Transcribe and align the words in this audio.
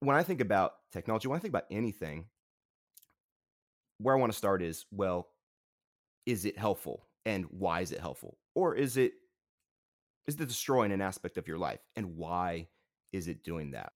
when 0.00 0.16
I 0.16 0.22
think 0.22 0.40
about 0.40 0.74
technology, 0.92 1.28
when 1.28 1.36
I 1.36 1.40
think 1.40 1.52
about 1.52 1.66
anything, 1.70 2.26
where 3.98 4.14
I 4.14 4.18
want 4.18 4.32
to 4.32 4.38
start 4.38 4.62
is 4.62 4.86
well, 4.92 5.28
is 6.26 6.44
it 6.44 6.56
helpful 6.56 7.06
and 7.26 7.46
why 7.50 7.80
is 7.80 7.90
it 7.90 8.00
helpful? 8.00 8.38
Or 8.54 8.74
is 8.74 8.96
it 8.96 9.12
is 10.26 10.34
it 10.34 10.46
destroying 10.46 10.92
an 10.92 11.00
aspect 11.00 11.38
of 11.38 11.48
your 11.48 11.58
life 11.58 11.80
and 11.96 12.16
why 12.16 12.68
is 13.12 13.28
it 13.28 13.42
doing 13.42 13.70
that? 13.72 13.92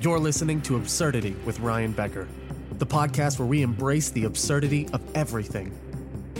You're 0.00 0.18
listening 0.18 0.60
to 0.62 0.76
Absurdity 0.76 1.36
with 1.44 1.60
Ryan 1.60 1.92
Becker, 1.92 2.26
the 2.72 2.86
podcast 2.86 3.38
where 3.38 3.46
we 3.46 3.62
embrace 3.62 4.10
the 4.10 4.24
absurdity 4.24 4.88
of 4.92 5.00
everything. 5.14 5.72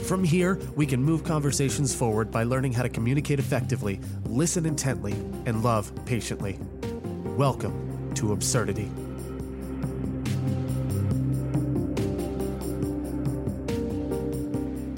From 0.05 0.23
here, 0.23 0.59
we 0.75 0.85
can 0.85 1.01
move 1.01 1.23
conversations 1.23 1.95
forward 1.95 2.29
by 2.29 2.43
learning 2.43 2.73
how 2.73 2.83
to 2.83 2.89
communicate 2.89 3.39
effectively, 3.39 3.99
listen 4.25 4.63
intently, 4.67 5.13
and 5.47 5.63
love 5.63 5.91
patiently. 6.05 6.59
Welcome 7.35 8.13
to 8.13 8.31
Absurdity. 8.31 8.91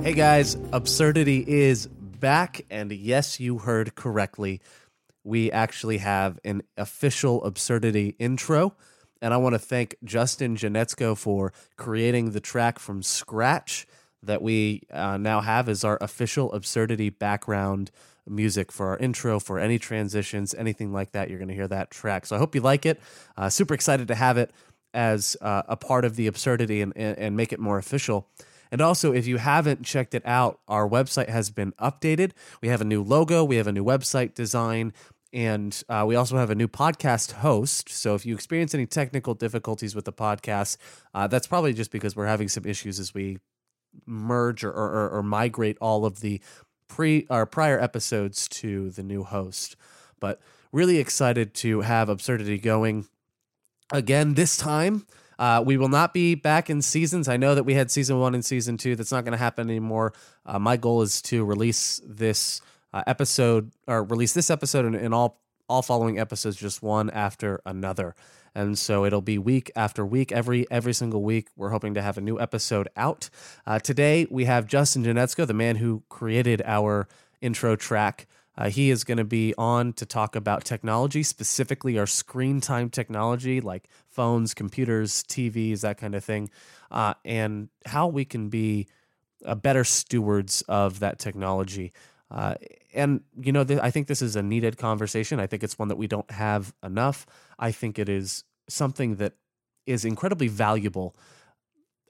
Hey 0.03 0.11
guys, 0.11 0.57
Absurdity 0.73 1.45
is 1.47 1.88
back, 1.88 2.66
and 2.69 2.91
yes, 2.91 3.39
you 3.39 3.59
heard 3.59 3.95
correctly. 3.95 4.59
We 5.23 5.53
actually 5.53 5.99
have 5.99 6.38
an 6.44 6.63
official 6.75 7.45
Absurdity 7.45 8.17
intro. 8.19 8.75
And 9.21 9.33
I 9.33 9.38
want 9.38 9.53
to 9.55 9.59
thank 9.59 9.95
Justin 10.03 10.58
Janetzko 10.58 11.17
for 11.17 11.53
creating 11.77 12.31
the 12.31 12.41
track 12.41 12.77
from 12.77 13.02
scratch 13.02 13.88
that 14.27 14.41
we 14.41 14.84
uh, 14.91 15.17
now 15.17 15.41
have 15.41 15.67
as 15.67 15.84
our 15.84 15.98
official 16.02 16.54
absurdity 16.54 17.09
background 17.09 17.91
music 18.27 18.72
for 18.72 18.88
our 18.88 18.98
intro, 18.98 19.40
for 19.40 19.59
any 19.59 19.80
transitions, 19.80 20.53
anything 20.53 20.94
like 20.94 21.12
that. 21.12 21.30
You're 21.30 21.40
going 21.40 21.50
to 21.50 21.55
hear 21.55 21.67
that 21.67 21.91
track. 21.91 22.26
So 22.26 22.36
I 22.36 22.40
hope 22.40 22.55
you 22.55 22.62
like 22.62 22.86
it. 22.86 23.00
Uh, 23.36 23.50
super 23.50 23.73
excited 23.73 24.08
to 24.09 24.16
have 24.16 24.38
it 24.38 24.52
as 24.94 25.38
uh, 25.42 25.64
a 25.67 25.75
part 25.75 26.06
of 26.06 26.16
the 26.16 26.28
absurdity 26.28 26.81
and, 26.81 26.94
and, 26.95 27.17
and 27.17 27.38
make 27.38 27.52
it 27.52 27.59
more 27.59 27.78
official. 27.78 28.28
And 28.72 28.81
also, 28.81 29.14
if 29.14 29.28
you 29.28 29.38
haven't 29.38 29.84
checked 29.84 30.14
it 30.14 30.23
out, 30.25 30.59
our 30.67 30.88
website 30.88 31.30
has 31.30 31.50
been 31.50 31.72
updated. 31.73 32.31
We 32.62 32.67
have 32.67 32.81
a 32.81 32.86
new 32.86 33.02
logo, 33.02 33.44
we 33.44 33.56
have 33.56 33.67
a 33.67 33.72
new 33.72 33.84
website 33.84 34.34
design, 34.34 34.94
and 35.31 35.81
uh, 35.88 36.03
we 36.08 36.16
also 36.16 36.38
have 36.38 36.50
a 36.50 36.56
new 36.56 36.67
podcast 36.67 37.34
host. 37.34 37.89
So 37.89 38.16
if 38.16 38.25
you 38.25 38.34
experience 38.34 38.73
any 38.73 38.86
technical 38.86 39.34
difficulties 39.34 39.95
with 39.95 40.06
the 40.06 40.14
podcast, 40.14 40.78
uh, 41.14 41.28
that's 41.28 41.47
probably 41.47 41.73
just 41.73 41.91
because 41.91 42.16
we're 42.16 42.28
having 42.28 42.50
some 42.50 42.66
issues 42.66 43.00
as 43.00 43.14
we 43.14 43.38
merge 44.06 44.64
or, 44.64 44.72
or, 44.72 45.09
or 45.09 45.23
migrate 45.23 45.78
all 45.81 46.06
of 46.06 46.22
the 46.22 46.42
pre 46.88 47.26
or 47.30 47.45
prior 47.45 47.80
episodes 47.80 48.48
to 48.48 48.90
the 48.92 49.03
new 49.03 49.23
host. 49.23 49.76
But 50.20 50.42
really 50.72 50.98
excited 50.98 51.53
to 51.56 51.81
have 51.81 52.09
Absurdity 52.09 52.58
going 52.58 53.08
again 53.92 54.34
this 54.34 54.58
time. 54.58 55.06
Uh, 55.40 55.64
we 55.64 55.78
will 55.78 55.90
not 55.90 56.14
be 56.14 56.34
back 56.34 56.70
in 56.70 56.81
seasons. 56.81 57.28
I 57.28 57.38
know 57.38 57.53
that 57.53 57.64
we 57.64 57.75
had 57.75 57.92
season 57.92 58.20
one 58.20 58.34
and 58.34 58.44
season 58.44 58.78
two. 58.78 58.95
That's 58.95 59.12
not 59.12 59.23
going 59.23 59.34
to 59.34 59.38
happen 59.38 59.70
anymore. 59.70 60.14
Uh, 60.45 60.58
my 60.58 60.78
goal 60.78 61.03
is 61.03 61.22
to 61.23 61.45
release 61.45 62.02
this 62.06 62.62
uh, 62.94 63.03
episode 63.06 63.72
or 63.88 64.03
release 64.03 64.34
this 64.34 64.50
episode 64.50 64.86
and, 64.86 64.95
and 64.95 65.14
all 65.14 65.40
all 65.70 65.81
following 65.81 66.18
episodes 66.18 66.56
just 66.56 66.81
one 66.81 67.09
after 67.09 67.62
another 67.66 68.16
and 68.58 68.77
so 68.77 69.05
it'll 69.05 69.22
be 69.22 69.38
week 69.38 69.72
after 69.75 70.05
week 70.05 70.31
every 70.31 70.69
every 70.72 70.94
single 70.94 71.22
week 71.22 71.50
we're 71.55 71.69
hoping 71.69 71.94
to 71.94 72.02
have 72.02 72.17
a 72.17 72.22
new 72.22 72.39
episode 72.39 72.89
out 72.97 73.30
uh, 73.67 73.80
today 73.80 74.27
we 74.30 74.45
have 74.45 74.66
justin 74.67 75.03
janetzko 75.03 75.45
the 75.45 75.53
man 75.53 75.75
who 75.77 76.03
created 76.09 76.61
our 76.66 77.08
intro 77.39 77.75
track 77.75 78.28
uh, 78.58 78.69
he 78.69 78.89
is 78.89 79.03
going 79.03 79.19
to 79.19 79.23
be 79.23 79.53
on 79.59 79.94
to 79.94 80.05
talk 80.05 80.35
about 80.35 80.66
technology 80.66 81.22
specifically 81.22 82.00
our 82.00 82.08
screen 82.08 82.59
time 82.59 82.89
technology 82.89 83.61
like 83.61 83.88
phones 84.09 84.53
computers 84.55 85.23
tvs 85.23 85.81
that 85.81 85.97
kind 85.97 86.16
of 86.16 86.23
thing 86.23 86.50
uh, 86.89 87.13
and 87.23 87.69
how 87.85 88.07
we 88.07 88.25
can 88.25 88.50
be 88.50 88.88
uh, 89.45 89.53
better 89.53 89.84
stewards 89.84 90.63
of 90.63 91.00
that 91.00 91.19
technology 91.19 91.94
uh, 92.29 92.56
and 92.94 93.22
you 93.39 93.53
know, 93.53 93.63
th- 93.63 93.79
I 93.81 93.89
think 93.89 94.07
this 94.07 94.22
is 94.22 94.35
a 94.35 94.44
needed 94.44 94.78
conversation. 94.78 95.39
I 95.39 95.47
think 95.47 95.63
it's 95.63 95.79
one 95.79 95.88
that 95.88 95.97
we 95.97 96.07
don't 96.07 96.29
have 96.31 96.74
enough. 96.84 97.25
I 97.57 97.72
think 97.72 97.97
it 97.97 98.09
is 98.09 98.44
something 98.69 99.16
that 99.16 99.33
is 99.85 100.05
incredibly 100.05 100.47
valuable. 100.47 101.16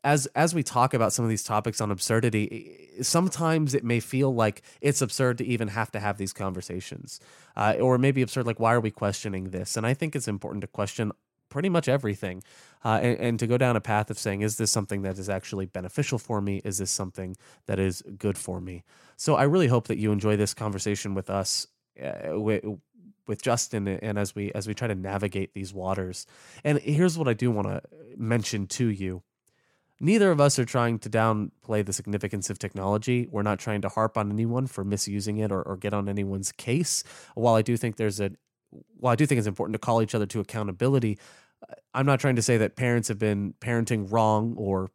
As 0.04 0.26
as 0.28 0.54
we 0.54 0.64
talk 0.64 0.94
about 0.94 1.14
some 1.14 1.26
of 1.26 1.30
these 1.30 1.44
topics 1.44 1.82
on 1.82 1.92
absurdity, 1.92 2.98
sometimes 3.02 3.74
it 3.74 3.84
may 3.84 4.00
feel 4.00 4.34
like 4.34 4.62
it's 4.82 5.02
absurd 5.02 5.38
to 5.40 5.46
even 5.46 5.70
have 5.70 5.92
to 5.92 6.00
have 6.00 6.18
these 6.18 6.34
conversations, 6.34 7.20
uh, 7.56 7.76
or 7.80 7.98
maybe 7.98 8.22
absurd 8.22 8.46
like 8.46 8.60
why 8.60 8.74
are 8.74 8.80
we 8.80 8.92
questioning 8.92 9.46
this? 9.46 9.76
And 9.76 9.86
I 9.86 9.94
think 9.94 10.16
it's 10.16 10.28
important 10.28 10.62
to 10.62 10.68
question 10.68 11.12
pretty 11.50 11.70
much 11.70 11.88
everything 11.88 12.44
uh, 12.84 13.00
and, 13.02 13.20
and, 13.20 13.40
to 13.40 13.48
go 13.48 13.58
down 13.58 13.76
a 13.76 13.82
path 13.82 14.10
of 14.10 14.20
saying 14.20 14.42
is 14.42 14.58
this 14.58 14.72
something 14.72 15.02
that 15.02 15.18
is 15.18 15.30
actually 15.30 15.66
beneficial 15.66 16.18
for 16.18 16.42
me 16.42 16.62
is 16.64 16.78
this 16.78 16.92
something 16.92 17.36
that 17.68 17.80
is 17.80 18.04
good 18.18 18.38
for 18.38 18.60
me 18.60 18.84
so 19.16 19.36
i 19.36 19.44
really 19.44 19.68
hope 19.68 19.88
that 19.88 19.98
you 19.98 20.12
enjoy 20.12 20.36
this 20.36 20.54
conversation 20.54 21.14
with 21.14 21.30
us 21.30 21.68
uh, 22.04 22.38
with 23.28 23.42
justin 23.42 23.88
and 23.88 24.18
as 24.18 24.34
we 24.36 24.52
as 24.54 24.68
we 24.68 24.74
try 24.74 24.88
to 24.88 24.96
navigate 24.96 25.54
these 25.54 25.74
waters. 25.74 26.26
And 26.64 26.80
here's 26.80 27.18
what 27.18 27.28
i 27.28 27.34
do 27.34 27.52
want 27.52 27.68
to 27.68 27.82
mention 28.18 28.68
to 28.68 28.88
you. 28.88 29.24
Neither 30.00 30.30
of 30.30 30.40
us 30.40 30.60
are 30.60 30.66
trying 30.66 31.00
to 31.00 31.10
downplay 31.10 31.84
the 31.84 31.92
significance 31.92 32.52
of 32.52 32.60
technology. 32.60 33.28
We're 33.32 33.42
not 33.42 33.58
trying 33.58 33.82
to 33.82 33.90
harp 33.90 34.16
on 34.16 34.32
anyone 34.32 34.68
for 34.68 34.84
misusing 34.84 35.38
it 35.38 35.52
or, 35.52 35.64
or 35.64 35.76
get 35.76 35.94
on 35.94 36.08
anyone's 36.08 36.52
case. 36.52 37.04
While 37.36 37.56
i 37.56 37.62
do 37.62 37.78
think 37.78 37.98
there's 37.98 38.20
a 38.20 38.32
while 38.98 39.14
I 39.14 39.16
do 39.16 39.26
think 39.26 39.40
it's 39.40 39.48
important 39.48 39.74
to 39.74 39.80
call 39.80 40.02
each 40.02 40.16
other 40.16 40.26
to 40.28 40.40
accountability, 40.40 41.20
uh, 41.68 41.74
I'm 41.94 42.06
not 42.06 42.20
trying 42.20 42.36
to 42.36 42.42
say 42.42 42.58
that 42.58 42.76
parents 42.76 43.08
have 43.08 43.20
been 43.20 43.54
parenting 43.60 44.12
wrong 44.12 44.56
or 44.58 44.92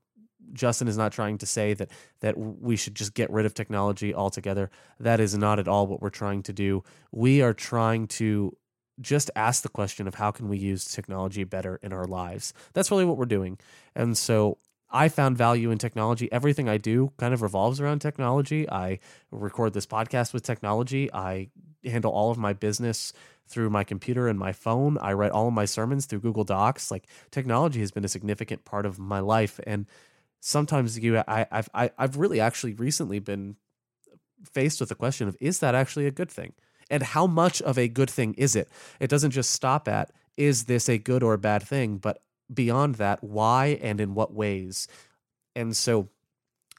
Justin 0.53 0.89
is 0.89 0.97
not 0.97 1.13
trying 1.13 1.39
to 1.39 1.47
say 1.47 1.75
that 1.75 1.91
that 2.21 2.37
we 2.37 2.77
should 2.77 2.95
just 2.95 3.15
get 3.15 3.31
rid 3.31 3.47
of 3.47 3.55
technology 3.55 4.15
altogether. 4.15 4.71
That 5.01 5.21
is 5.21 5.37
not 5.37 5.59
at 5.59 5.69
all 5.69 5.87
what 5.87 6.03
we're 6.03 6.11
trying 6.11 6.43
to 6.45 6.53
do. 6.53 6.85
We 7.11 7.43
are 7.43 7.55
trying 7.55 8.09
to 8.09 8.57
just 9.01 9.31
ask 9.35 9.63
the 9.63 9.69
question 9.69 10.07
of 10.07 10.15
how 10.17 10.31
can 10.31 10.49
we 10.49 10.59
use 10.59 10.85
technology 10.85 11.45
better 11.45 11.81
in 11.83 11.93
our 11.93 12.07
lives. 12.07 12.53
That's 12.75 12.91
really 12.91 13.05
what 13.05 13.17
we're 13.17 13.25
doing. 13.25 13.59
And 13.95 14.17
so 14.17 14.59
I 14.91 15.09
found 15.09 15.39
value 15.39 15.71
in 15.71 15.79
technology. 15.79 16.31
Everything 16.31 16.69
I 16.69 16.77
do 16.77 17.13
kind 17.17 17.33
of 17.33 17.41
revolves 17.41 17.81
around 17.81 18.01
technology. 18.01 18.69
I 18.71 18.99
record 19.31 19.73
this 19.73 19.87
podcast 19.87 20.35
with 20.35 20.43
technology. 20.43 21.13
I 21.13 21.49
handle 21.85 22.13
all 22.13 22.31
of 22.31 22.39
my 22.39 22.53
business 22.53 23.13
through 23.49 23.71
my 23.71 23.85
computer 23.85 24.29
and 24.29 24.39
my 24.39 24.53
phone. 24.53 24.99
I 25.01 25.15
write 25.15 25.33
all 25.33 25.49
of 25.49 25.55
my 25.55 25.65
sermons 25.65 26.07
through 26.07 26.21
Google 26.21 26.45
Docs. 26.45 26.91
Like 26.91 27.07
technology 27.31 27.81
has 27.81 27.91
been 27.91 28.05
a 28.05 28.09
significant 28.09 28.65
part 28.65 28.87
of 28.87 28.99
my 28.99 29.21
life, 29.21 29.59
and 29.67 29.87
sometimes 30.43 30.99
you, 30.99 31.19
I, 31.19 31.47
I've, 31.51 31.71
I, 31.73 31.91
I've 31.97 32.17
really 32.17 32.41
actually 32.41 32.75
recently 32.75 33.21
been 33.21 33.57
faced 34.51 34.81
with 34.81 34.89
the 34.89 34.95
question 34.97 35.29
of 35.29 35.37
is 35.41 35.61
that 35.61 35.75
actually 35.75 36.07
a 36.07 36.11
good 36.11 36.31
thing, 36.31 36.53
and 36.91 37.03
how 37.03 37.27
much 37.27 37.63
of 37.63 37.79
a 37.79 37.89
good 37.89 38.11
thing 38.11 38.35
is 38.35 38.55
it? 38.57 38.69
It 39.01 39.09
doesn't 39.09 39.31
just 39.31 39.51
stop 39.51 39.89
at 39.89 40.11
is 40.37 40.65
this 40.65 40.89
a 40.89 40.99
good 40.99 41.23
or 41.23 41.35
a 41.35 41.39
bad 41.39 41.63
thing, 41.63 41.99
but 41.99 42.23
beyond 42.53 42.97
that, 42.97 43.23
why 43.23 43.79
and 43.83 44.01
in 44.01 44.15
what 44.15 44.35
ways. 44.35 44.89
And 45.55 45.77
so 45.77 46.09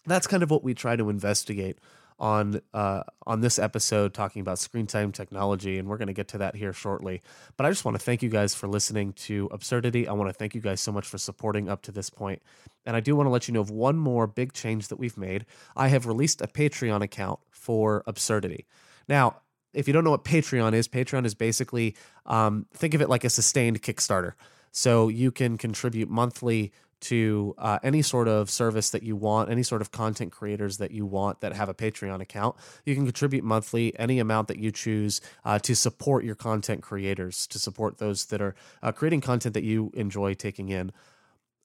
that's 0.05 0.27
kind 0.27 0.43
of 0.43 0.51
what 0.51 0.63
we 0.63 0.73
try 0.73 0.95
to 0.95 1.09
investigate 1.09 1.77
on 2.19 2.61
uh, 2.73 3.03
on 3.25 3.41
this 3.41 3.59
episode 3.59 4.13
talking 4.13 4.41
about 4.41 4.59
screen 4.59 4.87
time 4.87 5.11
technology, 5.11 5.77
and 5.77 5.87
we're 5.87 5.97
going 5.97 6.07
to 6.07 6.13
get 6.13 6.27
to 6.29 6.37
that 6.39 6.55
here 6.55 6.73
shortly. 6.73 7.21
But 7.57 7.65
I 7.65 7.69
just 7.69 7.85
want 7.85 7.97
to 7.97 8.03
thank 8.03 8.23
you 8.23 8.29
guys 8.29 8.55
for 8.55 8.67
listening 8.67 9.13
to 9.13 9.49
Absurdity. 9.51 10.07
I 10.07 10.13
want 10.13 10.29
to 10.29 10.33
thank 10.33 10.55
you 10.55 10.61
guys 10.61 10.81
so 10.81 10.91
much 10.91 11.07
for 11.07 11.17
supporting 11.17 11.69
up 11.69 11.81
to 11.83 11.91
this 11.91 12.09
point. 12.09 12.41
and 12.85 12.95
I 12.95 12.99
do 12.99 13.15
want 13.15 13.27
to 13.27 13.31
let 13.31 13.47
you 13.47 13.53
know 13.53 13.61
of 13.61 13.69
one 13.69 13.97
more 13.97 14.27
big 14.27 14.53
change 14.53 14.89
that 14.89 14.97
we've 14.97 15.17
made. 15.17 15.45
I 15.75 15.87
have 15.87 16.05
released 16.05 16.41
a 16.41 16.47
Patreon 16.47 17.01
account 17.01 17.39
for 17.49 18.03
Absurdity. 18.07 18.65
Now, 19.07 19.41
if 19.73 19.87
you 19.87 19.93
don't 19.93 20.03
know 20.03 20.11
what 20.11 20.23
Patreon 20.23 20.73
is, 20.73 20.87
Patreon 20.87 21.25
is 21.25 21.33
basically 21.33 21.95
um, 22.25 22.67
think 22.73 22.93
of 22.93 23.01
it 23.01 23.09
like 23.09 23.23
a 23.23 23.29
sustained 23.29 23.81
Kickstarter. 23.81 24.33
So 24.71 25.07
you 25.07 25.31
can 25.31 25.57
contribute 25.57 26.09
monthly 26.09 26.71
to 27.03 27.53
uh, 27.57 27.79
any 27.83 28.01
sort 28.01 28.27
of 28.27 28.49
service 28.49 28.89
that 28.91 29.03
you 29.03 29.15
want, 29.15 29.49
any 29.49 29.63
sort 29.63 29.81
of 29.81 29.91
content 29.91 30.31
creators 30.31 30.77
that 30.77 30.91
you 30.91 31.05
want 31.05 31.41
that 31.41 31.53
have 31.53 31.69
a 31.69 31.73
Patreon 31.73 32.21
account. 32.21 32.55
You 32.85 32.95
can 32.95 33.05
contribute 33.05 33.43
monthly, 33.43 33.97
any 33.99 34.19
amount 34.19 34.47
that 34.47 34.57
you 34.57 34.71
choose 34.71 35.21
uh, 35.43 35.59
to 35.59 35.75
support 35.75 36.23
your 36.23 36.35
content 36.35 36.81
creators, 36.81 37.45
to 37.47 37.59
support 37.59 37.97
those 37.97 38.25
that 38.25 38.41
are 38.41 38.55
uh, 38.81 38.91
creating 38.91 39.21
content 39.21 39.53
that 39.53 39.63
you 39.63 39.91
enjoy 39.93 40.33
taking 40.33 40.69
in. 40.69 40.91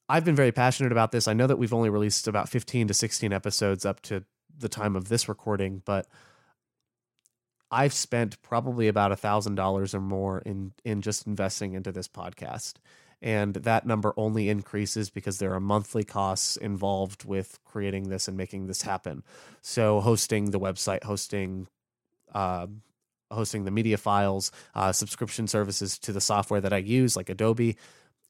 I've 0.09 0.25
been 0.25 0.37
very 0.37 0.53
passionate 0.53 0.93
about 0.93 1.13
this. 1.13 1.29
I 1.29 1.35
know 1.35 1.47
that 1.47 1.59
we've 1.59 1.75
only 1.75 1.91
released 1.91 2.27
about 2.27 2.49
15 2.49 2.89
to 2.89 2.95
16 2.95 3.33
episodes 3.33 3.85
up 3.85 4.01
to 4.03 4.25
the 4.59 4.69
time 4.69 4.97
of 4.97 5.09
this 5.09 5.29
recording, 5.29 5.83
but 5.85 6.07
I've 7.71 7.93
spent 7.93 8.41
probably 8.43 8.89
about 8.89 9.13
a 9.13 9.17
thousand 9.17 9.55
dollars 9.57 9.95
or 9.95 10.01
more 10.01 10.39
in 10.41 10.73
in 10.85 11.03
just 11.03 11.27
investing 11.27 11.75
into 11.75 11.93
this 11.93 12.09
podcast 12.09 12.75
and 13.21 13.55
that 13.55 13.87
number 13.87 14.15
only 14.17 14.49
increases 14.49 15.11
because 15.11 15.39
there 15.39 15.53
are 15.55 15.61
monthly 15.61 16.05
costs 16.05 16.57
involved 16.57 17.25
with 17.25 17.59
creating 17.65 18.09
this 18.09 18.29
and 18.29 18.37
making 18.37 18.67
this 18.67 18.83
happen. 18.83 19.23
So, 19.61 20.01
hosting 20.01 20.51
the 20.51 20.61
website, 20.61 21.05
hosting 21.05 21.69
uh, 22.35 22.67
hosting 23.31 23.65
the 23.65 23.71
media 23.71 23.97
files, 23.97 24.51
uh, 24.75 24.93
subscription 24.93 25.47
services 25.47 25.99
to 25.99 26.13
the 26.13 26.21
software 26.21 26.61
that 26.61 26.73
I 26.73 26.79
use, 26.79 27.17
like 27.17 27.29
Adobe. 27.29 27.77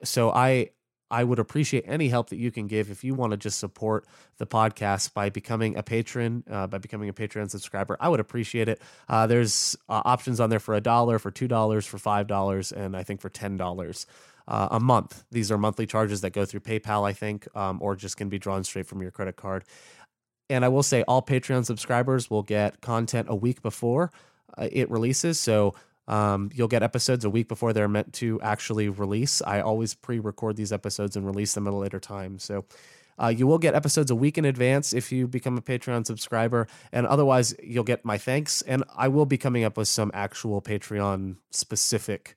So 0.02 0.30
I 0.30 0.70
I 1.10 1.24
would 1.24 1.38
appreciate 1.38 1.84
any 1.86 2.08
help 2.08 2.28
that 2.30 2.36
you 2.36 2.50
can 2.50 2.66
give 2.66 2.90
if 2.90 3.02
you 3.02 3.14
want 3.14 3.30
to 3.30 3.38
just 3.38 3.58
support 3.58 4.06
the 4.36 4.46
podcast 4.46 5.14
by 5.14 5.30
becoming 5.30 5.76
a 5.76 5.82
patron, 5.82 6.44
uh, 6.50 6.66
by 6.66 6.76
becoming 6.76 7.08
a 7.08 7.14
Patreon 7.14 7.50
subscriber. 7.50 7.96
I 7.98 8.10
would 8.10 8.20
appreciate 8.20 8.68
it. 8.68 8.82
Uh, 9.08 9.26
there's 9.26 9.74
uh, 9.88 10.02
options 10.04 10.38
on 10.38 10.50
there 10.50 10.60
for 10.60 10.74
a 10.74 10.82
dollar, 10.82 11.18
for 11.18 11.30
two 11.30 11.48
dollars, 11.48 11.86
for 11.86 11.96
five 11.98 12.26
dollars, 12.26 12.72
and 12.72 12.96
I 12.96 13.04
think 13.04 13.20
for 13.20 13.30
ten 13.30 13.56
dollars. 13.56 14.06
Uh, 14.48 14.68
a 14.70 14.80
month. 14.80 15.24
These 15.30 15.52
are 15.52 15.58
monthly 15.58 15.84
charges 15.84 16.22
that 16.22 16.30
go 16.30 16.46
through 16.46 16.60
PayPal, 16.60 17.06
I 17.06 17.12
think, 17.12 17.46
um, 17.54 17.82
or 17.82 17.94
just 17.94 18.16
can 18.16 18.30
be 18.30 18.38
drawn 18.38 18.64
straight 18.64 18.86
from 18.86 19.02
your 19.02 19.10
credit 19.10 19.36
card. 19.36 19.64
And 20.48 20.64
I 20.64 20.68
will 20.68 20.82
say, 20.82 21.02
all 21.02 21.20
Patreon 21.20 21.66
subscribers 21.66 22.30
will 22.30 22.42
get 22.42 22.80
content 22.80 23.28
a 23.28 23.36
week 23.36 23.60
before 23.60 24.10
uh, 24.56 24.68
it 24.72 24.90
releases. 24.90 25.38
So 25.38 25.74
um, 26.06 26.50
you'll 26.54 26.68
get 26.68 26.82
episodes 26.82 27.24
a 27.24 27.30
week 27.30 27.48
before 27.48 27.74
they're 27.74 27.88
meant 27.88 28.14
to 28.14 28.40
actually 28.40 28.88
release. 28.88 29.42
I 29.42 29.60
always 29.60 29.94
pre 29.94 30.18
record 30.18 30.56
these 30.56 30.72
episodes 30.72 31.16
and 31.16 31.26
release 31.26 31.52
them 31.52 31.66
at 31.66 31.74
a 31.74 31.76
later 31.76 32.00
time. 32.00 32.38
So 32.38 32.64
uh, 33.22 33.28
you 33.28 33.46
will 33.46 33.58
get 33.58 33.74
episodes 33.74 34.10
a 34.10 34.14
week 34.14 34.38
in 34.38 34.46
advance 34.46 34.94
if 34.94 35.12
you 35.12 35.28
become 35.28 35.58
a 35.58 35.62
Patreon 35.62 36.06
subscriber. 36.06 36.66
And 36.92 37.06
otherwise, 37.06 37.54
you'll 37.62 37.84
get 37.84 38.04
my 38.04 38.16
thanks. 38.16 38.62
And 38.62 38.84
I 38.96 39.08
will 39.08 39.26
be 39.26 39.36
coming 39.36 39.64
up 39.64 39.76
with 39.76 39.88
some 39.88 40.10
actual 40.14 40.62
Patreon 40.62 41.36
specific 41.50 42.36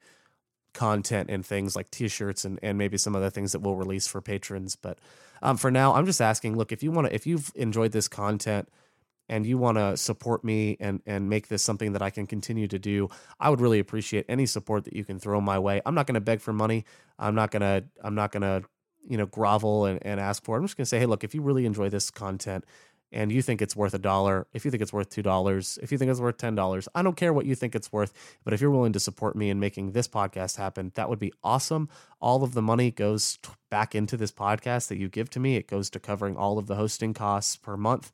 content 0.73 1.29
and 1.29 1.45
things 1.45 1.75
like 1.75 1.89
t-shirts 1.91 2.45
and, 2.45 2.59
and 2.63 2.77
maybe 2.77 2.97
some 2.97 3.15
other 3.15 3.29
things 3.29 3.51
that 3.51 3.59
we'll 3.59 3.75
release 3.75 4.07
for 4.07 4.21
patrons 4.21 4.75
but 4.75 4.99
um, 5.41 5.57
for 5.57 5.71
now 5.71 5.93
i'm 5.93 6.05
just 6.05 6.21
asking 6.21 6.57
look 6.57 6.71
if 6.71 6.81
you 6.81 6.91
want 6.91 7.07
to 7.07 7.13
if 7.13 7.27
you've 7.27 7.51
enjoyed 7.55 7.91
this 7.91 8.07
content 8.07 8.67
and 9.31 9.45
you 9.45 9.57
want 9.57 9.77
to 9.77 9.95
support 9.97 10.43
me 10.43 10.77
and 10.79 11.01
and 11.05 11.29
make 11.29 11.47
this 11.47 11.63
something 11.63 11.93
that 11.93 12.01
I 12.01 12.09
can 12.09 12.27
continue 12.27 12.67
to 12.67 12.77
do, 12.77 13.07
I 13.39 13.49
would 13.49 13.61
really 13.61 13.79
appreciate 13.79 14.25
any 14.27 14.45
support 14.45 14.83
that 14.83 14.93
you 14.93 15.05
can 15.05 15.19
throw 15.19 15.39
my 15.39 15.57
way. 15.57 15.81
I'm 15.85 15.95
not 15.95 16.05
going 16.05 16.15
to 16.15 16.21
beg 16.21 16.41
for 16.41 16.53
money. 16.53 16.85
I'm 17.17 17.33
not 17.33 17.49
going 17.49 17.61
to 17.61 17.85
I'm 18.03 18.13
not 18.13 18.31
going 18.31 18.41
to 18.41 18.67
you 19.07 19.17
know 19.17 19.25
grovel 19.25 19.85
and, 19.85 19.99
and 20.05 20.19
ask 20.19 20.43
for 20.43 20.57
it. 20.57 20.59
I'm 20.59 20.65
just 20.65 20.77
going 20.77 20.83
to 20.83 20.89
say, 20.89 20.99
hey, 20.99 21.05
look, 21.05 21.23
if 21.23 21.33
you 21.33 21.41
really 21.41 21.65
enjoy 21.65 21.89
this 21.89 22.11
content 22.11 22.65
and 23.11 23.31
you 23.31 23.41
think 23.41 23.61
it's 23.61 23.75
worth 23.75 23.93
a 23.93 23.99
dollar, 23.99 24.47
if 24.53 24.65
you 24.65 24.71
think 24.71 24.81
it's 24.81 24.93
worth 24.93 25.09
two 25.09 25.21
dollars, 25.21 25.77
if 25.81 25.91
you 25.91 25.97
think 25.97 26.11
it's 26.11 26.19
worth 26.19 26.37
ten 26.37 26.55
dollars, 26.55 26.87
I 26.95 27.01
don't 27.01 27.17
care 27.17 27.33
what 27.33 27.45
you 27.45 27.55
think 27.55 27.75
it's 27.75 27.91
worth. 27.91 28.13
But 28.43 28.53
if 28.53 28.61
you're 28.61 28.71
willing 28.71 28.93
to 28.93 28.99
support 28.99 29.35
me 29.35 29.49
in 29.49 29.59
making 29.59 29.91
this 29.91 30.07
podcast 30.07 30.57
happen, 30.57 30.91
that 30.95 31.09
would 31.09 31.19
be 31.19 31.33
awesome. 31.43 31.89
All 32.19 32.43
of 32.43 32.53
the 32.53 32.61
money 32.61 32.91
goes 32.91 33.39
back 33.69 33.95
into 33.95 34.17
this 34.17 34.31
podcast 34.31 34.87
that 34.87 34.97
you 34.97 35.09
give 35.09 35.29
to 35.31 35.39
me. 35.39 35.55
It 35.55 35.67
goes 35.67 35.89
to 35.91 35.99
covering 35.99 36.37
all 36.37 36.57
of 36.57 36.67
the 36.67 36.75
hosting 36.75 37.13
costs 37.13 37.55
per 37.55 37.77
month 37.77 38.11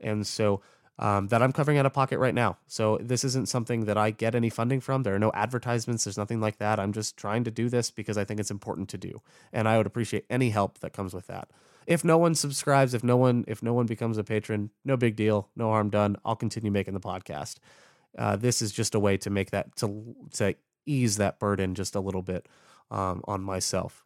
and 0.00 0.26
so 0.26 0.60
um, 0.98 1.28
that 1.28 1.42
I'm 1.42 1.52
covering 1.52 1.78
out 1.78 1.86
of 1.86 1.92
pocket 1.92 2.18
right 2.18 2.34
now. 2.34 2.58
So 2.66 2.98
this 3.00 3.24
isn't 3.24 3.48
something 3.48 3.86
that 3.86 3.96
I 3.96 4.10
get 4.10 4.34
any 4.34 4.50
funding 4.50 4.80
from. 4.80 5.02
There 5.02 5.14
are 5.14 5.20
no 5.20 5.32
advertisements. 5.34 6.04
There's 6.04 6.18
nothing 6.18 6.40
like 6.40 6.58
that. 6.58 6.78
I'm 6.78 6.92
just 6.92 7.16
trying 7.16 7.44
to 7.44 7.50
do 7.50 7.68
this 7.68 7.90
because 7.90 8.18
I 8.18 8.24
think 8.24 8.38
it's 8.38 8.50
important 8.50 8.88
to 8.90 8.98
do, 8.98 9.20
and 9.52 9.66
I 9.66 9.78
would 9.78 9.86
appreciate 9.86 10.26
any 10.28 10.50
help 10.50 10.80
that 10.80 10.92
comes 10.92 11.14
with 11.14 11.26
that. 11.28 11.48
If 11.90 12.04
no 12.04 12.18
one 12.18 12.36
subscribes, 12.36 12.94
if 12.94 13.02
no 13.02 13.16
one 13.16 13.44
if 13.48 13.64
no 13.64 13.74
one 13.74 13.86
becomes 13.86 14.16
a 14.16 14.22
patron, 14.22 14.70
no 14.84 14.96
big 14.96 15.16
deal, 15.16 15.50
no 15.56 15.70
harm 15.70 15.90
done. 15.90 16.16
I'll 16.24 16.36
continue 16.36 16.70
making 16.70 16.94
the 16.94 17.00
podcast. 17.00 17.56
Uh, 18.16 18.36
this 18.36 18.62
is 18.62 18.70
just 18.70 18.94
a 18.94 19.00
way 19.00 19.16
to 19.16 19.28
make 19.28 19.50
that 19.50 19.74
to 19.76 20.14
to 20.34 20.54
ease 20.86 21.16
that 21.16 21.40
burden 21.40 21.74
just 21.74 21.96
a 21.96 22.00
little 22.00 22.22
bit 22.22 22.46
um, 22.92 23.22
on 23.26 23.42
myself. 23.42 24.04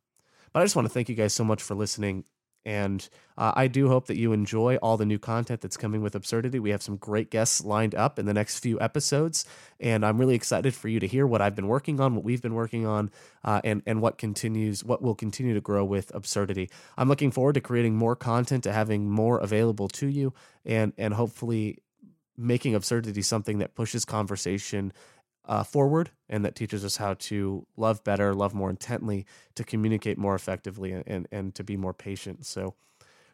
But 0.54 0.60
I 0.60 0.64
just 0.64 0.74
want 0.76 0.86
to 0.88 0.94
thank 0.94 1.10
you 1.10 1.14
guys 1.14 1.34
so 1.34 1.44
much 1.44 1.62
for 1.62 1.74
listening. 1.74 2.24
And 2.64 3.06
uh, 3.36 3.52
I 3.54 3.66
do 3.66 3.88
hope 3.88 4.06
that 4.06 4.16
you 4.16 4.32
enjoy 4.32 4.76
all 4.76 4.96
the 4.96 5.04
new 5.04 5.18
content 5.18 5.60
that's 5.60 5.76
coming 5.76 6.02
with 6.02 6.14
Absurdity. 6.14 6.58
We 6.58 6.70
have 6.70 6.82
some 6.82 6.96
great 6.96 7.30
guests 7.30 7.62
lined 7.64 7.94
up 7.94 8.18
in 8.18 8.26
the 8.26 8.32
next 8.32 8.60
few 8.60 8.80
episodes, 8.80 9.44
and 9.78 10.04
I'm 10.04 10.18
really 10.18 10.34
excited 10.34 10.74
for 10.74 10.88
you 10.88 10.98
to 11.00 11.06
hear 11.06 11.26
what 11.26 11.42
I've 11.42 11.54
been 11.54 11.68
working 11.68 12.00
on, 12.00 12.14
what 12.14 12.24
we've 12.24 12.40
been 12.40 12.54
working 12.54 12.86
on, 12.86 13.10
uh, 13.44 13.60
and 13.64 13.82
and 13.86 14.00
what 14.00 14.16
continues, 14.16 14.82
what 14.82 15.02
will 15.02 15.14
continue 15.14 15.52
to 15.52 15.60
grow 15.60 15.84
with 15.84 16.10
Absurdity. 16.14 16.70
I'm 16.96 17.08
looking 17.08 17.30
forward 17.30 17.54
to 17.54 17.60
creating 17.60 17.96
more 17.96 18.16
content, 18.16 18.64
to 18.64 18.72
having 18.72 19.10
more 19.10 19.38
available 19.38 19.88
to 19.88 20.06
you, 20.06 20.32
and 20.64 20.92
and 20.96 21.14
hopefully 21.14 21.78
making 22.36 22.74
Absurdity 22.74 23.22
something 23.22 23.58
that 23.58 23.74
pushes 23.74 24.04
conversation 24.04 24.92
uh, 25.46 25.62
forward 25.62 26.10
and 26.28 26.44
that 26.44 26.54
teaches 26.54 26.84
us 26.84 26.96
how 26.96 27.14
to 27.14 27.66
love 27.76 28.02
better, 28.04 28.34
love 28.34 28.54
more 28.54 28.70
intently, 28.70 29.26
to 29.54 29.64
communicate 29.64 30.18
more 30.18 30.34
effectively, 30.34 30.92
and, 30.92 31.28
and, 31.30 31.54
to 31.54 31.62
be 31.62 31.76
more 31.76 31.92
patient. 31.92 32.46
So, 32.46 32.74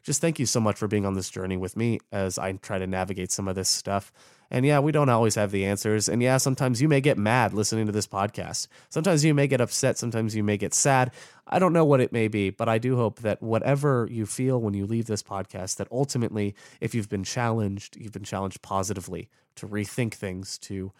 just 0.03 0.21
thank 0.21 0.39
you 0.39 0.47
so 0.47 0.61
much 0.61 0.77
for 0.77 0.89
being 0.89 1.05
on 1.05 1.15
this 1.15 1.31
journey 1.31 1.57
with 1.57 1.77
me 1.77 2.01
as 2.11 2.39
I 2.39 2.53
try 2.53 2.79
to 2.79 2.87
navigate 2.87 3.31
some 3.31 3.49
of 3.49 3.55
this 3.55 3.69
stuff. 3.69 4.13
And 4.51 4.67
yeah, 4.67 4.81
we 4.81 4.93
don't 4.93 5.11
always 5.11 5.35
have 5.37 5.53
the 5.53 5.67
answers. 5.67 6.09
And 6.09 6.23
yeah, 6.23 6.39
sometimes 6.39 6.81
you 6.83 6.89
may 6.89 7.01
get 7.01 7.19
mad 7.19 7.53
listening 7.53 7.87
to 7.87 7.93
this 7.93 8.07
podcast. 8.07 8.67
Sometimes 8.89 9.25
you 9.25 9.35
may 9.35 9.47
get 9.47 9.61
upset. 9.61 9.99
Sometimes 9.99 10.35
you 10.35 10.43
may 10.43 10.57
get 10.57 10.75
sad. 10.75 11.13
I 11.47 11.59
don't 11.59 11.73
know 11.73 11.85
what 11.85 12.01
it 12.01 12.13
may 12.13 12.29
be, 12.29 12.51
but 12.51 12.69
I 12.69 12.79
do 12.79 12.97
hope 12.97 13.21
that 13.21 13.43
whatever 13.43 14.09
you 14.11 14.27
feel 14.27 14.61
when 14.61 14.75
you 14.75 14.87
leave 14.87 15.07
this 15.07 15.23
podcast, 15.23 15.77
that 15.77 15.89
ultimately, 15.93 16.55
if 16.81 16.95
you've 16.95 17.09
been 17.09 17.25
challenged, 17.25 17.97
you've 17.97 18.13
been 18.13 18.25
challenged 18.25 18.63
positively 18.63 19.29
to 19.57 19.69
rethink 19.69 20.15
things, 20.15 20.59
to 20.59 20.93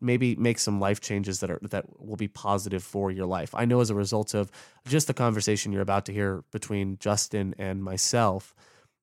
maybe 0.00 0.36
make 0.36 0.58
some 0.58 0.80
life 0.80 1.00
changes 1.00 1.40
that 1.40 1.50
are 1.50 1.58
that 1.62 1.84
will 2.00 2.16
be 2.16 2.28
positive 2.28 2.82
for 2.82 3.10
your 3.10 3.26
life. 3.26 3.54
I 3.54 3.64
know 3.64 3.80
as 3.80 3.90
a 3.90 3.94
result 3.94 4.34
of 4.34 4.50
just 4.86 5.06
the 5.06 5.14
conversation 5.14 5.72
you're 5.72 5.82
about 5.82 6.06
to 6.06 6.12
hear 6.12 6.44
between 6.50 6.98
Justin 6.98 7.54
and 7.58 7.82
myself 7.82 8.54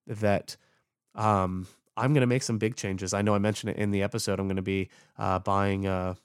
that 0.08 0.58
um, 1.16 1.68
I'm 1.96 2.14
going 2.14 2.22
to 2.22 2.28
make 2.28 2.44
some 2.44 2.58
big 2.58 2.76
changes. 2.76 3.14
I 3.14 3.22
know 3.22 3.36
I 3.36 3.40
mentioned 3.40 3.72
it 3.72 3.78
in 3.78 3.92
the 3.92 4.04
episode. 4.04 4.40
I'm 4.40 4.48
going 4.48 4.58
to 4.58 4.62
be 4.62 4.90
uh, 5.18 5.40
buying 5.40 5.86
a 5.86 6.16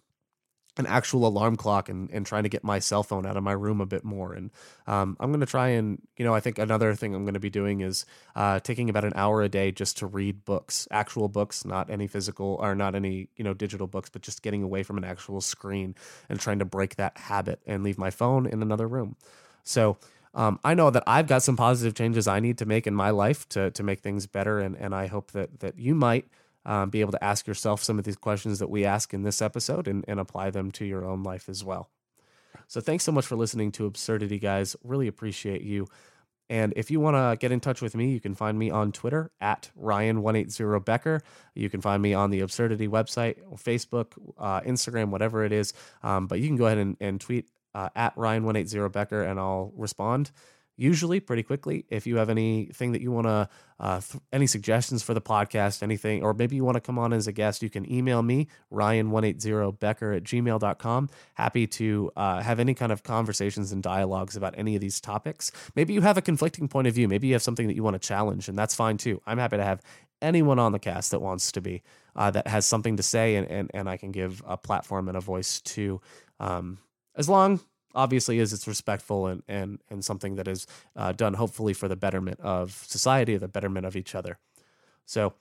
an 0.79 0.87
actual 0.87 1.27
alarm 1.27 1.57
clock 1.57 1.89
and, 1.89 2.11
and 2.11 2.25
trying 2.25 2.45
to 2.45 2.49
get 2.49 2.65
my 2.65 2.79
cell 2.79 3.03
phone 3.03 3.27
out 3.27 3.37
of 3.37 3.43
my 3.43 3.53
room 3.53 3.81
a 3.81 3.87
bit 3.87 4.05
more. 4.05 4.33
And 4.33 4.51
um, 4.87 5.17
I'm 5.21 5.31
going 5.31 5.41
to 5.41 5.47
try 5.47 5.69
and, 5.69 6.01
you 6.17 6.25
know, 6.25 6.35
I 6.35 6.41
think 6.41 6.59
another 6.59 6.95
thing 6.95 7.15
I'm 7.15 7.25
going 7.25 7.35
to 7.35 7.41
be 7.41 7.51
doing 7.51 7.81
is 7.83 8.07
uh, 8.35 8.59
taking 8.61 8.89
about 8.89 9.05
an 9.05 9.13
hour 9.15 9.43
a 9.43 9.49
day 9.49 9.71
just 9.71 9.99
to 9.99 10.07
read 10.07 10.45
books, 10.45 10.89
actual 10.91 11.29
books, 11.29 11.65
not 11.65 11.91
any 11.91 12.07
physical 12.07 12.57
or 12.61 12.75
not 12.75 12.95
any, 12.95 13.29
you 13.37 13.45
know, 13.45 13.53
digital 13.53 13.87
books, 13.87 14.09
but 14.09 14.23
just 14.23 14.43
getting 14.43 14.63
away 14.63 14.83
from 14.83 14.97
an 14.97 15.05
actual 15.05 15.43
screen 15.43 15.95
and 16.31 16.41
trying 16.41 16.59
to 16.59 16.65
break 16.65 16.97
that 16.97 17.19
habit 17.19 17.61
and 17.67 17.83
leave 17.83 17.99
my 17.99 18.11
phone 18.11 18.47
in 18.47 18.63
another 18.63 18.89
room. 18.89 19.17
So, 19.65 19.99
um, 20.35 20.59
I 20.65 20.73
know 20.73 20.89
that 20.89 21.03
I've 21.07 21.27
got 21.27 21.43
some 21.43 21.57
positive 21.57 21.95
changes 21.95 22.27
I 22.27 22.41
need 22.41 22.57
to 22.59 22.65
make 22.67 22.87
in 22.87 22.95
my 22.95 23.11
life 23.11 23.47
to 23.51 23.71
to 23.73 23.83
make 23.83 24.01
things 24.01 24.27
better, 24.27 24.61
and 24.61 24.75
and 24.77 24.95
I 24.95 25.07
hope 25.07 25.33
that 25.33 25.61
that 25.61 25.79
you 25.79 25.95
might 25.95 26.27
um, 26.65 26.91
be 26.91 27.01
able 27.01 27.13
to 27.13 27.25
ask 27.25 27.47
yourself 27.47 27.83
some 27.83 27.99
of 27.99 28.05
these 28.05 28.17
questions 28.17 28.59
that 28.59 28.71
we 28.71 28.85
ask 28.85 29.13
in 29.13 29.23
this 29.23 29.43
episode 29.43 29.89
and, 29.89 30.05
and 30.09 30.21
apply 30.21 30.51
them 30.51 30.71
to 30.73 30.85
your 30.85 31.05
own 31.05 31.23
life 31.23 31.49
as 31.49 31.65
well. 31.65 31.91
So 32.69 32.81
thanks 32.81 33.05
so 33.05 33.13
much 33.13 33.27
for 33.27 33.37
listening 33.37 33.73
to 33.73 33.87
Absurdity, 33.87 34.39
guys. 34.39 34.77
Really 34.83 35.09
appreciate 35.09 35.63
you. 35.63 35.89
And 36.49 36.75
if 36.77 36.91
you 36.91 37.01
want 37.01 37.17
to 37.17 37.37
get 37.41 37.53
in 37.53 37.61
touch 37.61 37.81
with 37.81 37.97
me, 37.97 38.11
you 38.11 38.21
can 38.21 38.35
find 38.35 38.59
me 38.59 38.71
on 38.71 38.93
Twitter 38.93 39.31
at 39.41 39.71
Ryan180Becker. 39.81 41.21
You 41.55 41.71
can 41.71 41.81
find 41.81 42.03
me 42.03 42.13
on 42.13 42.31
the 42.31 42.41
Absurdity 42.41 42.89
website, 42.89 43.37
Facebook, 43.57 44.13
uh, 44.37 44.61
Instagram, 44.61 45.09
whatever 45.11 45.45
it 45.45 45.53
is. 45.53 45.73
Um, 46.03 46.27
but 46.27 46.41
you 46.41 46.49
can 46.49 46.57
go 46.57 46.67
ahead 46.67 46.79
and, 46.79 46.97
and 47.01 47.21
tweet 47.21 47.49
uh, 47.75 47.89
at 47.97 48.15
Ryan180Becker 48.17 49.29
and 49.29 49.41
I'll 49.41 49.73
respond 49.77 50.31
usually 50.77 51.21
pretty 51.21 51.43
quickly. 51.43 51.85
If 51.89 52.07
you 52.07 52.17
have 52.17 52.29
anything 52.29 52.93
that 52.93 53.03
you 53.03 53.13
want 53.13 53.27
to, 53.27 53.49
uh, 53.79 54.01
th- 54.01 54.23
any 54.33 54.47
suggestions 54.47 55.03
for 55.03 55.15
the 55.15 55.21
podcast, 55.21 55.83
anything, 55.83 56.23
or 56.23 56.35
maybe 56.35 56.57
you 56.57 56.65
want 56.65 56.77
to 56.77 56.81
come 56.81 56.99
on 56.99 57.13
as 57.13 57.27
a 57.27 57.33
guest, 57.33 57.63
you 57.63 57.71
can 57.71 57.91
email 57.91 58.23
me, 58.23 58.49
ryan180becker 58.73 60.17
at 60.17 60.25
gmail.com. 60.25 61.11
Happy 61.35 61.67
to 61.67 62.11
uh, 62.17 62.41
have 62.41 62.59
any 62.59 62.75
kind 62.75 62.93
of 62.93 63.03
conversations 63.03 63.73
and 63.73 63.83
dialogues 63.83 64.37
about 64.37 64.55
any 64.57 64.75
of 64.75 64.81
these 64.81 65.01
topics. 65.01 65.53
Maybe 65.77 65.93
you 65.93 66.01
have 66.01 66.17
a 66.17 66.23
conflicting 66.23 66.69
point 66.69 66.87
of 66.87 66.95
view. 66.95 67.09
Maybe 67.09 67.29
you 67.29 67.35
have 67.35 67.43
something 67.43 67.67
that 67.67 67.77
you 67.77 67.83
want 67.83 67.95
to 67.95 68.07
challenge, 68.07 68.49
and 68.49 68.59
that's 68.59 68.75
fine 68.75 68.97
too. 68.97 69.21
I'm 69.27 69.39
happy 69.39 69.59
to 69.59 69.65
have 69.65 69.83
anyone 70.21 70.59
on 70.59 70.73
the 70.73 70.79
cast 70.79 71.11
that 71.11 71.21
wants 71.21 71.53
to 71.53 71.61
be, 71.61 71.83
uh, 72.17 72.31
that 72.31 72.47
has 72.47 72.65
something 72.65 72.97
to 72.97 73.03
say, 73.03 73.37
and, 73.37 73.49
and, 73.49 73.71
and 73.75 73.89
I 73.89 73.97
can 73.97 74.13
give 74.13 74.43
a 74.47 74.57
platform 74.57 75.09
and 75.09 75.17
a 75.17 75.21
voice 75.21 75.61
to. 75.61 76.01
Um, 76.41 76.79
as 77.15 77.29
long 77.29 77.61
obviously 77.95 78.39
is 78.39 78.53
it's 78.53 78.67
respectful 78.67 79.27
and 79.27 79.43
and 79.49 79.79
and 79.91 80.05
something 80.05 80.37
that 80.37 80.49
is 80.49 80.67
uh, 80.97 81.13
done 81.13 81.35
hopefully 81.35 81.73
for 81.73 81.89
the 81.89 81.97
betterment 81.97 82.41
of 82.41 82.85
society, 82.87 83.37
the 83.37 83.49
betterment 83.49 83.87
of 83.87 83.97
each 83.97 84.15
other. 84.15 84.39
So. 85.07 85.35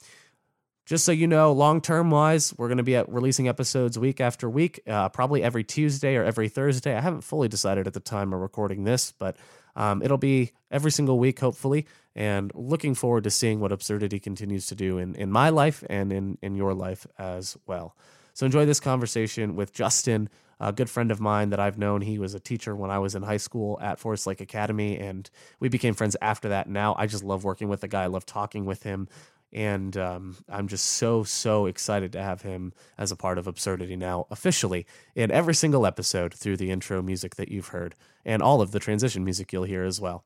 Just 0.83 1.05
so 1.05 1.11
you 1.11 1.27
know, 1.27 1.53
long 1.53 1.79
term 1.79 2.09
wise, 2.09 2.53
we're 2.57 2.67
going 2.67 2.79
to 2.79 2.83
be 2.83 2.95
at 2.95 3.07
releasing 3.07 3.47
episodes 3.47 3.99
week 3.99 4.19
after 4.19 4.49
week, 4.49 4.81
uh, 4.87 5.09
probably 5.09 5.43
every 5.43 5.63
Tuesday 5.63 6.15
or 6.15 6.23
every 6.23 6.49
Thursday. 6.49 6.97
I 6.97 6.99
haven't 6.99 7.21
fully 7.21 7.47
decided 7.47 7.85
at 7.85 7.93
the 7.93 7.99
time 7.99 8.33
of 8.33 8.41
recording 8.41 8.83
this, 8.83 9.13
but 9.17 9.37
um, 9.75 10.01
it'll 10.01 10.17
be 10.17 10.51
every 10.69 10.91
single 10.91 11.19
week, 11.19 11.39
hopefully. 11.39 11.85
And 12.15 12.51
looking 12.55 12.95
forward 12.95 13.23
to 13.23 13.29
seeing 13.29 13.59
what 13.59 13.71
absurdity 13.71 14.19
continues 14.19 14.65
to 14.65 14.75
do 14.75 14.97
in, 14.97 15.15
in 15.15 15.31
my 15.31 15.49
life 15.49 15.83
and 15.89 16.11
in, 16.11 16.37
in 16.41 16.55
your 16.55 16.73
life 16.73 17.07
as 17.17 17.57
well. 17.67 17.95
So 18.33 18.45
enjoy 18.45 18.65
this 18.65 18.79
conversation 18.79 19.55
with 19.55 19.73
Justin 19.73 20.29
a 20.61 20.71
good 20.71 20.89
friend 20.89 21.11
of 21.11 21.19
mine 21.19 21.49
that 21.49 21.59
I've 21.59 21.77
known. 21.77 22.01
He 22.01 22.19
was 22.19 22.35
a 22.35 22.39
teacher 22.39 22.75
when 22.75 22.91
I 22.91 22.99
was 22.99 23.15
in 23.15 23.23
high 23.23 23.37
school 23.37 23.79
at 23.81 23.99
Forest 23.99 24.27
Lake 24.27 24.41
Academy, 24.41 24.97
and 24.97 25.29
we 25.59 25.67
became 25.67 25.95
friends 25.95 26.15
after 26.21 26.49
that. 26.49 26.69
Now 26.69 26.95
I 26.97 27.07
just 27.07 27.23
love 27.23 27.43
working 27.43 27.67
with 27.67 27.81
the 27.81 27.87
guy. 27.87 28.03
I 28.03 28.07
love 28.07 28.25
talking 28.25 28.63
with 28.65 28.83
him. 28.83 29.09
And 29.53 29.97
um, 29.97 30.37
I'm 30.47 30.69
just 30.69 30.85
so, 30.85 31.23
so 31.23 31.65
excited 31.65 32.13
to 32.13 32.21
have 32.21 32.43
him 32.43 32.71
as 32.97 33.11
a 33.11 33.17
part 33.17 33.37
of 33.37 33.47
Absurdity 33.47 33.97
now, 33.97 34.27
officially, 34.31 34.85
in 35.13 35.29
every 35.29 35.55
single 35.55 35.85
episode 35.85 36.33
through 36.33 36.55
the 36.55 36.71
intro 36.71 37.01
music 37.01 37.35
that 37.35 37.49
you've 37.49 37.69
heard 37.69 37.95
and 38.23 38.41
all 38.41 38.61
of 38.61 38.71
the 38.71 38.79
transition 38.79 39.25
music 39.25 39.51
you'll 39.51 39.63
hear 39.63 39.83
as 39.83 39.99
well. 39.99 40.23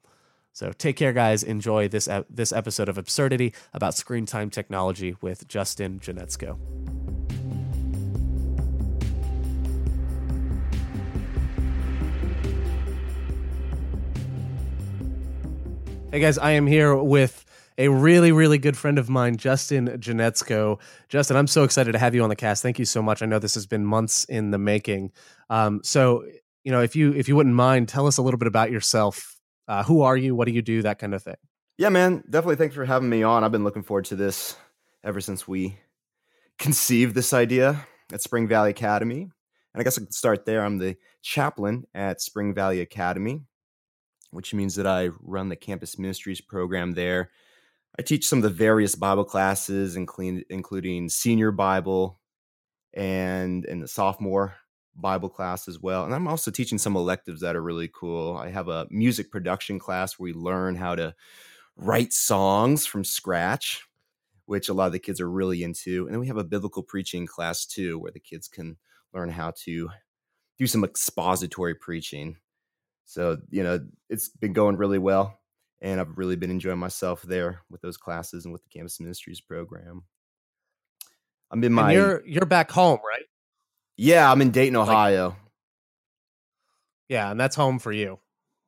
So 0.53 0.71
take 0.71 0.95
care, 0.95 1.11
guys. 1.11 1.43
Enjoy 1.43 1.87
this, 1.87 2.07
this 2.29 2.53
episode 2.53 2.87
of 2.87 2.97
Absurdity 2.97 3.53
about 3.73 3.95
screen 3.95 4.25
time 4.25 4.49
technology 4.49 5.15
with 5.21 5.47
Justin 5.47 5.99
Janetzko. 5.99 7.14
Hey 16.11 16.21
guys, 16.21 16.37
I 16.37 16.51
am 16.51 16.65
here 16.65 16.95
with 16.95 17.43
a 17.77 17.89
really, 17.89 18.31
really 18.31 18.57
good 18.57 18.77
friend 18.77 18.97
of 18.97 19.09
mine, 19.09 19.35
Justin 19.35 19.87
Janetzko. 19.87 20.79
Justin, 21.09 21.35
I'm 21.35 21.47
so 21.47 21.63
excited 21.63 21.91
to 21.91 21.97
have 21.99 22.15
you 22.15 22.23
on 22.23 22.29
the 22.29 22.35
cast. 22.35 22.61
Thank 22.61 22.79
you 22.79 22.85
so 22.85 23.01
much. 23.01 23.21
I 23.21 23.25
know 23.25 23.37
this 23.37 23.55
has 23.55 23.65
been 23.65 23.85
months 23.85 24.23
in 24.25 24.51
the 24.51 24.57
making. 24.57 25.11
Um, 25.49 25.81
so, 25.83 26.23
you 26.63 26.71
know, 26.71 26.81
if 26.81 26.95
you 26.95 27.11
if 27.13 27.27
you 27.27 27.35
wouldn't 27.35 27.55
mind, 27.55 27.89
tell 27.89 28.07
us 28.07 28.17
a 28.17 28.21
little 28.21 28.37
bit 28.37 28.47
about 28.47 28.71
yourself. 28.71 29.39
Uh, 29.67 29.83
who 29.83 30.03
are 30.03 30.15
you? 30.15 30.35
What 30.35 30.47
do 30.47 30.53
you 30.53 30.61
do? 30.61 30.83
That 30.83 30.99
kind 30.99 31.13
of 31.13 31.23
thing. 31.23 31.35
Yeah, 31.77 31.89
man. 31.89 32.23
Definitely. 32.29 32.55
Thanks 32.57 32.75
for 32.75 32.85
having 32.85 33.09
me 33.09 33.23
on. 33.23 33.43
I've 33.43 33.51
been 33.51 33.65
looking 33.65 33.83
forward 33.83 34.05
to 34.05 34.15
this 34.15 34.55
ever 35.03 35.19
since 35.19 35.47
we 35.47 35.77
conceived 36.59 37.13
this 37.13 37.33
idea 37.33 37.85
at 38.13 38.21
Spring 38.21 38.47
Valley 38.47 38.69
Academy. 38.69 39.23
And 39.73 39.81
I 39.81 39.83
guess 39.83 39.97
I 39.97 40.01
could 40.01 40.13
start 40.13 40.45
there. 40.45 40.63
I'm 40.63 40.77
the 40.77 40.95
chaplain 41.21 41.85
at 41.93 42.21
Spring 42.21 42.53
Valley 42.53 42.79
Academy 42.79 43.41
which 44.35 44.53
means 44.53 44.75
that 44.75 44.87
I 44.87 45.09
run 45.21 45.49
the 45.49 45.55
campus 45.55 45.97
ministries 45.97 46.41
program 46.41 46.93
there. 46.93 47.31
I 47.97 48.01
teach 48.01 48.27
some 48.27 48.39
of 48.39 48.43
the 48.43 48.49
various 48.49 48.95
Bible 48.95 49.25
classes, 49.25 49.95
including 49.95 50.43
including 50.49 51.09
senior 51.09 51.51
Bible 51.51 52.19
and 52.93 53.65
and 53.65 53.81
the 53.81 53.87
sophomore 53.87 54.55
Bible 54.95 55.29
class 55.29 55.67
as 55.67 55.79
well. 55.79 56.05
And 56.05 56.13
I'm 56.13 56.27
also 56.27 56.51
teaching 56.51 56.77
some 56.77 56.95
electives 56.95 57.41
that 57.41 57.55
are 57.55 57.61
really 57.61 57.89
cool. 57.93 58.37
I 58.37 58.49
have 58.49 58.67
a 58.67 58.87
music 58.89 59.31
production 59.31 59.79
class 59.79 60.17
where 60.19 60.25
we 60.25 60.33
learn 60.33 60.75
how 60.75 60.95
to 60.95 61.15
write 61.77 62.13
songs 62.13 62.85
from 62.85 63.03
scratch, 63.03 63.83
which 64.45 64.69
a 64.69 64.73
lot 64.73 64.87
of 64.87 64.93
the 64.93 64.99
kids 64.99 65.19
are 65.19 65.29
really 65.29 65.63
into. 65.63 66.05
And 66.05 66.13
then 66.13 66.19
we 66.19 66.27
have 66.27 66.37
a 66.37 66.43
biblical 66.43 66.83
preaching 66.83 67.27
class 67.27 67.65
too, 67.65 67.99
where 67.99 68.11
the 68.11 68.19
kids 68.19 68.47
can 68.47 68.77
learn 69.13 69.29
how 69.29 69.51
to 69.63 69.89
do 70.57 70.67
some 70.67 70.83
expository 70.83 71.75
preaching. 71.75 72.37
So, 73.05 73.37
you 73.49 73.63
know, 73.63 73.79
it's 74.09 74.29
been 74.29 74.53
going 74.53 74.77
really 74.77 74.99
well. 74.99 75.39
And 75.81 75.99
I've 75.99 76.17
really 76.17 76.35
been 76.35 76.51
enjoying 76.51 76.79
myself 76.79 77.21
there 77.21 77.61
with 77.69 77.81
those 77.81 77.97
classes 77.97 78.45
and 78.45 78.51
with 78.51 78.63
the 78.63 78.69
campus 78.69 78.99
ministries 78.99 79.41
program. 79.41 80.03
I'm 81.51 81.63
in 81.63 81.73
my 81.73 81.91
and 81.91 81.93
you're 81.93 82.25
you're 82.25 82.45
back 82.45 82.71
home, 82.71 82.99
right? 83.07 83.25
Yeah, 83.97 84.29
I'm 84.29 84.41
in 84.41 84.51
Dayton, 84.51 84.75
Ohio. 84.75 85.29
Like, 85.29 85.37
yeah, 87.09 87.31
and 87.31 87.39
that's 87.39 87.55
home 87.55 87.77
for 87.77 87.91
you. 87.91 88.19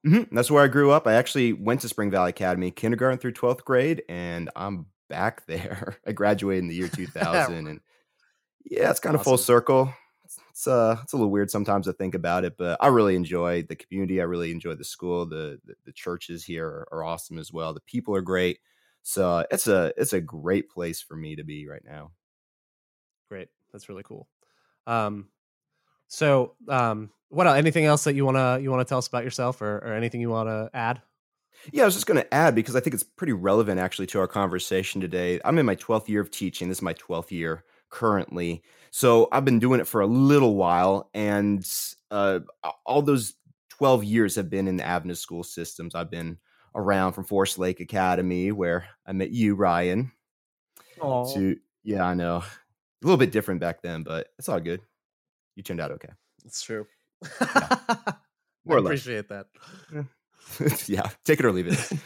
Mm-hmm. 0.05 0.35
That's 0.35 0.51
where 0.51 0.63
I 0.63 0.67
grew 0.67 0.91
up. 0.91 1.07
I 1.07 1.13
actually 1.13 1.53
went 1.53 1.81
to 1.81 1.89
Spring 1.89 2.11
Valley 2.11 2.29
Academy, 2.29 2.69
kindergarten 2.71 3.17
through 3.17 3.33
12th 3.33 3.63
grade, 3.63 4.03
and 4.07 4.49
I'm 4.55 4.85
back 5.09 5.45
there. 5.47 5.97
I 6.05 6.11
graduated 6.11 6.63
in 6.63 6.69
the 6.69 6.75
year 6.75 6.87
2000, 6.93 7.67
and 7.67 7.79
yeah, 8.65 8.91
it's 8.91 8.99
kind 8.99 9.15
awesome. 9.15 9.21
of 9.21 9.25
full 9.25 9.37
circle 9.37 9.93
it's 10.57 10.65
uh 10.65 10.97
it's 11.03 11.13
a 11.13 11.15
little 11.15 11.29
weird 11.29 11.51
sometimes 11.51 11.85
to 11.85 11.93
think 11.93 12.15
about 12.15 12.43
it, 12.43 12.57
but 12.57 12.79
I 12.81 12.87
really 12.87 13.15
enjoy 13.15 13.61
the 13.61 13.75
community. 13.75 14.19
I 14.19 14.23
really 14.23 14.49
enjoy 14.49 14.73
the 14.73 14.83
school. 14.83 15.27
The 15.27 15.59
the, 15.63 15.75
the 15.85 15.91
churches 15.91 16.43
here 16.43 16.65
are, 16.65 16.87
are, 16.91 17.03
awesome 17.03 17.37
as 17.37 17.53
well. 17.53 17.75
The 17.75 17.79
people 17.81 18.15
are 18.15 18.23
great. 18.23 18.57
So 19.03 19.45
it's 19.51 19.67
a 19.67 19.93
it's 19.97 20.13
a 20.13 20.19
great 20.19 20.67
place 20.67 20.99
for 20.99 21.15
me 21.15 21.35
to 21.35 21.43
be 21.43 21.67
right 21.67 21.83
now. 21.85 22.09
Great, 23.29 23.49
that's 23.71 23.87
really 23.87 24.01
cool. 24.01 24.27
Um, 24.87 25.27
so 26.07 26.55
um, 26.67 27.11
what 27.29 27.45
else, 27.45 27.57
anything 27.57 27.85
else 27.85 28.05
that 28.05 28.15
you 28.15 28.25
wanna 28.25 28.57
you 28.59 28.71
wanna 28.71 28.83
tell 28.83 28.97
us 28.97 29.07
about 29.07 29.23
yourself, 29.23 29.61
or, 29.61 29.77
or 29.77 29.93
anything 29.93 30.21
you 30.21 30.31
wanna 30.31 30.71
add? 30.73 31.03
Yeah, 31.71 31.83
I 31.83 31.85
was 31.85 31.95
just 31.95 32.05
going 32.05 32.21
to 32.21 32.33
add 32.33 32.53
because 32.53 32.75
I 32.75 32.79
think 32.79 32.93
it's 32.93 33.01
pretty 33.03 33.33
relevant 33.33 33.79
actually 33.79 34.05
to 34.07 34.19
our 34.19 34.27
conversation 34.27 35.01
today. 35.01 35.41
I'm 35.43 35.57
in 35.57 35.65
my 35.65 35.75
12th 35.75 36.07
year 36.07 36.21
of 36.21 36.29
teaching. 36.29 36.69
This 36.69 36.77
is 36.77 36.83
my 36.83 36.93
12th 36.93 37.31
year 37.31 37.63
currently. 37.89 38.63
So 38.91 39.27
I've 39.31 39.45
been 39.45 39.59
doing 39.59 39.79
it 39.79 39.87
for 39.87 40.01
a 40.01 40.07
little 40.07 40.55
while, 40.55 41.09
and 41.13 41.65
uh, 42.11 42.39
all 42.85 43.01
those 43.01 43.33
12 43.69 44.03
years 44.03 44.35
have 44.35 44.49
been 44.49 44.67
in 44.67 44.77
the 44.77 44.85
Adventist 44.85 45.21
school 45.21 45.43
systems. 45.43 45.95
I've 45.95 46.11
been 46.11 46.37
around 46.75 47.13
from 47.13 47.23
Forest 47.23 47.59
Lake 47.59 47.79
Academy, 47.79 48.51
where 48.51 48.85
I 49.05 49.11
met 49.11 49.31
you, 49.31 49.55
Ryan. 49.55 50.11
Oh, 51.01 51.33
to 51.33 51.57
yeah, 51.83 52.03
I 52.03 52.13
know, 52.13 52.37
a 52.37 52.45
little 53.05 53.17
bit 53.17 53.31
different 53.31 53.61
back 53.61 53.81
then, 53.81 54.03
but 54.03 54.27
it's 54.39 54.49
all 54.49 54.59
good. 54.59 54.81
You 55.55 55.63
turned 55.63 55.81
out 55.81 55.91
okay. 55.91 56.09
It's 56.45 56.61
true. 56.61 56.85
Yeah. 57.41 57.75
More 58.65 58.77
I 58.77 58.81
appreciate 58.81 59.29
that. 59.29 59.47
yeah, 60.87 61.09
take 61.23 61.39
it 61.39 61.45
or 61.45 61.51
leave 61.51 61.67
it. 61.67 61.99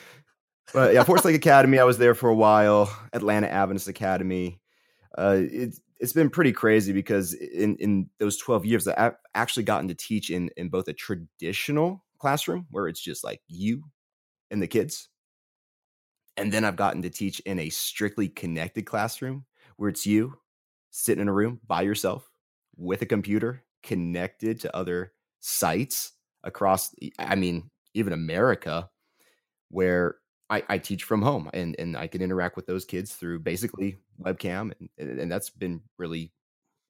but 0.74 0.94
yeah, 0.94 1.04
Forest 1.04 1.26
Lake 1.26 1.36
Academy. 1.44 1.80
I 1.80 1.84
was 1.84 1.98
there 1.98 2.14
for 2.14 2.30
a 2.30 2.36
while. 2.36 2.96
Atlanta 3.14 3.48
Adventist 3.48 3.88
Academy 3.88 4.61
uh, 5.18 5.38
it's 5.40 5.82
it's 6.00 6.14
been 6.14 6.30
pretty 6.30 6.52
crazy 6.52 6.94
because 6.94 7.34
in 7.34 7.76
in 7.78 8.10
those 8.20 8.38
12 8.38 8.66
years 8.66 8.88
I've 8.88 9.16
actually 9.36 9.64
gotten 9.64 9.88
to 9.90 9.94
teach 9.94 10.30
in 10.30 10.50
in 10.58 10.70
both 10.70 10.88
a 10.88 10.94
traditional 10.94 12.04
classroom 12.18 12.68
where 12.72 12.88
it's 12.88 13.02
just 13.02 13.24
like 13.24 13.42
you 13.48 13.84
and 14.50 14.62
the 14.62 14.68
kids 14.68 15.10
and 16.38 16.52
then 16.52 16.64
I've 16.64 16.76
gotten 16.76 17.02
to 17.02 17.10
teach 17.10 17.40
in 17.42 17.60
a 17.60 17.70
strictly 17.70 18.30
connected 18.30 18.86
classroom 18.86 19.46
where 19.78 19.90
it's 19.90 20.06
you 20.06 20.36
sitting 20.92 21.22
in 21.22 21.28
a 21.28 21.34
room 21.34 21.60
by 21.68 21.82
yourself 21.82 22.30
with 22.78 23.02
a 23.02 23.06
computer 23.06 23.64
connected 23.84 24.60
to 24.62 24.76
other 24.76 25.14
sites 25.40 26.14
across 26.44 26.96
I 27.20 27.36
mean 27.36 27.70
even 27.94 28.14
America 28.14 28.90
where 29.70 30.16
I, 30.52 30.64
I 30.68 30.78
teach 30.78 31.06
from 31.06 31.22
home 31.22 31.50
and, 31.54 31.76
and 31.80 31.96
I 31.96 32.08
can 32.08 32.22
interact 32.22 32.58
with 32.58 32.68
those 32.68 32.84
kids 32.84 33.14
through 33.14 33.40
basically 33.40 33.98
webcam 34.22 34.74
and, 34.98 35.20
and 35.20 35.32
that's 35.32 35.50
been 35.50 35.82
really 35.98 36.34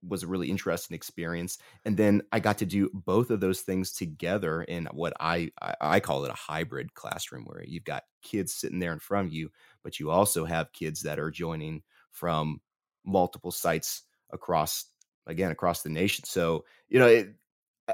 was 0.06 0.24
a 0.24 0.28
really 0.28 0.50
interesting 0.50 0.96
experience. 0.96 1.60
And 1.86 1.96
then 1.96 2.24
i 2.32 2.40
got 2.40 2.58
to 2.58 2.66
do 2.66 2.90
both 2.92 3.30
of 3.30 3.40
those 3.40 3.62
things 3.62 3.92
together 3.92 4.64
in 4.64 4.88
what 4.92 5.14
i 5.20 5.52
i 5.80 6.00
call 6.00 6.26
it 6.26 6.32
a 6.32 6.36
hybrid 6.36 6.96
classroom 6.96 7.44
where 7.46 7.64
you've 7.64 7.84
got 7.84 8.04
kids 8.24 8.54
sitting 8.54 8.80
there 8.80 8.94
in 8.94 9.00
front 9.00 9.28
of 9.28 9.34
you 9.34 9.50
but 9.84 10.00
you 10.00 10.10
also 10.10 10.44
have 10.44 10.74
kids 10.74 11.04
that 11.04 11.20
are 11.20 11.30
joining 11.30 11.84
from 12.12 12.60
multiple 13.06 13.52
sites 13.52 14.04
across 14.32 14.86
again 15.28 15.52
across 15.52 15.84
the 15.84 15.90
nation. 15.90 16.26
So 16.26 16.66
you 16.90 16.98
know 16.98 17.08
it, 17.08 17.36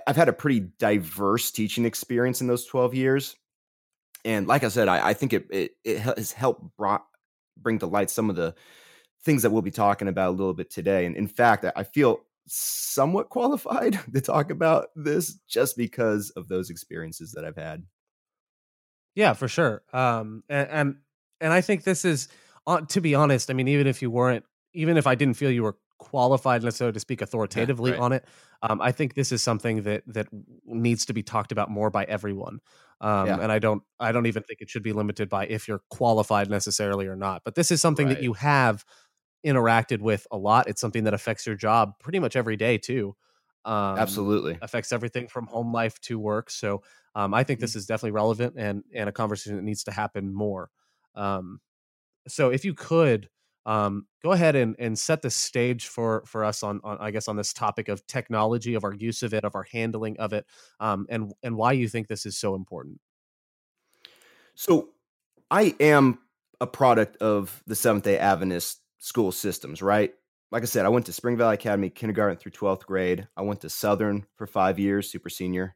i've 0.07 0.15
had 0.15 0.29
a 0.29 0.33
pretty 0.33 0.61
diverse 0.79 1.51
teaching 1.51 1.83
experience 1.83 2.39
in 2.39 2.47
those 2.47 2.65
12 2.65 2.93
years 2.93 3.35
and 4.25 4.47
like 4.47 4.63
I 4.63 4.69
said, 4.69 4.87
I, 4.87 5.09
I 5.09 5.13
think 5.13 5.33
it, 5.33 5.47
it, 5.51 5.71
it 5.83 5.99
has 5.99 6.31
helped 6.31 6.75
brought, 6.77 7.05
bring 7.57 7.79
to 7.79 7.85
light 7.85 8.09
some 8.09 8.29
of 8.29 8.35
the 8.35 8.55
things 9.23 9.41
that 9.41 9.51
we'll 9.51 9.61
be 9.61 9.71
talking 9.71 10.07
about 10.07 10.29
a 10.29 10.31
little 10.31 10.53
bit 10.53 10.69
today. 10.69 11.05
And 11.05 11.15
in 11.15 11.27
fact, 11.27 11.65
I 11.75 11.83
feel 11.83 12.21
somewhat 12.47 13.29
qualified 13.29 13.99
to 14.13 14.21
talk 14.21 14.51
about 14.51 14.87
this 14.95 15.35
just 15.47 15.77
because 15.77 16.29
of 16.31 16.47
those 16.47 16.69
experiences 16.69 17.33
that 17.33 17.45
I've 17.45 17.57
had. 17.57 17.83
Yeah, 19.15 19.33
for 19.33 19.47
sure. 19.47 19.81
Um, 19.93 20.43
and, 20.47 20.69
and 20.69 20.95
and 21.41 21.53
I 21.53 21.61
think 21.61 21.83
this 21.83 22.05
is, 22.05 22.27
uh, 22.65 22.81
to 22.81 23.01
be 23.01 23.15
honest. 23.15 23.49
I 23.49 23.53
mean, 23.53 23.67
even 23.67 23.87
if 23.87 24.01
you 24.01 24.11
weren't, 24.11 24.45
even 24.73 24.97
if 24.97 25.07
I 25.07 25.15
didn't 25.15 25.35
feel 25.35 25.51
you 25.51 25.63
were 25.63 25.77
qualified 25.97 26.63
necessarily 26.63 26.93
to 26.93 26.99
speak 26.99 27.21
authoritatively 27.21 27.91
yeah, 27.91 27.97
right. 27.97 28.03
on 28.03 28.11
it. 28.13 28.25
Um, 28.61 28.81
I 28.81 28.91
think 28.91 29.13
this 29.13 29.31
is 29.31 29.43
something 29.43 29.83
that 29.83 30.03
that 30.07 30.27
needs 30.65 31.05
to 31.05 31.13
be 31.13 31.23
talked 31.23 31.51
about 31.51 31.69
more 31.69 31.89
by 31.89 32.03
everyone. 32.05 32.59
Um, 32.99 33.27
yeah. 33.27 33.39
And 33.39 33.51
I 33.51 33.59
don't 33.59 33.83
I 33.99 34.11
don't 34.11 34.25
even 34.25 34.43
think 34.43 34.61
it 34.61 34.69
should 34.69 34.83
be 34.83 34.93
limited 34.93 35.29
by 35.29 35.45
if 35.45 35.67
you're 35.67 35.81
qualified 35.89 36.49
necessarily 36.49 37.07
or 37.07 37.15
not. 37.15 37.43
But 37.43 37.55
this 37.55 37.71
is 37.71 37.81
something 37.81 38.07
right. 38.07 38.15
that 38.15 38.23
you 38.23 38.33
have 38.33 38.83
interacted 39.45 40.01
with 40.01 40.25
a 40.31 40.37
lot. 40.37 40.67
It's 40.67 40.81
something 40.81 41.03
that 41.03 41.13
affects 41.13 41.45
your 41.45 41.55
job 41.55 41.93
pretty 41.99 42.19
much 42.19 42.35
every 42.35 42.55
day 42.55 42.77
too. 42.77 43.15
Um, 43.65 43.97
Absolutely 43.97 44.57
affects 44.61 44.91
everything 44.91 45.27
from 45.27 45.45
home 45.47 45.73
life 45.73 45.99
to 46.01 46.17
work. 46.17 46.49
So 46.49 46.81
um, 47.15 47.33
I 47.33 47.43
think 47.43 47.57
mm-hmm. 47.57 47.63
this 47.63 47.75
is 47.75 47.85
definitely 47.85 48.11
relevant 48.11 48.55
and 48.57 48.83
and 48.93 49.09
a 49.09 49.11
conversation 49.11 49.57
that 49.57 49.63
needs 49.63 49.83
to 49.83 49.91
happen 49.91 50.33
more. 50.33 50.69
Um, 51.15 51.59
so 52.27 52.49
if 52.49 52.65
you 52.65 52.73
could 52.73 53.29
um, 53.67 54.07
go 54.23 54.31
ahead 54.31 54.55
and, 54.55 54.75
and 54.79 54.97
set 54.97 55.21
the 55.21 55.29
stage 55.29 55.87
for 55.87 56.23
for 56.25 56.45
us 56.45 56.63
on, 56.63 56.79
on 56.85 56.97
I 56.99 57.11
guess 57.11 57.27
on 57.27 57.35
this 57.35 57.53
topic 57.53 57.89
of 57.89 58.07
technology, 58.07 58.73
of 58.73 58.85
our 58.85 58.93
use 58.93 59.21
of 59.23 59.33
it, 59.33 59.43
of 59.43 59.55
our 59.55 59.67
handling 59.71 60.17
of 60.17 60.31
it, 60.33 60.45
um, 60.79 61.05
and 61.09 61.33
and 61.43 61.55
why 61.55 61.73
you 61.73 61.89
think 61.89 62.07
this 62.07 62.25
is 62.25 62.37
so 62.37 62.55
important. 62.55 62.99
So, 64.55 64.89
I 65.51 65.75
am 65.81 66.19
a 66.61 66.65
product 66.65 67.17
of 67.17 67.61
the 67.67 67.75
Seventh 67.75 68.05
Day 68.05 68.17
Adventist 68.17 68.79
school 68.99 69.33
systems, 69.33 69.81
right? 69.81 70.13
Like 70.49 70.63
I 70.63 70.65
said, 70.65 70.85
I 70.85 70.89
went 70.89 71.05
to 71.07 71.13
Spring 71.13 71.35
Valley 71.35 71.55
Academy 71.55 71.89
kindergarten 71.89 72.37
through 72.37 72.53
twelfth 72.53 72.87
grade. 72.87 73.27
I 73.35 73.41
went 73.41 73.59
to 73.61 73.69
Southern 73.69 74.25
for 74.37 74.47
five 74.47 74.79
years, 74.79 75.11
super 75.11 75.29
senior, 75.29 75.75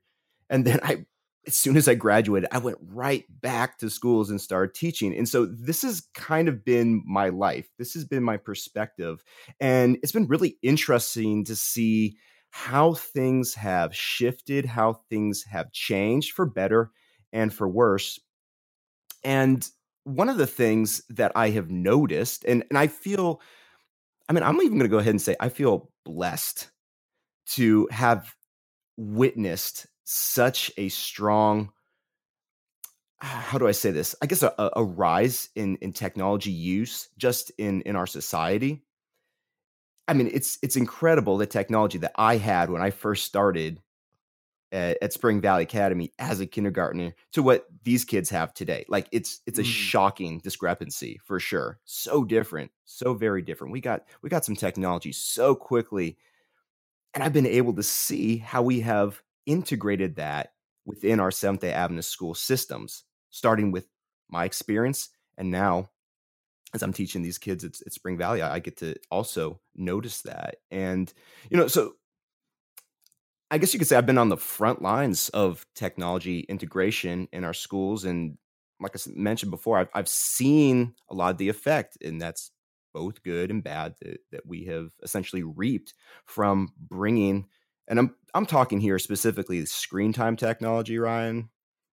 and 0.49 0.63
then 0.63 0.79
I 0.83 1.05
as 1.47 1.55
soon 1.55 1.75
as 1.75 1.87
I 1.87 1.95
graduated, 1.95 2.49
I 2.51 2.59
went 2.59 2.77
right 2.81 3.25
back 3.41 3.79
to 3.79 3.89
schools 3.89 4.29
and 4.29 4.39
started 4.39 4.75
teaching. 4.75 5.15
And 5.15 5.27
so 5.27 5.45
this 5.45 5.81
has 5.81 6.03
kind 6.13 6.47
of 6.47 6.63
been 6.63 7.03
my 7.05 7.29
life. 7.29 7.67
This 7.79 7.93
has 7.95 8.05
been 8.05 8.23
my 8.23 8.37
perspective. 8.37 9.23
And 9.59 9.97
it's 10.03 10.11
been 10.11 10.27
really 10.27 10.57
interesting 10.61 11.43
to 11.45 11.55
see 11.55 12.17
how 12.51 12.93
things 12.93 13.55
have 13.55 13.95
shifted, 13.95 14.65
how 14.65 15.01
things 15.09 15.43
have 15.43 15.71
changed 15.71 16.33
for 16.33 16.45
better 16.45 16.91
and 17.33 17.51
for 17.51 17.67
worse. 17.67 18.19
And 19.23 19.67
one 20.03 20.29
of 20.29 20.37
the 20.37 20.47
things 20.47 21.01
that 21.09 21.31
I 21.35 21.49
have 21.51 21.71
noticed, 21.71 22.43
and, 22.45 22.63
and 22.69 22.77
I 22.77 22.87
feel, 22.87 23.41
I 24.27 24.33
mean, 24.33 24.43
I'm 24.43 24.57
even 24.57 24.77
going 24.77 24.81
to 24.81 24.89
go 24.89 24.99
ahead 24.99 25.11
and 25.11 25.21
say, 25.21 25.35
I 25.39 25.49
feel 25.49 25.91
blessed 26.03 26.69
to 27.51 27.87
have 27.91 28.35
witnessed 28.97 29.87
such 30.03 30.71
a 30.77 30.89
strong 30.89 31.71
how 33.23 33.59
do 33.59 33.67
I 33.67 33.71
say 33.71 33.91
this? 33.91 34.15
I 34.21 34.25
guess 34.25 34.41
a, 34.41 34.53
a 34.75 34.83
rise 34.83 35.49
in 35.55 35.75
in 35.77 35.93
technology 35.93 36.51
use 36.51 37.09
just 37.17 37.51
in 37.57 37.81
in 37.83 37.95
our 37.95 38.07
society. 38.07 38.83
I 40.07 40.13
mean, 40.13 40.29
it's 40.33 40.57
it's 40.63 40.75
incredible 40.75 41.37
the 41.37 41.45
technology 41.45 41.99
that 41.99 42.13
I 42.15 42.37
had 42.37 42.69
when 42.69 42.81
I 42.81 42.89
first 42.89 43.25
started 43.25 43.79
at, 44.71 44.97
at 45.01 45.13
Spring 45.13 45.39
Valley 45.39 45.63
Academy 45.63 46.11
as 46.17 46.39
a 46.39 46.47
kindergartner 46.47 47.13
to 47.33 47.43
what 47.43 47.67
these 47.83 48.03
kids 48.03 48.29
have 48.31 48.53
today. 48.53 48.85
Like 48.89 49.07
it's 49.11 49.41
it's 49.45 49.59
a 49.59 49.63
mm. 49.63 49.65
shocking 49.65 50.39
discrepancy 50.39 51.19
for 51.23 51.39
sure. 51.39 51.79
So 51.85 52.23
different, 52.23 52.71
so 52.85 53.13
very 53.13 53.43
different. 53.43 53.71
We 53.71 53.81
got 53.81 54.05
we 54.23 54.29
got 54.29 54.45
some 54.45 54.55
technology 54.55 55.11
so 55.11 55.53
quickly, 55.53 56.17
and 57.13 57.23
I've 57.23 57.33
been 57.33 57.45
able 57.45 57.73
to 57.73 57.83
see 57.83 58.37
how 58.37 58.63
we 58.63 58.79
have 58.81 59.21
integrated 59.45 60.15
that 60.15 60.53
within 60.85 61.19
our 61.19 61.31
Seventh 61.31 61.61
day 61.61 61.73
Adventist 61.73 62.09
school 62.09 62.33
systems, 62.33 63.03
starting 63.29 63.71
with 63.71 63.87
my 64.29 64.45
experience. 64.45 65.09
And 65.37 65.51
now, 65.51 65.89
as 66.73 66.81
I'm 66.81 66.93
teaching 66.93 67.21
these 67.21 67.37
kids 67.37 67.63
at, 67.63 67.79
at 67.85 67.93
Spring 67.93 68.17
Valley, 68.17 68.41
I, 68.41 68.55
I 68.55 68.59
get 68.59 68.77
to 68.77 68.95
also 69.09 69.59
notice 69.75 70.21
that. 70.21 70.57
And, 70.69 71.11
you 71.49 71.57
know, 71.57 71.67
so 71.67 71.93
I 73.49 73.57
guess 73.57 73.73
you 73.73 73.79
could 73.79 73.87
say 73.87 73.97
I've 73.97 74.05
been 74.05 74.17
on 74.17 74.29
the 74.29 74.37
front 74.37 74.81
lines 74.81 75.29
of 75.29 75.65
technology 75.75 76.41
integration 76.41 77.27
in 77.33 77.43
our 77.43 77.53
schools. 77.53 78.05
And 78.05 78.37
like 78.79 78.95
I 78.95 78.99
mentioned 79.13 79.51
before, 79.51 79.77
I've, 79.77 79.89
I've 79.93 80.07
seen 80.07 80.95
a 81.09 81.13
lot 81.13 81.31
of 81.31 81.37
the 81.37 81.49
effect, 81.49 81.97
and 82.03 82.21
that's 82.21 82.51
both 82.93 83.23
good 83.23 83.51
and 83.51 83.63
bad 83.63 83.95
that, 84.01 84.19
that 84.31 84.45
we 84.45 84.65
have 84.65 84.91
essentially 85.03 85.43
reaped 85.43 85.93
from 86.25 86.73
bringing 86.77 87.47
and 87.87 87.99
I'm 87.99 88.15
I'm 88.33 88.45
talking 88.45 88.79
here 88.79 88.99
specifically 88.99 89.65
screen 89.65 90.13
time 90.13 90.35
technology, 90.35 90.97
Ryan. 90.97 91.49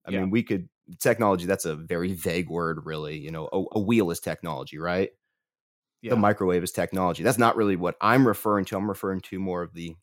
I 0.05 0.11
yeah. 0.11 0.21
mean, 0.21 0.29
we 0.29 0.43
could 0.43 0.69
technology. 0.99 1.45
That's 1.45 1.65
a 1.65 1.75
very 1.75 2.13
vague 2.13 2.49
word, 2.49 2.85
really. 2.85 3.17
You 3.17 3.31
know, 3.31 3.49
a, 3.51 3.63
a 3.77 3.79
wheel 3.79 4.11
is 4.11 4.19
technology, 4.19 4.77
right? 4.77 5.11
Yeah. 6.01 6.11
The 6.11 6.17
microwave 6.17 6.63
is 6.63 6.71
technology. 6.71 7.23
That's 7.23 7.37
not 7.37 7.55
really 7.55 7.75
what 7.75 7.95
I'm 8.01 8.27
referring 8.27 8.65
to. 8.65 8.77
I'm 8.77 8.87
referring 8.87 9.21
to 9.21 9.39
more 9.39 9.63
of 9.63 9.73
the 9.73 9.95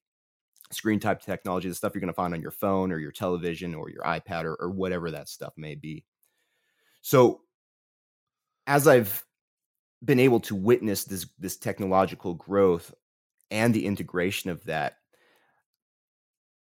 screen 0.73 0.99
type 0.99 1.21
technology, 1.21 1.69
the 1.69 1.75
stuff 1.75 1.95
you're 1.95 2.01
going 2.01 2.09
to 2.09 2.15
find 2.15 2.35
on 2.35 2.41
your 2.41 2.51
phone 2.51 2.91
or 2.91 2.99
your 2.99 3.13
television 3.13 3.75
or 3.75 3.91
your 3.91 4.03
iPad 4.03 4.45
or, 4.45 4.55
or 4.57 4.71
whatever 4.71 5.11
that 5.11 5.29
stuff 5.29 5.53
may 5.57 5.75
be. 5.75 6.05
So, 7.03 7.43
as 8.67 8.89
I've 8.89 9.25
been 10.05 10.21
able 10.21 10.41
to 10.41 10.55
witness 10.55 11.05
this 11.05 11.27
this 11.39 11.57
technological 11.57 12.35
growth 12.35 12.93
and 13.51 13.73
the 13.75 13.87
integration 13.87 14.51
of 14.51 14.65
that 14.65 14.95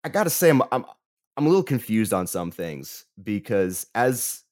I 0.03 0.09
gotta 0.09 0.29
say, 0.29 0.49
I'm 0.49 0.61
I'm 0.71 0.85
I'm 1.37 1.45
a 1.45 1.49
little 1.49 1.63
confused 1.63 2.13
on 2.13 2.27
some 2.27 2.51
things 2.51 3.05
because 3.21 3.87
as 3.95 4.43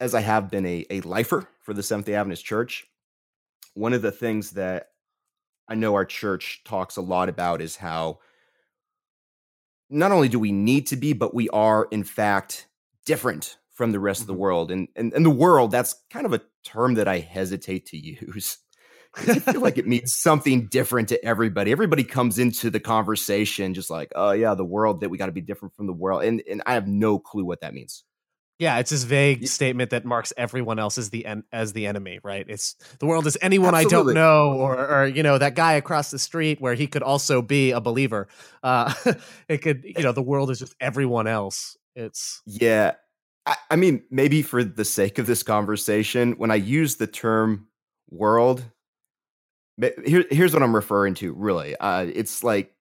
as 0.00 0.14
I 0.14 0.20
have 0.20 0.50
been 0.50 0.66
a 0.66 0.86
a 0.90 1.00
lifer 1.02 1.48
for 1.62 1.74
the 1.74 1.82
Seventh 1.82 2.06
Day 2.06 2.14
Adventist 2.14 2.44
Church, 2.44 2.86
one 3.74 3.92
of 3.92 4.02
the 4.02 4.12
things 4.12 4.52
that 4.52 4.90
I 5.68 5.74
know 5.74 5.94
our 5.94 6.04
church 6.04 6.62
talks 6.64 6.96
a 6.96 7.02
lot 7.02 7.28
about 7.28 7.60
is 7.60 7.76
how 7.76 8.20
not 9.88 10.12
only 10.12 10.28
do 10.28 10.38
we 10.38 10.52
need 10.52 10.86
to 10.88 10.96
be, 10.96 11.12
but 11.12 11.34
we 11.34 11.48
are 11.50 11.88
in 11.90 12.04
fact 12.04 12.66
different 13.04 13.56
from 13.72 13.92
the 13.92 14.00
rest 14.00 14.22
mm-hmm. 14.22 14.24
of 14.24 14.26
the 14.26 14.32
mm-hmm. 14.32 14.42
world. 14.42 14.70
And, 14.70 14.88
and 14.96 15.12
and 15.12 15.24
the 15.24 15.30
world, 15.30 15.70
that's 15.70 15.94
kind 16.10 16.26
of 16.26 16.32
a 16.32 16.42
term 16.64 16.94
that 16.94 17.08
I 17.08 17.18
hesitate 17.18 17.86
to 17.86 17.96
use 18.36 18.58
I 19.16 19.38
feel 19.38 19.60
like 19.60 19.78
it 19.78 19.86
means 19.86 20.14
something 20.14 20.66
different 20.66 21.08
to 21.08 21.24
everybody. 21.24 21.72
Everybody 21.72 22.04
comes 22.04 22.38
into 22.38 22.70
the 22.70 22.80
conversation 22.80 23.74
just 23.74 23.90
like, 23.90 24.12
oh 24.14 24.32
yeah, 24.32 24.54
the 24.54 24.64
world 24.64 25.00
that 25.00 25.08
we 25.08 25.18
got 25.18 25.26
to 25.26 25.32
be 25.32 25.40
different 25.40 25.74
from 25.74 25.86
the 25.86 25.92
world, 25.92 26.24
and 26.24 26.42
and 26.48 26.62
I 26.66 26.74
have 26.74 26.86
no 26.86 27.18
clue 27.18 27.44
what 27.44 27.60
that 27.60 27.74
means. 27.74 28.04
Yeah, 28.58 28.78
it's 28.78 28.90
this 28.90 29.02
vague 29.02 29.42
yeah. 29.42 29.48
statement 29.48 29.90
that 29.90 30.06
marks 30.06 30.32
everyone 30.36 30.78
else 30.78 30.96
as 30.96 31.10
the 31.10 31.26
en- 31.26 31.44
as 31.52 31.74
the 31.74 31.86
enemy, 31.86 32.20
right? 32.22 32.46
It's 32.48 32.74
the 33.00 33.06
world 33.06 33.26
is 33.26 33.36
anyone 33.42 33.74
Absolutely. 33.74 34.12
I 34.12 34.14
don't 34.14 34.14
know, 34.14 34.58
or 34.58 34.76
or 34.76 35.06
you 35.06 35.22
know 35.22 35.36
that 35.36 35.54
guy 35.54 35.74
across 35.74 36.10
the 36.10 36.18
street 36.18 36.60
where 36.60 36.74
he 36.74 36.86
could 36.86 37.02
also 37.02 37.42
be 37.42 37.72
a 37.72 37.80
believer. 37.80 38.28
Uh, 38.62 38.94
it 39.48 39.58
could, 39.58 39.84
you 39.84 40.02
know, 40.02 40.12
the 40.12 40.22
world 40.22 40.50
is 40.50 40.58
just 40.58 40.74
everyone 40.80 41.26
else. 41.26 41.76
It's 41.94 42.40
yeah. 42.46 42.94
I, 43.44 43.56
I 43.70 43.76
mean, 43.76 44.02
maybe 44.10 44.42
for 44.42 44.64
the 44.64 44.84
sake 44.84 45.18
of 45.18 45.26
this 45.26 45.42
conversation, 45.42 46.32
when 46.32 46.50
I 46.50 46.56
use 46.56 46.96
the 46.96 47.06
term 47.06 47.68
world 48.08 48.64
here, 50.04 50.24
here's 50.30 50.52
what 50.52 50.62
I'm 50.62 50.74
referring 50.74 51.14
to. 51.16 51.32
Really, 51.32 51.76
uh, 51.76 52.06
it's 52.12 52.42
like 52.42 52.72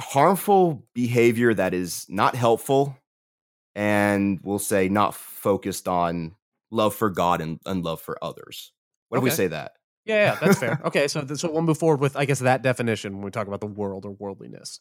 harmful 0.00 0.86
behavior 0.94 1.52
that 1.54 1.74
is 1.74 2.06
not 2.08 2.34
helpful, 2.34 2.96
and 3.74 4.40
we'll 4.42 4.58
say 4.58 4.88
not 4.88 5.14
focused 5.14 5.88
on 5.88 6.34
love 6.70 6.94
for 6.94 7.10
God 7.10 7.40
and, 7.40 7.60
and 7.66 7.84
love 7.84 8.00
for 8.00 8.22
others. 8.22 8.72
What 9.08 9.18
okay. 9.18 9.24
do 9.24 9.30
we 9.30 9.36
say 9.36 9.46
that? 9.48 9.72
Yeah, 10.04 10.32
yeah, 10.32 10.38
that's 10.40 10.58
fair. 10.58 10.80
okay, 10.84 11.08
so 11.08 11.24
so 11.26 11.50
we'll 11.50 11.62
move 11.62 11.78
forward 11.78 12.00
with 12.00 12.16
I 12.16 12.24
guess 12.24 12.40
that 12.40 12.62
definition 12.62 13.14
when 13.14 13.24
we 13.24 13.30
talk 13.30 13.46
about 13.46 13.60
the 13.60 13.66
world 13.66 14.04
or 14.04 14.10
worldliness. 14.10 14.80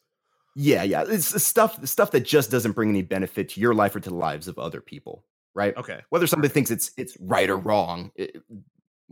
Yeah, 0.55 0.83
yeah, 0.83 1.05
it's 1.07 1.41
stuff 1.43 1.85
stuff 1.87 2.11
that 2.11 2.21
just 2.21 2.51
doesn't 2.51 2.73
bring 2.73 2.89
any 2.89 3.03
benefit 3.03 3.49
to 3.49 3.61
your 3.61 3.73
life 3.73 3.95
or 3.95 3.99
to 4.01 4.09
the 4.09 4.15
lives 4.15 4.47
of 4.47 4.59
other 4.59 4.81
people, 4.81 5.23
right? 5.53 5.75
Okay. 5.77 6.01
Whether 6.09 6.27
somebody 6.27 6.51
thinks 6.51 6.71
it's 6.71 6.91
it's 6.97 7.17
right 7.19 7.49
or 7.49 7.57
wrong, 7.57 8.11
it, 8.15 8.41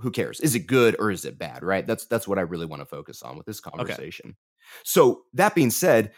who 0.01 0.11
cares? 0.11 0.39
Is 0.39 0.55
it 0.55 0.67
good 0.67 0.95
or 0.99 1.11
is 1.11 1.25
it 1.25 1.37
bad? 1.37 1.63
Right. 1.63 1.85
That's 1.85 2.05
that's 2.05 2.27
what 2.27 2.39
I 2.39 2.43
really 2.43 2.65
want 2.65 2.81
to 2.81 2.85
focus 2.85 3.21
on 3.21 3.37
with 3.37 3.45
this 3.45 3.59
conversation. 3.59 4.29
Okay. 4.29 4.35
So 4.83 5.23
that 5.33 5.55
being 5.55 5.71
said, 5.71 6.11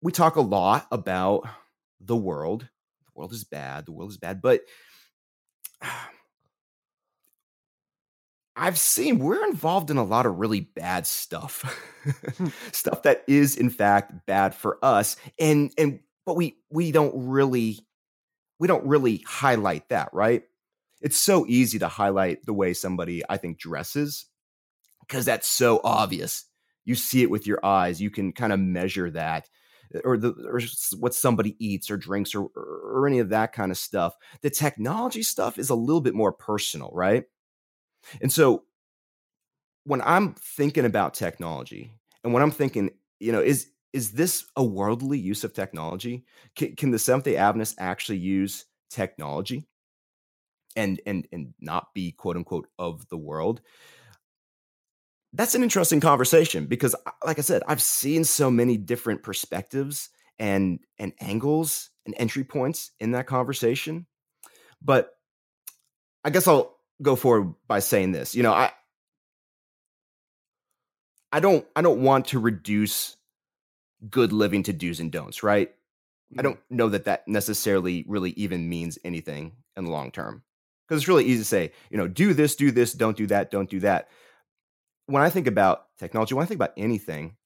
we 0.00 0.12
talk 0.12 0.36
a 0.36 0.40
lot 0.40 0.86
about 0.90 1.48
the 2.00 2.16
world. 2.16 2.68
The 3.04 3.10
world 3.14 3.32
is 3.32 3.44
bad. 3.44 3.86
The 3.86 3.92
world 3.92 4.10
is 4.10 4.18
bad, 4.18 4.42
but 4.42 4.62
I've 8.54 8.78
seen 8.78 9.18
we're 9.18 9.46
involved 9.46 9.90
in 9.90 9.96
a 9.96 10.04
lot 10.04 10.26
of 10.26 10.38
really 10.38 10.60
bad 10.60 11.06
stuff. 11.06 11.62
Hmm. 12.36 12.48
stuff 12.72 13.02
that 13.02 13.24
is 13.28 13.56
in 13.56 13.70
fact 13.70 14.26
bad 14.26 14.54
for 14.56 14.78
us 14.84 15.16
and 15.38 15.72
and 15.78 16.00
but 16.26 16.34
we 16.34 16.56
we 16.68 16.90
don't 16.90 17.12
really 17.14 17.78
we 18.58 18.68
don't 18.68 18.86
really 18.86 19.24
highlight 19.26 19.88
that, 19.88 20.10
right? 20.12 20.44
It's 21.02 21.18
so 21.18 21.44
easy 21.46 21.78
to 21.80 21.88
highlight 21.88 22.46
the 22.46 22.52
way 22.52 22.72
somebody 22.72 23.22
I 23.28 23.36
think 23.36 23.58
dresses 23.58 24.26
because 25.00 25.24
that's 25.24 25.48
so 25.48 25.80
obvious. 25.84 26.44
You 26.84 26.94
see 26.94 27.22
it 27.22 27.30
with 27.30 27.46
your 27.46 27.64
eyes. 27.64 28.00
You 28.00 28.10
can 28.10 28.32
kind 28.32 28.52
of 28.52 28.60
measure 28.60 29.10
that 29.10 29.48
eh, 29.94 30.00
or 30.04 30.16
the 30.16 30.32
or 30.48 30.60
what 30.98 31.14
somebody 31.14 31.56
eats 31.64 31.90
or 31.90 31.96
drinks 31.96 32.34
or 32.34 32.48
or 32.54 33.06
any 33.06 33.18
of 33.18 33.30
that 33.30 33.52
kind 33.52 33.70
of 33.70 33.78
stuff. 33.78 34.14
The 34.42 34.50
technology 34.50 35.22
stuff 35.22 35.58
is 35.58 35.70
a 35.70 35.74
little 35.74 36.00
bit 36.00 36.14
more 36.14 36.32
personal, 36.32 36.90
right? 36.92 37.24
And 38.20 38.32
so 38.32 38.64
when 39.84 40.02
I'm 40.02 40.34
thinking 40.34 40.84
about 40.84 41.14
technology 41.14 41.92
and 42.24 42.32
when 42.32 42.42
I'm 42.42 42.50
thinking, 42.50 42.90
you 43.20 43.32
know, 43.32 43.40
is 43.40 43.68
is 43.92 44.12
this 44.12 44.46
a 44.56 44.64
worldly 44.64 45.18
use 45.18 45.44
of 45.44 45.52
technology? 45.52 46.24
Can, 46.56 46.74
can 46.76 46.90
the 46.90 46.98
Seventh 46.98 47.24
Day 47.24 47.36
Adventists 47.36 47.74
actually 47.78 48.18
use 48.18 48.64
technology? 48.88 49.66
And 50.76 51.00
and 51.06 51.26
and 51.32 51.54
not 51.60 51.94
be 51.94 52.12
quote 52.12 52.36
unquote 52.36 52.68
of 52.78 53.08
the 53.08 53.18
world 53.18 53.60
that's 55.32 55.54
an 55.54 55.62
interesting 55.62 56.00
conversation 56.00 56.66
because 56.66 56.94
like 57.24 57.38
i 57.38 57.42
said 57.42 57.62
i've 57.66 57.82
seen 57.82 58.24
so 58.24 58.50
many 58.50 58.76
different 58.76 59.22
perspectives 59.22 60.10
and 60.38 60.80
and 60.98 61.12
angles 61.20 61.90
and 62.06 62.14
entry 62.18 62.44
points 62.44 62.90
in 63.00 63.12
that 63.12 63.26
conversation 63.26 64.06
but 64.80 65.10
i 66.24 66.30
guess 66.30 66.46
i'll 66.46 66.76
go 67.00 67.16
forward 67.16 67.54
by 67.66 67.78
saying 67.78 68.12
this 68.12 68.34
you 68.34 68.42
know 68.42 68.52
i 68.52 68.70
i 71.32 71.40
don't 71.40 71.66
i 71.74 71.82
don't 71.82 72.02
want 72.02 72.26
to 72.26 72.38
reduce 72.38 73.16
good 74.10 74.32
living 74.32 74.62
to 74.62 74.72
do's 74.72 75.00
and 75.00 75.12
don'ts 75.12 75.42
right 75.42 75.70
i 75.70 76.34
mm-hmm. 76.34 76.42
don't 76.42 76.60
know 76.70 76.88
that 76.88 77.04
that 77.04 77.26
necessarily 77.26 78.04
really 78.06 78.30
even 78.32 78.68
means 78.68 78.98
anything 79.04 79.52
in 79.76 79.84
the 79.84 79.90
long 79.90 80.10
term 80.10 80.42
because 80.92 81.02
it's 81.02 81.08
really 81.08 81.24
easy 81.24 81.38
to 81.38 81.44
say, 81.44 81.72
you 81.90 81.96
know, 81.96 82.08
do 82.08 82.34
this, 82.34 82.56
do 82.56 82.70
this, 82.70 82.92
don't 82.92 83.16
do 83.16 83.26
that, 83.28 83.50
don't 83.50 83.70
do 83.70 83.80
that. 83.80 84.08
When 85.06 85.22
I 85.22 85.30
think 85.30 85.46
about 85.46 85.86
technology, 85.98 86.34
when 86.34 86.44
I 86.44 86.46
think 86.46 86.58
about 86.58 86.74
anything, 86.76 87.36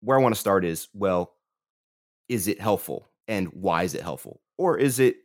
where 0.00 0.18
I 0.18 0.22
want 0.22 0.34
to 0.34 0.40
start 0.40 0.64
is, 0.64 0.88
well, 0.92 1.34
is 2.28 2.46
it 2.46 2.60
helpful? 2.60 3.08
and 3.28 3.48
why 3.48 3.82
is 3.82 3.94
it 3.94 4.02
helpful? 4.02 4.40
Or 4.56 4.76
is 4.76 4.98
it 4.98 5.16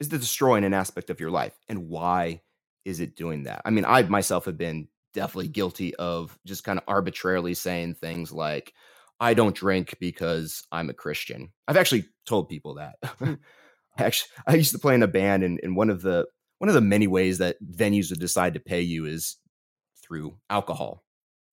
is 0.00 0.08
it 0.08 0.20
destroying 0.20 0.64
an 0.64 0.74
aspect 0.74 1.10
of 1.10 1.18
your 1.18 1.30
life 1.30 1.58
and 1.68 1.88
why 1.88 2.42
is 2.84 3.00
it 3.00 3.16
doing 3.16 3.44
that? 3.44 3.62
I 3.64 3.70
mean, 3.70 3.84
I 3.84 4.02
myself 4.02 4.44
have 4.44 4.58
been 4.58 4.88
definitely 5.14 5.48
guilty 5.48 5.94
of 5.96 6.38
just 6.44 6.64
kind 6.64 6.78
of 6.78 6.84
arbitrarily 6.86 7.54
saying 7.54 7.94
things 7.94 8.32
like 8.32 8.74
I 9.20 9.34
don't 9.34 9.56
drink 9.56 9.96
because 9.98 10.62
I'm 10.70 10.90
a 10.90 10.94
Christian. 10.94 11.50
I've 11.66 11.76
actually 11.76 12.04
told 12.26 12.48
people 12.48 12.74
that. 12.74 12.96
Hmm. 13.18 13.34
Actually 13.98 14.30
I 14.46 14.54
used 14.54 14.72
to 14.72 14.78
play 14.78 14.94
in 14.94 15.02
a 15.02 15.08
band 15.08 15.42
and, 15.42 15.60
and 15.62 15.76
one 15.76 15.90
of 15.90 16.02
the 16.02 16.26
one 16.58 16.68
of 16.68 16.74
the 16.74 16.80
many 16.80 17.06
ways 17.06 17.38
that 17.38 17.56
venues 17.62 18.10
would 18.10 18.20
decide 18.20 18.54
to 18.54 18.60
pay 18.60 18.80
you 18.80 19.06
is 19.06 19.36
through 20.02 20.36
alcohol. 20.50 21.04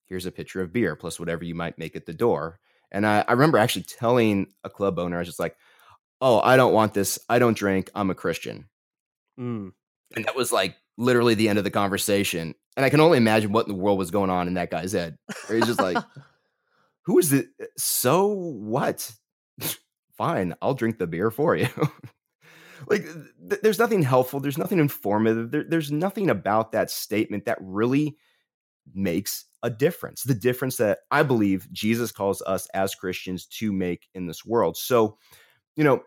Here's 0.08 0.26
a 0.26 0.32
pitcher 0.32 0.62
of 0.62 0.74
beer 0.74 0.96
plus 0.96 1.20
whatever 1.20 1.44
you 1.44 1.56
might 1.56 1.78
make 1.78 1.96
at 1.96 2.06
the 2.06 2.14
door. 2.14 2.60
And 2.92 3.06
I, 3.06 3.24
I 3.28 3.34
remember 3.34 3.58
actually 3.58 3.84
telling 3.84 4.48
a 4.64 4.70
club 4.70 5.00
owner, 5.00 5.18
I 5.18 5.20
was 5.20 5.28
just 5.28 5.40
like, 5.40 5.56
oh, 6.22 6.40
I 6.40 6.56
don't 6.56 6.74
want 6.74 6.94
this. 6.94 7.20
I 7.30 7.40
don't 7.40 7.58
drink. 7.58 7.90
I'm 7.94 8.10
a 8.10 8.16
Christian. 8.16 8.70
Mm. 9.40 9.72
And 10.16 10.26
that 10.26 10.36
was 10.36 10.52
like 10.52 10.76
literally 10.98 11.34
the 11.34 11.50
end 11.50 11.58
of 11.58 11.64
the 11.64 11.72
conversation. 11.72 12.56
And 12.78 12.86
I 12.86 12.90
can 12.90 13.00
only 13.00 13.18
imagine 13.18 13.52
what 13.52 13.68
in 13.68 13.74
the 13.74 13.80
world 13.80 13.98
was 13.98 14.12
going 14.12 14.30
on 14.30 14.48
in 14.48 14.54
that 14.56 14.72
guy's 14.72 14.94
head. 14.94 15.18
He's 15.48 15.66
just 15.66 15.82
like, 15.82 15.98
who 17.06 17.20
is 17.20 17.34
it? 17.34 17.48
So 17.78 18.28
what? 18.28 19.12
Fine, 20.18 20.56
I'll 20.62 20.74
drink 20.74 20.98
the 20.98 21.08
beer 21.08 21.30
for 21.30 21.56
you. 21.56 21.68
like, 22.88 23.04
th- 23.50 23.62
there's 23.62 23.80
nothing 23.80 24.02
helpful. 24.02 24.40
There's 24.40 24.58
nothing 24.58 24.80
informative. 24.80 25.52
There, 25.52 25.66
there's 25.68 25.92
nothing 25.92 26.30
about 26.30 26.72
that 26.72 26.92
statement 26.92 27.46
that 27.46 27.58
really 27.62 28.18
makes 28.94 29.46
a 29.64 29.70
difference. 29.70 30.24
The 30.24 30.36
difference 30.36 30.78
that 30.78 31.00
I 31.12 31.24
believe 31.24 31.72
Jesus 31.72 32.12
calls 32.12 32.42
us 32.44 32.68
as 32.74 32.96
Christians 32.96 33.46
to 33.48 33.72
make 33.72 34.08
in 34.14 34.28
this 34.28 34.46
world. 34.46 34.78
So, 34.78 35.18
you 35.76 35.84
know, 35.84 36.04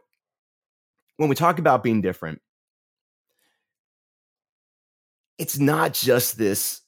when 1.16 1.28
we 1.28 1.35
talk 1.35 1.59
about 1.59 1.83
being 1.83 2.00
different, 2.00 2.40
it's 5.38 5.59
not 5.59 5.92
just 5.92 6.38
this 6.38 6.83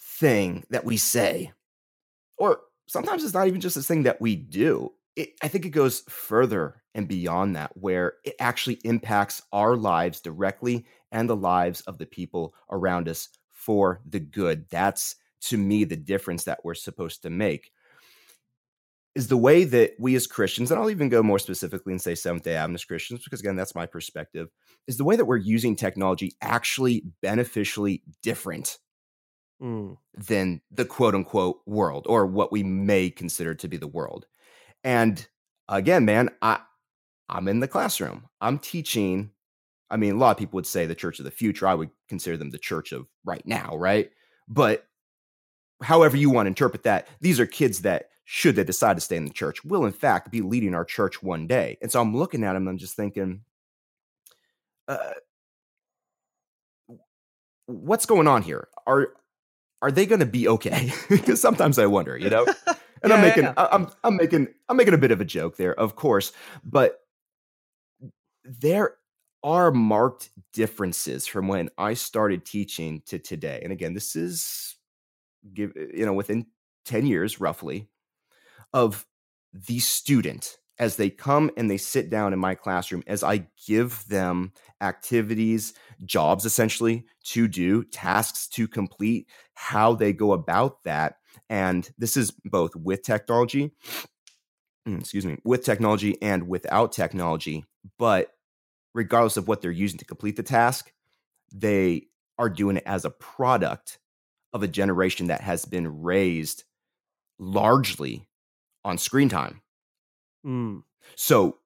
thing 0.00 0.64
that 0.70 0.84
we 0.84 0.96
say, 0.96 1.52
or 2.38 2.60
sometimes 2.86 3.24
it's 3.24 3.34
not 3.34 3.46
even 3.46 3.60
just 3.60 3.76
this 3.76 3.86
thing 3.86 4.04
that 4.04 4.20
we 4.20 4.36
do. 4.36 4.92
It, 5.16 5.30
I 5.42 5.48
think 5.48 5.64
it 5.64 5.70
goes 5.70 6.02
further 6.08 6.82
and 6.94 7.08
beyond 7.08 7.56
that, 7.56 7.72
where 7.74 8.14
it 8.24 8.34
actually 8.38 8.78
impacts 8.84 9.42
our 9.52 9.76
lives 9.76 10.20
directly 10.20 10.86
and 11.10 11.28
the 11.28 11.36
lives 11.36 11.80
of 11.82 11.98
the 11.98 12.06
people 12.06 12.54
around 12.70 13.08
us 13.08 13.28
for 13.50 14.00
the 14.06 14.20
good. 14.20 14.66
That's 14.70 15.16
to 15.42 15.56
me 15.56 15.84
the 15.84 15.96
difference 15.96 16.44
that 16.44 16.60
we're 16.64 16.74
supposed 16.74 17.22
to 17.22 17.30
make 17.30 17.70
is 19.16 19.28
the 19.28 19.36
way 19.36 19.64
that 19.64 19.92
we 19.98 20.14
as 20.14 20.26
Christians, 20.26 20.70
and 20.70 20.78
I'll 20.78 20.90
even 20.90 21.08
go 21.08 21.22
more 21.22 21.38
specifically 21.38 21.94
and 21.94 22.02
say 22.02 22.14
Seventh 22.14 22.44
day 22.44 22.54
Adventist 22.54 22.86
Christians, 22.86 23.24
because 23.24 23.40
again, 23.40 23.56
that's 23.56 23.74
my 23.74 23.86
perspective, 23.86 24.48
is 24.86 24.98
the 24.98 25.04
way 25.04 25.16
that 25.16 25.24
we're 25.24 25.38
using 25.38 25.74
technology 25.74 26.32
actually 26.42 27.02
beneficially 27.22 28.02
different 28.22 28.76
mm. 29.60 29.96
than 30.14 30.60
the 30.70 30.84
quote 30.84 31.14
unquote 31.14 31.60
world 31.64 32.04
or 32.06 32.26
what 32.26 32.52
we 32.52 32.62
may 32.62 33.08
consider 33.08 33.54
to 33.54 33.68
be 33.68 33.78
the 33.78 33.88
world. 33.88 34.26
And 34.86 35.26
again, 35.68 36.04
man, 36.04 36.30
I 36.40 36.60
I'm 37.28 37.48
in 37.48 37.58
the 37.60 37.68
classroom. 37.68 38.26
I'm 38.40 38.58
teaching. 38.58 39.32
I 39.90 39.96
mean, 39.96 40.14
a 40.14 40.18
lot 40.18 40.30
of 40.30 40.36
people 40.38 40.56
would 40.56 40.66
say 40.66 40.86
the 40.86 40.94
church 40.94 41.18
of 41.18 41.24
the 41.24 41.30
future. 41.30 41.66
I 41.66 41.74
would 41.74 41.90
consider 42.08 42.36
them 42.36 42.50
the 42.50 42.58
church 42.58 42.92
of 42.92 43.08
right 43.24 43.44
now, 43.44 43.76
right? 43.76 44.10
But 44.48 44.86
however 45.82 46.16
you 46.16 46.30
want 46.30 46.46
to 46.46 46.48
interpret 46.48 46.84
that, 46.84 47.08
these 47.20 47.40
are 47.40 47.46
kids 47.46 47.82
that 47.82 48.10
should 48.24 48.54
they 48.54 48.64
decide 48.64 48.96
to 48.96 49.00
stay 49.00 49.16
in 49.16 49.24
the 49.24 49.32
church, 49.32 49.64
will 49.64 49.84
in 49.86 49.92
fact 49.92 50.30
be 50.30 50.40
leading 50.40 50.74
our 50.74 50.84
church 50.84 51.20
one 51.20 51.48
day. 51.48 51.78
And 51.82 51.90
so 51.90 52.00
I'm 52.00 52.16
looking 52.16 52.44
at 52.44 52.52
them, 52.54 52.68
I'm 52.68 52.78
just 52.78 52.94
thinking, 52.94 53.42
uh, 54.86 55.14
what's 57.66 58.06
going 58.06 58.28
on 58.28 58.42
here? 58.42 58.68
Are 58.86 59.08
are 59.82 59.90
they 59.90 60.06
going 60.06 60.20
to 60.20 60.26
be 60.26 60.46
okay? 60.46 60.92
because 61.08 61.40
sometimes 61.40 61.76
I 61.78 61.86
wonder, 61.86 62.16
you 62.16 62.30
know. 62.30 62.46
And 63.06 63.10
yeah, 63.10 63.16
I'm 63.16 63.22
making, 63.22 63.44
yeah. 63.44 63.54
I'm, 63.56 63.88
I'm 64.04 64.16
making, 64.16 64.48
I'm 64.68 64.76
making 64.76 64.94
a 64.94 64.98
bit 64.98 65.10
of 65.10 65.20
a 65.20 65.24
joke 65.24 65.56
there, 65.56 65.78
of 65.78 65.96
course, 65.96 66.32
but 66.64 67.00
there 68.44 68.96
are 69.42 69.70
marked 69.70 70.30
differences 70.52 71.26
from 71.26 71.48
when 71.48 71.70
I 71.78 71.94
started 71.94 72.44
teaching 72.44 73.02
to 73.06 73.18
today. 73.18 73.60
And 73.62 73.72
again, 73.72 73.94
this 73.94 74.16
is 74.16 74.76
give 75.54 75.72
you 75.76 76.04
know 76.04 76.12
within 76.12 76.46
10 76.86 77.06
years 77.06 77.40
roughly 77.40 77.88
of 78.72 79.06
the 79.52 79.78
student 79.78 80.58
as 80.78 80.96
they 80.96 81.08
come 81.08 81.50
and 81.56 81.70
they 81.70 81.78
sit 81.78 82.10
down 82.10 82.32
in 82.32 82.38
my 82.38 82.54
classroom, 82.54 83.02
as 83.06 83.22
I 83.22 83.46
give 83.66 84.04
them 84.08 84.52
activities, 84.82 85.72
jobs 86.04 86.44
essentially 86.44 87.06
to 87.24 87.48
do, 87.48 87.82
tasks 87.84 88.46
to 88.48 88.68
complete, 88.68 89.28
how 89.54 89.94
they 89.94 90.12
go 90.12 90.32
about 90.32 90.82
that. 90.84 91.16
And 91.48 91.88
this 91.98 92.16
is 92.16 92.32
both 92.44 92.74
with 92.74 93.02
technology, 93.02 93.72
mm, 94.86 95.00
excuse 95.00 95.26
me, 95.26 95.38
with 95.44 95.64
technology 95.64 96.20
and 96.20 96.48
without 96.48 96.92
technology. 96.92 97.64
But 97.98 98.32
regardless 98.94 99.36
of 99.36 99.48
what 99.48 99.60
they're 99.60 99.70
using 99.70 99.98
to 99.98 100.04
complete 100.04 100.36
the 100.36 100.42
task, 100.42 100.92
they 101.52 102.08
are 102.38 102.50
doing 102.50 102.78
it 102.78 102.82
as 102.86 103.04
a 103.04 103.10
product 103.10 103.98
of 104.52 104.62
a 104.62 104.68
generation 104.68 105.28
that 105.28 105.40
has 105.40 105.64
been 105.64 106.02
raised 106.02 106.64
largely 107.38 108.26
on 108.84 108.98
screen 108.98 109.28
time. 109.28 109.60
Mm. 110.46 110.82
So 111.14 111.58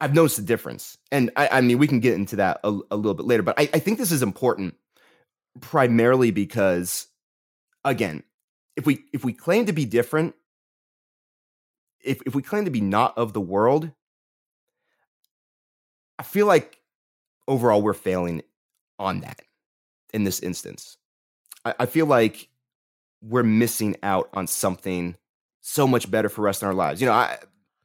I've 0.00 0.14
noticed 0.14 0.36
the 0.36 0.42
difference. 0.42 0.98
And 1.12 1.30
I, 1.36 1.48
I, 1.52 1.60
mean, 1.60 1.78
we 1.78 1.86
can 1.86 2.00
get 2.00 2.14
into 2.14 2.36
that 2.36 2.60
a, 2.64 2.78
a 2.90 2.96
little 2.96 3.14
bit 3.14 3.26
later, 3.26 3.42
but 3.42 3.58
I, 3.58 3.68
I 3.74 3.78
think 3.78 3.98
this 3.98 4.12
is 4.12 4.22
important 4.22 4.74
primarily 5.60 6.30
because, 6.30 7.06
again, 7.84 8.22
if 8.76 8.86
we 8.86 9.04
if 9.12 9.24
we 9.24 9.32
claim 9.32 9.66
to 9.66 9.72
be 9.72 9.84
different, 9.84 10.34
if 12.02 12.20
if 12.26 12.34
we 12.34 12.42
claim 12.42 12.64
to 12.64 12.70
be 12.70 12.80
not 12.80 13.16
of 13.16 13.32
the 13.32 13.40
world, 13.40 13.90
I 16.18 16.22
feel 16.22 16.46
like 16.46 16.80
overall 17.46 17.82
we're 17.82 17.94
failing 17.94 18.42
on 18.98 19.20
that 19.20 19.42
in 20.12 20.24
this 20.24 20.40
instance. 20.40 20.96
I, 21.64 21.74
I 21.80 21.86
feel 21.86 22.06
like 22.06 22.48
we're 23.22 23.42
missing 23.42 23.96
out 24.02 24.28
on 24.34 24.46
something 24.46 25.16
so 25.60 25.86
much 25.86 26.10
better 26.10 26.28
for 26.28 26.48
us 26.48 26.62
in 26.62 26.68
our 26.68 26.74
lives. 26.74 27.00
You 27.00 27.06
know, 27.06 27.14
I 27.14 27.38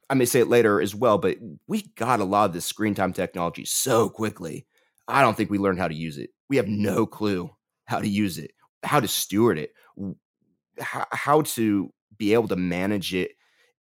I 0.08 0.14
may 0.14 0.24
say 0.24 0.40
it 0.40 0.48
later 0.48 0.80
as 0.80 0.94
well, 0.94 1.18
but 1.18 1.38
we 1.68 1.82
got 1.96 2.20
a 2.20 2.24
lot 2.24 2.46
of 2.46 2.52
this 2.52 2.66
screen 2.66 2.94
time 2.94 3.12
technology 3.12 3.64
so 3.64 4.08
quickly. 4.08 4.66
I 5.06 5.22
don't 5.22 5.36
think 5.36 5.50
we 5.50 5.58
learned 5.58 5.78
how 5.78 5.88
to 5.88 5.94
use 5.94 6.18
it. 6.18 6.30
We 6.48 6.56
have 6.56 6.68
no 6.68 7.06
clue 7.06 7.50
how 7.86 8.00
to 8.00 8.08
use 8.08 8.38
it, 8.38 8.52
how 8.82 9.00
to 9.00 9.08
steward 9.08 9.58
it, 9.58 9.72
how, 10.78 11.06
how 11.12 11.42
to 11.42 11.92
be 12.16 12.32
able 12.34 12.48
to 12.48 12.56
manage 12.56 13.14
it 13.14 13.32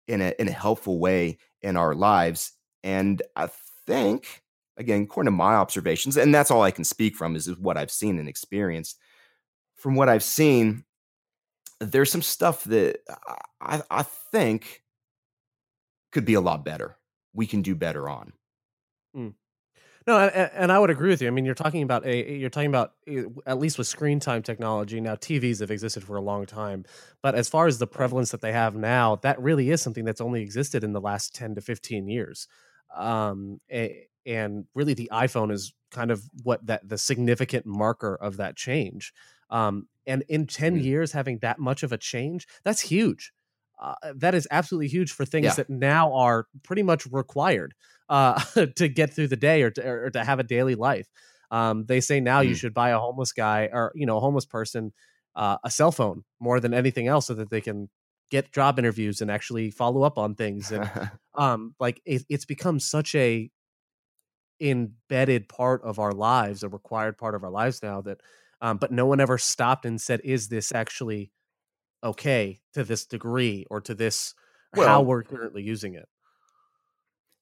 in 0.08 0.20
a 0.20 0.32
in 0.38 0.48
a 0.48 0.52
helpful 0.52 0.98
way 0.98 1.38
in 1.60 1.76
our 1.76 1.94
lives. 1.94 2.52
And 2.82 3.22
I 3.36 3.48
think, 3.86 4.42
again, 4.76 5.02
according 5.02 5.28
to 5.28 5.36
my 5.36 5.54
observations, 5.54 6.16
and 6.16 6.34
that's 6.34 6.50
all 6.50 6.62
I 6.62 6.70
can 6.70 6.84
speak 6.84 7.14
from 7.14 7.36
is, 7.36 7.46
is 7.48 7.58
what 7.58 7.76
I've 7.76 7.90
seen 7.90 8.18
and 8.18 8.28
experienced. 8.28 8.98
From 9.76 9.94
what 9.94 10.08
I've 10.08 10.22
seen, 10.22 10.84
there's 11.80 12.10
some 12.10 12.22
stuff 12.22 12.64
that 12.64 13.00
I, 13.60 13.82
I 13.90 14.02
think 14.02 14.82
could 16.12 16.24
be 16.24 16.34
a 16.34 16.40
lot 16.40 16.64
better. 16.64 16.96
We 17.32 17.46
can 17.46 17.62
do 17.62 17.74
better 17.74 18.08
on. 18.08 18.32
Mm. 19.16 19.34
No, 20.06 20.18
and, 20.18 20.50
and, 20.54 20.72
I 20.72 20.78
would 20.78 20.90
agree 20.90 21.10
with 21.10 21.22
you. 21.22 21.28
I 21.28 21.30
mean, 21.30 21.44
you're 21.44 21.54
talking 21.54 21.82
about 21.82 22.04
a 22.04 22.36
you're 22.36 22.50
talking 22.50 22.68
about 22.68 22.92
eh, 23.06 23.24
at 23.46 23.58
least 23.58 23.78
with 23.78 23.86
screen 23.86 24.20
time 24.20 24.42
technology. 24.42 25.00
Now, 25.00 25.14
TVs 25.14 25.60
have 25.60 25.70
existed 25.70 26.04
for 26.04 26.16
a 26.16 26.20
long 26.20 26.46
time, 26.46 26.84
but 27.22 27.34
as 27.34 27.48
far 27.48 27.66
as 27.66 27.78
the 27.78 27.86
prevalence 27.86 28.30
that 28.30 28.40
they 28.40 28.52
have 28.52 28.74
now, 28.74 29.16
that 29.16 29.40
really 29.40 29.70
is 29.70 29.80
something 29.80 30.04
that's 30.04 30.20
only 30.20 30.42
existed 30.42 30.82
in 30.82 30.92
the 30.92 31.00
last 31.00 31.34
ten 31.34 31.54
to 31.54 31.60
fifteen 31.60 32.08
years. 32.08 32.48
Um, 32.96 33.60
and 34.26 34.64
really, 34.74 34.94
the 34.94 35.10
iPhone 35.12 35.52
is 35.52 35.72
kind 35.90 36.10
of 36.10 36.22
what 36.42 36.66
that 36.66 36.88
the 36.88 36.98
significant 36.98 37.66
marker 37.66 38.14
of 38.14 38.38
that 38.38 38.56
change. 38.56 39.12
Um, 39.50 39.86
and 40.06 40.24
in 40.28 40.46
10 40.46 40.78
mm. 40.78 40.82
years, 40.82 41.12
having 41.12 41.38
that 41.38 41.58
much 41.58 41.82
of 41.82 41.92
a 41.92 41.98
change, 41.98 42.48
that's 42.64 42.80
huge. 42.80 43.32
Uh, 43.80 43.94
that 44.14 44.34
is 44.34 44.48
absolutely 44.50 44.88
huge 44.88 45.12
for 45.12 45.24
things 45.24 45.44
yeah. 45.44 45.54
that 45.54 45.68
now 45.68 46.12
are 46.14 46.46
pretty 46.62 46.82
much 46.82 47.06
required 47.06 47.74
uh, 48.08 48.40
to 48.76 48.88
get 48.88 49.12
through 49.12 49.28
the 49.28 49.36
day 49.36 49.62
or 49.62 49.70
to, 49.70 49.86
or 49.86 50.10
to 50.10 50.24
have 50.24 50.38
a 50.38 50.44
daily 50.44 50.74
life. 50.74 51.06
Um, 51.50 51.84
they 51.86 52.00
say 52.00 52.20
now 52.20 52.42
mm. 52.42 52.48
you 52.48 52.54
should 52.54 52.74
buy 52.74 52.90
a 52.90 52.98
homeless 52.98 53.32
guy 53.32 53.68
or 53.72 53.92
you 53.94 54.06
know 54.06 54.16
a 54.16 54.20
homeless 54.20 54.46
person 54.46 54.92
uh, 55.36 55.58
a 55.64 55.70
cell 55.70 55.92
phone 55.92 56.24
more 56.40 56.60
than 56.60 56.74
anything 56.74 57.08
else 57.08 57.26
so 57.26 57.34
that 57.34 57.50
they 57.50 57.60
can 57.60 57.88
get 58.30 58.52
job 58.52 58.78
interviews 58.78 59.20
and 59.20 59.30
actually 59.30 59.70
follow 59.70 60.02
up 60.02 60.16
on 60.16 60.34
things 60.34 60.72
and 60.72 60.90
um, 61.34 61.74
like 61.78 62.00
it, 62.06 62.22
it's 62.30 62.46
become 62.46 62.80
such 62.80 63.14
a 63.14 63.50
embedded 64.60 65.48
part 65.48 65.82
of 65.82 65.98
our 65.98 66.12
lives 66.12 66.62
a 66.62 66.68
required 66.68 67.18
part 67.18 67.34
of 67.34 67.44
our 67.44 67.50
lives 67.50 67.82
now 67.82 68.00
that 68.00 68.18
um, 68.62 68.76
but 68.76 68.92
no 68.92 69.06
one 69.06 69.20
ever 69.20 69.38
stopped 69.38 69.84
and 69.84 70.00
said, 70.00 70.20
"Is 70.22 70.48
this 70.48 70.72
actually 70.72 71.32
okay 72.02 72.60
to 72.74 72.84
this 72.84 73.04
degree 73.04 73.66
or 73.68 73.80
to 73.82 73.94
this 73.94 74.34
well, 74.74 74.86
how 74.86 75.02
we're 75.02 75.24
currently 75.24 75.62
using 75.62 75.94
it?" 75.94 76.08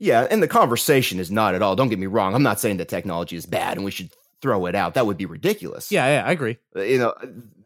Yeah, 0.01 0.27
and 0.31 0.43
the 0.43 0.49
conversation 0.49 1.21
is 1.21 1.31
not 1.31 1.55
at 1.55 1.61
all. 1.61 1.77
Don't 1.77 1.91
get 1.91 1.99
me 1.99 2.07
wrong. 2.07 2.35
I'm 2.35 2.43
not 2.43 2.59
saying 2.59 2.79
that 2.79 2.89
technology 2.89 3.37
is 3.37 3.45
bad 3.45 3.77
and 3.77 3.85
we 3.85 3.91
should 3.91 4.11
throw 4.41 4.65
it 4.65 4.75
out. 4.75 4.95
That 4.95 5.07
would 5.07 5.19
be 5.19 5.27
ridiculous. 5.27 5.93
Yeah, 5.93 6.07
yeah, 6.07 6.27
I 6.27 6.33
agree. 6.33 6.57
Uh, 6.75 6.81
You 6.81 6.99
know, 6.99 7.15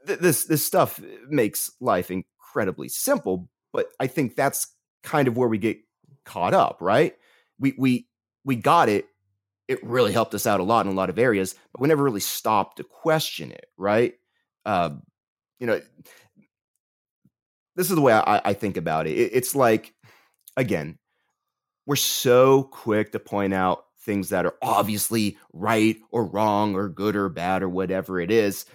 th- 0.06 0.18
this 0.18 0.44
this 0.44 0.64
stuff 0.64 1.00
makes 1.28 1.70
life 1.80 2.10
incredibly 2.10 2.88
simple, 2.88 3.48
but 3.72 3.86
I 4.00 4.08
think 4.08 4.34
that's 4.34 4.66
kind 5.04 5.28
of 5.28 5.36
where 5.36 5.48
we 5.48 5.58
get 5.58 5.78
caught 6.24 6.54
up, 6.54 6.78
right? 6.80 7.14
We 7.60 7.74
we 7.78 8.08
we 8.44 8.56
got 8.56 8.88
it. 8.88 9.06
It 9.68 9.82
really 9.84 10.12
helped 10.12 10.34
us 10.34 10.46
out 10.46 10.58
a 10.60 10.64
lot 10.64 10.86
in 10.86 10.92
a 10.92 10.96
lot 10.96 11.10
of 11.10 11.18
areas, 11.18 11.54
but 11.72 11.80
we 11.80 11.88
never 11.88 12.02
really 12.02 12.20
stopped 12.20 12.78
to 12.78 12.84
question 12.84 13.52
it, 13.52 13.66
right? 13.78 14.14
Um, 14.66 15.04
you 15.60 15.68
know, 15.68 15.80
this 17.76 17.88
is 17.88 17.94
the 17.94 18.02
way 18.02 18.12
I, 18.12 18.40
I 18.44 18.52
think 18.54 18.76
about 18.76 19.06
it. 19.06 19.16
it. 19.16 19.30
It's 19.32 19.54
like, 19.54 19.94
again, 20.56 20.98
we're 21.86 21.96
so 21.96 22.64
quick 22.64 23.12
to 23.12 23.18
point 23.18 23.54
out 23.54 23.84
things 24.00 24.28
that 24.30 24.46
are 24.46 24.54
obviously 24.62 25.38
right 25.52 25.96
or 26.10 26.24
wrong 26.24 26.74
or 26.74 26.88
good 26.88 27.16
or 27.16 27.28
bad 27.28 27.62
or 27.62 27.68
whatever 27.68 28.20
it 28.20 28.30
is. 28.30 28.66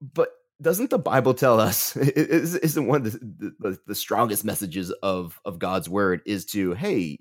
But 0.00 0.30
doesn't 0.62 0.90
the 0.90 0.98
Bible 0.98 1.34
tell 1.34 1.60
us? 1.60 1.96
Isn't 1.96 2.86
one 2.86 3.06
of 3.06 3.12
the, 3.12 3.54
the, 3.58 3.78
the 3.86 3.94
strongest 3.94 4.44
messages 4.44 4.90
of 5.02 5.40
of 5.44 5.58
God's 5.58 5.88
word 5.88 6.22
is 6.26 6.44
to 6.46 6.72
hey, 6.74 7.18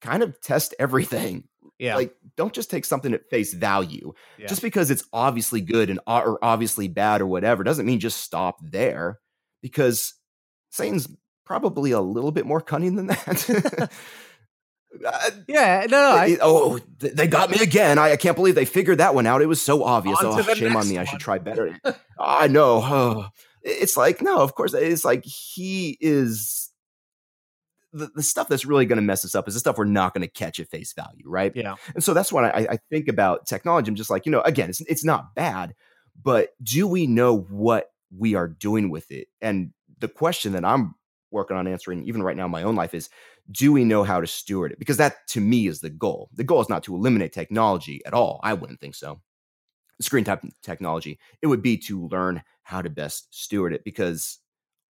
kind 0.00 0.22
of 0.22 0.40
test 0.40 0.74
everything. 0.78 1.44
Yeah, 1.78 1.96
Like, 1.96 2.14
don't 2.36 2.54
just 2.54 2.70
take 2.70 2.86
something 2.86 3.12
at 3.12 3.28
face 3.28 3.52
value. 3.52 4.14
yeah. 4.38 4.46
Just 4.46 4.62
because 4.62 4.90
it's 4.90 5.04
obviously 5.12 5.60
good 5.60 5.90
and 5.90 6.00
or 6.06 6.38
obviously 6.42 6.88
bad 6.88 7.20
or 7.20 7.26
whatever 7.26 7.64
doesn't 7.64 7.84
mean 7.84 8.00
just 8.00 8.20
stop 8.20 8.56
there. 8.62 9.18
Because 9.62 10.14
Satan's 10.70 11.08
probably 11.46 11.92
a 11.92 12.00
little 12.00 12.32
bit 12.32 12.44
more 12.44 12.60
cunning 12.60 12.96
than 12.96 13.06
that. 13.06 13.90
Uh, 15.04 15.30
yeah. 15.46 15.84
No, 15.90 16.00
no. 16.00 16.10
I, 16.16 16.38
oh, 16.40 16.78
they 16.98 17.26
got 17.26 17.50
me 17.50 17.58
again. 17.60 17.98
I, 17.98 18.12
I 18.12 18.16
can't 18.16 18.34
believe 18.34 18.54
they 18.54 18.64
figured 18.64 18.96
that 18.96 19.14
one 19.14 19.26
out. 19.26 19.42
It 19.42 19.46
was 19.46 19.60
so 19.60 19.84
obvious. 19.84 20.18
On 20.20 20.40
Oh, 20.40 20.54
shame 20.54 20.74
on 20.74 20.88
me. 20.88 20.96
I 20.96 21.04
should 21.04 21.20
try 21.20 21.36
better. 21.36 21.78
I 22.18 22.48
know. 22.48 22.80
Oh. 22.82 23.28
It's 23.62 23.98
like, 23.98 24.22
no, 24.22 24.38
of 24.38 24.54
course. 24.54 24.72
It's 24.72 25.04
like 25.04 25.22
he 25.24 25.98
is 26.00 26.70
the, 27.92 28.10
the 28.14 28.22
stuff 28.22 28.48
that's 28.48 28.64
really 28.64 28.86
going 28.86 28.96
to 28.96 29.02
mess 29.02 29.24
us 29.24 29.34
up 29.34 29.48
is 29.48 29.54
the 29.54 29.60
stuff 29.60 29.76
we're 29.78 29.84
not 29.84 30.14
going 30.14 30.22
to 30.26 30.32
catch 30.32 30.60
at 30.60 30.68
face 30.68 30.92
value, 30.92 31.24
right? 31.26 31.52
yeah, 31.54 31.74
And 31.94 32.02
so 32.02 32.14
that's 32.14 32.32
what 32.32 32.44
I, 32.44 32.66
I 32.70 32.78
think 32.90 33.08
about 33.08 33.46
technology. 33.46 33.88
I'm 33.88 33.96
just 33.96 34.10
like, 34.10 34.26
you 34.26 34.32
know, 34.32 34.40
again, 34.42 34.70
it's 34.70 34.80
it's 34.82 35.04
not 35.04 35.34
bad, 35.34 35.74
but 36.22 36.50
do 36.62 36.86
we 36.86 37.06
know 37.06 37.36
what 37.36 37.90
we 38.16 38.34
are 38.34 38.48
doing 38.48 38.90
with 38.90 39.10
it? 39.10 39.28
And 39.40 39.72
the 39.98 40.08
question 40.08 40.52
that 40.52 40.64
I'm 40.64 40.94
working 41.30 41.56
on 41.56 41.66
answering, 41.66 42.04
even 42.04 42.22
right 42.22 42.36
now 42.36 42.46
in 42.46 42.50
my 42.50 42.62
own 42.62 42.76
life, 42.76 42.94
is 42.94 43.08
do 43.50 43.72
we 43.72 43.84
know 43.84 44.02
how 44.02 44.20
to 44.20 44.26
steward 44.26 44.72
it? 44.72 44.78
Because 44.78 44.96
that 44.96 45.26
to 45.28 45.40
me 45.40 45.66
is 45.66 45.80
the 45.80 45.90
goal. 45.90 46.30
The 46.34 46.44
goal 46.44 46.60
is 46.60 46.68
not 46.68 46.84
to 46.84 46.94
eliminate 46.94 47.32
technology 47.32 48.00
at 48.06 48.14
all. 48.14 48.40
I 48.42 48.54
wouldn't 48.54 48.80
think 48.80 48.94
so. 48.94 49.20
Screen 50.00 50.24
type 50.24 50.42
technology. 50.62 51.18
It 51.42 51.46
would 51.46 51.62
be 51.62 51.78
to 51.78 52.08
learn 52.08 52.42
how 52.62 52.82
to 52.82 52.90
best 52.90 53.28
steward 53.30 53.72
it. 53.72 53.84
Because 53.84 54.38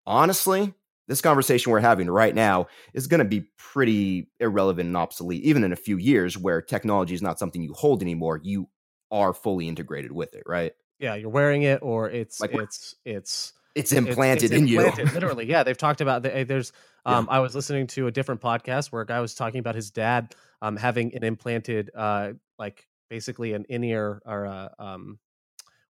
honestly, 0.06 0.74
this 1.08 1.22
conversation 1.22 1.72
we're 1.72 1.80
having 1.80 2.10
right 2.10 2.34
now 2.34 2.68
is 2.94 3.08
going 3.08 3.20
to 3.20 3.26
be 3.26 3.48
pretty 3.58 4.32
irrelevant 4.40 4.88
and 4.88 4.98
obsolete, 4.98 5.44
even 5.44 5.64
in 5.64 5.72
a 5.72 5.78
few 5.78 5.98
years 5.98 6.38
where 6.38 6.62
technology 6.62 7.14
is 7.14 7.22
not 7.22 7.38
something 7.38 7.62
you 7.62 7.74
hold 7.74 8.02
anymore. 8.02 8.40
You 8.44 8.70
are 9.12 9.34
fully 9.34 9.68
integrated 9.68 10.12
with 10.12 10.34
it, 10.34 10.44
right? 10.46 10.74
yeah. 11.00 11.16
You're 11.16 11.30
wearing 11.30 11.64
it, 11.64 11.80
or 11.82 12.10
it's 12.10 12.40
Like, 12.40 12.54
it's 12.54 12.96
it's 13.06 13.54
It's 13.76 13.92
it's- 13.92 14.08
implanted 14.08 14.46
it's 14.46 14.54
in 14.54 14.68
implanted, 14.68 15.08
you. 15.10 15.14
literally, 15.14 15.46
yeah. 15.48 15.64
They've 15.64 15.78
talked 15.78 16.02
about 16.02 16.24
the, 16.24 16.44
there's. 16.44 16.72
Yeah. 17.08 17.18
Um, 17.20 17.28
I 17.30 17.38
was 17.40 17.54
listening 17.54 17.86
to 17.90 18.08
a 18.08 18.12
different 18.12 18.42
podcast 18.42 18.88
where 18.92 19.04
a 19.04 19.06
guy 19.06 19.20
was 19.20 19.36
talking 19.36 19.60
about 19.60 19.76
his 19.76 19.92
dad 19.92 20.34
um 20.64 20.76
having 20.76 21.14
an 21.14 21.24
implanted 21.24 21.92
uh 21.96 22.32
like 22.58 22.88
basically 23.12 23.54
an 23.54 23.64
in 23.70 23.84
ear 23.84 24.24
or 24.26 24.48
uh, 24.48 24.70
um 24.80 25.20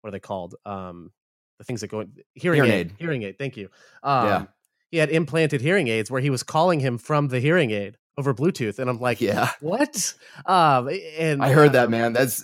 what 0.02 0.08
are 0.08 0.12
they 0.12 0.20
called 0.20 0.56
um 0.66 1.12
the 1.60 1.66
things 1.66 1.82
that 1.82 1.90
go 1.90 2.00
in 2.00 2.14
hearing, 2.34 2.64
Hearing 2.64 2.72
aid. 2.72 2.88
aid. 2.88 2.96
hearing 2.98 3.22
aid 3.22 3.38
thank 3.38 3.58
you 3.58 3.70
um 4.02 4.26
Yeah. 4.28 4.46
he 4.90 4.98
had 4.98 5.12
implanted 5.12 5.62
hearing 5.62 5.88
aids 5.88 6.10
where 6.10 6.20
he 6.20 6.32
was 6.32 6.42
calling 6.42 6.80
him 6.80 6.98
from 6.98 7.28
the 7.28 7.40
hearing 7.40 7.70
aid 7.70 7.96
over 8.18 8.34
Bluetooth 8.34 8.80
and 8.80 8.90
I'm 8.90 9.00
like 9.00 9.22
yeah, 9.22 9.52
what 9.60 10.16
um 10.48 10.90
and 11.20 11.44
I 11.44 11.52
heard 11.52 11.74
that, 11.74 11.86
um, 11.86 11.92
man. 11.92 12.14
That's 12.14 12.44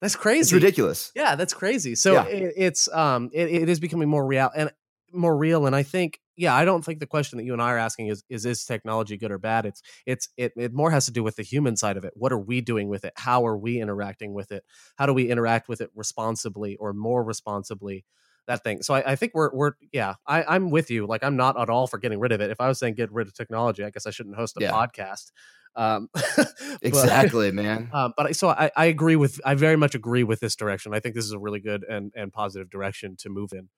that's 0.00 0.16
crazy. 0.16 0.40
it's 0.40 0.52
ridiculous. 0.52 1.12
yeah, 1.14 1.36
that's 1.36 1.54
crazy. 1.54 1.94
So 1.94 2.12
Yeah. 2.14 2.26
it, 2.26 2.54
it's 2.56 2.88
um 2.92 3.30
it, 3.32 3.48
it 3.48 3.68
is 3.68 3.80
becoming 3.80 4.08
more 4.08 4.26
real 4.26 4.50
and 4.54 4.70
more 5.12 5.36
real. 5.36 5.66
And 5.66 5.74
I 5.74 5.82
think 5.82 6.20
yeah, 6.38 6.54
I 6.54 6.66
don't 6.66 6.84
think 6.84 7.00
the 7.00 7.06
question 7.06 7.38
that 7.38 7.44
you 7.44 7.54
and 7.54 7.62
I 7.62 7.72
are 7.72 7.78
asking 7.78 8.08
is 8.08 8.22
is 8.28 8.44
is 8.44 8.64
technology 8.66 9.16
good 9.16 9.30
or 9.30 9.38
bad? 9.38 9.64
It's 9.64 9.80
it's 10.04 10.28
it 10.36 10.52
it 10.56 10.72
more 10.74 10.90
has 10.90 11.06
to 11.06 11.12
do 11.12 11.22
with 11.22 11.36
the 11.36 11.42
human 11.42 11.76
side 11.76 11.96
of 11.96 12.04
it. 12.04 12.12
What 12.14 12.30
are 12.32 12.38
we 12.38 12.60
doing 12.60 12.88
with 12.88 13.04
it? 13.06 13.14
How 13.16 13.46
are 13.46 13.56
we 13.56 13.80
interacting 13.80 14.34
with 14.34 14.52
it? 14.52 14.62
How 14.96 15.06
do 15.06 15.14
we 15.14 15.30
interact 15.30 15.68
with 15.68 15.80
it 15.80 15.90
responsibly 15.94 16.76
or 16.76 16.92
more 16.92 17.24
responsibly? 17.24 18.04
That 18.48 18.62
thing. 18.62 18.82
So 18.82 18.94
I, 18.94 19.12
I 19.12 19.16
think 19.16 19.32
we're 19.34 19.50
we're 19.52 19.72
yeah, 19.92 20.14
I, 20.26 20.44
I'm 20.44 20.70
with 20.70 20.90
you. 20.90 21.06
Like 21.06 21.24
I'm 21.24 21.36
not 21.36 21.58
at 21.60 21.68
all 21.70 21.86
for 21.88 21.98
getting 21.98 22.20
rid 22.20 22.30
of 22.32 22.40
it. 22.40 22.50
If 22.50 22.60
I 22.60 22.68
was 22.68 22.78
saying 22.78 22.94
get 22.94 23.10
rid 23.10 23.26
of 23.26 23.34
technology, 23.34 23.82
I 23.82 23.90
guess 23.90 24.06
I 24.06 24.10
shouldn't 24.10 24.36
host 24.36 24.56
a 24.58 24.60
Yeah. 24.60 24.70
podcast. 24.72 25.32
Um, 25.76 26.08
but- 26.14 26.48
Exactly, 26.82 27.52
man. 27.52 27.90
um, 27.92 28.14
but 28.16 28.26
I, 28.26 28.32
so 28.32 28.48
I, 28.48 28.70
I 28.76 28.86
agree 28.86 29.16
with 29.16 29.40
I 29.44 29.54
very 29.54 29.76
much 29.76 29.94
agree 29.94 30.24
with 30.24 30.40
this 30.40 30.56
direction. 30.56 30.94
I 30.94 31.00
think 31.00 31.14
this 31.14 31.24
is 31.24 31.32
a 31.32 31.38
really 31.38 31.60
good 31.60 31.84
and, 31.84 32.12
and 32.16 32.32
positive 32.32 32.70
direction 32.70 33.16
to 33.20 33.28
move 33.28 33.52
in. 33.52 33.68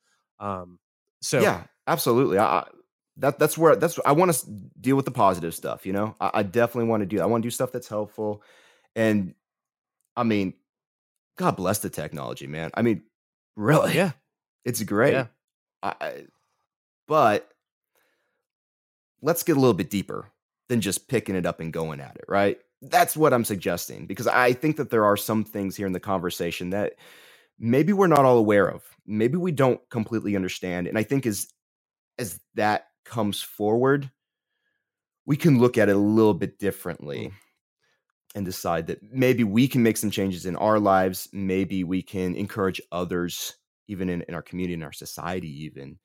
Um, 0.40 0.78
so 1.20 1.40
yeah, 1.40 1.64
absolutely. 1.86 2.38
I, 2.38 2.66
that 3.16 3.38
that's 3.40 3.58
where 3.58 3.74
that's 3.76 3.98
I 4.06 4.12
want 4.12 4.32
to 4.32 4.46
deal 4.80 4.94
with 4.94 5.04
the 5.04 5.10
positive 5.10 5.54
stuff. 5.54 5.84
You 5.86 5.92
know, 5.92 6.14
I, 6.20 6.30
I 6.34 6.42
definitely 6.44 6.88
want 6.88 7.02
to 7.02 7.06
do. 7.06 7.20
I 7.20 7.26
want 7.26 7.42
to 7.42 7.46
do 7.46 7.50
stuff 7.50 7.72
that's 7.72 7.88
helpful, 7.88 8.42
and 8.94 9.34
I 10.16 10.22
mean, 10.22 10.54
God 11.36 11.56
bless 11.56 11.80
the 11.80 11.90
technology, 11.90 12.46
man. 12.46 12.70
I 12.74 12.82
mean, 12.82 13.02
really, 13.56 13.94
yeah, 13.96 14.12
it's 14.64 14.82
great. 14.84 15.12
Yeah. 15.14 15.26
I- 15.82 16.26
but 17.08 17.48
let's 19.22 19.42
get 19.42 19.56
a 19.56 19.60
little 19.60 19.74
bit 19.74 19.90
deeper 19.90 20.30
than 20.68 20.80
just 20.80 21.08
picking 21.08 21.34
it 21.34 21.46
up 21.46 21.60
and 21.60 21.72
going 21.72 22.00
at 22.00 22.16
it, 22.16 22.24
right? 22.28 22.58
That's 22.82 23.16
what 23.16 23.32
I'm 23.32 23.44
suggesting 23.44 24.06
because 24.06 24.26
I 24.26 24.52
think 24.52 24.76
that 24.76 24.90
there 24.90 25.04
are 25.04 25.16
some 25.16 25.44
things 25.44 25.76
here 25.76 25.86
in 25.86 25.92
the 25.92 26.00
conversation 26.00 26.70
that 26.70 26.94
maybe 27.58 27.92
we're 27.92 28.06
not 28.06 28.24
all 28.24 28.38
aware 28.38 28.68
of. 28.68 28.84
Maybe 29.06 29.36
we 29.36 29.52
don't 29.52 29.80
completely 29.90 30.36
understand. 30.36 30.86
And 30.86 30.98
I 30.98 31.02
think 31.02 31.26
as 31.26 31.48
as 32.18 32.40
that 32.54 32.88
comes 33.04 33.42
forward, 33.42 34.10
we 35.24 35.36
can 35.36 35.58
look 35.58 35.78
at 35.78 35.88
it 35.88 35.96
a 35.96 35.98
little 35.98 36.34
bit 36.34 36.58
differently 36.58 37.26
hmm. 37.26 37.34
and 38.34 38.44
decide 38.44 38.86
that 38.88 39.02
maybe 39.12 39.44
we 39.44 39.68
can 39.68 39.82
make 39.82 39.96
some 39.96 40.10
changes 40.10 40.46
in 40.46 40.56
our 40.56 40.78
lives. 40.78 41.28
Maybe 41.32 41.84
we 41.84 42.02
can 42.02 42.34
encourage 42.34 42.80
others, 42.92 43.54
even 43.88 44.08
in, 44.08 44.22
in 44.22 44.34
our 44.34 44.42
community, 44.42 44.74
in 44.74 44.82
our 44.82 44.92
society, 44.92 45.64
even 45.64 45.98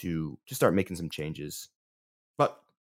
to 0.00 0.38
to 0.46 0.54
start 0.54 0.74
making 0.74 0.96
some 0.96 1.10
changes. 1.10 1.68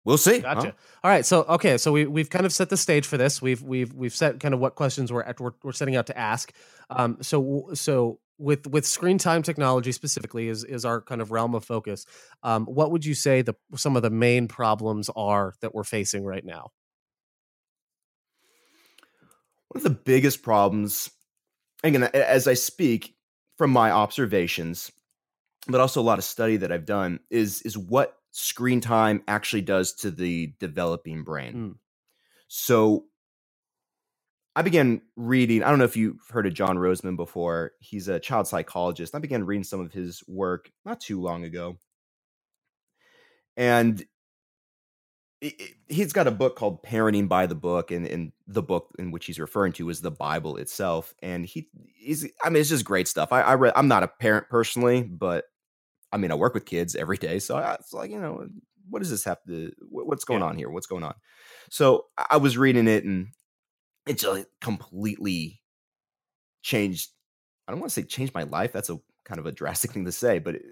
We'll 0.06 0.18
see. 0.18 0.38
huh? 0.38 0.54
gotcha. 0.54 0.74
All 1.02 1.10
right, 1.10 1.26
so 1.26 1.42
okay, 1.42 1.76
so 1.78 1.90
we 1.90 2.06
we've 2.06 2.30
kind 2.30 2.46
of 2.46 2.52
set 2.52 2.70
the 2.70 2.76
stage 2.76 3.04
for 3.06 3.18
this. 3.18 3.42
We've 3.42 3.60
we've 3.60 3.92
we've 3.92 4.14
set 4.14 4.38
kind 4.38 4.54
of 4.54 4.60
what 4.60 4.76
questions 4.76 5.12
we're 5.12 5.24
at, 5.24 5.40
we're, 5.40 5.50
we're 5.64 5.72
setting 5.72 5.96
out 5.96 6.06
to 6.06 6.16
ask. 6.16 6.52
Um, 6.90 7.18
so 7.22 7.70
so 7.74 8.20
with 8.38 8.68
with 8.68 8.86
screen 8.86 9.18
time 9.18 9.42
technology 9.42 9.90
specifically 9.90 10.48
is 10.48 10.62
is 10.62 10.84
our 10.84 11.00
kind 11.00 11.20
of 11.20 11.32
realm 11.32 11.56
of 11.56 11.64
focus. 11.64 12.06
Um, 12.44 12.66
what 12.66 12.92
would 12.92 13.04
you 13.04 13.14
say 13.14 13.42
the 13.42 13.54
some 13.74 13.96
of 13.96 14.02
the 14.02 14.10
main 14.10 14.46
problems 14.46 15.10
are 15.16 15.54
that 15.60 15.74
we're 15.74 15.82
facing 15.82 16.24
right 16.24 16.44
now? 16.44 16.70
One 19.70 19.78
of 19.78 19.82
the 19.82 19.90
biggest 19.90 20.40
problems, 20.40 21.10
again, 21.82 22.04
as 22.04 22.46
I 22.46 22.54
speak 22.54 23.16
from 23.58 23.72
my 23.72 23.90
observations, 23.90 24.92
but 25.66 25.80
also 25.80 26.00
a 26.00 26.02
lot 26.02 26.18
of 26.18 26.24
study 26.24 26.58
that 26.58 26.70
I've 26.70 26.86
done, 26.86 27.18
is 27.28 27.60
is 27.62 27.76
what 27.76 28.16
screen 28.36 28.82
time 28.82 29.22
actually 29.26 29.62
does 29.62 29.94
to 29.94 30.10
the 30.10 30.52
developing 30.60 31.24
brain. 31.24 31.54
Mm. 31.54 31.74
So 32.48 33.04
I 34.54 34.60
began 34.60 35.00
reading. 35.16 35.62
I 35.62 35.70
don't 35.70 35.78
know 35.78 35.86
if 35.86 35.96
you've 35.96 36.20
heard 36.28 36.46
of 36.46 36.52
John 36.52 36.76
Rosemond 36.76 37.16
before. 37.16 37.72
He's 37.80 38.08
a 38.08 38.20
child 38.20 38.46
psychologist. 38.46 39.14
I 39.14 39.20
began 39.20 39.44
reading 39.44 39.64
some 39.64 39.80
of 39.80 39.90
his 39.90 40.22
work 40.28 40.70
not 40.84 41.00
too 41.00 41.20
long 41.20 41.44
ago. 41.44 41.78
And 43.56 44.04
he's 45.88 46.12
got 46.12 46.26
a 46.26 46.30
book 46.30 46.56
called 46.56 46.82
Parenting 46.82 47.28
by 47.28 47.46
the 47.46 47.54
Book, 47.54 47.90
and, 47.90 48.06
and 48.06 48.32
the 48.46 48.62
book 48.62 48.94
in 48.98 49.12
which 49.12 49.24
he's 49.24 49.40
referring 49.40 49.72
to 49.74 49.88
is 49.88 50.02
the 50.02 50.10
Bible 50.10 50.58
itself. 50.58 51.14
And 51.22 51.46
he 51.46 51.70
he's 51.94 52.28
I 52.44 52.50
mean, 52.50 52.60
it's 52.60 52.68
just 52.68 52.84
great 52.84 53.08
stuff. 53.08 53.32
I, 53.32 53.40
I 53.40 53.54
read 53.54 53.72
I'm 53.76 53.88
not 53.88 54.02
a 54.02 54.08
parent 54.08 54.50
personally, 54.50 55.02
but 55.02 55.46
I 56.12 56.16
mean 56.18 56.30
I 56.32 56.34
work 56.34 56.54
with 56.54 56.66
kids 56.66 56.94
every 56.96 57.16
day. 57.16 57.38
So 57.38 57.56
I, 57.56 57.74
it's 57.74 57.92
like, 57.92 58.10
you 58.10 58.20
know, 58.20 58.46
what 58.88 59.00
does 59.00 59.10
this 59.10 59.24
have 59.24 59.42
to 59.48 59.72
what's 59.90 60.24
going 60.24 60.42
Yeah. 60.42 60.48
on 60.48 60.56
here? 60.58 60.70
What's 60.70 60.86
going 60.86 61.02
on? 61.04 61.14
So 61.70 62.06
I 62.30 62.36
was 62.36 62.56
reading 62.56 62.88
it 62.88 63.04
and 63.04 63.28
it 64.06 64.18
just 64.18 64.46
completely 64.60 65.60
changed. 66.62 67.10
I 67.66 67.72
don't 67.72 67.80
want 67.80 67.90
to 67.92 68.00
say 68.00 68.06
changed 68.06 68.34
my 68.34 68.44
life. 68.44 68.72
That's 68.72 68.90
a 68.90 68.98
kind 69.24 69.38
of 69.38 69.46
a 69.46 69.52
drastic 69.52 69.90
thing 69.92 70.04
to 70.04 70.12
say, 70.12 70.38
but 70.38 70.56
it, 70.56 70.62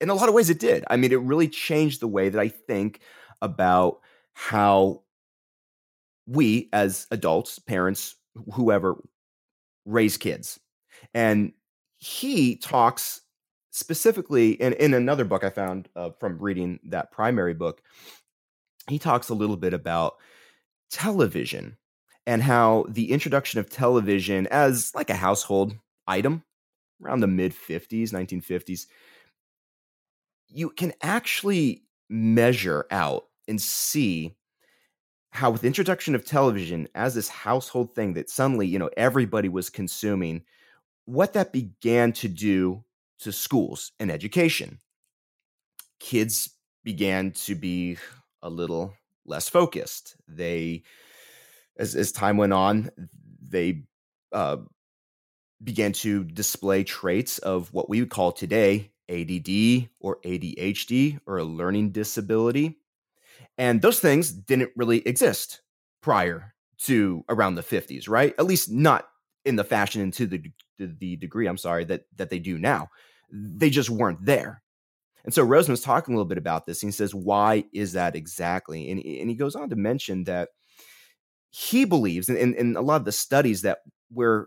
in 0.00 0.10
a 0.10 0.14
lot 0.14 0.28
of 0.28 0.34
ways 0.34 0.50
it 0.50 0.58
did. 0.58 0.84
I 0.90 0.96
mean, 0.96 1.12
it 1.12 1.20
really 1.20 1.48
changed 1.48 2.00
the 2.00 2.08
way 2.08 2.28
that 2.28 2.40
I 2.40 2.48
think 2.48 3.00
about 3.40 4.00
how 4.34 5.02
we 6.26 6.68
as 6.72 7.06
adults, 7.10 7.58
parents, 7.58 8.16
whoever 8.52 8.96
raise 9.84 10.16
kids. 10.16 10.60
And 11.14 11.52
he 11.98 12.56
talks 12.56 13.22
specifically 13.72 14.52
in, 14.52 14.74
in 14.74 14.94
another 14.94 15.24
book 15.24 15.42
I 15.42 15.50
found 15.50 15.88
uh, 15.96 16.10
from 16.20 16.38
reading 16.38 16.78
that 16.84 17.10
primary 17.10 17.54
book, 17.54 17.82
he 18.88 18.98
talks 18.98 19.28
a 19.28 19.34
little 19.34 19.56
bit 19.56 19.74
about 19.74 20.16
television 20.90 21.76
and 22.26 22.42
how 22.42 22.84
the 22.88 23.10
introduction 23.10 23.58
of 23.58 23.70
television 23.70 24.46
as 24.48 24.92
like 24.94 25.10
a 25.10 25.14
household 25.14 25.74
item 26.06 26.44
around 27.02 27.20
the 27.20 27.26
mid 27.26 27.52
50s, 27.52 28.10
1950s, 28.10 28.86
you 30.48 30.70
can 30.70 30.92
actually 31.02 31.82
measure 32.08 32.86
out 32.90 33.24
and 33.48 33.60
see 33.60 34.36
how 35.30 35.50
with 35.50 35.62
the 35.62 35.66
introduction 35.66 36.14
of 36.14 36.26
television 36.26 36.86
as 36.94 37.14
this 37.14 37.28
household 37.28 37.94
thing 37.94 38.12
that 38.12 38.28
suddenly, 38.28 38.66
you 38.66 38.78
know, 38.78 38.90
everybody 38.98 39.48
was 39.48 39.70
consuming, 39.70 40.42
what 41.06 41.32
that 41.32 41.52
began 41.52 42.12
to 42.12 42.28
do 42.28 42.84
to 43.22 43.32
schools 43.32 43.92
and 43.98 44.10
education. 44.10 44.78
Kids 46.00 46.50
began 46.84 47.30
to 47.32 47.54
be 47.54 47.96
a 48.42 48.50
little 48.50 48.94
less 49.24 49.48
focused. 49.48 50.16
They, 50.28 50.82
as, 51.76 51.94
as 51.94 52.12
time 52.12 52.36
went 52.36 52.52
on, 52.52 52.90
they 53.46 53.84
uh, 54.32 54.58
began 55.62 55.92
to 55.92 56.24
display 56.24 56.84
traits 56.84 57.38
of 57.38 57.72
what 57.72 57.88
we 57.88 58.00
would 58.00 58.10
call 58.10 58.32
today 58.32 58.90
ADD 59.08 59.88
or 60.00 60.18
ADHD 60.24 61.20
or 61.26 61.38
a 61.38 61.44
learning 61.44 61.90
disability. 61.90 62.78
And 63.58 63.82
those 63.82 64.00
things 64.00 64.32
didn't 64.32 64.70
really 64.76 65.06
exist 65.06 65.60
prior 66.00 66.54
to 66.78 67.24
around 67.28 67.54
the 67.54 67.62
50s, 67.62 68.08
right? 68.08 68.34
At 68.38 68.46
least 68.46 68.70
not 68.70 69.08
in 69.44 69.56
the 69.56 69.64
fashion 69.64 70.00
and 70.00 70.12
to 70.14 70.26
the, 70.26 70.42
the, 70.78 70.86
the 70.98 71.16
degree, 71.16 71.46
I'm 71.46 71.58
sorry, 71.58 71.84
that, 71.84 72.06
that 72.16 72.30
they 72.30 72.38
do 72.38 72.58
now. 72.58 72.90
They 73.32 73.70
just 73.70 73.90
weren't 73.90 74.24
there. 74.24 74.62
And 75.24 75.32
so 75.32 75.42
Rosen 75.42 75.72
was 75.72 75.80
talking 75.80 76.14
a 76.14 76.16
little 76.16 76.28
bit 76.28 76.38
about 76.38 76.66
this. 76.66 76.82
And 76.82 76.88
he 76.88 76.92
says, 76.92 77.14
why 77.14 77.64
is 77.72 77.92
that 77.92 78.14
exactly? 78.14 78.90
And, 78.90 79.00
and 79.04 79.30
he 79.30 79.36
goes 79.36 79.56
on 79.56 79.70
to 79.70 79.76
mention 79.76 80.24
that 80.24 80.50
he 81.50 81.84
believes, 81.84 82.28
and, 82.28 82.38
and, 82.38 82.54
and 82.54 82.76
a 82.76 82.80
lot 82.80 82.96
of 82.96 83.04
the 83.04 83.12
studies 83.12 83.62
that 83.62 83.78
we're 84.12 84.46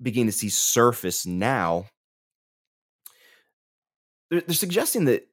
beginning 0.00 0.28
to 0.28 0.32
see 0.32 0.48
surface 0.48 1.26
now, 1.26 1.86
they're, 4.30 4.40
they're 4.40 4.54
suggesting 4.54 5.04
that 5.06 5.26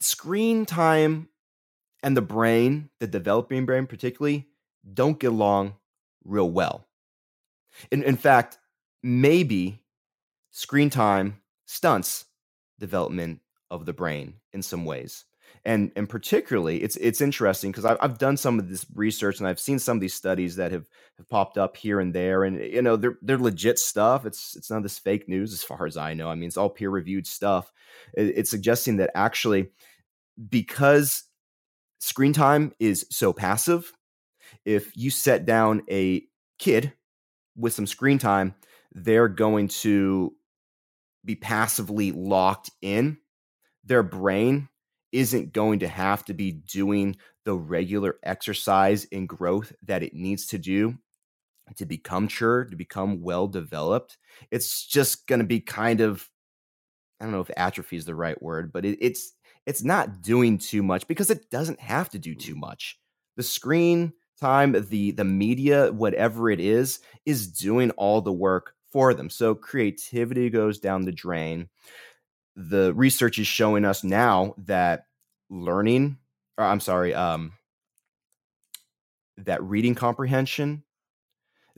screen 0.00 0.66
time 0.66 1.28
and 2.02 2.16
the 2.16 2.22
brain, 2.22 2.90
the 2.98 3.06
developing 3.06 3.66
brain 3.66 3.86
particularly, 3.86 4.48
don't 4.92 5.20
get 5.20 5.28
along 5.28 5.74
real 6.24 6.50
well. 6.50 6.86
In, 7.90 8.02
in 8.02 8.16
fact, 8.16 8.58
maybe 9.02 9.79
screen 10.50 10.90
time 10.90 11.40
stunts 11.66 12.26
development 12.78 13.40
of 13.70 13.86
the 13.86 13.92
brain 13.92 14.34
in 14.52 14.62
some 14.62 14.84
ways. 14.84 15.24
And 15.64 15.92
and 15.94 16.08
particularly, 16.08 16.82
it's 16.82 16.96
it's 16.96 17.20
interesting 17.20 17.70
because 17.70 17.84
I've, 17.84 17.98
I've 18.00 18.18
done 18.18 18.36
some 18.36 18.58
of 18.58 18.68
this 18.70 18.86
research 18.94 19.40
and 19.40 19.48
I've 19.48 19.60
seen 19.60 19.78
some 19.78 19.96
of 19.96 20.00
these 20.00 20.14
studies 20.14 20.56
that 20.56 20.72
have, 20.72 20.86
have 21.18 21.28
popped 21.28 21.58
up 21.58 21.76
here 21.76 22.00
and 22.00 22.14
there, 22.14 22.44
and 22.44 22.58
you 22.58 22.80
know 22.80 22.96
they're 22.96 23.18
they're 23.20 23.36
legit 23.36 23.78
stuff. 23.78 24.24
It's 24.24 24.56
it's 24.56 24.70
not 24.70 24.82
this 24.82 24.98
fake 24.98 25.28
news 25.28 25.52
as 25.52 25.62
far 25.62 25.86
as 25.86 25.96
I 25.96 26.14
know. 26.14 26.30
I 26.30 26.34
mean, 26.34 26.46
it's 26.46 26.56
all 26.56 26.70
peer 26.70 26.88
reviewed 26.88 27.26
stuff. 27.26 27.72
It, 28.14 28.38
it's 28.38 28.50
suggesting 28.50 28.96
that 28.98 29.10
actually 29.14 29.70
because 30.48 31.24
screen 31.98 32.32
time 32.32 32.72
is 32.78 33.06
so 33.10 33.32
passive, 33.32 33.92
if 34.64 34.96
you 34.96 35.10
set 35.10 35.44
down 35.44 35.82
a 35.90 36.22
kid 36.58 36.92
with 37.56 37.74
some 37.74 37.86
screen 37.86 38.18
time, 38.18 38.54
they're 38.92 39.28
going 39.28 39.68
to 39.68 40.34
be 41.24 41.36
passively 41.36 42.12
locked 42.12 42.70
in. 42.82 43.18
Their 43.84 44.02
brain 44.02 44.68
isn't 45.12 45.52
going 45.52 45.80
to 45.80 45.88
have 45.88 46.24
to 46.26 46.34
be 46.34 46.52
doing 46.52 47.16
the 47.44 47.54
regular 47.54 48.16
exercise 48.22 49.06
and 49.10 49.28
growth 49.28 49.72
that 49.82 50.02
it 50.02 50.14
needs 50.14 50.46
to 50.46 50.58
do 50.58 50.98
to 51.76 51.86
become 51.86 52.28
sure, 52.28 52.64
to 52.64 52.76
become 52.76 53.22
well 53.22 53.46
developed. 53.46 54.18
It's 54.50 54.86
just 54.86 55.26
going 55.26 55.38
to 55.38 55.46
be 55.46 55.60
kind 55.60 56.00
of, 56.00 56.28
I 57.20 57.24
don't 57.24 57.32
know 57.32 57.40
if 57.40 57.50
atrophy 57.56 57.96
is 57.96 58.04
the 58.04 58.14
right 58.14 58.40
word, 58.42 58.72
but 58.72 58.84
it, 58.84 58.98
it's 59.00 59.32
it's 59.66 59.84
not 59.84 60.22
doing 60.22 60.58
too 60.58 60.82
much 60.82 61.06
because 61.06 61.30
it 61.30 61.50
doesn't 61.50 61.80
have 61.80 62.08
to 62.10 62.18
do 62.18 62.34
too 62.34 62.54
much. 62.54 62.98
The 63.36 63.42
screen 63.42 64.12
time, 64.40 64.74
the 64.88 65.12
the 65.12 65.24
media, 65.24 65.92
whatever 65.92 66.50
it 66.50 66.60
is, 66.60 67.00
is 67.26 67.52
doing 67.52 67.90
all 67.92 68.20
the 68.20 68.32
work 68.32 68.74
for 68.90 69.14
them. 69.14 69.30
So 69.30 69.54
creativity 69.54 70.50
goes 70.50 70.78
down 70.78 71.02
the 71.02 71.12
drain. 71.12 71.68
The 72.56 72.92
research 72.94 73.38
is 73.38 73.46
showing 73.46 73.84
us 73.84 74.04
now 74.04 74.54
that 74.58 75.06
learning, 75.48 76.18
or 76.58 76.64
I'm 76.64 76.80
sorry, 76.80 77.14
um, 77.14 77.52
that 79.38 79.62
reading 79.62 79.94
comprehension, 79.94 80.82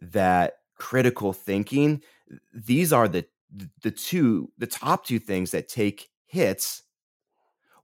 that 0.00 0.54
critical 0.76 1.32
thinking, 1.32 2.02
these 2.52 2.92
are 2.92 3.08
the 3.08 3.26
the 3.82 3.90
two 3.90 4.50
the 4.56 4.66
top 4.66 5.04
two 5.04 5.18
things 5.18 5.50
that 5.50 5.68
take 5.68 6.08
hits 6.26 6.82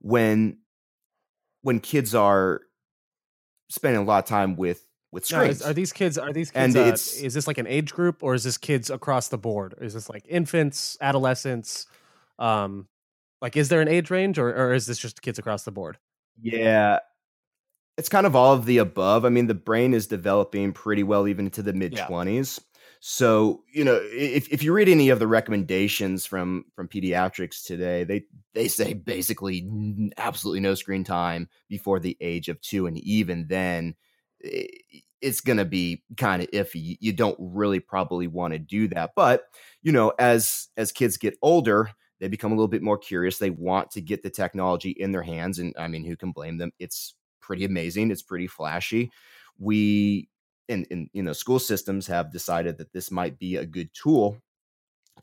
when 0.01 0.57
when 1.61 1.79
kids 1.79 2.15
are 2.15 2.61
spending 3.69 4.01
a 4.01 4.05
lot 4.05 4.23
of 4.23 4.27
time 4.27 4.55
with 4.55 4.88
with 5.11 5.31
are 5.33 5.73
these 5.73 5.91
kids? 5.91 6.17
Are 6.17 6.31
these 6.31 6.51
kids? 6.51 6.75
And 6.75 6.77
uh, 6.77 6.91
it's, 6.91 7.15
is 7.17 7.33
this 7.33 7.47
like 7.47 7.57
an 7.57 7.67
age 7.67 7.93
group, 7.93 8.23
or 8.23 8.35
is 8.35 8.43
this 8.43 8.57
kids 8.57 8.89
across 8.89 9.29
the 9.29 9.37
board? 9.37 9.73
Is 9.81 9.93
this 9.93 10.09
like 10.09 10.25
infants, 10.27 10.97
adolescents? 11.01 11.87
Um, 12.37 12.87
like, 13.41 13.57
is 13.57 13.69
there 13.69 13.81
an 13.81 13.87
age 13.87 14.11
range, 14.11 14.37
or 14.37 14.49
or 14.49 14.73
is 14.73 14.85
this 14.85 14.99
just 14.99 15.21
kids 15.21 15.39
across 15.39 15.63
the 15.63 15.71
board? 15.71 15.97
Yeah, 16.41 16.99
it's 17.97 18.09
kind 18.09 18.27
of 18.27 18.35
all 18.35 18.53
of 18.53 18.65
the 18.65 18.77
above. 18.77 19.25
I 19.25 19.29
mean, 19.29 19.47
the 19.47 19.55
brain 19.55 19.93
is 19.93 20.07
developing 20.07 20.73
pretty 20.73 21.03
well, 21.03 21.27
even 21.27 21.45
into 21.45 21.63
the 21.63 21.73
mid 21.73 21.97
twenties. 21.97 22.59
Yeah. 22.61 22.65
So, 23.01 23.63
you 23.71 23.85
know, 23.85 23.97
if, 24.03 24.49
if 24.49 24.61
you 24.61 24.73
read 24.73 24.89
any 24.89 25.07
of 25.07 25.19
the 25.19 25.27
recommendations 25.27 26.25
from 26.25 26.65
from 26.75 26.89
pediatrics 26.89 27.65
today, 27.65 28.03
they 28.03 28.25
they 28.53 28.67
say 28.67 28.93
basically 28.93 29.67
absolutely 30.17 30.59
no 30.59 30.75
screen 30.75 31.05
time 31.05 31.47
before 31.69 31.99
the 31.99 32.17
age 32.19 32.49
of 32.49 32.59
2 32.61 32.87
and 32.87 32.97
even 32.97 33.47
then 33.47 33.95
it's 34.41 35.41
going 35.41 35.57
to 35.57 35.65
be 35.65 36.03
kind 36.17 36.41
of 36.41 36.49
iffy. 36.51 36.97
You 36.99 37.13
don't 37.13 37.37
really 37.39 37.79
probably 37.79 38.27
want 38.27 38.53
to 38.53 38.59
do 38.59 38.87
that. 38.89 39.11
But, 39.15 39.43
you 39.81 39.91
know, 39.91 40.13
as 40.19 40.67
as 40.77 40.91
kids 40.91 41.17
get 41.17 41.37
older, 41.41 41.89
they 42.19 42.27
become 42.27 42.51
a 42.51 42.55
little 42.55 42.67
bit 42.67 42.81
more 42.81 42.97
curious. 42.97 43.37
They 43.37 43.49
want 43.49 43.91
to 43.91 44.01
get 44.01 44.23
the 44.23 44.29
technology 44.29 44.91
in 44.91 45.11
their 45.11 45.23
hands 45.23 45.59
and 45.59 45.73
I 45.77 45.87
mean, 45.87 46.05
who 46.05 46.15
can 46.15 46.31
blame 46.31 46.57
them? 46.57 46.71
It's 46.79 47.15
pretty 47.41 47.65
amazing. 47.65 48.11
It's 48.11 48.21
pretty 48.21 48.47
flashy. 48.47 49.11
We 49.57 50.29
and, 50.69 50.85
and 50.91 51.09
you 51.13 51.23
know 51.23 51.33
school 51.33 51.59
systems 51.59 52.07
have 52.07 52.31
decided 52.31 52.77
that 52.77 52.93
this 52.93 53.11
might 53.11 53.37
be 53.39 53.57
a 53.57 53.65
good 53.65 53.89
tool 53.93 54.37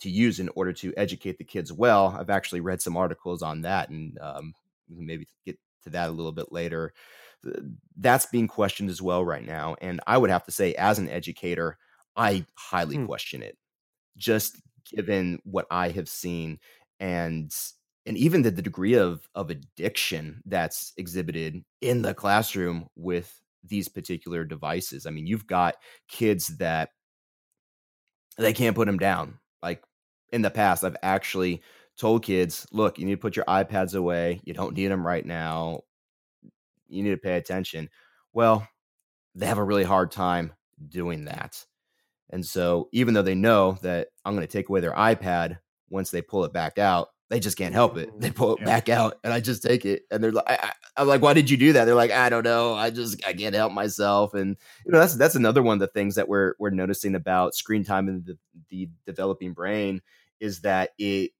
to 0.00 0.11
use 0.11 0.40
in 0.40 0.50
order 0.57 0.72
to 0.74 0.92
educate 0.96 1.38
the 1.38 1.44
kids 1.44 1.72
well 1.72 2.14
i've 2.18 2.29
actually 2.31 2.61
read 2.61 2.83
some 2.83 2.96
articles 2.96 3.42
on 3.42 3.62
that 3.62 3.88
and 3.88 4.18
um, 4.20 4.52
maybe 4.90 5.26
get 5.46 5.59
to 5.83 5.88
that 5.88 6.09
a 6.09 6.12
little 6.12 6.33
bit 6.33 6.52
later 6.52 6.92
that's 7.96 8.27
being 8.27 8.49
questioned 8.49 8.90
as 8.90 9.01
well 9.01 9.25
right 9.25 9.46
now 9.46 9.77
and 9.81 10.01
i 10.07 10.18
would 10.18 10.31
have 10.31 10.44
to 10.44 10.53
say 10.53 10.75
as 10.75 10.99
an 10.99 11.09
educator 11.09 11.79
i 12.16 12.44
highly 12.57 12.96
hmm. 12.96 13.07
question 13.07 13.42
it 13.42 13.57
just 14.16 14.61
given 14.94 15.38
what 15.44 15.66
i 15.70 15.88
have 15.88 16.09
seen 16.09 16.59
and 17.01 17.53
and 18.07 18.16
even 18.16 18.42
the, 18.42 18.51
the 18.51 18.62
degree 18.62 18.94
of 18.94 19.29
of 19.35 19.51
addiction 19.51 20.42
that's 20.46 20.92
exhibited 20.96 21.62
in 21.81 22.03
the 22.03 22.14
classroom 22.14 22.87
with 22.96 23.40
these 23.68 23.88
particular 23.88 24.44
devices. 24.44 25.07
I 25.07 25.11
mean, 25.11 25.27
you've 25.27 25.46
got 25.46 25.77
kids 26.09 26.49
that 26.59 26.90
they 28.38 28.52
can't 28.52 28.77
put 28.77 28.87
them 28.87 28.98
down. 28.98 29.38
Like 29.63 29.83
in 30.33 30.42
the 30.42 30.50
past, 30.50 30.85
I've 30.85 30.96
actually 31.02 31.63
told 31.98 32.25
kids, 32.25 32.67
look, 32.73 32.98
you 32.98 33.06
need 33.06 33.15
to 33.15 33.21
put 33.21 33.37
your 33.37 33.46
iPads 33.46 33.94
away. 33.94 34.40
You 34.44 34.54
don't 34.54 34.77
need 34.77 34.88
them 34.88 35.06
right 35.06 35.25
now. 35.25 35.81
You 36.89 37.03
need 37.03 37.11
to 37.11 37.17
pay 37.17 37.37
attention. 37.37 37.89
Well, 38.33 38.67
they 39.35 39.47
have 39.47 39.59
a 39.59 39.65
really 39.65 39.85
hard 39.85 40.11
time 40.11 40.53
doing 40.89 41.27
that. 41.27 41.65
And 42.31 42.45
so, 42.45 42.89
even 42.93 43.15
though 43.15 43.23
they 43.23 43.35
know 43.35 43.79
that 43.83 44.09
I'm 44.25 44.35
going 44.35 44.47
to 44.47 44.53
take 44.53 44.69
away 44.69 44.81
their 44.81 44.93
iPad 44.93 45.59
once 45.89 46.11
they 46.11 46.23
pull 46.23 46.45
it 46.45 46.53
back 46.53 46.79
out, 46.79 47.09
they 47.29 47.41
just 47.41 47.57
can't 47.57 47.75
help 47.75 47.97
it. 47.97 48.11
They 48.21 48.29
mm-hmm. 48.29 48.37
pull 48.37 48.55
it 48.55 48.61
yeah. 48.61 48.67
back 48.67 48.89
out, 48.89 49.19
and 49.25 49.33
I 49.33 49.41
just 49.41 49.63
take 49.63 49.85
it. 49.85 50.03
And 50.11 50.23
they're 50.23 50.33
like, 50.33 50.49
I, 50.49 50.73
am 50.97 51.09
like, 51.09 51.23
why 51.23 51.35
did 51.35 51.51
you 51.51 51.57
do 51.57 51.73
that? 51.75 51.85
They're 51.85 51.95
like, 51.95 52.11
I 52.11 52.29
don't 52.29 52.45
know. 52.45 52.75
I 52.75 52.91
just 52.91 53.25
I 53.27 53.33
can't 53.33 53.55
help 53.55 53.73
myself. 53.73 54.35
And 54.35 54.57
you 54.85 54.93
know, 54.93 54.99
that's 54.99 55.17
that's 55.17 55.35
another 55.35 55.63
one 55.63 55.75
of 55.75 55.81
the 55.81 55.87
things 55.89 56.17
that 56.17 56.29
we're 56.29 56.55
we're 56.59 56.71
noticing 56.71 57.15
about 57.15 57.55
screen 57.55 57.85
time 57.85 58.09
in 58.09 58.25
the 58.25 58.39
the 58.71 58.89
developing 59.07 59.53
brain 59.53 60.03
is 60.41 60.61
that 60.61 60.91
it 60.99 61.33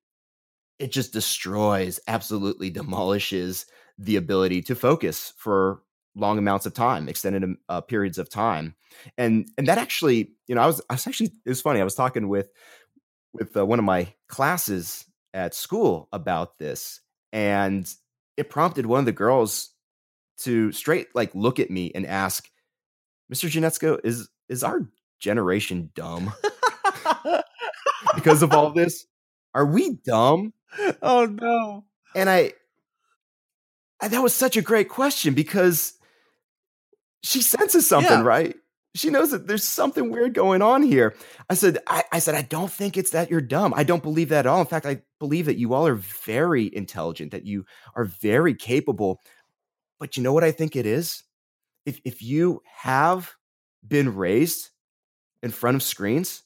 it 0.79 0.93
just 0.93 1.13
destroys, 1.13 2.01
absolutely 2.07 2.71
demolishes 2.71 3.67
the 3.99 4.17
ability 4.17 4.63
to 4.63 4.75
focus 4.75 5.33
for 5.37 5.83
long 6.15 6.39
amounts 6.39 6.67
of 6.67 6.75
time, 6.75 7.09
extended 7.09 7.45
um, 7.45 7.59
uh, 7.69 7.81
periods 7.81 8.19
of 8.19 8.29
time, 8.29 8.75
and 9.19 9.49
and 9.59 9.69
that 9.69 9.79
actually, 9.79 10.33
you 10.47 10.55
know, 10.55 10.63
I 10.63 10.67
was 10.67 10.81
I 10.91 10.95
was 10.95 11.07
actually 11.07 11.33
it 11.45 11.49
was 11.49 11.61
funny. 11.61 11.81
I 11.81 11.85
was 11.85 11.95
talking 11.95 12.29
with 12.29 12.49
with 13.33 13.57
uh, 13.57 13.65
one 13.65 13.79
of 13.79 13.85
my 13.85 14.13
classes 14.29 15.05
at 15.35 15.55
school 15.55 16.09
about 16.13 16.59
this, 16.59 17.01
and 17.33 17.93
it 18.37 18.51
prompted 18.51 18.87
one 18.87 19.01
of 19.01 19.07
the 19.07 19.13
girls 19.13 19.71
to 20.39 20.73
straight 20.73 21.09
like 21.15 21.35
look 21.35 21.59
at 21.59 21.71
me 21.71 21.93
and 21.95 22.07
ask, 22.07 22.49
"Mr. 23.33 23.49
Janetzko, 23.51 24.01
is 24.05 24.29
is 24.49 24.65
our 24.65 24.89
generation 25.19 25.91
dumb 25.95 26.33
because 28.15 28.43
of 28.43 28.53
all 28.53 28.73
this? 28.73 29.07
Are 29.55 29.67
we 29.67 29.95
dumb?" 30.05 30.53
Oh 31.01 31.25
no! 31.25 31.85
And 32.15 32.29
I, 32.29 32.53
I 34.01 34.09
that 34.09 34.23
was 34.23 34.35
such 34.35 34.57
a 34.57 34.63
great 34.63 34.89
question 34.89 35.35
because 35.35 35.95
she 37.23 37.41
senses 37.43 37.89
something, 37.89 38.11
Yeah. 38.19 38.23
right? 38.25 38.57
She 38.95 39.11
knows 39.11 39.31
that 39.31 39.47
there's 39.47 39.65
something 39.65 40.11
weird 40.11 40.33
going 40.33 40.63
on 40.63 40.83
here. 40.83 41.15
I 41.51 41.55
said, 41.55 41.79
I, 41.87 42.05
I 42.13 42.19
said, 42.19 42.35
I 42.35 42.41
don't 42.43 42.73
think 42.73 42.97
it's 42.97 43.11
that 43.11 43.31
you're 43.31 43.43
dumb. 43.43 43.75
I 43.77 43.85
don't 43.85 44.03
believe 44.03 44.31
that 44.31 44.41
at 44.41 44.47
all. 44.47 44.61
In 44.61 44.67
fact, 44.67 44.87
I 44.87 45.03
believe 45.19 45.45
that 45.47 45.59
you 45.59 45.75
all 45.75 45.87
are 45.87 45.97
very 45.97 46.75
intelligent, 46.75 47.33
that 47.33 47.45
you 47.45 47.67
are 47.95 48.05
very 48.05 48.55
capable. 48.55 49.21
But 50.01 50.17
you 50.17 50.23
know 50.23 50.33
what 50.33 50.45
I 50.45 50.51
think 50.51 50.77
it 50.77 50.87
is? 50.87 51.23
If 51.85 52.01
if 52.05 52.23
you 52.23 52.63
have 52.75 53.35
been 53.87 54.15
raised 54.15 54.71
in 55.43 55.51
front 55.51 55.75
of 55.75 55.83
screens, 55.83 56.43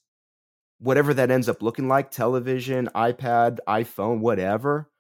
whatever 0.81 1.15
that 1.15 1.31
ends 1.31 1.49
up 1.49 1.63
looking 1.63 1.87
like, 1.89 2.11
television, 2.11 2.89
iPad, 2.97 3.59
iPhone, 3.69 4.21
whatever. 4.21 4.91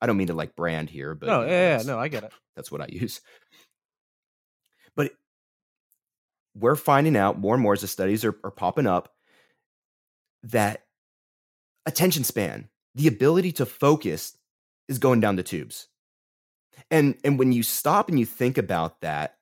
I 0.00 0.06
don't 0.06 0.16
mean 0.16 0.26
to 0.28 0.34
like 0.34 0.56
brand 0.56 0.90
here, 0.90 1.14
but 1.14 1.26
no, 1.26 1.40
you 1.40 1.46
know, 1.46 1.52
yeah, 1.52 1.78
yeah, 1.78 1.82
no, 1.84 1.98
I 1.98 2.08
get 2.08 2.24
it. 2.24 2.32
that's 2.54 2.70
what 2.70 2.80
I 2.80 2.86
use. 2.88 3.20
But 4.94 5.12
we're 6.54 6.76
finding 6.76 7.16
out 7.16 7.38
more 7.38 7.54
and 7.54 7.62
more 7.62 7.74
as 7.74 7.82
the 7.82 7.88
studies 7.88 8.24
are, 8.24 8.34
are 8.44 8.50
popping 8.50 8.86
up 8.86 9.12
that 10.44 10.84
attention 11.84 12.24
span, 12.24 12.68
the 12.94 13.08
ability 13.08 13.52
to 13.52 13.66
focus, 13.66 14.36
is 14.88 14.98
going 14.98 15.20
down 15.20 15.36
the 15.36 15.42
tubes. 15.42 15.88
And 16.90 17.16
and 17.24 17.38
when 17.38 17.52
you 17.52 17.62
stop 17.62 18.08
and 18.08 18.18
you 18.18 18.26
think 18.26 18.58
about 18.58 19.00
that, 19.00 19.36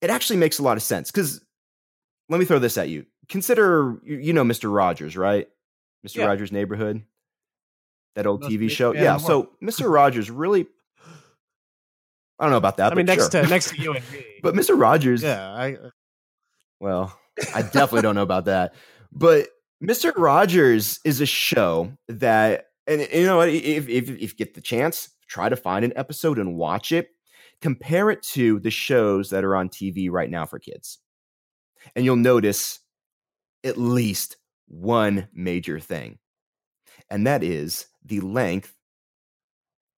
it 0.00 0.10
actually 0.10 0.38
makes 0.38 0.58
a 0.58 0.62
lot 0.62 0.76
of 0.76 0.82
sense. 0.82 1.10
Because 1.10 1.40
let 2.28 2.38
me 2.38 2.46
throw 2.46 2.58
this 2.58 2.78
at 2.78 2.88
you. 2.88 3.06
Consider 3.28 3.96
you, 4.04 4.32
know 4.32 4.44
Mr. 4.44 4.74
Rogers, 4.74 5.16
right? 5.16 5.48
Mr. 6.06 6.16
Yeah. 6.16 6.26
Rogers' 6.26 6.52
Neighborhood. 6.52 7.02
That 8.14 8.26
old 8.26 8.42
TV 8.42 8.70
show. 8.70 8.94
Yeah. 8.94 9.16
So 9.16 9.50
Mr. 9.62 9.92
Rogers 9.92 10.30
really 10.30 10.66
I 12.38 12.44
don't 12.44 12.50
know 12.50 12.56
about 12.56 12.78
that. 12.78 12.92
I 12.92 12.94
mean, 12.94 13.06
but 13.06 13.16
next 13.16 13.32
sure. 13.32 13.42
to 13.42 13.48
next 13.48 13.70
to 13.70 13.80
you 13.80 13.94
and 13.94 14.12
me. 14.12 14.24
But 14.42 14.54
Mr. 14.54 14.78
Rogers, 14.78 15.22
yeah, 15.22 15.52
I 15.52 15.74
uh 15.74 15.90
well, 16.80 17.18
I 17.54 17.62
definitely 17.62 18.02
don't 18.02 18.14
know 18.14 18.22
about 18.22 18.46
that. 18.46 18.74
But 19.12 19.48
Mr. 19.82 20.12
Rogers 20.16 21.00
is 21.04 21.20
a 21.20 21.26
show 21.26 21.92
that, 22.08 22.66
and 22.86 23.06
you 23.12 23.24
know 23.24 23.36
what? 23.36 23.48
If, 23.48 23.88
if, 23.88 24.10
if 24.10 24.18
you 24.18 24.28
get 24.28 24.54
the 24.54 24.60
chance, 24.60 25.10
try 25.28 25.48
to 25.48 25.56
find 25.56 25.84
an 25.84 25.92
episode 25.96 26.38
and 26.38 26.56
watch 26.56 26.92
it. 26.92 27.08
Compare 27.60 28.10
it 28.10 28.22
to 28.22 28.58
the 28.60 28.70
shows 28.70 29.30
that 29.30 29.44
are 29.44 29.56
on 29.56 29.68
TV 29.68 30.10
right 30.10 30.28
now 30.28 30.44
for 30.44 30.58
kids. 30.58 30.98
And 31.94 32.04
you'll 32.04 32.16
notice 32.16 32.80
at 33.62 33.78
least 33.78 34.36
one 34.66 35.28
major 35.32 35.78
thing. 35.78 36.18
And 37.08 37.26
that 37.26 37.42
is 37.42 37.86
the 38.04 38.20
length, 38.20 38.74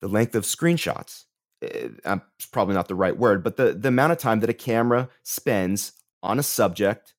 the 0.00 0.08
length 0.08 0.34
of 0.34 0.44
screenshots. 0.44 1.24
Eh, 1.62 1.88
I'm 2.04 2.22
probably 2.52 2.74
not 2.74 2.88
the 2.88 2.94
right 2.94 3.16
word, 3.16 3.42
but 3.42 3.56
the, 3.56 3.72
the 3.72 3.88
amount 3.88 4.12
of 4.12 4.18
time 4.18 4.40
that 4.40 4.50
a 4.50 4.54
camera 4.54 5.08
spends 5.22 5.92
on 6.22 6.38
a 6.38 6.42
subject 6.42 7.14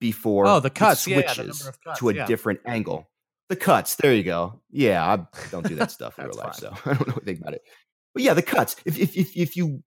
before 0.00 0.46
Oh, 0.46 0.60
the 0.60 0.68
it 0.68 0.74
cuts. 0.74 1.06
Yeah, 1.06 1.18
yeah, 1.18 1.32
switches 1.32 1.66
of 1.66 1.80
cuts, 1.82 1.98
to 2.00 2.08
a 2.10 2.14
yeah. 2.14 2.26
different 2.26 2.60
angle. 2.66 3.08
The 3.48 3.56
cuts. 3.56 3.96
There 3.96 4.14
you 4.14 4.22
go. 4.22 4.60
Yeah, 4.70 5.04
I 5.04 5.26
don't 5.50 5.66
do 5.66 5.74
that 5.76 5.90
stuff 5.90 6.18
in 6.18 6.26
real 6.26 6.36
life, 6.36 6.56
fine. 6.56 6.60
so 6.60 6.74
I 6.90 6.94
don't 6.94 7.08
know 7.08 7.14
anything 7.14 7.38
about 7.42 7.54
it. 7.54 7.62
But 8.14 8.22
yeah, 8.22 8.34
the 8.34 8.42
cuts. 8.42 8.76
If 8.84 8.98
if 8.98 9.16
if, 9.16 9.36
if 9.36 9.56
you 9.56 9.82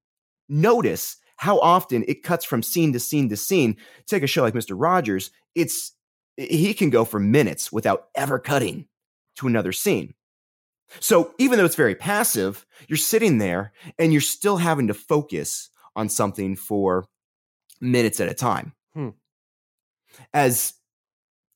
notice 0.49 1.17
how 1.37 1.59
often 1.59 2.03
it 2.07 2.23
cuts 2.23 2.45
from 2.45 2.61
scene 2.61 2.93
to 2.93 2.99
scene 2.99 3.29
to 3.29 3.37
scene, 3.37 3.77
take 4.05 4.23
a 4.23 4.27
show 4.27 4.41
like 4.43 4.53
Mr. 4.53 4.75
Rogers, 4.77 5.31
it's 5.55 5.93
he 6.37 6.73
can 6.73 6.89
go 6.89 7.05
for 7.05 7.19
minutes 7.19 7.71
without 7.71 8.07
ever 8.15 8.39
cutting 8.39 8.87
to 9.37 9.47
another 9.47 9.71
scene. 9.71 10.13
So 10.99 11.33
even 11.37 11.57
though 11.57 11.65
it's 11.65 11.75
very 11.75 11.95
passive, 11.95 12.65
you're 12.87 12.97
sitting 12.97 13.37
there 13.37 13.73
and 13.97 14.11
you're 14.11 14.21
still 14.21 14.57
having 14.57 14.87
to 14.87 14.93
focus 14.93 15.69
on 15.95 16.09
something 16.09 16.55
for 16.55 17.05
minutes 17.81 18.19
at 18.19 18.29
a 18.29 18.33
time. 18.33 18.73
Hmm. 18.93 19.09
As 20.33 20.73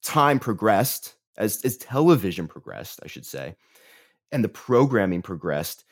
time 0.04 0.40
progressed, 0.40 1.16
as, 1.38 1.64
as 1.64 1.78
television 1.78 2.48
progressed, 2.48 3.00
I 3.04 3.08
should 3.08 3.26
say, 3.26 3.56
and 4.32 4.44
the 4.44 4.50
programming 4.50 5.22
progressed, 5.22 5.86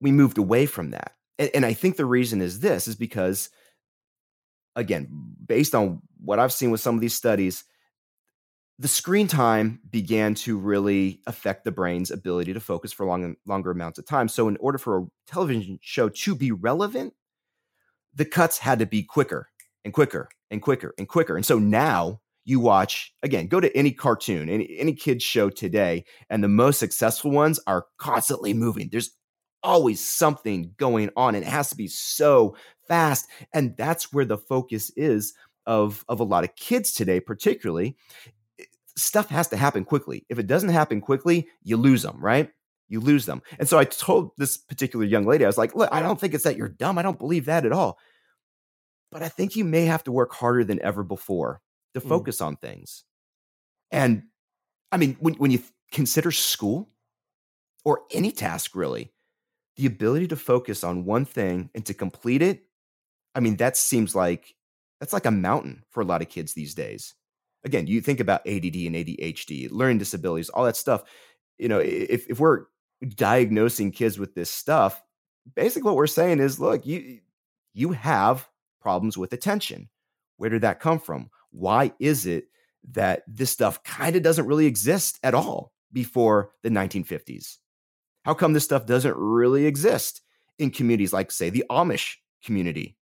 we 0.00 0.12
moved 0.12 0.38
away 0.38 0.66
from 0.66 0.90
that. 0.90 1.12
And, 1.38 1.50
and 1.54 1.66
I 1.66 1.72
think 1.72 1.96
the 1.96 2.04
reason 2.04 2.40
is 2.40 2.60
this 2.60 2.88
is 2.88 2.94
because, 2.94 3.50
again, 4.74 5.08
based 5.44 5.74
on 5.74 6.00
what 6.20 6.38
I've 6.38 6.52
seen 6.52 6.70
with 6.70 6.80
some 6.80 6.94
of 6.94 7.00
these 7.00 7.14
studies, 7.14 7.64
the 8.78 8.88
screen 8.88 9.26
time 9.26 9.80
began 9.90 10.34
to 10.34 10.58
really 10.58 11.20
affect 11.26 11.64
the 11.64 11.72
brain's 11.72 12.10
ability 12.10 12.52
to 12.52 12.60
focus 12.60 12.92
for 12.92 13.06
long, 13.06 13.36
longer 13.46 13.70
amounts 13.70 13.98
of 13.98 14.06
time. 14.06 14.28
So, 14.28 14.48
in 14.48 14.56
order 14.58 14.78
for 14.78 14.98
a 14.98 15.06
television 15.26 15.78
show 15.80 16.08
to 16.08 16.34
be 16.34 16.52
relevant, 16.52 17.14
the 18.14 18.24
cuts 18.24 18.58
had 18.58 18.78
to 18.80 18.86
be 18.86 19.02
quicker 19.02 19.48
and 19.84 19.94
quicker 19.94 20.28
and 20.50 20.60
quicker 20.60 20.94
and 20.98 21.08
quicker. 21.08 21.36
And 21.36 21.46
so 21.46 21.58
now 21.58 22.20
you 22.44 22.60
watch 22.60 23.12
again, 23.22 23.48
go 23.48 23.60
to 23.60 23.74
any 23.76 23.92
cartoon, 23.92 24.48
any 24.48 24.76
any 24.78 24.94
kids 24.94 25.24
show 25.24 25.50
today, 25.50 26.04
and 26.30 26.42
the 26.42 26.48
most 26.48 26.78
successful 26.78 27.30
ones 27.30 27.60
are 27.66 27.86
constantly 27.98 28.54
moving. 28.54 28.88
There's 28.90 29.10
always 29.62 30.00
something 30.00 30.72
going 30.76 31.10
on, 31.16 31.34
and 31.34 31.44
it 31.44 31.50
has 31.50 31.68
to 31.70 31.76
be 31.76 31.88
so 31.88 32.56
fast. 32.88 33.26
And 33.52 33.76
that's 33.76 34.12
where 34.12 34.24
the 34.24 34.38
focus 34.38 34.90
is 34.96 35.34
of 35.66 36.04
of 36.08 36.20
a 36.20 36.24
lot 36.24 36.44
of 36.44 36.54
kids 36.56 36.92
today, 36.92 37.20
particularly. 37.20 37.96
Stuff 38.96 39.28
has 39.28 39.48
to 39.48 39.56
happen 39.56 39.84
quickly. 39.84 40.24
If 40.28 40.38
it 40.38 40.46
doesn't 40.46 40.70
happen 40.70 41.00
quickly, 41.00 41.48
you 41.62 41.76
lose 41.76 42.02
them, 42.02 42.18
right? 42.20 42.50
You 42.88 43.00
lose 43.00 43.26
them. 43.26 43.42
And 43.58 43.68
so 43.68 43.78
I 43.78 43.84
told 43.84 44.30
this 44.38 44.56
particular 44.56 45.04
young 45.04 45.26
lady, 45.26 45.44
I 45.44 45.48
was 45.48 45.58
like, 45.58 45.74
look, 45.74 45.88
I 45.92 46.00
don't 46.00 46.18
think 46.20 46.34
it's 46.34 46.44
that 46.44 46.56
you're 46.56 46.68
dumb. 46.68 46.98
I 46.98 47.02
don't 47.02 47.18
believe 47.18 47.46
that 47.46 47.66
at 47.66 47.72
all. 47.72 47.98
But 49.12 49.22
I 49.22 49.28
think 49.28 49.56
you 49.56 49.64
may 49.64 49.84
have 49.86 50.04
to 50.04 50.12
work 50.12 50.32
harder 50.32 50.64
than 50.64 50.80
ever 50.82 51.02
before 51.02 51.60
to 51.94 52.00
Mm. 52.00 52.08
focus 52.08 52.40
on 52.40 52.56
things. 52.56 53.04
And 53.90 54.24
I 54.92 54.96
mean, 54.96 55.16
when, 55.20 55.34
when 55.34 55.50
you 55.50 55.60
consider 55.92 56.30
school 56.30 56.88
or 57.84 58.02
any 58.12 58.30
task, 58.32 58.74
really, 58.74 59.12
the 59.76 59.86
ability 59.86 60.28
to 60.28 60.36
focus 60.36 60.82
on 60.82 61.04
one 61.04 61.24
thing 61.24 61.70
and 61.74 61.84
to 61.86 61.94
complete 61.94 62.42
it, 62.42 62.62
I 63.34 63.40
mean, 63.40 63.56
that 63.56 63.76
seems 63.76 64.14
like 64.14 64.54
that's 65.00 65.12
like 65.12 65.26
a 65.26 65.30
mountain 65.30 65.84
for 65.90 66.00
a 66.00 66.04
lot 66.06 66.22
of 66.22 66.28
kids 66.28 66.54
these 66.54 66.74
days. 66.74 67.14
Again, 67.66 67.86
you 67.86 68.00
think 68.00 68.20
about 68.20 68.46
ADD 68.46 68.76
and 68.76 68.94
ADHD, 68.94 69.68
learning 69.70 69.98
disabilities, 69.98 70.48
all 70.48 70.64
that 70.64 70.76
stuff. 70.76 71.02
You 71.58 71.68
know, 71.68 71.80
if, 71.80 72.30
if 72.30 72.40
we're 72.40 72.66
diagnosing 73.06 73.90
kids 73.90 74.18
with 74.18 74.34
this 74.34 74.48
stuff, 74.48 75.02
basically 75.54 75.82
what 75.82 75.96
we're 75.96 76.06
saying 76.06 76.38
is, 76.38 76.60
look, 76.60 76.86
you 76.86 77.20
you 77.74 77.92
have 77.92 78.48
problems 78.80 79.18
with 79.18 79.32
attention. 79.32 79.88
Where 80.36 80.48
did 80.50 80.62
that 80.62 80.80
come 80.80 80.98
from? 80.98 81.30
Why 81.50 81.92
is 81.98 82.24
it 82.24 82.46
that 82.92 83.22
this 83.26 83.50
stuff 83.50 83.82
kind 83.82 84.16
of 84.16 84.22
doesn't 84.22 84.46
really 84.46 84.66
exist 84.66 85.18
at 85.22 85.34
all 85.34 85.72
before 85.92 86.52
the 86.62 86.70
1950s? 86.70 87.56
How 88.24 88.34
come 88.34 88.52
this 88.52 88.64
stuff 88.64 88.86
doesn't 88.86 89.16
really 89.16 89.66
exist 89.66 90.22
in 90.58 90.70
communities 90.70 91.12
like, 91.12 91.30
say, 91.30 91.50
the 91.50 91.64
Amish 91.70 92.16
community, 92.44 92.96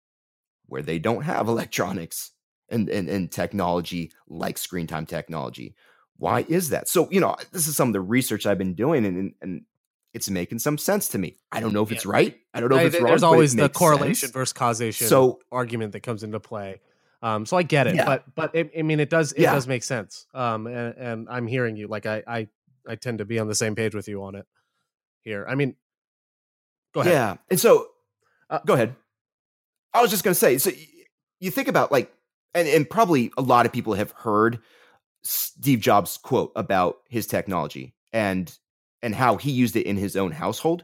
where 0.67 0.81
they 0.81 0.99
don't 0.99 1.23
have 1.23 1.47
electronics 1.49 2.31
and, 2.71 2.89
and, 2.89 3.09
and 3.09 3.31
technology 3.31 4.11
like 4.27 4.57
screen 4.57 4.87
time 4.87 5.05
technology? 5.05 5.75
Why 6.17 6.45
is 6.47 6.69
that? 6.69 6.87
So, 6.87 7.09
you 7.11 7.19
know, 7.19 7.35
this 7.51 7.67
is 7.67 7.75
some 7.75 7.89
of 7.89 7.93
the 7.93 8.01
research 8.01 8.45
I've 8.45 8.57
been 8.57 8.73
doing, 8.75 9.05
and, 9.05 9.33
and, 9.41 9.61
it's 10.13 10.29
making 10.29 10.59
some 10.59 10.77
sense 10.77 11.07
to 11.07 11.17
me. 11.17 11.37
I 11.53 11.61
don't 11.61 11.73
know 11.73 11.83
if 11.83 11.91
it's 11.93 12.05
right. 12.05 12.35
I 12.53 12.59
don't 12.59 12.67
know 12.69 12.75
if 12.75 12.81
I- 12.81 12.85
it's 12.87 12.95
wrong. 12.97 13.05
there's 13.07 13.21
but 13.21 13.27
it 13.27 13.29
always 13.31 13.55
the 13.55 13.69
correlation 13.69 14.15
sense. 14.27 14.31
versus 14.33 14.51
causation 14.51 15.07
So, 15.07 15.39
argument 15.53 15.93
that 15.93 16.01
comes 16.01 16.23
into 16.23 16.37
play. 16.41 16.81
Um, 17.21 17.45
so 17.45 17.55
I 17.55 17.63
get 17.63 17.87
it, 17.87 17.95
Yeah. 17.95 18.03
but 18.05 18.35
but 18.35 18.53
it, 18.53 18.71
I 18.77 18.81
mean, 18.81 18.99
it 18.99 19.09
does 19.09 19.31
it 19.31 19.43
Yeah. 19.43 19.53
does 19.53 19.67
make 19.69 19.83
sense. 19.83 20.25
Um, 20.33 20.67
and, 20.67 20.95
and 20.97 21.27
I'm 21.29 21.47
hearing 21.47 21.77
you. 21.77 21.87
Like 21.87 22.05
I, 22.07 22.23
I 22.27 22.47
I 22.85 22.95
tend 22.95 23.19
to 23.19 23.25
be 23.25 23.39
on 23.39 23.47
the 23.47 23.55
same 23.55 23.73
page 23.73 23.95
with 23.95 24.09
you 24.09 24.21
on 24.23 24.35
it 24.35 24.45
here. 25.21 25.45
I 25.47 25.55
mean, 25.55 25.75
go 26.93 26.99
ahead. 27.01 27.13
Yeah. 27.13 27.37
And 27.49 27.57
so, 27.59 27.87
Uh, 28.49 28.59
go 28.65 28.73
ahead. 28.73 28.95
I 29.93 30.01
was 30.01 30.11
just 30.11 30.25
going 30.25 30.33
to 30.33 30.39
say, 30.39 30.57
so 30.57 30.71
you 31.39 31.51
think 31.51 31.69
about 31.69 31.89
like, 31.89 32.11
and, 32.53 32.67
and 32.67 32.89
probably 32.89 33.31
a 33.37 33.41
lot 33.41 33.65
of 33.65 33.71
people 33.71 33.93
have 33.93 34.11
heard 34.11 34.59
Steve 35.23 35.79
Jobs' 35.79 36.17
quote 36.17 36.51
about 36.55 36.97
his 37.09 37.27
technology 37.27 37.93
and 38.13 38.57
and 39.01 39.15
how 39.15 39.37
he 39.37 39.51
used 39.51 39.75
it 39.75 39.85
in 39.87 39.97
his 39.97 40.15
own 40.15 40.31
household. 40.31 40.83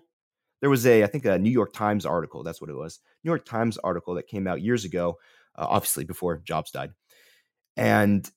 there 0.61 0.69
was 0.69 0.85
a, 0.87 1.03
I 1.03 1.07
think, 1.07 1.25
a 1.25 1.37
New 1.37 1.51
York 1.51 1.73
Times 1.73 2.05
article. 2.05 2.43
That's 2.43 2.59
what 2.59 2.69
it 2.69 2.75
was. 2.75 2.99
New 3.23 3.29
York 3.29 3.45
Times 3.45 3.77
article 3.79 4.15
that 4.15 4.27
came 4.27 4.47
out 4.47 4.61
years 4.61 4.85
ago, 4.85 5.17
uh, 5.55 5.65
obviously 5.69 6.03
before 6.03 6.37
Jobs 6.37 6.71
died, 6.71 6.91
and 7.75 8.29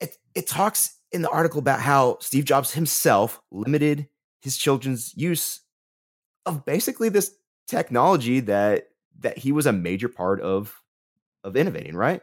it 0.00 0.16
it 0.34 0.46
talks 0.46 0.96
in 1.12 1.22
the 1.22 1.30
article 1.30 1.58
about 1.58 1.80
how 1.80 2.18
Steve 2.20 2.44
Jobs 2.44 2.72
himself 2.72 3.40
limited 3.50 4.08
his 4.42 4.56
children's 4.56 5.14
use 5.16 5.60
of 6.46 6.64
basically 6.64 7.08
this 7.08 7.34
technology 7.66 8.40
that 8.40 8.88
that 9.20 9.38
he 9.38 9.52
was 9.52 9.66
a 9.66 9.72
major 9.72 10.08
part 10.08 10.40
of 10.40 10.74
of 11.44 11.56
innovating. 11.56 11.96
Right? 11.96 12.22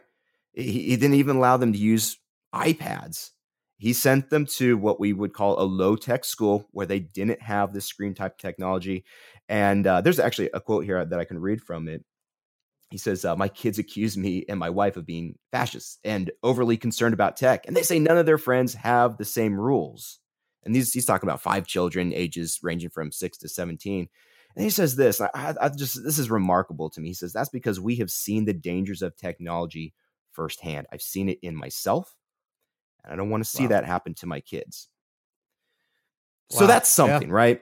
He, 0.56 0.88
he 0.88 0.96
didn't 0.96 1.14
even 1.14 1.36
allow 1.36 1.56
them 1.56 1.72
to 1.72 1.78
use 1.78 2.18
iPads. 2.52 3.30
He 3.78 3.92
sent 3.92 4.30
them 4.30 4.46
to 4.56 4.76
what 4.78 4.98
we 4.98 5.12
would 5.12 5.34
call 5.34 5.60
a 5.60 5.64
low 5.64 5.96
tech 5.96 6.24
school 6.24 6.66
where 6.72 6.86
they 6.86 6.98
didn't 6.98 7.42
have 7.42 7.72
this 7.72 7.84
screen 7.84 8.14
type 8.14 8.38
technology. 8.38 9.04
And 9.48 9.86
uh, 9.86 10.00
there's 10.00 10.18
actually 10.18 10.50
a 10.54 10.60
quote 10.60 10.84
here 10.84 11.04
that 11.04 11.20
I 11.20 11.24
can 11.24 11.38
read 11.38 11.60
from 11.60 11.86
it. 11.86 12.02
He 12.90 12.98
says, 12.98 13.24
uh, 13.24 13.36
My 13.36 13.48
kids 13.48 13.78
accuse 13.78 14.16
me 14.16 14.44
and 14.48 14.58
my 14.58 14.70
wife 14.70 14.96
of 14.96 15.04
being 15.04 15.36
fascists 15.52 15.98
and 16.04 16.30
overly 16.42 16.78
concerned 16.78 17.12
about 17.14 17.36
tech. 17.36 17.66
And 17.66 17.76
they 17.76 17.82
say 17.82 17.98
none 17.98 18.16
of 18.16 18.26
their 18.26 18.38
friends 18.38 18.74
have 18.74 19.18
the 19.18 19.24
same 19.24 19.60
rules. 19.60 20.20
And 20.64 20.74
these, 20.74 20.92
he's 20.92 21.04
talking 21.04 21.28
about 21.28 21.42
five 21.42 21.66
children, 21.66 22.12
ages 22.12 22.60
ranging 22.62 22.90
from 22.90 23.12
six 23.12 23.38
to 23.38 23.48
17. 23.48 24.08
And 24.54 24.64
he 24.64 24.70
says 24.70 24.96
this, 24.96 25.20
I, 25.20 25.54
I 25.60 25.68
just, 25.68 26.02
this 26.02 26.18
is 26.18 26.30
remarkable 26.30 26.88
to 26.90 27.00
me. 27.00 27.08
He 27.08 27.14
says, 27.14 27.32
That's 27.32 27.50
because 27.50 27.78
we 27.78 27.96
have 27.96 28.10
seen 28.10 28.46
the 28.46 28.54
dangers 28.54 29.02
of 29.02 29.16
technology 29.16 29.92
firsthand. 30.36 30.86
I've 30.92 31.02
seen 31.02 31.28
it 31.28 31.38
in 31.42 31.56
myself 31.56 32.14
and 33.02 33.12
I 33.12 33.16
don't 33.16 33.30
want 33.30 33.42
to 33.42 33.48
see 33.48 33.64
wow. 33.64 33.70
that 33.70 33.84
happen 33.84 34.14
to 34.14 34.26
my 34.26 34.40
kids. 34.40 34.88
Wow. 36.50 36.58
So 36.58 36.66
that's 36.66 36.88
something, 36.88 37.28
yeah. 37.28 37.34
right? 37.34 37.60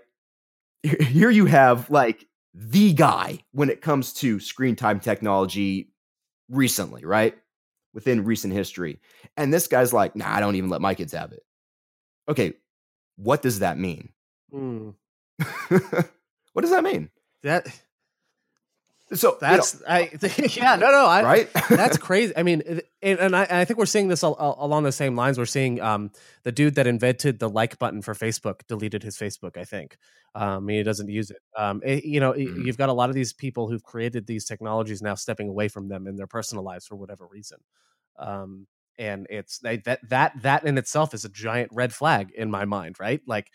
Here 0.83 1.31
you 1.31 1.47
have 1.47 1.89
like 1.89 2.27
the 2.53 2.93
guy 2.93 3.39
when 3.53 3.71
it 3.71 3.81
comes 3.81 4.13
to 4.15 4.41
screen 4.41 4.77
time 4.77 5.01
technology 5.01 5.93
recently, 6.51 7.05
right? 7.05 7.35
Within 7.95 8.25
recent 8.25 8.53
history. 8.53 9.01
And 9.37 9.53
this 9.53 9.67
guy's 9.67 9.93
like, 9.93 10.17
nah, 10.17 10.35
I 10.35 10.41
don't 10.41 10.57
even 10.57 10.71
let 10.71 10.81
my 10.81 10.95
kids 10.95 11.13
have 11.13 11.33
it. 11.33 11.43
Okay, 12.29 12.55
what 13.17 13.43
does 13.43 13.61
that 13.61 13.79
mean? 13.79 14.11
Mm. 14.53 14.95
what 16.53 16.63
does 16.63 16.71
that 16.71 16.85
mean? 16.85 17.11
That 17.43 17.67
so 19.15 19.37
that's 19.41 19.75
you 19.75 19.81
know, 19.81 19.87
I 19.87 20.11
yeah 20.57 20.77
no 20.77 20.91
no 20.91 21.07
I, 21.07 21.23
right 21.23 21.53
that's 21.69 21.97
crazy. 21.97 22.33
I 22.37 22.43
mean, 22.43 22.63
and, 23.03 23.19
and 23.19 23.37
I, 23.37 23.47
I 23.49 23.65
think 23.65 23.79
we're 23.79 23.87
seeing 23.87 24.09
this 24.09 24.23
al- 24.23 24.57
along 24.59 24.85
the 24.85 24.93
same 24.93 25.17
lines. 25.17 25.39
We're 25.39 25.47
seeing 25.47 25.81
um 25.81 26.11
the 26.43 26.53
dude 26.53 26.75
that 26.77 26.87
invented 26.87 27.39
the 27.39 27.49
like 27.49 27.79
button 27.79 28.03
for 28.03 28.15
Facebook 28.15 28.61
deleted 28.69 29.03
his 29.03 29.17
Facebook. 29.17 29.57
I 29.57 29.65
think 29.65 29.97
um 30.35 30.69
he 30.69 30.83
doesn't 30.83 31.09
use 31.09 31.31
it. 31.31 31.41
Um 31.57 31.81
it, 31.85 32.05
you 32.05 32.21
know 32.21 32.33
mm-hmm. 32.33 32.67
you've 32.67 32.79
got 32.79 32.89
a 32.89 32.93
lot 32.93 33.09
of 33.09 33.15
these 33.15 33.33
people 33.33 33.69
who've 33.69 33.83
created 33.83 34.27
these 34.27 34.45
technologies 34.45 35.03
now 35.03 35.15
stepping 35.15 35.49
away 35.49 35.69
from 35.69 35.89
them 35.89 36.07
in 36.07 36.17
their 36.17 36.27
personal 36.27 36.65
lives 36.65 36.87
for 36.87 36.97
whatever 36.97 37.27
reason. 37.27 37.59
Um 38.19 38.67
and 38.99 39.27
it's 39.31 39.59
that 39.61 39.99
that 40.09 40.33
that 40.43 40.65
in 40.65 40.79
itself 40.79 41.15
is 41.15 41.25
a 41.25 41.29
giant 41.29 41.71
red 41.73 41.93
flag 41.93 42.31
in 42.37 42.51
my 42.51 42.65
mind, 42.65 43.01
right? 43.01 43.21
Like 43.27 43.51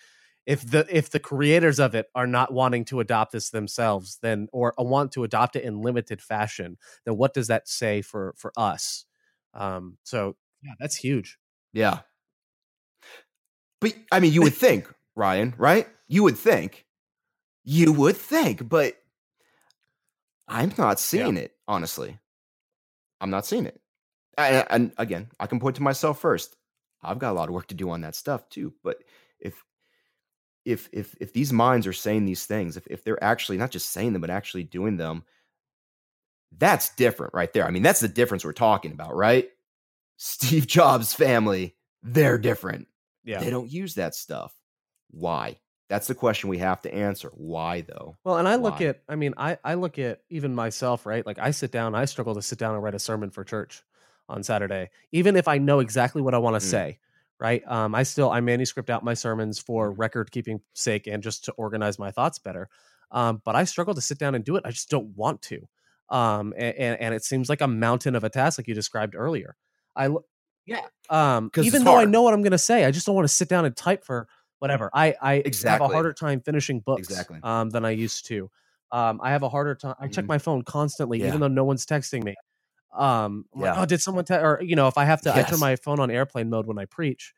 if 0.45 0.69
the 0.69 0.85
if 0.89 1.09
the 1.09 1.19
creators 1.19 1.79
of 1.79 1.95
it 1.95 2.07
are 2.15 2.27
not 2.27 2.53
wanting 2.53 2.85
to 2.85 2.99
adopt 2.99 3.31
this 3.31 3.49
themselves 3.49 4.17
then 4.21 4.47
or 4.51 4.73
want 4.77 5.11
to 5.11 5.23
adopt 5.23 5.55
it 5.55 5.63
in 5.63 5.81
limited 5.81 6.21
fashion 6.21 6.77
then 7.05 7.17
what 7.17 7.33
does 7.33 7.47
that 7.47 7.67
say 7.67 8.01
for 8.01 8.33
for 8.37 8.51
us? 8.57 9.05
Um 9.53 9.97
so 10.03 10.35
yeah 10.63 10.73
that's 10.79 10.95
huge. 10.95 11.37
Yeah. 11.73 11.99
But 13.79 13.93
i 14.11 14.19
mean 14.19 14.33
you 14.33 14.41
would 14.41 14.53
think 14.65 14.91
ryan 15.15 15.53
right? 15.57 15.87
You 16.07 16.23
would 16.23 16.37
think. 16.37 16.85
You 17.63 17.91
would 17.93 18.17
think 18.17 18.67
but 18.67 18.95
i'm 20.47 20.73
not 20.77 20.99
seeing 20.99 21.35
yeah. 21.35 21.43
it 21.43 21.53
honestly. 21.67 22.17
I'm 23.21 23.29
not 23.29 23.45
seeing 23.45 23.65
it. 23.65 23.79
And, 24.37 24.65
and 24.69 24.91
again 24.97 25.27
i 25.39 25.45
can 25.45 25.59
point 25.59 25.75
to 25.75 25.83
myself 25.83 26.19
first. 26.19 26.55
I've 27.03 27.19
got 27.19 27.31
a 27.31 27.37
lot 27.37 27.47
of 27.49 27.55
work 27.55 27.67
to 27.67 27.75
do 27.75 27.91
on 27.91 28.01
that 28.01 28.15
stuff 28.15 28.49
too 28.49 28.73
but 28.83 28.97
if 29.39 29.63
if 30.69 30.87
if 30.91 31.15
if 31.19 31.33
these 31.33 31.51
minds 31.51 31.87
are 31.87 31.93
saying 31.93 32.25
these 32.25 32.45
things, 32.45 32.77
if 32.77 32.85
if 32.87 33.03
they're 33.03 33.21
actually 33.23 33.57
not 33.57 33.71
just 33.71 33.89
saying 33.89 34.13
them 34.13 34.21
but 34.21 34.29
actually 34.29 34.63
doing 34.63 34.97
them, 34.97 35.23
that's 36.57 36.95
different 36.95 37.33
right 37.33 37.51
there. 37.51 37.65
I 37.65 37.71
mean, 37.71 37.83
that's 37.83 37.99
the 37.99 38.07
difference 38.07 38.45
we're 38.45 38.53
talking 38.53 38.91
about, 38.91 39.15
right? 39.15 39.49
Steve 40.17 40.67
Jobs' 40.77 41.13
family, 41.13 41.75
they're 42.03 42.37
different. 42.37 42.87
Yeah. 43.23 43.39
They 43.39 43.49
don't 43.49 43.71
use 43.71 43.95
that 43.95 44.15
stuff. 44.15 44.53
Why? 45.09 45.59
That's 45.89 46.07
the 46.07 46.15
question 46.15 46.49
we 46.49 46.59
have 46.59 46.81
to 46.83 46.93
answer. 46.93 47.31
Why 47.33 47.81
though? 47.81 48.15
Well, 48.23 48.37
and 48.37 48.47
I 48.47 48.55
look 48.55 48.79
at 48.79 49.01
I 49.09 49.15
mean, 49.15 49.33
I 49.37 49.57
I 49.63 49.73
look 49.73 49.97
at 49.97 50.21
even 50.29 50.53
myself, 50.53 51.07
right? 51.07 51.25
Like 51.25 51.39
I 51.39 51.49
sit 51.49 51.71
down, 51.71 51.95
I 51.95 52.05
struggle 52.05 52.35
to 52.35 52.43
sit 52.43 52.59
down 52.59 52.75
and 52.75 52.83
write 52.83 52.95
a 52.95 52.99
sermon 52.99 53.31
for 53.31 53.43
church 53.43 53.83
on 54.27 54.43
Saturday, 54.43 54.91
even 55.11 55.35
if 55.35 55.47
I 55.47 55.57
know 55.57 55.79
exactly 55.79 56.21
what 56.21 56.35
I 56.35 56.37
want 56.37 56.61
to 56.61 56.65
mm. 56.65 56.69
say 56.69 56.99
right? 57.39 57.63
Um, 57.67 57.95
I 57.95 58.03
still 58.03 58.29
I 58.29 58.41
manuscript 58.41 58.89
out 58.89 59.03
my 59.03 59.13
sermons 59.13 59.59
for 59.59 59.91
mm-hmm. 59.91 59.99
record 59.99 60.31
keeping 60.31 60.61
sake 60.73 61.07
and 61.07 61.23
just 61.23 61.45
to 61.45 61.51
organize 61.53 61.97
my 61.97 62.11
thoughts 62.11 62.39
better. 62.39 62.69
Um, 63.11 63.41
but 63.43 63.55
I 63.55 63.63
struggle 63.63 63.93
to 63.95 64.01
sit 64.01 64.19
down 64.19 64.35
and 64.35 64.43
do 64.43 64.55
it. 64.55 64.63
I 64.65 64.71
just 64.71 64.89
don't 64.89 65.15
want 65.15 65.41
to. 65.43 65.67
Um, 66.09 66.53
and, 66.57 66.99
and 66.99 67.13
it 67.13 67.23
seems 67.23 67.49
like 67.49 67.61
a 67.61 67.67
mountain 67.67 68.15
of 68.15 68.23
a 68.23 68.29
task, 68.29 68.59
like 68.59 68.67
you 68.67 68.73
described 68.73 69.15
earlier. 69.15 69.55
I 69.95 70.09
yeah. 70.65 70.81
Um, 71.09 71.49
even 71.57 71.83
though 71.83 71.91
hard. 71.91 72.07
I 72.07 72.11
know 72.11 72.21
what 72.21 72.33
I'm 72.33 72.41
going 72.41 72.51
to 72.51 72.57
say, 72.57 72.85
I 72.85 72.91
just 72.91 73.05
don't 73.05 73.15
want 73.15 73.27
to 73.27 73.33
sit 73.33 73.49
down 73.49 73.65
and 73.65 73.75
type 73.75 74.03
for 74.03 74.27
whatever. 74.59 74.89
I 74.93 75.15
I 75.21 75.33
exactly. 75.35 75.83
have 75.83 75.89
a 75.89 75.93
harder 75.93 76.13
time 76.13 76.41
finishing 76.41 76.79
books 76.79 77.09
exactly. 77.09 77.39
um, 77.43 77.69
than 77.69 77.85
I 77.85 77.91
used 77.91 78.27
to. 78.27 78.49
Um, 78.91 79.19
I 79.23 79.31
have 79.31 79.43
a 79.43 79.49
harder 79.49 79.75
time. 79.75 79.95
I 79.99 80.07
check 80.07 80.23
mm-hmm. 80.23 80.27
my 80.27 80.37
phone 80.39 80.63
constantly, 80.63 81.19
yeah. 81.19 81.27
even 81.27 81.39
though 81.39 81.47
no 81.47 81.63
one's 81.63 81.85
texting 81.85 82.23
me 82.23 82.35
um 82.97 83.45
yeah. 83.55 83.71
like, 83.71 83.77
oh 83.79 83.85
did 83.85 84.01
someone 84.01 84.25
tell 84.25 84.43
or 84.43 84.61
you 84.61 84.75
know 84.75 84.87
if 84.87 84.97
i 84.97 85.05
have 85.05 85.21
to 85.21 85.29
yes. 85.29 85.37
i 85.37 85.49
turn 85.49 85.59
my 85.59 85.75
phone 85.75 85.99
on 85.99 86.09
airplane 86.09 86.49
mode 86.49 86.65
when 86.65 86.79
i 86.79 86.85
preach 86.85 87.33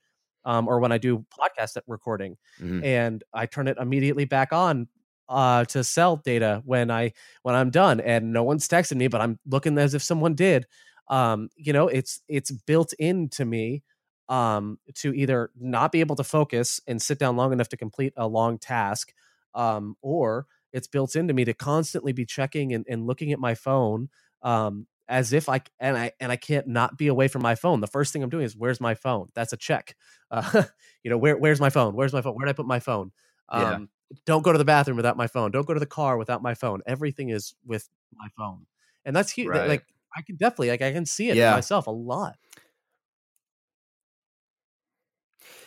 um 0.45 0.67
or 0.67 0.79
when 0.79 0.91
i 0.91 0.97
do 0.97 1.25
podcast 1.37 1.77
recording 1.87 2.37
mm-hmm. 2.59 2.83
and 2.83 3.23
i 3.33 3.45
turn 3.45 3.67
it 3.67 3.77
immediately 3.77 4.25
back 4.25 4.53
on 4.53 4.87
uh 5.27 5.65
to 5.65 5.83
sell 5.83 6.17
data 6.17 6.61
when 6.65 6.89
i 6.89 7.11
when 7.43 7.55
i'm 7.55 7.69
done 7.69 7.99
and 7.99 8.31
no 8.31 8.43
one's 8.43 8.67
texting 8.67 8.97
me 8.97 9.07
but 9.07 9.21
i'm 9.21 9.39
looking 9.45 9.77
as 9.77 9.93
if 9.93 10.01
someone 10.01 10.35
did 10.35 10.65
um 11.09 11.49
you 11.55 11.73
know 11.73 11.87
it's 11.87 12.21
it's 12.27 12.51
built 12.51 12.93
into 12.93 13.43
me 13.45 13.83
um 14.29 14.77
to 14.95 15.13
either 15.13 15.49
not 15.59 15.91
be 15.91 15.99
able 15.99 16.15
to 16.15 16.23
focus 16.23 16.79
and 16.87 17.01
sit 17.01 17.19
down 17.19 17.35
long 17.35 17.51
enough 17.51 17.69
to 17.69 17.77
complete 17.77 18.13
a 18.15 18.27
long 18.27 18.57
task 18.57 19.13
um 19.53 19.95
or 20.01 20.45
it's 20.71 20.87
built 20.87 21.17
into 21.17 21.33
me 21.33 21.43
to 21.43 21.53
constantly 21.53 22.13
be 22.13 22.25
checking 22.25 22.73
and, 22.73 22.85
and 22.89 23.05
looking 23.05 23.33
at 23.33 23.39
my 23.39 23.53
phone 23.53 24.09
um 24.41 24.87
as 25.07 25.33
if 25.33 25.49
I 25.49 25.61
and 25.79 25.97
I 25.97 26.11
and 26.19 26.31
I 26.31 26.35
can't 26.35 26.67
not 26.67 26.97
be 26.97 27.07
away 27.07 27.27
from 27.27 27.41
my 27.41 27.55
phone. 27.55 27.81
The 27.81 27.87
first 27.87 28.13
thing 28.13 28.23
I'm 28.23 28.29
doing 28.29 28.45
is 28.45 28.55
where's 28.55 28.79
my 28.79 28.95
phone? 28.95 29.29
That's 29.33 29.53
a 29.53 29.57
check. 29.57 29.95
Uh, 30.29 30.63
you 31.03 31.11
know, 31.11 31.17
where 31.17 31.37
where's 31.37 31.59
my 31.59 31.69
phone? 31.69 31.95
Where's 31.95 32.13
my 32.13 32.21
phone? 32.21 32.35
Where 32.35 32.45
did 32.45 32.51
I 32.51 32.53
put 32.53 32.65
my 32.65 32.79
phone? 32.79 33.11
Um, 33.49 33.61
yeah. 33.61 34.17
Don't 34.25 34.41
go 34.41 34.51
to 34.51 34.57
the 34.57 34.65
bathroom 34.65 34.97
without 34.97 35.17
my 35.17 35.27
phone. 35.27 35.51
Don't 35.51 35.65
go 35.65 35.73
to 35.73 35.79
the 35.79 35.85
car 35.85 36.17
without 36.17 36.41
my 36.41 36.53
phone. 36.53 36.81
Everything 36.85 37.29
is 37.29 37.55
with 37.65 37.87
my 38.13 38.27
phone, 38.37 38.65
and 39.05 39.15
that's 39.15 39.31
huge. 39.31 39.49
Right. 39.49 39.67
Like 39.67 39.85
I 40.15 40.21
can 40.21 40.35
definitely 40.35 40.69
like 40.69 40.81
I 40.81 40.91
can 40.91 41.05
see 41.05 41.29
it 41.29 41.37
yeah. 41.37 41.51
myself 41.51 41.87
a 41.87 41.91
lot. 41.91 42.37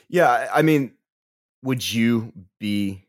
Yeah, 0.09 0.49
I 0.53 0.63
mean, 0.63 0.93
would 1.63 1.93
you 1.93 2.33
be 2.61 3.07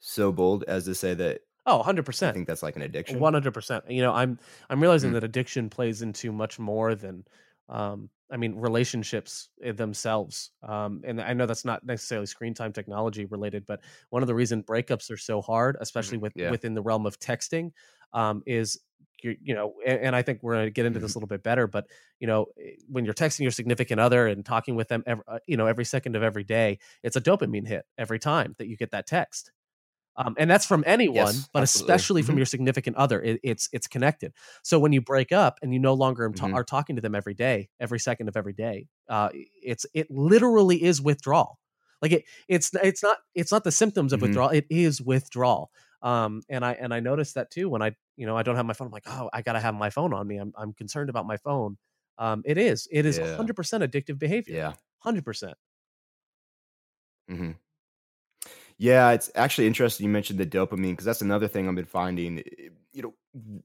so 0.00 0.32
bold 0.32 0.64
as 0.66 0.86
to 0.86 0.94
say 0.94 1.14
that 1.14 1.42
Oh, 1.68 1.82
100%. 1.84 2.28
I 2.28 2.32
think 2.32 2.46
that's 2.46 2.62
like 2.62 2.76
an 2.76 2.82
addiction. 2.82 3.18
100%. 3.18 3.90
You 3.90 4.00
know, 4.00 4.14
I'm 4.14 4.38
I'm 4.70 4.80
realizing 4.80 5.10
mm. 5.10 5.14
that 5.14 5.24
addiction 5.24 5.68
plays 5.68 6.00
into 6.00 6.32
much 6.32 6.58
more 6.58 6.94
than 6.94 7.24
um 7.68 8.08
I 8.30 8.38
mean 8.38 8.54
relationships 8.54 9.50
themselves. 9.60 10.50
Um 10.66 11.02
and 11.04 11.20
I 11.20 11.34
know 11.34 11.44
that's 11.44 11.66
not 11.66 11.84
necessarily 11.84 12.26
screen 12.26 12.54
time 12.54 12.72
technology 12.72 13.26
related, 13.26 13.66
but 13.66 13.80
one 14.08 14.22
of 14.22 14.28
the 14.28 14.34
reason 14.34 14.62
breakups 14.62 15.10
are 15.10 15.18
so 15.18 15.42
hard, 15.42 15.76
especially 15.80 16.16
mm-hmm. 16.16 16.22
with 16.22 16.32
yeah. 16.36 16.50
within 16.50 16.72
the 16.72 16.82
realm 16.82 17.04
of 17.04 17.18
texting, 17.20 17.72
um 18.14 18.42
is 18.46 18.80
you 19.22 19.36
you 19.42 19.54
know, 19.54 19.74
and, 19.86 20.00
and, 20.00 20.16
I 20.16 20.22
think 20.22 20.42
we're 20.42 20.54
going 20.54 20.66
to 20.66 20.70
get 20.70 20.86
into 20.86 21.00
this 21.00 21.10
mm-hmm. 21.10 21.18
a 21.18 21.18
little 21.18 21.28
bit 21.28 21.42
better, 21.42 21.66
but 21.66 21.86
you 22.20 22.28
know, 22.28 22.46
eh, 22.58 22.76
when 22.88 23.04
you're 23.04 23.14
texting 23.14 23.40
your 23.40 23.50
significant 23.50 24.00
other 24.00 24.28
and 24.28 24.46
talking 24.46 24.76
with 24.76 24.86
them, 24.86 25.02
every, 25.06 25.24
uh, 25.26 25.40
you 25.44 25.56
know, 25.56 25.66
every 25.66 25.84
second 25.84 26.14
of 26.14 26.22
every 26.22 26.44
day, 26.44 26.78
it's 27.02 27.16
a 27.16 27.20
dopamine 27.20 27.66
hit 27.66 27.84
every 27.98 28.20
time 28.20 28.54
that 28.58 28.68
you 28.68 28.76
get 28.76 28.92
that 28.92 29.08
text 29.08 29.50
um, 30.18 30.34
and 30.36 30.50
that's 30.50 30.66
from 30.66 30.82
anyone, 30.84 31.14
yes, 31.14 31.48
but 31.52 31.62
absolutely. 31.62 31.94
especially 31.94 32.22
from 32.22 32.32
mm-hmm. 32.32 32.38
your 32.38 32.46
significant 32.46 32.96
other. 32.96 33.22
It, 33.22 33.40
it's 33.44 33.68
it's 33.72 33.86
connected. 33.86 34.32
So 34.64 34.80
when 34.80 34.92
you 34.92 35.00
break 35.00 35.30
up 35.30 35.58
and 35.62 35.72
you 35.72 35.78
no 35.78 35.94
longer 35.94 36.28
mm-hmm. 36.28 36.54
are 36.54 36.64
talking 36.64 36.96
to 36.96 37.02
them 37.02 37.14
every 37.14 37.34
day, 37.34 37.68
every 37.78 38.00
second 38.00 38.28
of 38.28 38.36
every 38.36 38.52
day, 38.52 38.88
uh, 39.08 39.28
it's 39.62 39.86
it 39.94 40.10
literally 40.10 40.82
is 40.82 41.00
withdrawal. 41.00 41.60
Like 42.02 42.10
it, 42.12 42.24
it's 42.48 42.72
it's 42.82 43.00
not 43.02 43.18
it's 43.36 43.52
not 43.52 43.62
the 43.62 43.70
symptoms 43.70 44.12
of 44.12 44.18
mm-hmm. 44.18 44.26
withdrawal. 44.26 44.50
It 44.50 44.66
is 44.68 45.00
withdrawal. 45.00 45.70
Um, 46.02 46.42
and 46.48 46.64
I 46.64 46.72
and 46.72 46.92
I 46.92 46.98
noticed 46.98 47.36
that 47.36 47.52
too 47.52 47.68
when 47.68 47.80
I 47.80 47.94
you 48.16 48.26
know 48.26 48.36
I 48.36 48.42
don't 48.42 48.56
have 48.56 48.66
my 48.66 48.72
phone. 48.72 48.88
I'm 48.88 48.92
like, 48.92 49.06
oh, 49.06 49.30
I 49.32 49.42
gotta 49.42 49.60
have 49.60 49.74
my 49.74 49.90
phone 49.90 50.12
on 50.12 50.26
me. 50.26 50.38
I'm 50.38 50.52
I'm 50.58 50.72
concerned 50.72 51.10
about 51.10 51.26
my 51.26 51.36
phone. 51.36 51.78
Um, 52.18 52.42
it 52.44 52.58
is 52.58 52.88
it 52.90 53.06
is 53.06 53.20
100 53.20 53.54
percent 53.54 53.84
addictive 53.84 54.18
behavior. 54.18 54.56
Yeah, 54.56 54.72
hundred 54.98 55.24
percent. 55.24 55.54
Yeah, 58.78 59.10
it's 59.10 59.30
actually 59.34 59.66
interesting 59.66 60.06
you 60.06 60.12
mentioned 60.12 60.38
the 60.38 60.46
dopamine 60.46 60.92
because 60.92 61.04
that's 61.04 61.22
another 61.22 61.48
thing 61.48 61.68
I've 61.68 61.74
been 61.74 61.84
finding. 61.84 62.38
eh, 62.40 62.68
You 62.92 63.02
know, 63.02 63.14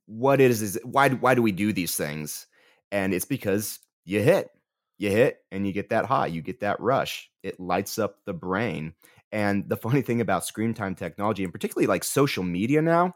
what 0.05 0.41
is 0.41 0.61
it 0.61 0.65
is 0.65 0.75
is 0.75 0.81
why 0.83 1.09
why 1.09 1.35
do 1.35 1.41
we 1.41 1.51
do 1.51 1.71
these 1.71 1.95
things? 1.95 2.47
And 2.91 3.13
it's 3.13 3.25
because 3.25 3.79
you 4.05 4.21
hit, 4.21 4.49
you 4.97 5.09
hit, 5.09 5.37
and 5.51 5.65
you 5.65 5.73
get 5.73 5.89
that 5.89 6.05
high, 6.05 6.27
you 6.27 6.41
get 6.41 6.59
that 6.61 6.79
rush. 6.79 7.29
It 7.43 7.59
lights 7.59 7.97
up 7.99 8.17
the 8.25 8.33
brain. 8.33 8.93
And 9.31 9.67
the 9.69 9.77
funny 9.85 10.01
thing 10.01 10.21
about 10.21 10.45
screen 10.45 10.73
time 10.73 10.95
technology, 10.95 11.43
and 11.43 11.53
particularly 11.53 11.87
like 11.87 12.03
social 12.03 12.43
media 12.43 12.81
now, 12.81 13.15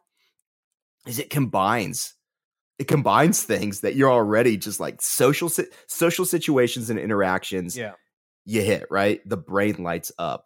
is 1.08 1.20
it 1.20 1.30
combines 1.30 2.14
it 2.80 2.88
combines 2.88 3.42
things 3.54 3.82
that 3.82 3.96
you're 3.96 4.12
already 4.12 4.58
just 4.58 4.80
like 4.80 5.02
social 5.02 5.50
social 5.88 6.26
situations 6.26 6.90
and 6.90 7.00
interactions 7.00 7.76
Yeah. 7.76 7.94
you 8.46 8.62
hit 8.62 8.86
right 8.92 9.22
the 9.28 9.38
brain 9.38 9.84
lights 9.84 10.12
up 10.20 10.46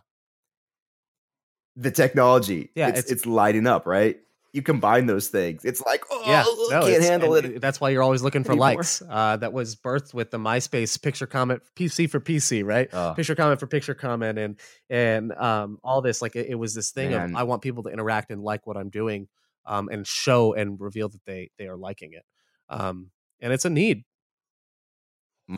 the 1.75 1.91
technology 1.91 2.69
Yeah, 2.75 2.89
it's, 2.89 2.99
it's- 2.99 3.11
it's 3.11 3.25
lighting 3.25 3.67
up 3.67 3.85
right 3.85 4.19
you 4.53 4.61
combine 4.61 5.05
those 5.05 5.29
things 5.29 5.63
it's 5.63 5.81
like 5.85 6.03
oh 6.11 6.23
Yeah, 6.27 6.43
I 6.45 6.67
no, 6.69 6.85
can't 6.85 7.01
handle 7.01 7.35
it 7.35 7.61
That's 7.61 7.79
why 7.79 7.89
you're 7.91 8.03
always 8.03 8.21
looking 8.21 8.43
for 8.43 8.51
anymore. 8.51 8.67
likes. 8.75 9.01
Uh, 9.09 9.37
that 9.37 9.53
was 9.53 9.77
birthed 9.77 10.13
with 10.13 10.29
the 10.31 10.37
MySpace 10.37 11.01
picture 11.01 11.25
comment 11.25 11.61
PC 11.77 12.09
for 12.09 12.19
PC, 12.19 12.61
right? 12.65 12.89
Oh, 12.91 13.13
Picture 13.15 13.33
comment 13.35 13.61
for 13.61 13.67
picture 13.67 13.93
comment, 13.93 14.37
and 14.37 14.59
and 14.89 15.31
um, 15.31 15.79
all 15.85 16.01
this 16.01 16.21
like 16.21 16.35
it, 16.35 16.47
it 16.49 16.55
was 16.55 16.75
this 16.75 16.91
thing 16.91 17.11
Man. 17.11 17.29
of 17.29 17.35
I 17.37 17.43
want 17.43 17.61
people 17.61 17.83
to 17.83 17.89
interact 17.89 18.29
and 18.29 18.41
like 18.41 18.67
what 18.67 18.75
I'm 18.75 18.89
doing, 18.89 19.29
um, 19.65 19.87
and 19.89 20.05
show 20.05 20.53
and 20.53 20.77
reveal 20.81 21.07
that 21.07 21.23
they 21.25 21.49
they 21.57 21.67
are 21.67 21.77
liking 21.77 22.11
it. 22.11 22.25
Um, 22.67 23.11
and 23.39 23.53
it's 23.53 23.63
a 23.63 23.69
need. 23.69 24.03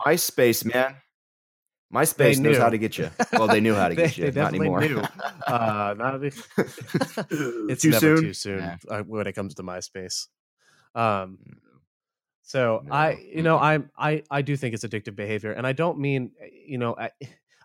myspace 0.05 0.63
man 0.71 0.95
myspace 1.93 2.39
knows 2.39 2.57
how 2.57 2.69
to 2.69 2.77
get 2.77 2.97
you 2.97 3.09
well 3.33 3.47
they 3.47 3.59
knew 3.61 3.75
how 3.75 3.87
to 3.87 3.95
They- 3.99 4.03
get 4.07 4.17
you 4.17 4.31
they 4.31 4.41
not 4.41 4.53
anymore 4.53 4.81
knew. 4.81 4.99
Uh, 5.47 5.93
not 5.97 6.23
it's 6.23 7.81
too 7.81 7.89
never 7.91 7.99
soon 7.99 8.21
too 8.21 8.33
soon 8.33 8.59
Yeah. 8.59 8.77
uh, 8.89 9.03
when 9.03 9.27
it 9.27 9.33
comes 9.33 9.53
to 9.55 9.63
MySpace. 9.63 10.27
Um, 10.95 11.37
So 12.41 12.81
No, 12.85 12.93
I, 12.93 13.17
you 13.35 13.41
know. 13.41 13.57
I, 13.57 13.79
I, 13.97 14.23
I 14.29 14.41
do 14.41 14.57
think 14.57 14.73
it's 14.75 14.83
addictive 14.83 15.15
behavior, 15.15 15.51
and 15.53 15.65
I 15.65 15.71
don't 15.71 15.97
mean, 15.97 16.31
eh, 16.41 16.49
you 16.67 16.77
know, 16.77 16.93
I, 16.97 17.09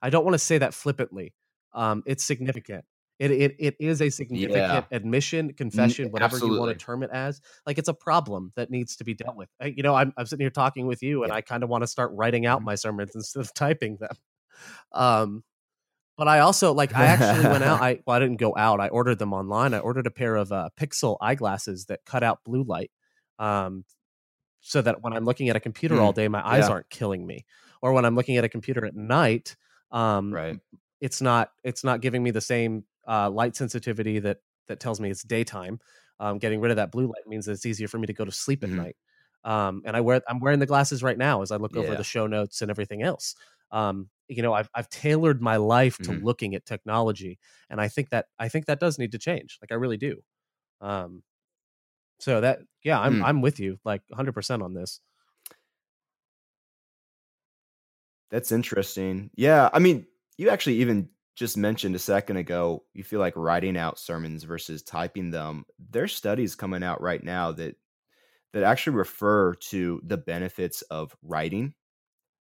I 0.01 0.09
don't 0.11 0.25
want 0.25 0.35
to 0.35 0.39
say 0.39 0.59
that 0.59 0.73
flippantly. 0.73 1.35
Um, 1.75 2.03
it's 2.07 2.23
significant. 2.25 2.85
It, 3.19 3.33
it, 3.33 3.57
it 3.59 3.77
is 3.81 4.01
a 4.01 4.11
significant 4.11 4.87
admission, 4.93 5.53
confession, 5.55 6.11
whatever 6.13 6.39
you 6.39 6.57
want 6.59 6.71
to 6.79 6.85
term 6.85 7.03
it 7.03 7.11
as. 7.13 7.41
Like 7.67 7.77
it's 7.79 7.89
a 7.89 7.95
problem 7.95 8.53
that 8.55 8.71
needs 8.71 8.95
to 8.97 9.05
be 9.05 9.15
dealt 9.15 9.35
with. 9.37 9.49
I- 9.61 9.75
You 9.77 9.83
know, 9.83 9.95
I'm, 9.97 10.13
I'm 10.17 10.25
sitting 10.27 10.45
here 10.45 10.51
talking 10.51 10.87
with 10.87 11.03
you, 11.03 11.25
and 11.25 11.31
Yeah. 11.31 11.37
I 11.37 11.41
kind 11.41 11.65
of 11.65 11.69
want 11.69 11.83
to 11.83 11.89
start 11.89 12.13
writing 12.15 12.47
out 12.47 12.61
Mhm. 12.61 12.65
my 12.67 12.75
sermons 12.77 13.13
instead 13.17 13.41
of 13.41 13.53
typing 13.55 13.97
them. 13.97 14.15
Um, 14.93 15.45
but 16.17 16.29
I 16.29 16.41
also 16.41 16.73
like 16.73 16.95
I 16.95 17.07
actually 17.07 17.49
went 17.49 17.65
out. 17.65 17.81
I 17.83 18.01
well, 18.07 18.17
I 18.17 18.21
didn't 18.21 18.37
go 18.39 18.55
out. 18.57 18.81
I 18.81 18.89
ordered 18.89 19.19
them 19.19 19.33
online. 19.33 19.75
I 19.75 19.79
ordered 19.79 20.07
a 20.07 20.11
pair 20.13 20.37
of 20.37 20.51
uh, 20.53 20.69
Pixel 20.79 21.17
eyeglasses 21.21 21.87
that 21.87 22.05
cut 22.05 22.23
out 22.23 22.45
blue 22.45 22.63
light, 22.65 22.91
um, 23.39 23.85
so 24.61 24.81
that 24.83 25.03
when 25.03 25.13
I'm 25.13 25.25
looking 25.25 25.49
at 25.49 25.57
a 25.57 25.61
computer 25.61 25.97
Mm, 25.97 26.01
all 26.03 26.13
day, 26.13 26.29
my 26.29 26.47
eyes 26.47 26.65
yeah. 26.67 26.71
aren't 26.71 26.91
killing 26.91 27.27
me. 27.27 27.47
Or 27.83 27.93
when 27.93 28.05
I'm 28.05 28.17
looking 28.17 28.37
at 28.37 28.45
a 28.45 28.49
computer 28.49 28.85
at 28.85 28.95
night, 28.97 29.57
um, 29.91 30.33
right 30.33 30.59
it's 31.01 31.23
not 31.23 31.53
it's 31.63 31.85
not 31.85 32.01
giving 32.01 32.25
me 32.25 32.33
the 32.33 32.41
same 32.41 32.83
uh, 33.09 33.31
light 33.31 33.57
sensitivity 33.57 34.19
that 34.21 34.39
that 34.69 34.81
tells 34.81 35.01
me 35.01 35.11
it's 35.11 35.23
daytime. 35.25 35.81
Um, 36.21 36.39
getting 36.39 36.61
rid 36.61 36.71
of 36.73 36.77
that 36.77 36.93
blue 36.93 37.07
light 37.07 37.27
means 37.27 37.47
that 37.47 37.53
it's 37.53 37.67
easier 37.67 37.89
for 37.89 37.99
me 37.99 38.07
to 38.07 38.13
go 38.13 38.25
to 38.25 38.33
sleep 38.33 38.65
at 38.65 38.71
Mhm. 38.71 38.85
night. 38.85 38.97
Um, 39.45 39.83
and 39.87 39.97
I 39.97 40.01
wear 40.01 40.21
I'm 40.29 40.41
wearing 40.41 40.59
the 40.59 40.67
glasses 40.67 41.03
right 41.03 41.17
now 41.19 41.43
as 41.43 41.51
I 41.53 41.57
look 41.57 41.77
over 41.77 41.95
the 41.97 42.05
show 42.05 42.27
notes 42.27 42.61
and 42.63 42.71
everything 42.71 43.03
else. 43.03 43.35
Um, 43.71 44.11
you 44.29 44.43
know, 44.43 44.53
I've 44.53 44.69
I've 44.75 44.89
tailored 44.91 45.41
my 45.43 45.57
life 45.57 46.01
to 46.03 46.13
Mhm. 46.13 46.21
looking 46.21 46.55
at 46.55 46.67
technology, 46.67 47.39
and 47.71 47.81
I 47.81 47.89
think 47.89 48.11
that 48.11 48.27
I 48.39 48.49
think 48.49 48.67
that 48.67 48.81
does 48.81 48.99
need 48.99 49.13
to 49.13 49.19
change. 49.19 49.59
Like 49.63 49.73
I 49.73 49.77
really 49.77 49.97
do. 49.97 50.23
Um, 50.81 51.25
so 52.21 52.41
that 52.41 52.61
yeah, 52.85 53.01
I'm 53.01 53.19
Hmm. 53.19 53.23
I'm 53.23 53.41
with 53.43 53.61
you 53.61 53.79
like 53.85 54.03
100 54.09 54.33
percent 54.35 54.63
on 54.63 54.75
this. 54.75 55.01
That's 58.31 58.53
interesting. 58.53 59.31
Yeah, 59.35 59.71
I 59.73 59.79
mean, 59.79 60.07
you 60.37 60.51
actually 60.51 60.77
even 60.77 61.09
just 61.39 61.57
mentioned 61.57 61.95
a 61.95 62.01
second 62.01 62.37
ago, 62.37 62.83
you 62.95 63.05
feel 63.05 63.21
like 63.21 63.37
writing 63.37 63.77
out 63.77 63.97
sermons 63.97 64.43
versus 64.43 64.83
typing 64.83 65.31
them. 65.31 65.65
There's 65.79 66.13
studies 66.13 66.57
coming 66.57 66.83
out 66.83 67.01
right 67.01 67.23
now 67.23 67.53
that 67.53 67.77
that 68.53 68.65
actually 68.65 68.97
refer 68.97 69.55
to 69.55 70.01
the 70.05 70.17
benefits 70.17 70.83
of 70.83 71.15
writing 71.23 71.75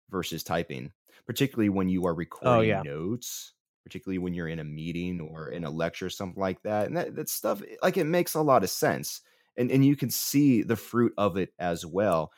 versus 0.09 0.43
typing, 0.43 0.91
particularly 1.27 1.69
when 1.69 1.89
you 1.89 2.07
are 2.07 2.13
oh, 2.13 2.15
recording 2.15 2.69
yeah. 2.69 2.81
notes, 2.81 3.53
particularly 3.83 4.17
when 4.17 4.33
you're 4.33 4.47
in 4.47 4.59
a 4.59 4.63
meeting 4.63 5.21
or 5.21 5.49
in 5.49 5.63
a 5.63 5.69
lecture, 5.69 6.07
or 6.07 6.09
something 6.09 6.41
like 6.41 6.63
that. 6.63 6.87
And 6.87 6.97
that, 6.97 7.15
that 7.17 7.29
stuff, 7.29 7.61
eh, 7.61 7.75
like, 7.83 7.97
it 7.97 8.05
makes 8.05 8.33
a 8.33 8.41
lot 8.41 8.63
of 8.63 8.69
sense. 8.71 9.21
And, 9.57 9.69
and 9.69 9.85
you 9.85 9.95
can 9.95 10.09
see 10.09 10.63
the 10.63 10.75
fruit 10.75 11.13
of 11.17 11.37
it 11.37 11.53
as 11.59 11.85
well. 11.85 12.31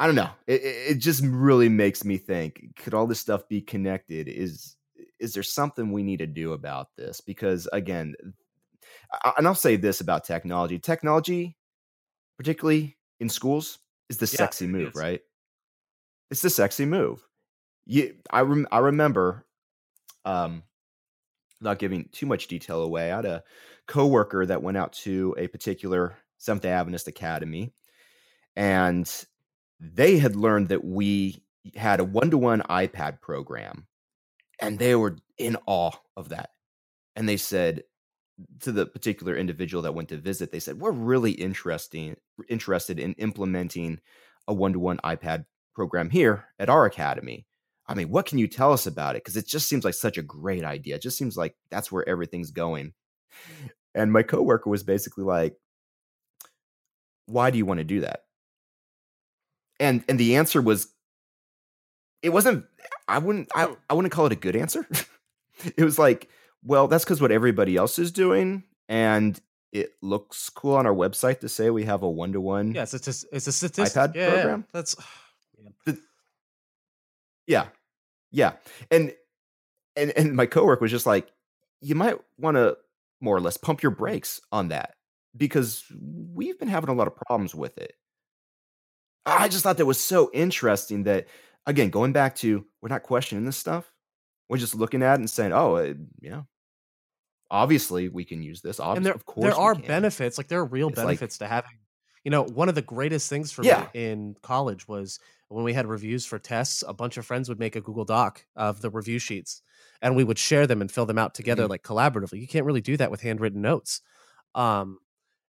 I 0.00 0.06
don't 0.06 0.14
know. 0.14 0.30
It 0.46 0.62
it 0.62 0.98
just 0.98 1.24
really 1.24 1.68
makes 1.68 2.04
me 2.04 2.18
think: 2.18 2.76
Could 2.76 2.94
all 2.94 3.08
this 3.08 3.18
stuff 3.18 3.48
be 3.48 3.60
connected? 3.60 4.28
Is 4.28 4.76
is 5.20 5.34
there 5.34 5.42
something 5.42 5.92
we 5.92 6.02
need 6.02 6.18
to 6.18 6.26
do 6.26 6.52
about 6.52 6.96
this? 6.96 7.20
Because 7.20 7.68
again, 7.72 8.14
I- 9.12 9.34
and 9.38 9.46
I'll 9.46 9.54
say 9.54 9.76
this 9.76 10.00
about 10.00 10.24
technology: 10.24 10.78
technology, 10.78 11.56
particularly 12.38 12.98
in 13.20 13.28
schools, 13.30 13.80
is 14.10 14.18
the 14.18 14.28
Yeah, 14.30 14.50
sexy 14.50 14.66
move, 14.66 14.96
right? 14.96 15.22
It's 16.30 16.42
the 16.42 16.50
sexy 16.50 16.84
move. 16.84 17.26
You, 17.86 18.18
I 18.30 18.42
rem- 18.42 18.68
I 18.72 18.78
remember, 18.78 19.46
um, 20.24 20.64
without 21.60 21.80
giving 21.80 22.08
too 22.10 22.26
much 22.26 22.48
detail 22.48 22.82
away, 22.82 23.12
I 23.12 23.16
had 23.16 23.26
a 23.26 23.44
coworker 23.88 24.46
that 24.46 24.62
went 24.62 24.78
out 24.78 24.94
to 24.94 25.34
a 25.38 25.48
particular 25.48 26.18
Seventh 26.38 26.64
Day 26.64 26.72
Adventist 26.72 27.08
academy, 27.08 27.74
and 28.56 29.26
they 29.80 30.18
had 30.18 30.36
learned 30.36 30.70
that 30.70 30.84
we 30.84 31.44
had 31.76 32.00
a 32.00 32.04
one-to-one 32.04 32.62
iPad 32.62 33.22
program, 33.22 33.87
and 34.60 34.78
they 34.78 34.94
were 34.94 35.16
in 35.38 35.56
awe 35.66 35.92
of 36.16 36.30
that. 36.30 36.50
And 37.16 37.28
they 37.28 37.36
said 37.36 37.84
to 38.60 38.72
the 38.72 38.86
particular 38.86 39.36
individual 39.36 39.82
that 39.82 39.94
went 39.94 40.08
to 40.10 40.16
visit, 40.16 40.52
they 40.52 40.60
said, 40.60 40.80
"We're 40.80 40.92
really 40.92 41.32
interesting 41.32 42.16
interested 42.48 42.98
in 43.00 43.14
implementing 43.14 44.00
a 44.46 44.54
one-to-one 44.54 44.98
iPad 45.04 45.46
program 45.74 46.10
here 46.10 46.46
at 46.58 46.70
our 46.70 46.84
academy." 46.86 47.46
I 47.86 47.94
mean, 47.94 48.10
what 48.10 48.26
can 48.26 48.38
you 48.38 48.48
tell 48.48 48.72
us 48.72 48.86
about 48.86 49.16
it? 49.16 49.24
Because 49.24 49.36
it 49.36 49.46
just 49.46 49.68
seems 49.68 49.84
like 49.84 49.94
such 49.94 50.18
a 50.18 50.22
great 50.22 50.64
idea. 50.64 50.96
It 50.96 51.02
just 51.02 51.18
seems 51.18 51.36
like 51.36 51.56
that's 51.70 51.90
where 51.90 52.08
everything's 52.08 52.50
going. 52.50 52.92
And 53.94 54.12
my 54.12 54.22
coworker 54.22 54.70
was 54.70 54.82
basically 54.82 55.24
like, 55.24 55.56
"Why 57.26 57.50
do 57.50 57.58
you 57.58 57.66
want 57.66 57.78
to 57.78 57.84
do 57.84 58.00
that?" 58.00 58.24
And 59.80 60.04
and 60.08 60.18
the 60.18 60.36
answer 60.36 60.60
was, 60.60 60.88
it 62.22 62.30
wasn't. 62.30 62.64
I 63.08 63.18
wouldn't. 63.18 63.48
I, 63.54 63.64
oh. 63.66 63.78
I 63.90 63.94
wouldn't 63.94 64.12
call 64.12 64.26
it 64.26 64.32
a 64.32 64.36
good 64.36 64.54
answer. 64.54 64.86
it 65.76 65.84
was 65.84 65.98
like, 65.98 66.28
well, 66.62 66.86
that's 66.88 67.04
because 67.04 67.20
what 67.20 67.32
everybody 67.32 67.76
else 67.76 67.98
is 67.98 68.12
doing, 68.12 68.64
and 68.88 69.40
it 69.72 69.92
looks 70.02 70.50
cool 70.50 70.74
on 70.74 70.86
our 70.86 70.94
website 70.94 71.40
to 71.40 71.48
say 71.48 71.70
we 71.70 71.84
have 71.84 72.02
a 72.02 72.10
one 72.10 72.32
to 72.32 72.40
one. 72.40 72.72
Yes, 72.72 72.94
it's 72.94 73.08
a, 73.08 73.26
it's 73.34 73.46
a 73.46 73.52
statistic. 73.52 74.00
iPad 74.00 74.14
yeah, 74.14 74.26
yeah, 74.26 74.34
program? 74.34 74.64
That's 74.72 74.94
Yeah. 77.48 77.68
Yeah. 78.30 78.52
And 78.92 79.12
and 79.96 80.12
and 80.16 80.36
my 80.36 80.46
coworker 80.46 80.82
was 80.82 80.92
just 80.92 81.06
like, 81.06 81.32
you 81.80 81.96
might 81.96 82.18
want 82.38 82.56
to 82.56 82.76
more 83.20 83.36
or 83.36 83.40
less 83.40 83.56
pump 83.56 83.82
your 83.82 83.90
brakes 83.90 84.40
on 84.52 84.68
that 84.68 84.94
because 85.36 85.82
we've 86.00 86.58
been 86.58 86.68
having 86.68 86.90
a 86.90 86.94
lot 86.94 87.08
of 87.08 87.16
problems 87.16 87.54
with 87.54 87.78
it. 87.78 87.94
I 89.26 89.48
just 89.48 89.64
thought 89.64 89.78
that 89.78 89.86
was 89.86 90.02
so 90.02 90.30
interesting 90.32 91.02
that 91.04 91.26
again, 91.68 91.90
going 91.90 92.12
back 92.12 92.34
to 92.36 92.66
we're 92.82 92.88
not 92.88 93.04
questioning 93.04 93.44
this 93.44 93.56
stuff. 93.56 93.92
We're 94.48 94.58
just 94.58 94.74
looking 94.74 95.02
at 95.02 95.14
it 95.14 95.20
and 95.20 95.30
saying, 95.30 95.52
"Oh, 95.52 95.76
uh, 95.76 95.94
yeah. 96.20 96.42
Obviously, 97.50 98.08
we 98.08 98.24
can 98.24 98.42
use 98.42 98.60
this. 98.60 98.78
Obviously, 98.78 98.96
and 98.98 99.06
there 99.06 99.14
of 99.14 99.24
course, 99.24 99.44
there 99.44 99.54
are 99.54 99.74
benefits 99.74 100.36
like 100.36 100.48
there 100.48 100.60
are 100.60 100.66
real 100.66 100.88
It's 100.88 100.98
like- 100.98 101.06
benefits 101.06 101.38
to 101.38 101.46
having 101.46 101.70
you 102.24 102.30
know 102.30 102.42
one 102.42 102.68
of 102.68 102.74
the 102.74 102.82
greatest 102.82 103.30
things 103.30 103.52
for 103.52 103.62
Yeah. 103.64 103.86
me 103.94 104.04
in 104.04 104.36
college 104.42 104.86
was 104.88 105.18
when 105.48 105.64
we 105.64 105.72
had 105.72 105.86
reviews 105.86 106.26
for 106.26 106.38
tests 106.38 106.82
a 106.86 106.92
bunch 106.92 107.16
of 107.16 107.24
friends 107.24 107.48
would 107.48 107.60
make 107.60 107.76
a 107.76 107.80
google 107.80 108.04
doc 108.04 108.44
of 108.56 108.82
the 108.82 108.90
review 108.90 109.18
sheets 109.20 109.62
and 110.02 110.14
we 110.16 110.24
would 110.24 110.38
share 110.38 110.66
them 110.66 110.80
and 110.82 110.90
fill 110.92 111.06
them 111.06 111.16
out 111.16 111.32
together 111.32 111.64
Mhm. 111.64 111.68
like 111.70 111.82
collaboratively 111.84 112.40
you 112.40 112.48
can't 112.48 112.66
really 112.66 112.80
do 112.82 112.96
that 112.98 113.10
with 113.10 113.22
handwritten 113.22 113.62
notes 113.62 114.02
um 114.56 114.98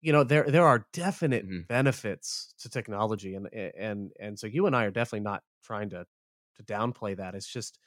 you 0.04 0.12
know 0.12 0.24
there 0.24 0.50
there 0.50 0.66
are 0.66 0.86
definite 0.92 1.46
Mhm. 1.46 1.68
benefits 1.68 2.54
to 2.58 2.68
technology 2.68 3.34
and 3.36 3.48
and 3.54 4.12
and 4.20 4.38
so 4.38 4.46
you 4.46 4.66
and 4.66 4.76
i 4.76 4.84
are 4.84 4.90
definitely 4.90 5.20
not 5.24 5.42
trying 5.62 5.90
to 5.90 6.06
to 6.56 6.62
downplay 6.64 7.16
that 7.16 7.34
it's 7.34 7.48
just 7.48 7.78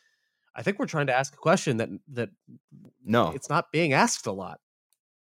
i 0.56 0.64
think 0.64 0.80
we're 0.80 0.88
trying 0.88 1.08
to 1.08 1.16
ask 1.16 1.34
a 1.34 1.38
question 1.38 1.78
that 1.78 1.90
that 2.08 2.30
No. 3.04 3.36
it's 3.36 3.50
not 3.50 3.72
being 3.72 3.94
asked 3.94 4.28
a 4.28 4.32
lot 4.32 4.60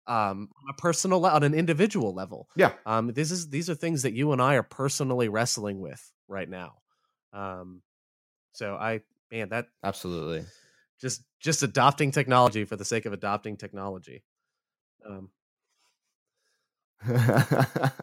um 0.08 0.50
on 0.64 0.70
a 0.72 0.74
personal 0.82 1.26
on 1.26 1.44
an 1.44 1.54
individual 1.54 2.14
level 2.14 2.50
Yeah. 2.56 2.78
um 2.86 3.08
this 3.14 3.32
is 3.32 3.50
these 3.50 3.70
are 3.70 3.76
things 3.76 4.04
that 4.04 4.14
you 4.14 4.32
and 4.34 4.42
i 4.42 4.56
are 4.56 4.64
personally 4.64 5.30
wrestling 5.30 5.80
with 5.82 6.14
right 6.28 6.50
now 6.50 6.82
um 7.34 7.84
so 8.54 8.76
i 8.76 9.02
man 9.32 9.50
that 9.50 9.68
Absolutely. 9.84 10.46
just 11.00 11.24
just 11.40 11.64
adopting 11.64 12.12
technology 12.12 12.66
for 12.66 12.76
the 12.76 12.86
sake 12.86 13.06
of 13.06 13.14
adopting 13.14 13.58
technology. 13.58 14.24
Um, 15.06 15.32
but 17.08 17.94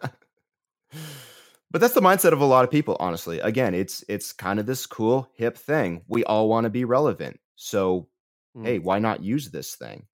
that's 1.72 1.94
the 1.94 2.00
mindset 2.00 2.32
of 2.32 2.40
a 2.40 2.46
lot 2.46 2.64
of 2.64 2.70
people 2.70 2.96
honestly. 3.00 3.40
Again 3.40 3.74
it's 3.74 4.04
it's 4.08 4.32
kind 4.32 4.58
of 4.58 4.66
this 4.66 4.86
cool 4.86 5.28
hip 5.34 5.56
thing. 5.56 6.02
We 6.08 6.24
all 6.24 6.48
want 6.48 6.64
to 6.64 6.70
be 6.70 6.84
relevant. 6.84 7.40
So 7.56 8.08
mm. 8.56 8.64
hey 8.64 8.78
why 8.78 8.98
not 8.98 9.22
use 9.22 9.50
this 9.50 9.74
thing? 9.74 10.06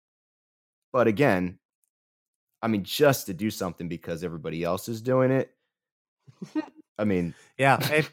But 0.93 1.07
again 1.07 1.59
i 2.63 2.69
mean 2.69 2.85
just 2.85 3.27
to 3.27 3.35
do 3.35 3.51
something 3.51 3.89
because 3.89 4.25
everybody 4.25 4.63
else 4.63 4.89
is 4.89 5.03
doing 5.03 5.31
it 5.31 5.51
i 6.99 7.05
mean 7.05 7.35
yeah 7.59 7.79
it, 7.91 8.11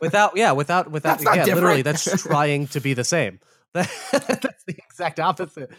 without 0.00 0.36
yeah 0.36 0.52
without 0.52 0.90
without 0.90 1.22
yeah 1.22 1.44
literally 1.44 1.82
that's 1.82 2.22
trying 2.22 2.66
to 2.68 2.80
be 2.80 2.94
the 2.94 3.04
same. 3.04 3.38
That's 3.72 4.64
the 4.66 4.74
exact 4.78 5.20
opposite. 5.20 5.70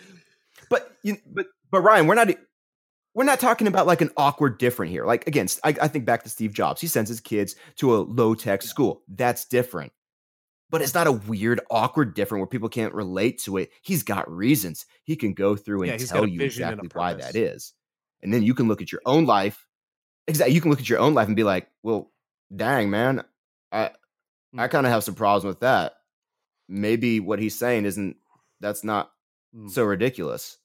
But 0.70 0.96
you 1.02 1.18
but 1.26 1.48
but 1.72 1.82
ryan 1.82 2.06
we're 2.06 2.16
not 2.16 2.30
we're 3.18 3.24
not 3.24 3.40
talking 3.40 3.66
about 3.66 3.88
like 3.88 4.02
an 4.02 4.12
awkward 4.16 4.60
different 4.60 4.92
here. 4.92 5.04
Like 5.04 5.26
again, 5.26 5.48
I, 5.64 5.76
I 5.82 5.88
think 5.88 6.06
back 6.06 6.22
to 6.22 6.30
Steve 6.30 6.54
Jobs. 6.54 6.80
He 6.80 6.86
sends 6.86 7.10
his 7.10 7.20
kids 7.20 7.56
to 7.78 7.96
a 7.96 7.98
low 7.98 8.36
tech 8.36 8.62
school. 8.62 9.02
That's 9.08 9.44
different. 9.46 9.92
But 10.70 10.84
it's 10.84 10.94
not 10.94 11.08
a 11.08 11.14
weird, 11.14 11.60
awkward 11.72 12.14
different 12.14 12.42
where 12.42 12.48
people 12.48 12.70
can't 12.70 12.94
relate 12.94 13.40
to 13.40 13.58
it. 13.58 13.72
He's 13.82 14.04
got 14.04 14.32
reasons. 14.32 14.86
He 15.04 15.16
can 15.16 15.34
go 15.34 15.56
through 15.56 15.82
and 15.84 16.00
yeah, 16.00 16.06
tell 16.06 16.28
you 16.28 16.42
exactly 16.42 16.90
why 16.94 17.16
that 17.16 17.36
is. 17.36 17.74
And 18.22 18.32
then 18.32 18.44
you 18.44 18.54
can 18.54 18.68
look 18.68 18.84
at 18.84 18.92
your 18.92 19.02
own 19.08 19.26
life. 19.26 19.66
Exactly. 20.28 20.54
You 20.54 20.62
can 20.62 20.70
look 20.70 20.80
at 20.80 20.90
your 20.90 21.00
own 21.00 21.16
life 21.16 21.26
and 21.26 21.36
be 21.36 21.44
like, 21.44 21.70
well, 21.82 22.12
dang, 22.56 22.92
man, 22.92 23.24
I 23.72 23.90
I 24.56 24.68
mm. 24.68 24.70
kind 24.70 24.86
of 24.86 24.92
have 24.92 25.04
some 25.04 25.16
problems 25.16 25.44
with 25.44 25.62
that. 25.62 25.94
Maybe 26.70 27.20
what 27.20 27.40
he's 27.40 27.58
saying 27.58 27.86
isn't 27.86 28.18
that's 28.60 28.84
not 28.84 29.10
mm. 29.56 29.72
so 29.72 29.86
ridiculous. 29.86 30.60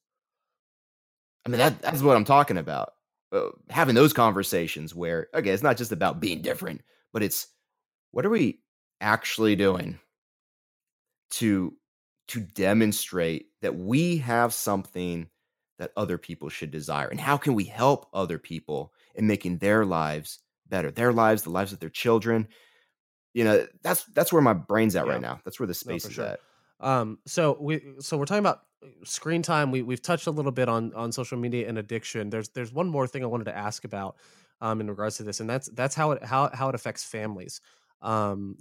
I 1.44 1.48
mean, 1.48 1.58
that 1.58 1.80
that's 1.82 2.02
what 2.02 2.16
I'm 2.16 2.24
talking 2.24 2.58
about. 2.58 2.92
Uh, 3.32 3.48
having 3.70 3.94
those 3.94 4.12
conversations 4.12 4.94
where, 4.94 5.28
okay, 5.34 5.50
it's 5.50 5.62
not 5.62 5.76
just 5.76 5.92
about 5.92 6.20
being 6.20 6.42
different, 6.42 6.82
but 7.12 7.22
it's 7.22 7.48
what 8.10 8.26
are 8.26 8.30
we 8.30 8.60
actually 9.00 9.56
doing 9.56 9.98
to 11.30 11.74
to 12.28 12.40
demonstrate 12.40 13.46
that 13.62 13.76
we 13.76 14.18
have 14.18 14.54
something 14.54 15.28
that 15.78 15.92
other 15.96 16.18
people 16.18 16.48
should 16.48 16.70
desire, 16.70 17.08
and 17.08 17.20
how 17.20 17.36
can 17.36 17.54
we 17.54 17.64
help 17.64 18.06
other 18.12 18.38
people 18.38 18.92
in 19.14 19.26
making 19.26 19.58
their 19.58 19.84
lives 19.84 20.38
better, 20.72 20.90
their 20.90 21.12
lives, 21.12 21.42
the 21.42 21.50
lives 21.50 21.72
of 21.72 21.78
their 21.78 21.90
children. 21.90 22.48
You 23.34 23.44
know, 23.44 23.66
that's 23.82 24.04
that's 24.06 24.32
where 24.32 24.42
my 24.42 24.54
brain's 24.54 24.96
at 24.96 25.06
yeah. 25.06 25.12
right 25.12 25.20
now. 25.20 25.40
That's 25.44 25.60
where 25.60 25.68
the 25.68 25.74
space 25.74 26.04
no, 26.04 26.08
is 26.08 26.14
sure. 26.14 26.24
at. 26.24 26.40
Um, 26.80 27.18
so 27.26 27.56
we 27.60 27.80
so 28.00 28.18
we're 28.18 28.24
talking 28.24 28.40
about 28.40 28.62
screen 29.04 29.42
time 29.42 29.70
we 29.70 29.82
we've 29.82 30.02
touched 30.02 30.26
a 30.26 30.30
little 30.30 30.52
bit 30.52 30.68
on 30.68 30.92
on 30.94 31.12
social 31.12 31.38
media 31.38 31.68
and 31.68 31.78
addiction. 31.78 32.30
There's 32.30 32.48
there's 32.50 32.72
one 32.72 32.88
more 32.88 33.06
thing 33.06 33.22
i 33.22 33.26
wanted 33.26 33.44
to 33.44 33.56
ask 33.56 33.84
about 33.84 34.16
um 34.60 34.80
in 34.80 34.88
regards 34.88 35.16
to 35.18 35.22
this 35.22 35.40
and 35.40 35.48
that's 35.48 35.68
that's 35.70 35.94
how 35.94 36.12
it 36.12 36.24
how 36.24 36.50
how 36.52 36.68
it 36.68 36.74
affects 36.74 37.04
families. 37.04 37.60
Um 38.00 38.56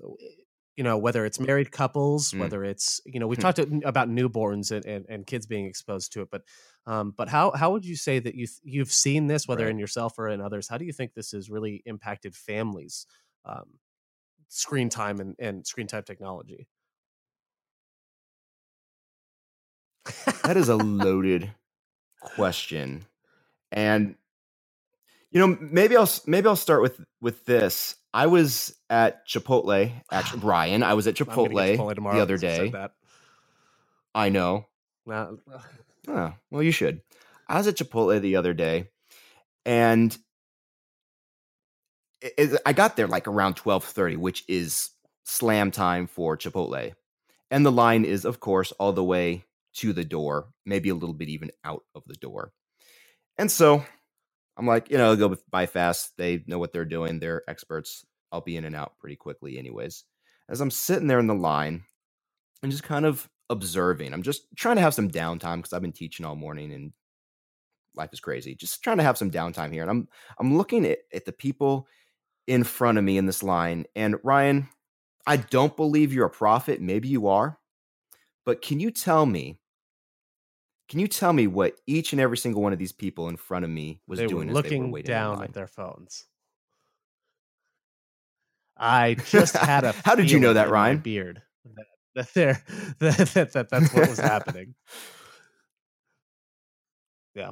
you 0.78 0.84
know 0.84 0.98
whether 0.98 1.26
it's 1.26 1.40
married 1.40 1.72
couples 1.72 2.32
mm. 2.32 2.40
whether 2.40 2.64
it's 2.64 3.02
you 3.06 3.20
know 3.20 3.28
we've 3.28 3.40
talked 3.40 3.60
about 3.60 4.10
newborns 4.10 4.72
and, 4.72 4.86
and, 4.86 5.06
and 5.10 5.28
kids 5.28 5.46
being 5.46 5.66
exposed 5.66 6.14
to 6.14 6.22
it 6.22 6.30
but 6.32 6.44
um 6.86 7.14
but 7.16 7.28
how 7.28 7.52
how 7.52 7.72
would 7.72 7.86
you 7.86 7.96
say 7.96 8.20
that 8.20 8.36
you 8.36 8.48
you've 8.64 8.92
seen 8.92 9.28
this 9.28 9.48
whether 9.48 9.66
right. 9.66 9.72
in 9.72 9.78
yourself 9.78 10.18
or 10.18 10.30
in 10.30 10.42
others? 10.42 10.68
How 10.70 10.78
do 10.78 10.86
you 10.86 10.94
think 10.94 11.14
this 11.14 11.32
has 11.32 11.50
really 11.50 11.84
impacted 11.86 12.36
families 12.36 13.06
um 13.46 13.80
screen 14.48 14.90
time 14.90 15.20
and, 15.20 15.36
and 15.40 15.68
screen 15.68 15.88
time 15.88 16.04
technology 16.04 16.68
that 20.44 20.58
is 20.58 20.70
a 20.70 20.76
loaded 20.76 21.52
question. 22.20 23.06
And 23.72 24.16
you 25.32 25.40
know, 25.40 25.58
maybe 25.62 25.96
I'll 25.96 26.10
maybe 26.26 26.48
I'll 26.48 26.56
start 26.56 26.82
with 26.82 27.00
with 27.22 27.46
this. 27.46 27.96
I 28.14 28.28
was 28.28 28.76
at 28.90 29.26
Chipotle, 29.28 29.92
actually, 30.12 30.40
Brian. 30.42 30.84
I 30.84 30.94
was 30.94 31.08
at 31.08 31.16
Chipotle, 31.16 31.78
Chipotle 31.78 31.96
tomorrow, 31.96 32.16
the 32.16 32.22
other 32.22 32.38
day. 32.38 32.74
I 34.14 34.30
know. 34.30 34.68
oh, 36.08 36.34
well, 36.50 36.64
you 36.64 36.72
should. 36.72 37.02
I 37.48 37.58
was 37.58 37.68
at 37.68 37.78
Chipotle 37.78 38.20
the 38.20 38.36
other 38.36 38.54
day, 38.54 38.90
and 39.66 40.18
it, 42.22 42.34
it, 42.38 42.62
I 42.66 42.74
got 42.74 42.98
there 42.98 43.08
like 43.08 43.28
around 43.28 43.56
twelve 43.56 43.86
thirty, 43.86 44.18
which 44.18 44.44
is 44.50 44.90
slam 45.24 45.72
time 45.72 46.08
for 46.08 46.38
Chipotle, 46.38 46.94
and 47.50 47.66
the 47.66 47.72
line 47.72 48.04
is, 48.04 48.26
of 48.26 48.42
course, 48.42 48.74
all 48.74 48.92
the 48.92 49.04
way 49.04 49.46
to 49.74 49.94
the 49.94 50.06
door, 50.06 50.50
maybe 50.66 50.90
a 50.90 50.96
little 50.96 51.16
bit 51.16 51.30
even 51.30 51.52
out 51.64 51.84
of 51.96 52.04
the 52.08 52.16
door. 52.16 52.52
And 53.38 53.50
so 53.50 53.84
I'm 54.58 54.68
like, 54.68 54.90
you 54.90 54.98
know, 54.98 55.16
go 55.16 55.36
by 55.50 55.66
fast. 55.66 56.12
They 56.18 56.44
know 56.48 56.60
what 56.60 56.74
they're 56.74 56.86
doing. 56.86 57.20
They're 57.20 57.44
experts. 57.48 58.06
I'll 58.32 58.42
be 58.42 58.58
in 58.58 58.66
and 58.66 58.76
out 58.76 58.98
pretty 59.00 59.16
quickly, 59.16 59.58
anyways. 59.58 60.04
As 60.50 60.62
I'm 60.62 60.72
sitting 60.72 61.08
there 61.08 61.20
in 61.20 61.28
the 61.28 61.34
line 61.34 61.84
and 62.62 62.72
just 62.72 62.84
kind 62.84 63.06
of 63.06 63.30
observing, 63.50 64.14
I'm 64.14 64.24
just 64.24 64.44
trying 64.56 64.76
to 64.76 64.82
have 64.82 64.94
some 64.94 65.10
downtime 65.10 65.58
because 65.58 65.74
I've 65.74 65.82
been 65.82 65.92
teaching 65.92 66.26
all 66.26 66.36
morning 66.36 66.74
and 66.74 66.92
life 67.96 68.10
is 68.14 68.20
crazy. 68.20 68.56
Just 68.56 68.84
trying 68.84 68.98
to 68.98 69.04
have 69.04 69.18
some 69.18 69.32
downtime 69.32 69.72
here. 69.72 69.82
And 69.82 69.92
I'm 69.92 70.08
I'm 70.40 70.58
looking 70.58 70.86
at, 70.86 71.00
at 71.14 71.26
the 71.26 71.32
people 71.32 71.88
in 72.48 72.64
front 72.64 72.98
of 72.98 73.04
me 73.04 73.18
in 73.18 73.26
this 73.26 73.44
line. 73.44 73.86
And 73.96 74.18
Ryan, 74.24 74.68
I 75.26 75.38
don't 75.38 75.76
believe 75.76 76.14
you're 76.14 76.26
a 76.26 76.30
prophet. 76.30 76.82
Maybe 76.82 77.08
you 77.08 77.28
are. 77.28 77.58
But 78.46 78.62
can 78.62 78.80
you 78.80 78.92
tell 78.92 79.26
me 79.26 79.61
can 80.92 81.00
you 81.00 81.08
tell 81.08 81.32
me 81.32 81.48
what 81.48 81.78
each 81.88 82.12
and 82.12 82.20
every 82.20 82.36
single 82.36 82.62
one 82.62 82.74
of 82.74 82.80
these 82.80 82.92
people 82.92 83.30
in 83.30 83.38
front 83.38 83.64
of 83.64 83.72
me 83.72 84.02
was 84.08 84.20
they 84.20 84.28
doing 84.28 84.50
were 84.50 84.54
looking 84.54 84.84
they 84.88 84.90
were 84.90 85.02
down 85.02 85.42
at 85.42 85.54
their 85.54 85.66
phones? 85.66 86.26
I 88.76 89.14
just 89.14 89.56
had 89.58 89.86
a. 89.86 89.94
How 90.04 90.16
did 90.16 90.30
you 90.30 90.38
know 90.38 90.52
that, 90.52 90.70
Ryan? 90.70 90.98
Beard. 90.98 91.42
That, 91.64 91.86
that, 92.16 92.34
there, 92.34 92.64
that, 93.00 93.18
that, 93.34 93.54
that, 93.54 93.70
that's 93.70 93.94
what 93.94 94.10
was 94.10 94.20
happening. 94.20 94.76
Yeah. 97.36 97.52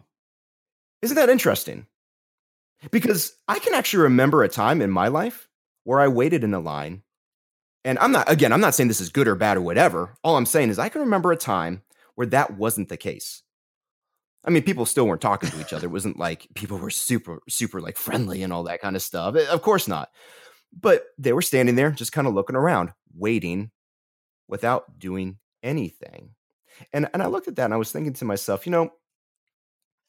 Isn't 1.02 1.16
that 1.16 1.30
interesting? 1.30 1.88
Because 2.92 3.38
I 3.48 3.60
can 3.60 3.74
actually 3.74 4.04
remember 4.04 4.44
a 4.44 4.50
time 4.50 4.82
in 4.82 4.92
my 4.92 5.08
life 5.08 5.48
where 5.86 6.02
I 6.02 6.10
waited 6.10 6.44
in 6.44 6.54
a 6.54 6.60
line. 6.60 7.04
And 7.86 7.98
I'm 8.00 8.12
not, 8.12 8.30
again, 8.30 8.52
I'm 8.52 8.60
not 8.60 8.76
saying 8.76 8.90
this 8.90 9.00
is 9.00 9.08
good 9.08 9.30
or 9.30 9.36
bad 9.36 9.56
or 9.56 9.62
whatever. 9.62 10.18
All 10.26 10.36
I'm 10.36 10.46
saying 10.46 10.72
is 10.72 10.78
I 10.78 10.90
can 10.90 11.00
remember 11.00 11.32
a 11.32 11.38
time 11.38 11.84
where 12.20 12.28
that 12.28 12.57
wasn't 12.57 12.89
the 12.89 12.97
case. 12.97 13.43
I 14.43 14.49
mean, 14.49 14.63
people 14.63 14.86
still 14.86 15.07
weren't 15.07 15.22
talking 15.22 15.49
to 15.51 15.61
each 15.61 15.72
other. 15.72 15.88
It 15.88 15.91
wasn't 15.91 16.20
like 16.20 16.49
people 16.53 16.78
were 16.78 16.89
super, 16.89 17.39
super 17.47 17.80
like 17.80 17.95
friendly 17.95 18.43
and 18.43 18.51
all 18.51 18.63
that 18.63 18.82
kind 18.82 18.97
of 18.97 19.01
stuff. 19.01 19.38
Of 19.38 19.61
course 19.61 19.88
not. 19.88 20.09
But 20.78 21.05
they 21.17 21.32
were 21.32 21.41
standing 21.41 21.76
there 21.76 21.91
just 21.91 22.11
kind 22.11 22.28
of 22.28 22.34
looking 22.34 22.57
around, 22.57 22.91
waiting 23.15 23.72
without 24.49 24.99
doing 24.99 25.38
anything. 25.63 26.32
And 26.91 27.07
and 27.13 27.24
I 27.24 27.28
looked 27.28 27.47
at 27.47 27.55
that 27.55 27.63
and 27.63 27.74
I 27.74 27.78
was 27.78 27.93
thinking 27.93 28.11
to 28.11 28.26
myself, 28.26 28.65
you 28.65 28.74
know, 28.74 28.91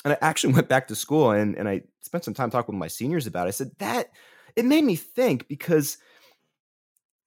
and 0.04 0.12
I 0.12 0.18
actually 0.20 0.52
went 0.54 0.68
back 0.68 0.88
to 0.88 0.96
school 0.96 1.30
and, 1.30 1.54
and 1.54 1.68
I 1.68 1.82
spent 2.00 2.24
some 2.24 2.34
time 2.34 2.50
talking 2.50 2.74
with 2.74 2.80
my 2.80 2.88
seniors 2.88 3.28
about 3.28 3.46
it. 3.46 3.50
I 3.50 3.52
said, 3.52 3.70
that 3.78 4.08
it 4.56 4.64
made 4.64 4.82
me 4.82 4.96
think 4.96 5.46
because 5.46 5.96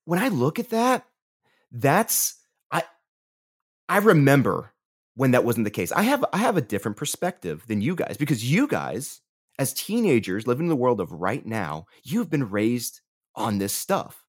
when 0.04 0.18
I 0.18 0.28
look 0.28 0.58
at 0.58 0.68
that, 0.70 1.06
that's 1.72 2.38
I 2.70 2.82
I 3.88 3.96
remember 3.98 4.73
when 5.16 5.30
that 5.32 5.44
wasn't 5.44 5.64
the 5.64 5.70
case. 5.70 5.92
I 5.92 6.02
have 6.02 6.24
I 6.32 6.38
have 6.38 6.56
a 6.56 6.62
different 6.62 6.96
perspective 6.96 7.64
than 7.66 7.80
you 7.80 7.94
guys 7.94 8.16
because 8.16 8.50
you 8.50 8.66
guys 8.66 9.20
as 9.58 9.72
teenagers 9.72 10.46
living 10.46 10.66
in 10.66 10.70
the 10.70 10.76
world 10.76 11.00
of 11.00 11.12
right 11.12 11.44
now, 11.46 11.86
you've 12.02 12.30
been 12.30 12.50
raised 12.50 13.00
on 13.36 13.58
this 13.58 13.72
stuff. 13.72 14.24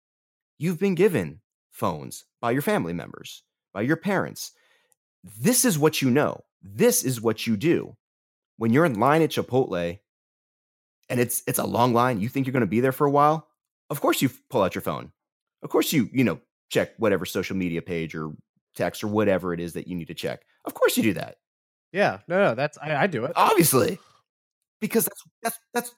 You've 0.58 0.80
been 0.80 0.96
given 0.96 1.42
phones 1.72 2.26
by 2.42 2.52
your 2.52 2.62
family 2.62 2.94
members, 2.94 3.44
by 3.74 3.82
your 3.82 3.98
parents. 3.98 4.52
This 5.40 5.66
is 5.66 5.80
what 5.80 6.02
you 6.02 6.10
know. 6.10 6.44
This 6.62 7.04
is 7.04 7.22
what 7.22 7.46
you 7.48 7.58
do. 7.58 7.96
When 8.58 8.72
you're 8.72 8.86
in 8.86 9.00
line 9.00 9.22
at 9.22 9.32
Chipotle 9.32 10.00
and 11.10 11.20
it's 11.20 11.44
it's 11.48 11.60
a 11.60 11.66
long 11.66 11.94
line, 11.94 12.22
you 12.22 12.30
think 12.30 12.46
you're 12.46 12.54
going 12.54 12.62
to 12.62 12.68
be 12.68 12.80
there 12.80 12.92
for 12.92 13.06
a 13.06 13.12
while? 13.12 13.48
Of 13.90 14.02
course 14.02 14.22
you 14.22 14.30
pull 14.50 14.62
out 14.62 14.76
your 14.76 14.82
phone. 14.82 15.12
Of 15.62 15.70
course 15.70 15.92
you, 15.92 16.10
you 16.14 16.24
know, 16.24 16.40
check 16.70 16.92
whatever 16.98 17.26
social 17.26 17.56
media 17.56 17.82
page 17.82 18.16
or 18.16 18.32
text 18.76 19.04
or 19.04 19.08
whatever 19.08 19.54
it 19.54 19.60
is 19.60 19.74
that 19.74 19.88
you 19.88 19.96
need 19.96 20.08
to 20.08 20.14
check. 20.14 20.46
Of 20.66 20.74
course 20.74 20.98
you 20.98 21.04
do 21.04 21.14
that. 21.14 21.38
Yeah, 21.92 22.20
no, 22.28 22.38
no, 22.40 22.56
that's 22.56 22.78
I, 22.82 22.96
I 22.96 23.08
do 23.08 23.26
it 23.26 23.34
obviously 23.36 24.00
because 24.82 25.06
that's 25.06 25.24
that's 25.44 25.60
that's 25.74 25.96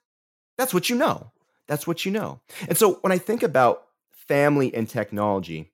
that's 0.58 0.74
what 0.74 0.90
you 0.90 0.96
know. 0.96 1.32
That's 1.68 1.86
what 1.86 2.06
you 2.06 2.12
know. 2.12 2.40
And 2.68 2.78
so 2.78 2.96
when 3.02 3.12
I 3.12 3.18
think 3.18 3.44
about 3.44 3.84
family 4.12 4.74
and 4.74 4.88
technology, 4.90 5.72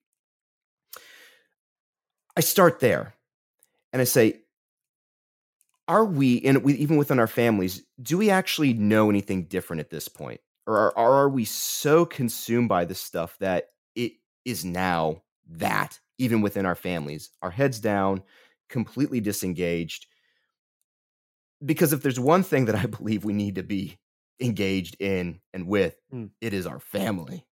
I 2.36 2.42
start 2.42 2.80
there, 2.80 3.14
and 3.92 4.02
I 4.02 4.06
say, 4.06 4.42
are 5.88 6.06
we, 6.06 6.42
and 6.42 6.64
we, 6.64 6.74
even 6.76 6.98
within 6.98 7.20
our 7.20 7.28
families, 7.28 7.84
do 8.02 8.18
we 8.18 8.30
actually 8.30 8.74
know 8.74 9.10
anything 9.10 9.44
different 9.44 9.82
at 9.82 9.90
this 9.90 10.08
point, 10.08 10.42
or 10.66 10.98
are, 10.98 11.14
are 11.14 11.30
we 11.30 11.46
so 11.46 12.06
consumed 12.06 12.70
by 12.70 12.86
this 12.86 13.00
stuff 13.00 13.38
that 13.40 13.70
it 13.96 14.14
is 14.46 14.66
now 14.66 15.22
that 15.48 16.00
even 16.18 16.42
within 16.42 16.66
our 16.66 16.76
families, 16.76 17.30
our 17.42 17.52
heads 17.52 17.80
down, 17.80 18.24
completely 18.74 19.22
disengaged. 19.22 20.08
Because 21.64 21.94
if 21.94 22.02
there's 22.02 22.20
one 22.20 22.44
thing 22.44 22.66
that 22.66 22.76
I 22.76 22.86
believe 22.98 23.24
we 23.24 23.34
need 23.34 23.56
to 23.56 23.64
be 23.64 23.98
engaged 24.40 24.98
in 25.00 25.40
and 25.54 25.68
with, 25.68 25.96
Mm. 26.12 26.32
it 26.42 26.54
is 26.54 26.68
our 26.68 26.80
family. 26.80 27.48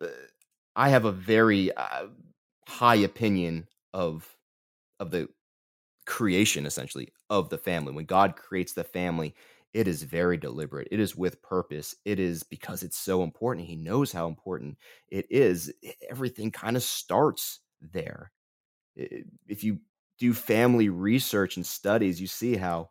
Uh, 0.00 0.08
I 0.76 0.90
have 0.90 1.04
a 1.04 1.12
very 1.12 1.74
uh, 1.74 2.08
high 2.68 2.96
opinion 2.96 3.68
of 3.92 4.36
of 5.00 5.10
the 5.10 5.28
creation 6.06 6.66
essentially 6.66 7.12
of 7.30 7.50
the 7.50 7.58
family. 7.58 7.92
When 7.92 8.06
God 8.06 8.36
creates 8.36 8.74
the 8.74 8.84
family, 8.84 9.34
it 9.74 9.88
is 9.88 10.02
very 10.04 10.36
deliberate. 10.36 10.88
It 10.90 11.00
is 11.00 11.16
with 11.16 11.42
purpose. 11.42 11.96
It 12.04 12.20
is 12.20 12.42
because 12.44 12.82
it's 12.82 12.98
so 12.98 13.22
important. 13.22 13.66
He 13.66 13.76
knows 13.76 14.12
how 14.12 14.28
important 14.28 14.78
it 15.08 15.26
is. 15.30 15.72
Everything 16.10 16.50
kind 16.50 16.76
of 16.76 16.82
starts 16.82 17.60
there. 17.80 18.32
If 18.96 19.64
you 19.64 19.80
do 20.20 20.32
family 20.34 20.88
research 20.88 21.56
and 21.56 21.66
studies, 21.66 22.20
you 22.20 22.28
see 22.28 22.56
how 22.56 22.90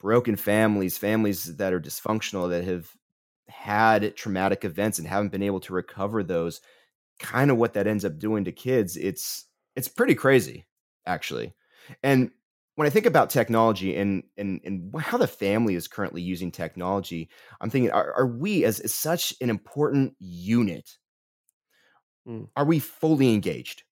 broken 0.00 0.36
families, 0.36 0.96
families 0.98 1.56
that 1.56 1.72
are 1.72 1.80
dysfunctional, 1.80 2.48
that 2.50 2.64
have 2.64 2.90
had 3.48 4.16
traumatic 4.16 4.64
events 4.64 4.98
and 4.98 5.06
haven't 5.08 5.32
been 5.32 5.42
able 5.42 5.60
to 5.60 5.72
recover 5.74 6.22
those, 6.22 6.60
kind 7.18 7.50
of 7.50 7.58
what 7.58 7.74
that 7.74 7.86
ends 7.86 8.04
up 8.04 8.18
doing 8.18 8.44
to 8.44 8.52
kids. 8.52 8.96
It's 8.96 9.46
it's 9.76 9.88
pretty 9.88 10.14
crazy, 10.14 10.66
actually. 11.06 11.54
And 12.02 12.30
when 12.76 12.86
I 12.86 12.90
think 12.90 13.06
about 13.06 13.30
technology 13.30 13.96
and 13.96 14.24
and 14.38 14.60
and 14.64 14.94
how 15.00 15.18
the 15.18 15.28
family 15.28 15.74
is 15.74 15.88
currently 15.88 16.22
using 16.22 16.52
technology, 16.52 17.30
I'm 17.60 17.70
thinking: 17.70 17.90
Are, 17.92 18.14
are 18.14 18.26
we, 18.26 18.64
as, 18.64 18.80
as 18.80 18.94
such 18.94 19.34
an 19.40 19.50
important 19.50 20.14
unit, 20.20 20.98
Mm. 22.26 22.50
are 22.56 22.64
we 22.64 22.78
fully 22.78 23.32
engaged, 23.34 23.82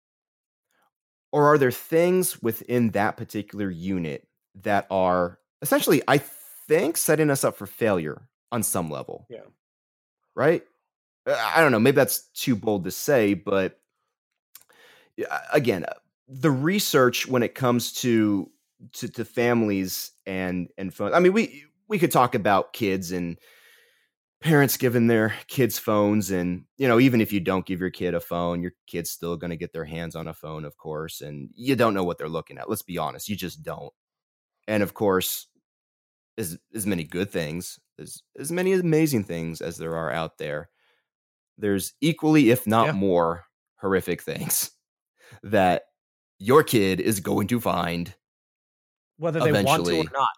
or 1.32 1.46
are 1.46 1.58
there 1.58 1.70
things 1.70 2.42
within 2.42 2.90
that 2.90 3.16
particular 3.16 3.70
unit 3.70 4.26
that 4.62 4.86
are 4.90 5.38
essentially, 5.62 6.02
I 6.08 6.18
think, 6.18 6.96
setting 6.96 7.30
us 7.30 7.44
up 7.44 7.56
for 7.56 7.66
failure 7.66 8.22
on 8.50 8.62
some 8.62 8.90
level? 8.90 9.26
Yeah. 9.28 9.40
Right? 10.34 10.62
Uh, 11.26 11.36
I 11.54 11.60
don't 11.60 11.72
know. 11.72 11.80
Maybe 11.80 11.96
that's 11.96 12.28
too 12.34 12.56
bold 12.56 12.84
to 12.84 12.90
say, 12.90 13.34
but 13.34 13.78
again, 15.52 15.84
uh, 15.84 15.94
the 16.28 16.50
research 16.50 17.26
when 17.26 17.42
it 17.42 17.54
comes 17.54 17.92
to 17.94 18.50
to, 18.92 19.08
to 19.08 19.24
families 19.24 20.12
and 20.26 20.68
and 20.78 20.94
phones. 20.94 21.14
I 21.14 21.18
mean, 21.20 21.32
we 21.32 21.64
we 21.88 21.98
could 21.98 22.12
talk 22.12 22.34
about 22.34 22.72
kids 22.72 23.12
and 23.12 23.38
parents 24.41 24.76
giving 24.76 25.07
their 25.09 25.34
kids 25.49 25.78
phones, 25.78 26.30
and 26.30 26.64
you 26.76 26.89
know, 26.89 27.01
even 27.01 27.20
if 27.20 27.32
you 27.32 27.41
don't 27.41 27.66
give 27.66 27.80
your 27.80 27.91
kid 27.91 28.14
a 28.14 28.20
phone, 28.20 28.62
your 28.62 28.72
kid's 28.86 29.11
still 29.11 29.36
going 29.36 29.51
to 29.51 29.57
get 29.57 29.72
their 29.72 29.84
hands 29.84 30.14
on 30.16 30.28
a 30.28 30.34
phone, 30.34 30.64
of 30.64 30.76
course, 30.76 31.20
and 31.20 31.51
you 31.55 31.76
don't 31.76 31.95
know 31.95 32.05
what 32.05 32.18
they're 32.18 32.28
looking 32.28 32.59
at. 32.59 32.68
Let's 32.68 32.82
be 32.82 32.99
honest, 32.99 33.28
you 33.28 33.36
just 33.36 33.62
don't. 33.62 33.93
And 34.68 34.82
of 34.82 34.95
course, 34.95 35.49
as 36.36 36.59
as 36.74 36.86
many 36.86 37.05
good 37.05 37.30
things 37.30 37.78
as 37.99 38.22
as 38.39 38.53
many 38.53 38.72
amazing 38.72 39.24
things 39.24 39.61
as 39.61 39.76
there 39.76 39.97
are 39.97 40.12
out 40.12 40.39
there, 40.39 40.70
there's 41.59 41.95
equally, 42.01 42.51
if 42.51 42.66
not 42.66 42.86
Yeah. 42.86 42.93
more, 42.93 43.45
horrific 43.76 44.22
things 44.22 44.70
that 45.43 45.84
your 46.39 46.62
kid 46.62 47.01
is 47.01 47.20
going 47.20 47.49
to 47.49 47.61
find 47.61 48.14
whether 49.18 49.41
they 49.41 49.62
want 49.62 49.84
to 49.86 49.99
or 49.99 50.05
not. 50.12 50.28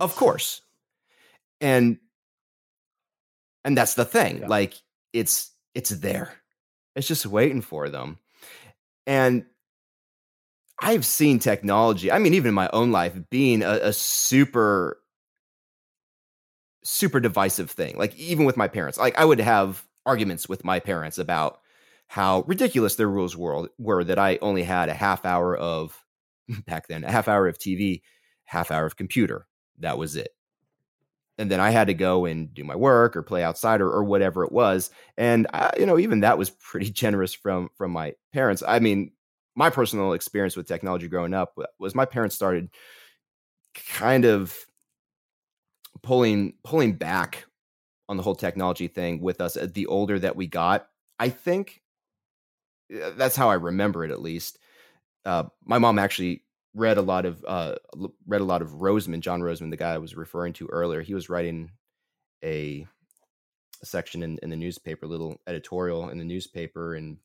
of 0.00 0.14
course 0.16 0.62
and 1.60 1.98
and 3.66 3.76
that's 3.76 3.94
the 3.94 4.06
thing 4.06 4.38
Yeah. 4.40 4.46
like 4.48 4.74
it's 5.12 5.50
it's 5.74 5.90
there. 5.90 6.32
It's 6.94 7.06
just 7.08 7.26
waiting 7.26 7.60
for 7.60 7.90
them. 7.90 8.18
And 9.06 9.44
i've 10.82 11.06
seen 11.06 11.38
technology 11.38 12.12
i 12.12 12.18
mean 12.18 12.34
even 12.34 12.50
in 12.50 12.54
my 12.54 12.68
own 12.74 12.92
life 12.92 13.14
being 13.30 13.62
a, 13.62 13.78
a 13.84 13.92
super 13.94 14.98
super 16.84 17.18
divisive 17.18 17.70
thing 17.70 17.96
like 17.96 18.14
even 18.16 18.44
with 18.44 18.56
my 18.56 18.68
parents 18.68 18.98
like 18.98 19.18
i 19.18 19.24
would 19.24 19.40
have 19.40 19.84
arguments 20.04 20.48
with 20.48 20.64
my 20.64 20.78
parents 20.78 21.18
about 21.18 21.60
how 22.08 22.42
ridiculous 22.46 22.94
their 22.96 23.08
rules 23.08 23.36
were, 23.36 23.68
were 23.78 24.04
that 24.04 24.18
i 24.18 24.38
only 24.42 24.62
had 24.62 24.88
a 24.88 24.94
half 24.94 25.24
hour 25.24 25.56
of 25.56 26.04
back 26.66 26.86
then 26.88 27.02
a 27.04 27.10
half 27.10 27.26
hour 27.26 27.48
of 27.48 27.58
tv 27.58 28.02
half 28.44 28.70
hour 28.70 28.86
of 28.86 28.96
computer. 28.96 29.46
That 29.80 29.98
was 29.98 30.14
it 30.14 30.28
and 31.38 31.50
then 31.50 31.60
I 31.60 31.70
had 31.70 31.88
to 31.88 31.94
go 31.94 32.24
and 32.24 32.52
do 32.52 32.64
my 32.64 32.76
work 32.76 33.16
or 33.16 33.22
play 33.22 33.42
outside 33.42 33.80
or, 33.80 33.90
or 33.90 34.04
whatever 34.04 34.44
it 34.44 34.52
was. 34.52 34.90
And 35.16 35.46
I, 35.52 35.72
you 35.78 35.86
know, 35.86 35.98
even 35.98 36.20
that 36.20 36.38
was 36.38 36.50
pretty 36.50 36.90
generous 36.90 37.34
from 37.34 37.70
from 37.76 37.90
my 37.90 38.14
parents. 38.32 38.62
I 38.66 38.78
mean, 38.78 39.12
my 39.54 39.70
personal 39.70 40.12
experience 40.12 40.56
with 40.56 40.66
technology 40.66 41.08
growing 41.08 41.34
up 41.34 41.54
was 41.78 41.94
my 41.94 42.04
parents 42.04 42.36
started 42.36 42.70
kind 43.96 44.24
of 44.24 44.56
pulling 46.02 46.54
pulling 46.64 46.94
back 46.94 47.44
on 48.08 48.16
the 48.16 48.22
whole 48.22 48.34
technology 48.34 48.86
thing 48.86 49.20
with 49.20 49.40
us 49.40 49.56
uh, 49.56 49.66
the 49.72 49.86
older 49.86 50.18
that 50.18 50.36
we 50.36 50.46
got. 50.46 50.88
I 51.18 51.30
think 51.30 51.82
that's 52.88 53.36
how 53.36 53.50
I 53.50 53.54
remember 53.54 54.04
it 54.04 54.10
at 54.10 54.22
least. 54.22 54.58
Uh, 55.24 55.44
my 55.64 55.78
mom 55.78 55.98
actually 55.98 56.44
read 56.76 56.98
a 56.98 57.02
lot 57.02 57.24
of 57.24 57.44
uh 57.46 57.74
read 58.26 58.40
a 58.40 58.44
lot 58.44 58.62
of 58.62 58.70
Rosemond, 58.72 59.20
John 59.20 59.40
Rosemond, 59.40 59.70
the 59.70 59.76
guy 59.76 59.94
I 59.94 59.98
was 59.98 60.14
referring 60.14 60.52
to 60.54 60.66
earlier. 60.66 61.00
He 61.00 61.14
was 61.14 61.28
writing 61.28 61.70
a, 62.44 62.86
a 63.82 63.86
section 63.86 64.22
in, 64.22 64.38
in 64.42 64.50
the 64.50 64.56
newspaper, 64.56 65.06
a 65.06 65.08
little 65.08 65.40
editorial 65.46 66.10
in 66.10 66.18
the 66.18 66.24
newspaper, 66.24 66.94
and 66.94 67.18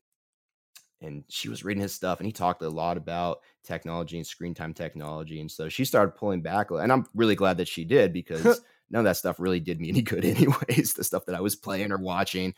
and 1.01 1.23
she 1.29 1.49
was 1.49 1.65
reading 1.65 1.81
his 1.81 1.93
stuff, 1.93 2.19
and 2.19 2.27
he 2.27 2.31
talked 2.31 2.61
a 2.61 2.69
lot 2.69 2.95
about 2.95 3.39
technology 3.63 4.17
and 4.17 4.25
screen 4.25 4.53
time 4.53 4.73
technology, 4.73 5.41
and 5.41 5.51
so 5.51 5.67
she 5.67 5.83
started 5.83 6.15
pulling 6.15 6.41
back, 6.41 6.71
and 6.71 6.91
I'm 6.91 7.05
really 7.13 7.35
glad 7.35 7.57
that 7.57 7.67
she 7.67 7.83
did 7.83 8.13
because 8.13 8.61
none 8.89 9.01
of 9.01 9.05
that 9.05 9.17
stuff 9.17 9.39
really 9.39 9.59
did 9.59 9.81
me 9.81 9.89
any 9.89 10.01
good, 10.01 10.23
anyways. 10.25 10.93
The 10.93 11.03
stuff 11.03 11.25
that 11.25 11.35
I 11.35 11.41
was 11.41 11.55
playing 11.55 11.91
or 11.91 11.97
watching, 11.97 12.53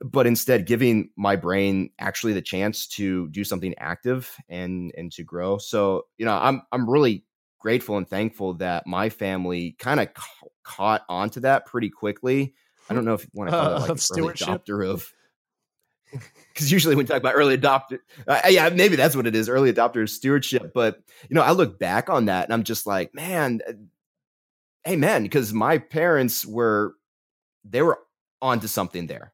but 0.00 0.26
instead 0.26 0.66
giving 0.66 1.10
my 1.16 1.36
brain 1.36 1.90
actually 1.98 2.32
the 2.32 2.42
chance 2.42 2.86
to 2.86 3.28
do 3.30 3.44
something 3.44 3.74
active 3.78 4.34
and 4.48 4.92
and 4.96 5.10
to 5.12 5.24
grow. 5.24 5.58
So 5.58 6.06
you 6.18 6.24
know, 6.26 6.34
I'm 6.34 6.62
I'm 6.72 6.88
really 6.88 7.24
grateful 7.58 7.96
and 7.96 8.08
thankful 8.08 8.54
that 8.54 8.86
my 8.86 9.08
family 9.08 9.72
kind 9.78 10.00
of 10.00 10.14
ca- 10.14 10.46
caught 10.62 11.04
onto 11.08 11.40
that 11.40 11.66
pretty 11.66 11.90
quickly. 11.90 12.54
I 12.88 12.94
don't 12.94 13.04
know 13.04 13.14
if 13.14 13.24
you 13.24 13.30
want 13.34 13.50
to 13.50 13.56
call 13.56 13.72
Uh, 13.72 13.76
it 13.76 13.80
like 13.80 13.90
of 13.90 14.00
early 14.10 14.32
stewardship? 14.32 14.64
adopter 14.64 14.88
of. 14.88 15.12
Because 16.54 16.72
usually 16.72 16.96
when 16.96 17.04
you 17.04 17.08
talk 17.08 17.18
about 17.20 17.36
early 17.36 17.56
adopter, 17.56 17.98
uh, 18.26 18.40
yeah, 18.48 18.68
maybe 18.70 18.96
that's 18.96 19.14
what 19.14 19.28
it 19.28 19.36
is, 19.36 19.48
early 19.48 19.72
adopter 19.72 20.02
of 20.02 20.10
stewardship. 20.10 20.72
But 20.74 20.98
you 21.28 21.34
know, 21.34 21.42
I 21.42 21.52
look 21.52 21.78
back 21.78 22.10
on 22.10 22.24
that 22.24 22.44
and 22.44 22.52
I'm 22.52 22.64
just 22.64 22.84
like, 22.84 23.14
man, 23.14 23.60
uh, 23.68 23.72
amen. 24.88 25.22
Because 25.22 25.52
my 25.52 25.78
parents 25.78 26.44
were, 26.44 26.94
they 27.64 27.82
were 27.82 28.00
onto 28.42 28.66
something 28.66 29.06
there. 29.06 29.32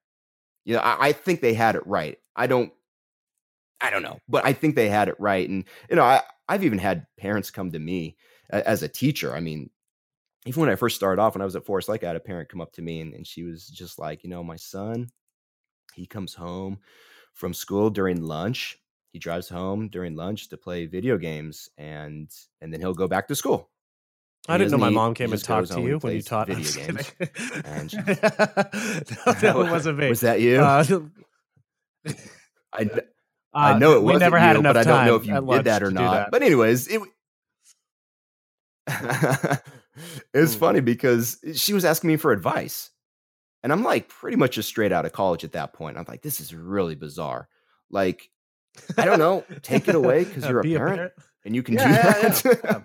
You 0.65 0.75
know, 0.75 0.81
I, 0.81 1.09
I 1.09 1.13
think 1.13 1.41
they 1.41 1.55
had 1.55 1.77
it 1.77 1.87
right. 1.87 2.19
I 2.37 2.47
don't, 2.47 2.73
I 3.81 3.91
don't 3.91 4.03
know, 4.03 4.19
but 4.29 4.45
I 4.47 4.53
think 4.53 4.75
they 4.75 4.89
had 4.89 5.09
it 5.09 5.17
right. 5.19 5.49
And 5.49 5.65
you 5.91 5.97
know, 5.97 6.05
I, 6.05 6.23
I've 6.49 6.65
even 6.65 6.79
had 6.79 7.07
parents 7.19 7.51
come 7.51 7.71
to 7.73 7.79
me 7.79 8.17
as 8.51 8.83
a 8.83 8.89
teacher. 8.89 9.35
I 9.35 9.41
mean, 9.41 9.71
even 10.47 10.61
when 10.61 10.71
I 10.71 10.77
first 10.77 10.97
started 10.97 11.21
off, 11.21 11.35
when 11.35 11.43
I 11.43 11.47
was 11.47 11.57
at 11.57 11.67
Forest 11.67 11.89
Lake, 11.89 12.05
I 12.05 12.09
had 12.09 12.17
a 12.17 12.21
parent 12.21 12.49
come 12.49 12.61
up 12.61 12.73
to 12.75 12.83
me 12.83 13.01
and, 13.01 13.15
and 13.15 13.27
she 13.27 13.43
was 13.43 13.67
just 13.67 13.99
like, 13.99 14.25
you 14.25 14.31
know, 14.31 14.43
my 14.45 14.57
son, 14.57 15.09
he 15.95 16.07
comes 16.07 16.35
home 16.35 16.79
from 17.35 17.55
school 17.55 17.91
during 17.91 18.23
lunch. 18.23 18.79
He 19.13 19.19
drives 19.19 19.49
home 19.49 19.89
during 19.89 20.17
lunch 20.17 20.49
to 20.49 20.57
play 20.57 20.87
video 20.87 21.17
games, 21.19 21.69
and 21.79 22.29
and 22.61 22.73
then 22.73 22.81
he'll 22.81 22.95
go 22.95 23.07
back 23.07 23.29
to 23.29 23.37
school. 23.37 23.71
I 24.49 24.59
didn't 24.59 24.73
know 24.73 24.79
my 24.79 24.91
mom 24.91 25.15
came 25.15 25.33
and 25.33 25.43
talked 25.43 25.71
to 25.73 25.81
you 25.81 25.99
when 25.99 26.17
you 26.17 26.23
taught 26.23 26.49
video 26.49 26.71
games. 26.71 27.13
And- 27.65 27.93
no, 27.95 29.35
no, 29.43 29.61
it 29.63 29.71
wasn't 29.71 29.99
me. 29.99 30.09
Was 30.11 30.21
that 30.21 30.41
you? 30.41 30.61
Uh, 30.61 30.85
I, 32.73 32.91
I 33.55 33.73
uh, 33.73 33.79
know 33.79 33.93
it 33.93 34.01
we 34.01 34.07
wasn't 34.13 34.21
never 34.21 34.39
had 34.39 34.53
you, 34.55 34.61
enough 34.61 34.75
but 34.75 34.87
I 34.87 34.91
don't 34.91 35.07
know 35.07 35.17
if 35.17 35.27
you 35.27 35.41
did 35.57 35.65
that 35.65 35.83
or 35.83 35.91
not. 35.91 36.13
that. 36.13 36.31
But 36.31 36.43
anyways, 36.43 36.89
it 36.89 37.01
it's 40.35 40.55
Mm. 40.55 40.59
funny 40.59 40.81
because 40.81 41.39
she 41.55 41.73
was 41.73 41.85
asking 41.85 42.09
me 42.09 42.17
for 42.17 42.33
advice, 42.33 42.91
and 43.63 43.73
I'm 43.73 43.83
like 43.85 44.09
pretty 44.09 44.37
much 44.37 44.57
just 44.57 44.69
straight 44.69 44.93
out 44.93 45.07
of 45.07 45.13
college 45.13 45.45
at 45.45 45.53
that 45.53 45.73
point. 45.73 45.97
I'm 45.97 46.05
like, 46.09 46.23
this 46.23 46.41
is 46.41 46.55
really 46.55 46.95
bizarre. 46.97 47.49
Like, 47.91 48.29
I 48.99 49.05
don't 49.05 49.19
know, 49.21 49.45
take 49.63 49.89
it 49.89 49.95
away 49.95 50.25
because 50.25 50.45
Uh, 50.45 50.49
you're 50.51 50.61
a 50.61 50.63
be 50.65 50.77
parent, 50.77 51.13
and 51.45 51.55
you 51.55 51.63
can 51.63 51.75
Yeah, 51.75 51.85
do 51.87 51.91
yeah, 51.95 52.29
that. 52.29 52.61
yeah. 52.65 52.81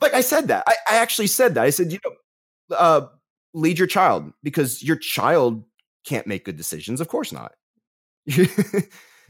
Like 0.00 0.14
I 0.14 0.20
said 0.20 0.48
that. 0.48 0.64
I, 0.66 0.74
I 0.90 0.96
actually 0.96 1.26
said 1.26 1.54
that. 1.54 1.64
I 1.64 1.70
said, 1.70 1.92
you 1.92 1.98
know, 2.04 2.76
uh, 2.76 3.06
lead 3.54 3.78
your 3.78 3.86
child 3.86 4.32
because 4.42 4.82
your 4.82 4.96
child 4.96 5.64
can't 6.04 6.26
make 6.26 6.44
good 6.44 6.56
decisions. 6.56 7.00
Of 7.00 7.08
course 7.08 7.32
not. 7.32 7.52
you, 8.24 8.46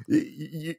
you, 0.07 0.75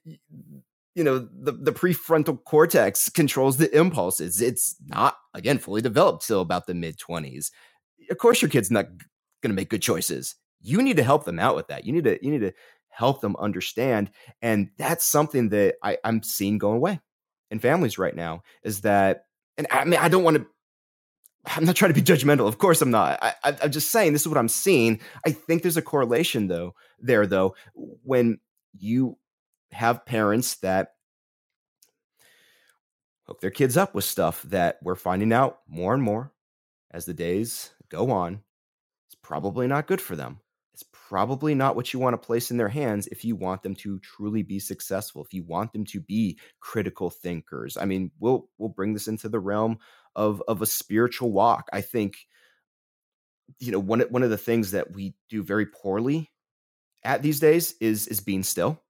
you 0.96 1.04
know, 1.04 1.20
the, 1.20 1.54
the 1.54 1.72
prefrontal 1.72 2.44
cortex 2.44 3.10
controls 3.10 3.58
the 3.58 3.76
impulses. 3.78 4.42
It's 4.42 4.76
not, 4.86 5.18
again, 5.34 5.58
fully 5.58 5.82
developed 5.82 6.28
till 6.28 6.42
about 6.42 6.68
the 6.68 6.74
mid 6.74 6.98
20s. 6.98 7.52
Of 8.10 8.18
course, 8.18 8.42
your 8.42 8.50
kid's 8.50 8.72
not 8.72 8.88
going 9.42 9.50
to 9.50 9.54
make 9.54 9.70
good 9.70 9.82
choices. 9.82 10.36
You 10.60 10.82
need 10.82 10.98
to 10.98 11.04
help 11.04 11.26
them 11.26 11.40
out 11.40 11.56
with 11.56 11.68
that. 11.68 11.86
You 11.86 11.94
need 11.94 12.04
to, 12.04 12.24
you 12.24 12.32
need 12.32 12.42
to 12.42 12.54
help 12.90 13.22
them 13.22 13.36
understand. 13.38 14.12
And 14.42 14.70
that's 14.78 15.06
something 15.06 15.50
that 15.50 15.76
I, 15.82 15.98
I'm 16.04 16.22
seeing 16.24 16.58
going 16.58 16.78
away 16.78 17.00
in 17.50 17.60
families 17.60 17.98
right 17.98 18.16
now 18.16 18.44
is 18.64 18.82
that, 18.82 19.26
and 19.58 19.68
I 19.72 19.86
mean, 19.86 20.00
I 20.00 20.10
don't 20.10 20.24
want 20.24 20.38
to 20.38 20.46
I'm 21.46 21.66
not 21.66 21.76
trying 21.76 21.94
to 21.94 22.00
be 22.00 22.06
judgmental. 22.06 22.48
Of 22.48 22.60
course, 22.60 22.82
I'm 22.82 22.92
not. 22.92 23.18
I, 23.22 23.34
I'm 23.44 23.72
just 23.72 23.92
saying 23.92 24.14
this 24.14 24.22
is 24.22 24.28
what 24.28 24.38
I'm 24.38 24.48
seeing. 24.48 25.00
I 25.26 25.32
think 25.32 25.62
there's 25.62 25.78
a 25.78 25.82
correlation 25.82 26.48
though 26.48 26.76
there 27.00 27.26
though 27.26 27.56
when 27.74 28.40
you 28.78 29.18
have 29.72 30.06
parents 30.06 30.56
that 30.58 30.94
hook 33.24 33.42
their 33.42 33.50
kids 33.50 33.78
up 33.78 33.96
with 33.96 34.04
stuff 34.04 34.44
that 34.44 34.78
we're 34.84 34.96
finding 34.96 35.34
out 35.34 35.60
more 35.68 35.94
and 35.94 36.04
more 36.04 36.32
as 36.92 37.06
the 37.06 37.14
days 37.14 37.72
go 37.90 38.12
on. 38.12 38.42
It's 39.08 39.16
probably 39.22 39.68
not 39.68 39.88
good 39.88 40.02
for 40.02 40.16
them. 40.16 40.40
Probably 41.12 41.54
not 41.54 41.76
what 41.76 41.92
you 41.92 42.00
want 42.00 42.14
to 42.14 42.26
place 42.26 42.52
in 42.52 42.58
their 42.58 42.70
hands 42.70 43.08
if 43.08 43.26
you 43.26 43.36
want 43.36 43.64
them 43.64 43.76
to 43.76 44.00
truly 44.00 44.44
be 44.44 44.60
successful, 44.60 45.22
if 45.22 45.34
you 45.34 45.44
want 45.44 45.74
them 45.74 45.84
to 45.88 46.00
be 46.00 46.40
critical 46.62 47.10
thinkers. 47.10 47.76
I 47.76 47.84
mean, 47.84 48.12
we'll 48.22 48.48
we'll 48.58 48.70
bring 48.70 48.94
this 48.94 49.10
into 49.10 49.28
the 49.28 49.42
realm 49.42 49.78
of 50.16 50.42
of 50.48 50.62
a 50.62 50.66
spiritual 50.66 51.34
walk. 51.34 51.68
I 51.74 51.82
think 51.82 52.16
you 53.60 53.74
know 53.74 53.80
one 53.80 54.00
one 54.04 54.24
of 54.24 54.30
the 54.30 54.38
things 54.38 54.72
that 54.72 54.94
we 54.94 55.14
do 55.28 55.44
very 55.44 55.66
poorly 55.66 56.32
at 57.04 57.22
these 57.22 57.42
days 57.42 57.76
is 57.82 58.08
is 58.08 58.22
being 58.22 58.42
still 58.42 58.82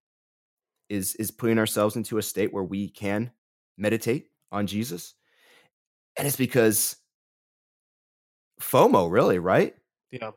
is 0.89 1.15
is 1.15 1.31
putting 1.31 1.57
ourselves 1.57 1.95
into 1.95 2.19
a 2.19 2.21
state 2.21 2.53
where 2.53 2.63
we 2.63 2.87
can 2.87 3.31
meditate 3.79 4.27
on 4.51 4.67
Jesus. 4.67 5.15
And 6.15 6.27
it's 6.27 6.37
because 6.37 6.97
FOMO, 8.61 9.09
really, 9.09 9.39
right? 9.39 9.75
Yeah. 10.11 10.29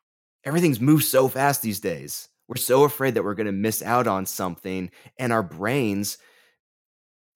Everything's 0.45 0.80
moved 0.80 1.05
so 1.05 1.28
fast 1.28 1.62
these 1.62 1.80
days. 1.80 2.28
We're 2.49 2.57
so 2.57 2.84
afraid 2.84 3.14
that 3.14 3.24
we're 3.24 3.34
going 3.34 3.47
to 3.47 3.53
miss 3.53 3.82
out 3.82 4.07
on 4.07 4.26
something, 4.26 4.90
and 5.18 5.32
our 5.32 5.42
brains 5.42 6.18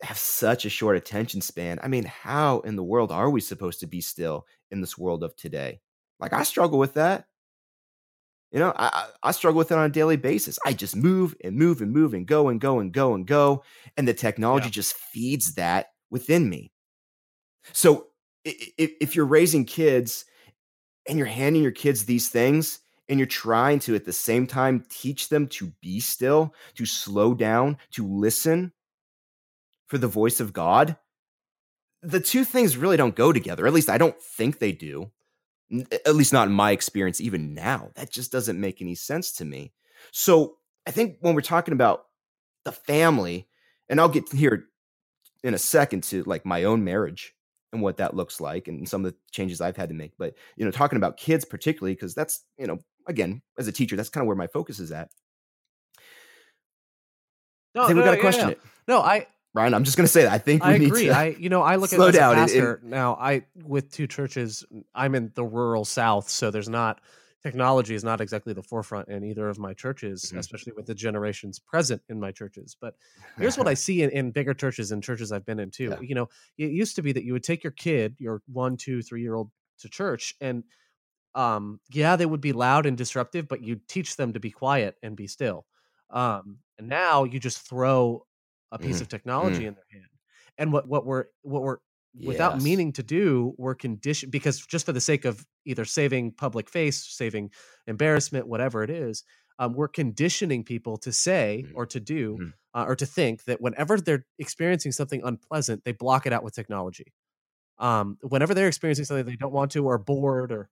have 0.02 0.18
such 0.18 0.64
a 0.64 0.70
short 0.70 0.96
attention 0.96 1.40
span. 1.40 1.80
I 1.82 1.88
mean, 1.88 2.04
how 2.04 2.60
in 2.60 2.76
the 2.76 2.84
world 2.84 3.10
are 3.10 3.30
we 3.30 3.40
supposed 3.40 3.80
to 3.80 3.86
be 3.86 4.00
still 4.00 4.46
in 4.70 4.80
this 4.80 4.98
world 4.98 5.24
of 5.24 5.34
today? 5.34 5.80
Like, 6.20 6.32
I 6.32 6.42
struggle 6.42 6.78
with 6.78 6.94
that. 6.94 7.24
You 8.52 8.58
know, 8.60 8.72
I, 8.76 9.08
I 9.22 9.32
struggle 9.32 9.58
with 9.58 9.72
it 9.72 9.78
on 9.78 9.84
a 9.84 9.92
daily 9.92 10.16
basis. 10.16 10.58
I 10.64 10.72
just 10.72 10.96
move 10.96 11.34
and 11.44 11.56
move 11.56 11.82
and 11.82 11.92
move 11.92 12.14
and 12.14 12.26
go 12.26 12.48
and 12.48 12.60
go 12.60 12.78
and 12.78 12.92
go 12.92 13.14
and 13.14 13.26
go. 13.26 13.62
And 13.96 14.08
the 14.08 14.14
technology 14.14 14.66
yeah. 14.66 14.72
just 14.72 14.94
feeds 14.94 15.54
that 15.54 15.88
within 16.10 16.48
me. 16.48 16.72
So 17.72 18.06
if, 18.44 18.92
if 19.00 19.16
you're 19.16 19.26
raising 19.26 19.64
kids 19.64 20.24
and 21.06 21.18
you're 21.18 21.26
handing 21.26 21.62
your 21.62 21.72
kids 21.72 22.04
these 22.04 22.28
things 22.28 22.80
and 23.08 23.18
you're 23.18 23.26
trying 23.26 23.78
to 23.80 23.94
at 23.94 24.04
the 24.04 24.12
same 24.12 24.46
time 24.46 24.84
teach 24.88 25.28
them 25.28 25.46
to 25.48 25.72
be 25.80 26.00
still, 26.00 26.54
to 26.74 26.84
slow 26.84 27.34
down, 27.34 27.78
to 27.92 28.06
listen 28.06 28.72
for 29.86 29.98
the 29.98 30.08
voice 30.08 30.40
of 30.40 30.52
God, 30.52 30.96
the 32.02 32.20
two 32.20 32.44
things 32.44 32.76
really 32.76 32.96
don't 32.96 33.16
go 33.16 33.32
together. 33.32 33.66
At 33.66 33.72
least 33.72 33.88
I 33.88 33.98
don't 33.98 34.20
think 34.20 34.58
they 34.58 34.72
do 34.72 35.10
at 35.70 36.16
least 36.16 36.32
not 36.32 36.48
in 36.48 36.54
my 36.54 36.70
experience 36.70 37.20
even 37.20 37.54
now 37.54 37.90
that 37.94 38.10
just 38.10 38.32
doesn't 38.32 38.60
make 38.60 38.80
any 38.80 38.94
sense 38.94 39.32
to 39.32 39.44
me 39.44 39.72
so 40.12 40.56
i 40.86 40.90
think 40.90 41.16
when 41.20 41.34
we're 41.34 41.40
talking 41.40 41.74
about 41.74 42.06
the 42.64 42.72
family 42.72 43.46
and 43.88 44.00
i'll 44.00 44.08
get 44.08 44.30
here 44.32 44.64
in 45.44 45.54
a 45.54 45.58
second 45.58 46.02
to 46.02 46.22
like 46.24 46.46
my 46.46 46.64
own 46.64 46.84
marriage 46.84 47.34
and 47.72 47.82
what 47.82 47.98
that 47.98 48.16
looks 48.16 48.40
like 48.40 48.66
and 48.66 48.88
some 48.88 49.04
of 49.04 49.12
the 49.12 49.18
changes 49.30 49.60
i've 49.60 49.76
had 49.76 49.90
to 49.90 49.94
make 49.94 50.12
but 50.18 50.34
you 50.56 50.64
know 50.64 50.70
talking 50.70 50.96
about 50.96 51.18
kids 51.18 51.44
particularly 51.44 51.94
because 51.94 52.14
that's 52.14 52.44
you 52.58 52.66
know 52.66 52.78
again 53.08 53.42
as 53.58 53.66
a 53.66 53.72
teacher 53.72 53.96
that's 53.96 54.08
kind 54.08 54.22
of 54.22 54.28
where 54.28 54.36
my 54.36 54.46
focus 54.46 54.78
is 54.78 54.92
at 54.92 55.10
no, 57.74 57.84
I 57.84 57.86
think 57.86 57.96
no, 57.96 58.02
we 58.02 58.06
got 58.06 58.14
to 58.14 58.20
question 58.20 58.50
it. 58.50 58.60
No, 58.86 59.00
I 59.00 59.26
Ryan, 59.54 59.74
I'm 59.74 59.84
just 59.84 59.96
going 59.96 60.06
to 60.06 60.12
say 60.12 60.22
that 60.22 60.32
I 60.32 60.38
think 60.38 60.64
we 60.64 60.70
I 60.70 60.78
need 60.78 60.86
agree. 60.86 61.06
to. 61.06 61.10
I, 61.10 61.24
you 61.38 61.48
know, 61.48 61.62
I 61.62 61.76
look 61.76 61.90
slow 61.90 62.08
at 62.08 62.14
down. 62.14 62.34
pastor 62.34 62.80
now. 62.82 63.14
I 63.14 63.44
with 63.64 63.90
two 63.90 64.06
churches. 64.06 64.64
I'm 64.94 65.14
in 65.14 65.32
the 65.34 65.44
rural 65.44 65.84
South, 65.84 66.28
so 66.28 66.50
there's 66.50 66.68
not 66.68 67.00
technology 67.42 67.94
is 67.94 68.02
not 68.02 68.20
exactly 68.20 68.52
the 68.52 68.62
forefront 68.62 69.08
in 69.08 69.22
either 69.22 69.48
of 69.48 69.58
my 69.58 69.72
churches, 69.72 70.24
mm-hmm. 70.24 70.38
especially 70.38 70.72
with 70.76 70.86
the 70.86 70.94
generations 70.94 71.58
present 71.60 72.02
in 72.08 72.18
my 72.18 72.32
churches. 72.32 72.76
But 72.80 72.94
here's 73.38 73.56
what 73.56 73.68
I 73.68 73.74
see 73.74 74.02
in, 74.02 74.10
in 74.10 74.32
bigger 74.32 74.54
churches 74.54 74.90
and 74.90 75.02
churches 75.02 75.30
I've 75.30 75.46
been 75.46 75.60
in 75.60 75.70
too. 75.70 75.90
Yeah. 75.90 76.00
You 76.00 76.14
know, 76.16 76.28
it 76.56 76.72
used 76.72 76.96
to 76.96 77.02
be 77.02 77.12
that 77.12 77.24
you 77.24 77.32
would 77.32 77.44
take 77.44 77.62
your 77.62 77.70
kid, 77.70 78.16
your 78.18 78.42
one, 78.52 78.76
two, 78.76 79.02
three 79.02 79.22
year 79.22 79.34
old, 79.34 79.50
to 79.80 79.88
church, 79.88 80.34
and 80.40 80.64
um, 81.34 81.80
yeah, 81.90 82.16
they 82.16 82.26
would 82.26 82.40
be 82.40 82.52
loud 82.52 82.86
and 82.86 82.96
disruptive, 82.96 83.48
but 83.48 83.62
you 83.62 83.80
teach 83.88 84.16
them 84.16 84.32
to 84.32 84.40
be 84.40 84.50
quiet 84.50 84.96
and 85.02 85.16
be 85.16 85.26
still. 85.26 85.66
Um, 86.10 86.58
and 86.78 86.88
now 86.88 87.24
you 87.24 87.38
just 87.38 87.60
throw 87.68 88.24
a 88.72 88.78
piece 88.78 88.96
mm-hmm. 88.96 89.02
of 89.02 89.08
technology 89.08 89.58
mm-hmm. 89.58 89.66
in 89.66 89.74
their 89.74 89.84
hand. 89.92 90.10
And 90.56 90.72
what 90.72 90.88
what 90.88 91.06
we're 91.06 91.26
what 91.42 91.62
we're 91.62 91.78
without 92.24 92.54
yes. 92.54 92.64
meaning 92.64 92.92
to 92.92 93.02
do, 93.02 93.54
we're 93.58 93.74
conditioned 93.74 94.32
because 94.32 94.64
just 94.66 94.86
for 94.86 94.92
the 94.92 95.00
sake 95.00 95.24
of 95.24 95.46
either 95.64 95.84
saving 95.84 96.32
public 96.32 96.68
face, 96.68 97.06
saving 97.08 97.50
embarrassment, 97.86 98.48
whatever 98.48 98.82
it 98.82 98.90
is, 98.90 99.24
um, 99.58 99.74
we're 99.74 99.88
conditioning 99.88 100.64
people 100.64 100.96
to 100.98 101.12
say 101.12 101.64
mm-hmm. 101.66 101.76
or 101.76 101.86
to 101.86 102.00
do 102.00 102.34
mm-hmm. 102.34 102.80
uh, 102.80 102.84
or 102.84 102.96
to 102.96 103.06
think 103.06 103.44
that 103.44 103.60
whenever 103.60 104.00
they're 104.00 104.26
experiencing 104.38 104.92
something 104.92 105.20
unpleasant, 105.24 105.84
they 105.84 105.92
block 105.92 106.26
it 106.26 106.32
out 106.32 106.42
with 106.42 106.54
technology. 106.54 107.12
Um, 107.78 108.18
whenever 108.22 108.54
they're 108.54 108.68
experiencing 108.68 109.04
something 109.04 109.26
they 109.26 109.36
don't 109.36 109.52
want 109.52 109.70
to 109.72 109.86
or 109.86 109.98
bored 109.98 110.50
or 110.50 110.68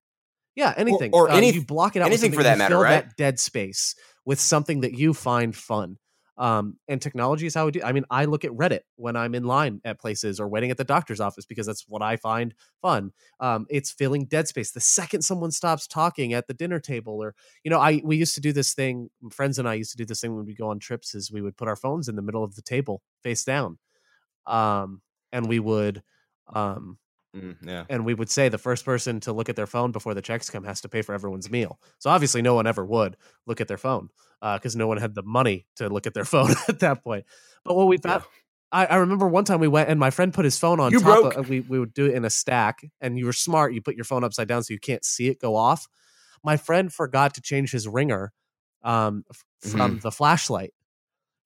yeah, 0.57 0.73
anything 0.75 1.11
or, 1.13 1.27
or 1.27 1.31
um, 1.31 1.37
any, 1.37 1.53
you 1.53 1.63
block 1.63 1.95
it 1.95 2.01
out 2.01 2.07
anything 2.07 2.31
for 2.31 2.41
that 2.41 2.57
matter, 2.57 2.73
fill 2.73 2.81
right? 2.81 3.05
That 3.05 3.15
dead 3.15 3.39
space 3.39 3.93
with 4.25 4.39
something 4.39 4.81
that 4.81 4.93
you 4.93 5.13
find 5.13 5.55
fun. 5.55 5.97
Um, 6.39 6.77
and 6.87 6.99
technology 6.99 7.45
is 7.45 7.53
how 7.53 7.65
we 7.65 7.71
do. 7.71 7.81
I 7.83 7.91
mean, 7.91 8.05
I 8.09 8.25
look 8.25 8.43
at 8.43 8.51
Reddit 8.51 8.81
when 8.95 9.15
I'm 9.15 9.35
in 9.35 9.43
line 9.43 9.81
at 9.85 9.99
places 9.99 10.39
or 10.39 10.47
waiting 10.47 10.71
at 10.71 10.77
the 10.77 10.83
doctor's 10.83 11.19
office 11.19 11.45
because 11.45 11.67
that's 11.67 11.85
what 11.87 12.01
I 12.01 12.15
find 12.15 12.55
fun. 12.81 13.11
Um, 13.39 13.67
it's 13.69 13.91
filling 13.91 14.25
dead 14.25 14.47
space. 14.47 14.71
The 14.71 14.79
second 14.79 15.21
someone 15.21 15.51
stops 15.51 15.85
talking 15.85 16.33
at 16.33 16.47
the 16.47 16.55
dinner 16.55 16.79
table, 16.79 17.21
or 17.21 17.35
you 17.63 17.69
know, 17.69 17.79
I 17.79 18.01
we 18.03 18.17
used 18.17 18.33
to 18.35 18.41
do 18.41 18.51
this 18.51 18.73
thing. 18.73 19.09
Friends 19.31 19.59
and 19.59 19.69
I 19.69 19.75
used 19.75 19.91
to 19.91 19.97
do 19.97 20.05
this 20.05 20.21
thing 20.21 20.35
when 20.35 20.45
we 20.45 20.55
go 20.55 20.69
on 20.69 20.79
trips. 20.79 21.13
Is 21.13 21.31
we 21.31 21.41
would 21.43 21.55
put 21.55 21.67
our 21.67 21.75
phones 21.75 22.07
in 22.07 22.15
the 22.15 22.23
middle 22.23 22.43
of 22.43 22.55
the 22.55 22.63
table, 22.63 23.03
face 23.21 23.43
down, 23.43 23.77
um, 24.47 25.01
and 25.31 25.47
we 25.47 25.59
would 25.59 26.01
um, 26.53 26.97
Mm, 27.35 27.57
yeah. 27.61 27.85
And 27.89 28.05
we 28.05 28.13
would 28.13 28.29
say 28.29 28.49
the 28.49 28.57
first 28.57 28.85
person 28.85 29.19
to 29.21 29.33
look 29.33 29.49
at 29.49 29.55
their 29.55 29.67
phone 29.67 29.91
before 29.91 30.13
the 30.13 30.21
checks 30.21 30.49
come 30.49 30.63
has 30.63 30.81
to 30.81 30.89
pay 30.89 31.01
for 31.01 31.13
everyone's 31.13 31.49
meal. 31.49 31.79
So 31.99 32.09
obviously, 32.09 32.41
no 32.41 32.55
one 32.55 32.67
ever 32.67 32.85
would 32.85 33.17
look 33.45 33.61
at 33.61 33.67
their 33.67 33.77
phone 33.77 34.09
because 34.41 34.75
uh, 34.75 34.79
no 34.79 34.87
one 34.87 34.97
had 34.97 35.15
the 35.15 35.23
money 35.23 35.65
to 35.75 35.89
look 35.89 36.07
at 36.07 36.13
their 36.13 36.25
phone 36.25 36.51
at 36.67 36.79
that 36.79 37.03
point. 37.03 37.25
But 37.63 37.75
what 37.75 37.87
we 37.87 37.97
thought, 37.97 38.21
yeah. 38.21 38.79
I, 38.79 38.85
I, 38.85 38.95
remember 38.97 39.27
one 39.27 39.43
time 39.43 39.59
we 39.59 39.67
went 39.67 39.89
and 39.89 39.99
my 39.99 40.09
friend 40.09 40.33
put 40.33 40.45
his 40.45 40.57
phone 40.57 40.79
on 40.79 40.91
you 40.91 40.99
top. 40.99 41.21
Broke. 41.21 41.35
Of, 41.35 41.49
we 41.49 41.61
we 41.61 41.79
would 41.79 41.93
do 41.93 42.05
it 42.05 42.15
in 42.15 42.25
a 42.25 42.29
stack, 42.29 42.81
and 43.01 43.17
you 43.17 43.25
were 43.25 43.33
smart. 43.33 43.73
You 43.73 43.81
put 43.81 43.95
your 43.95 44.05
phone 44.05 44.23
upside 44.23 44.47
down 44.47 44.63
so 44.63 44.73
you 44.73 44.79
can't 44.79 45.03
see 45.05 45.27
it 45.27 45.39
go 45.39 45.55
off. 45.55 45.87
My 46.43 46.57
friend 46.57 46.91
forgot 46.93 47.33
to 47.35 47.41
change 47.41 47.71
his 47.71 47.87
ringer 47.87 48.31
um, 48.83 49.25
from 49.59 49.79
mm-hmm. 49.79 49.99
the 49.99 50.11
flashlight. 50.11 50.73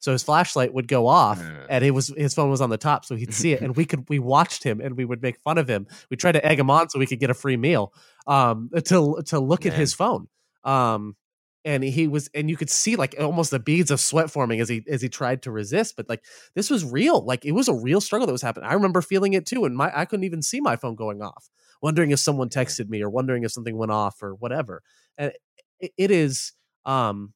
So 0.01 0.11
his 0.11 0.23
flashlight 0.23 0.73
would 0.73 0.87
go 0.87 1.05
off, 1.05 1.39
and 1.69 1.85
it 1.85 1.91
was 1.91 2.07
his 2.17 2.33
phone 2.33 2.49
was 2.49 2.59
on 2.59 2.71
the 2.71 2.77
top, 2.77 3.05
so 3.05 3.15
he'd 3.15 3.33
see 3.35 3.53
it, 3.53 3.61
and 3.61 3.75
we 3.75 3.85
could 3.85 4.09
we 4.09 4.17
watched 4.17 4.63
him, 4.63 4.81
and 4.81 4.97
we 4.97 5.05
would 5.05 5.21
make 5.21 5.39
fun 5.39 5.59
of 5.59 5.69
him. 5.69 5.85
We 6.09 6.17
tried 6.17 6.31
to 6.33 6.45
egg 6.45 6.59
him 6.59 6.71
on 6.71 6.89
so 6.89 6.97
we 6.97 7.05
could 7.05 7.19
get 7.19 7.29
a 7.29 7.35
free 7.35 7.55
meal, 7.55 7.93
um, 8.25 8.71
to 8.85 9.21
to 9.27 9.39
look 9.39 9.63
Man. 9.63 9.73
at 9.73 9.79
his 9.79 9.93
phone, 9.93 10.27
um, 10.63 11.15
and 11.63 11.83
he 11.83 12.07
was, 12.07 12.31
and 12.33 12.49
you 12.49 12.57
could 12.57 12.71
see 12.71 12.95
like 12.95 13.15
almost 13.19 13.51
the 13.51 13.59
beads 13.59 13.91
of 13.91 13.99
sweat 13.99 14.31
forming 14.31 14.59
as 14.59 14.69
he 14.69 14.83
as 14.89 15.03
he 15.03 15.07
tried 15.07 15.43
to 15.43 15.51
resist, 15.51 15.95
but 15.95 16.09
like 16.09 16.23
this 16.55 16.71
was 16.71 16.83
real, 16.83 17.23
like 17.23 17.45
it 17.45 17.51
was 17.51 17.67
a 17.67 17.73
real 17.73 18.01
struggle 18.01 18.25
that 18.25 18.33
was 18.33 18.41
happening. 18.41 18.67
I 18.67 18.73
remember 18.73 19.03
feeling 19.03 19.33
it 19.33 19.45
too, 19.45 19.65
and 19.65 19.77
my 19.77 19.91
I 19.95 20.05
couldn't 20.05 20.23
even 20.23 20.41
see 20.41 20.61
my 20.61 20.77
phone 20.77 20.95
going 20.95 21.21
off, 21.21 21.47
wondering 21.79 22.09
if 22.09 22.17
someone 22.17 22.49
texted 22.49 22.89
me 22.89 23.03
or 23.03 23.09
wondering 23.11 23.43
if 23.43 23.51
something 23.51 23.77
went 23.77 23.91
off 23.91 24.23
or 24.23 24.33
whatever, 24.33 24.81
and 25.15 25.31
it, 25.79 25.91
it 25.95 26.09
is, 26.09 26.53
um, 26.85 27.33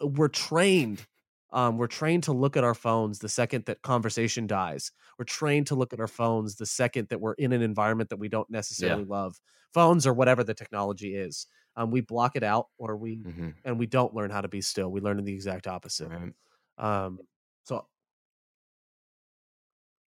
we're 0.00 0.26
trained 0.26 1.06
um, 1.52 1.76
we're 1.76 1.86
trained 1.86 2.24
to 2.24 2.32
look 2.32 2.56
at 2.56 2.64
our 2.64 2.74
phones 2.74 3.18
the 3.18 3.28
second 3.28 3.66
that 3.66 3.82
conversation 3.82 4.46
dies. 4.46 4.90
We're 5.18 5.26
trained 5.26 5.66
to 5.68 5.74
look 5.74 5.92
at 5.92 6.00
our 6.00 6.08
phones 6.08 6.56
the 6.56 6.66
second 6.66 7.08
that 7.08 7.20
we're 7.20 7.34
in 7.34 7.52
an 7.52 7.62
environment 7.62 8.10
that 8.10 8.18
we 8.18 8.28
don't 8.28 8.50
necessarily 8.50 9.02
yeah. 9.02 9.14
love. 9.14 9.40
Phones 9.74 10.06
or 10.06 10.14
whatever 10.14 10.44
the 10.44 10.54
technology 10.54 11.14
is, 11.14 11.46
um, 11.76 11.90
we 11.90 12.00
block 12.00 12.36
it 12.36 12.42
out, 12.42 12.68
or 12.78 12.96
we 12.96 13.16
mm-hmm. 13.16 13.50
and 13.64 13.78
we 13.78 13.86
don't 13.86 14.14
learn 14.14 14.30
how 14.30 14.40
to 14.40 14.48
be 14.48 14.60
still. 14.60 14.90
We 14.90 15.00
learn 15.00 15.22
the 15.24 15.32
exact 15.32 15.66
opposite. 15.66 16.10
Right. 16.10 16.32
Um, 16.78 17.18
so, 17.64 17.86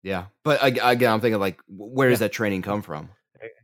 yeah, 0.02 0.26
but 0.44 0.60
again, 0.62 1.12
I'm 1.12 1.22
thinking 1.22 1.40
like, 1.40 1.62
where 1.68 2.10
does 2.10 2.20
that 2.20 2.34
training 2.34 2.62
come 2.62 2.82
from? 2.82 3.10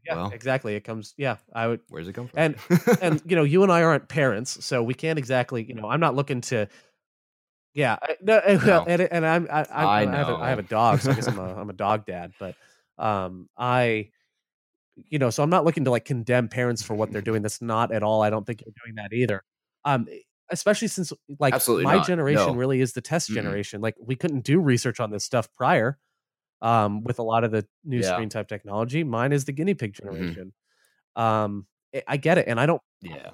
Yeah, 0.06 0.16
well, 0.16 0.32
exactly. 0.32 0.76
It 0.76 0.84
comes. 0.84 1.14
Yeah, 1.18 1.38
I 1.54 1.68
would. 1.68 1.82
Where's 1.90 2.08
it 2.08 2.14
come 2.14 2.28
from? 2.28 2.40
And 2.40 2.56
and 3.02 3.22
you 3.26 3.36
know, 3.36 3.44
you 3.44 3.64
and 3.64 3.72
I 3.72 3.84
aren't 3.84 4.08
parents, 4.08 4.64
so 4.66 4.82
we 4.82 4.94
can't 4.94 5.20
exactly. 5.20 5.64
You 5.64 5.74
know, 5.76 5.90
I'm 5.90 6.00
not 6.00 6.16
looking 6.16 6.42
to 6.42 6.68
yeah, 7.80 7.98
no, 8.22 8.42
no. 8.66 8.84
and 8.88 9.02
and 9.02 9.26
I'm 9.26 9.48
I, 9.52 9.62
I, 9.62 9.64
I, 9.64 10.02
I, 10.02 10.06
have 10.16 10.30
a, 10.30 10.36
I 10.36 10.50
have 10.50 10.60
a 10.60 10.64
dog, 10.64 11.00
so 11.02 11.12
I 11.12 11.16
guess 11.16 11.28
I'm 11.28 11.40
a 11.40 11.54
I'm 11.62 11.70
a 11.70 11.74
dog 11.74 12.06
dad. 12.06 12.34
But 12.40 12.56
um, 12.98 13.50
I, 13.58 14.10
you 15.10 15.20
know, 15.20 15.30
so 15.30 15.44
I'm 15.44 15.50
not 15.50 15.66
looking 15.66 15.86
to 15.86 15.92
like 15.92 16.06
condemn 16.06 16.48
parents 16.50 16.84
for 16.84 16.94
what 16.94 17.12
they're 17.12 17.22
doing. 17.22 17.42
That's 17.42 17.62
not 17.62 17.92
at 17.92 18.04
all. 18.04 18.22
I 18.22 18.30
don't 18.30 18.46
think 18.46 18.62
you're 18.66 18.74
doing 18.86 18.96
that 18.96 19.14
either. 19.14 19.44
Um, 19.86 20.08
especially 20.52 20.88
since 20.90 21.14
like 21.40 21.54
Absolutely 21.54 21.86
my 21.86 21.98
not. 21.98 22.08
generation 22.08 22.48
No. 22.48 22.56
really 22.56 22.82
is 22.82 22.94
the 22.94 23.02
test 23.02 23.30
generation. 23.30 23.82
Like 23.82 23.96
we 24.02 24.16
couldn't 24.16 24.42
do 24.44 24.60
research 24.60 25.00
on 25.00 25.12
this 25.12 25.24
stuff 25.24 25.48
prior 25.54 25.98
um, 26.62 27.04
with 27.04 27.20
a 27.20 27.24
lot 27.24 27.44
of 27.44 27.52
the 27.52 27.66
new 27.86 28.00
Yeah. 28.00 28.14
screen 28.14 28.30
type 28.30 28.48
technology. 28.48 29.04
Mine 29.04 29.32
is 29.32 29.46
the 29.46 29.52
guinea 29.54 29.76
pig 29.76 29.94
Mm-hmm. 29.94 30.10
generation. 30.18 30.54
Um, 31.16 31.68
I- 31.96 32.04
I 32.08 32.18
get 32.18 32.38
it, 32.38 32.48
and 32.48 32.60
I 32.60 32.66
don't 32.66 32.82
Yeah. 33.02 33.32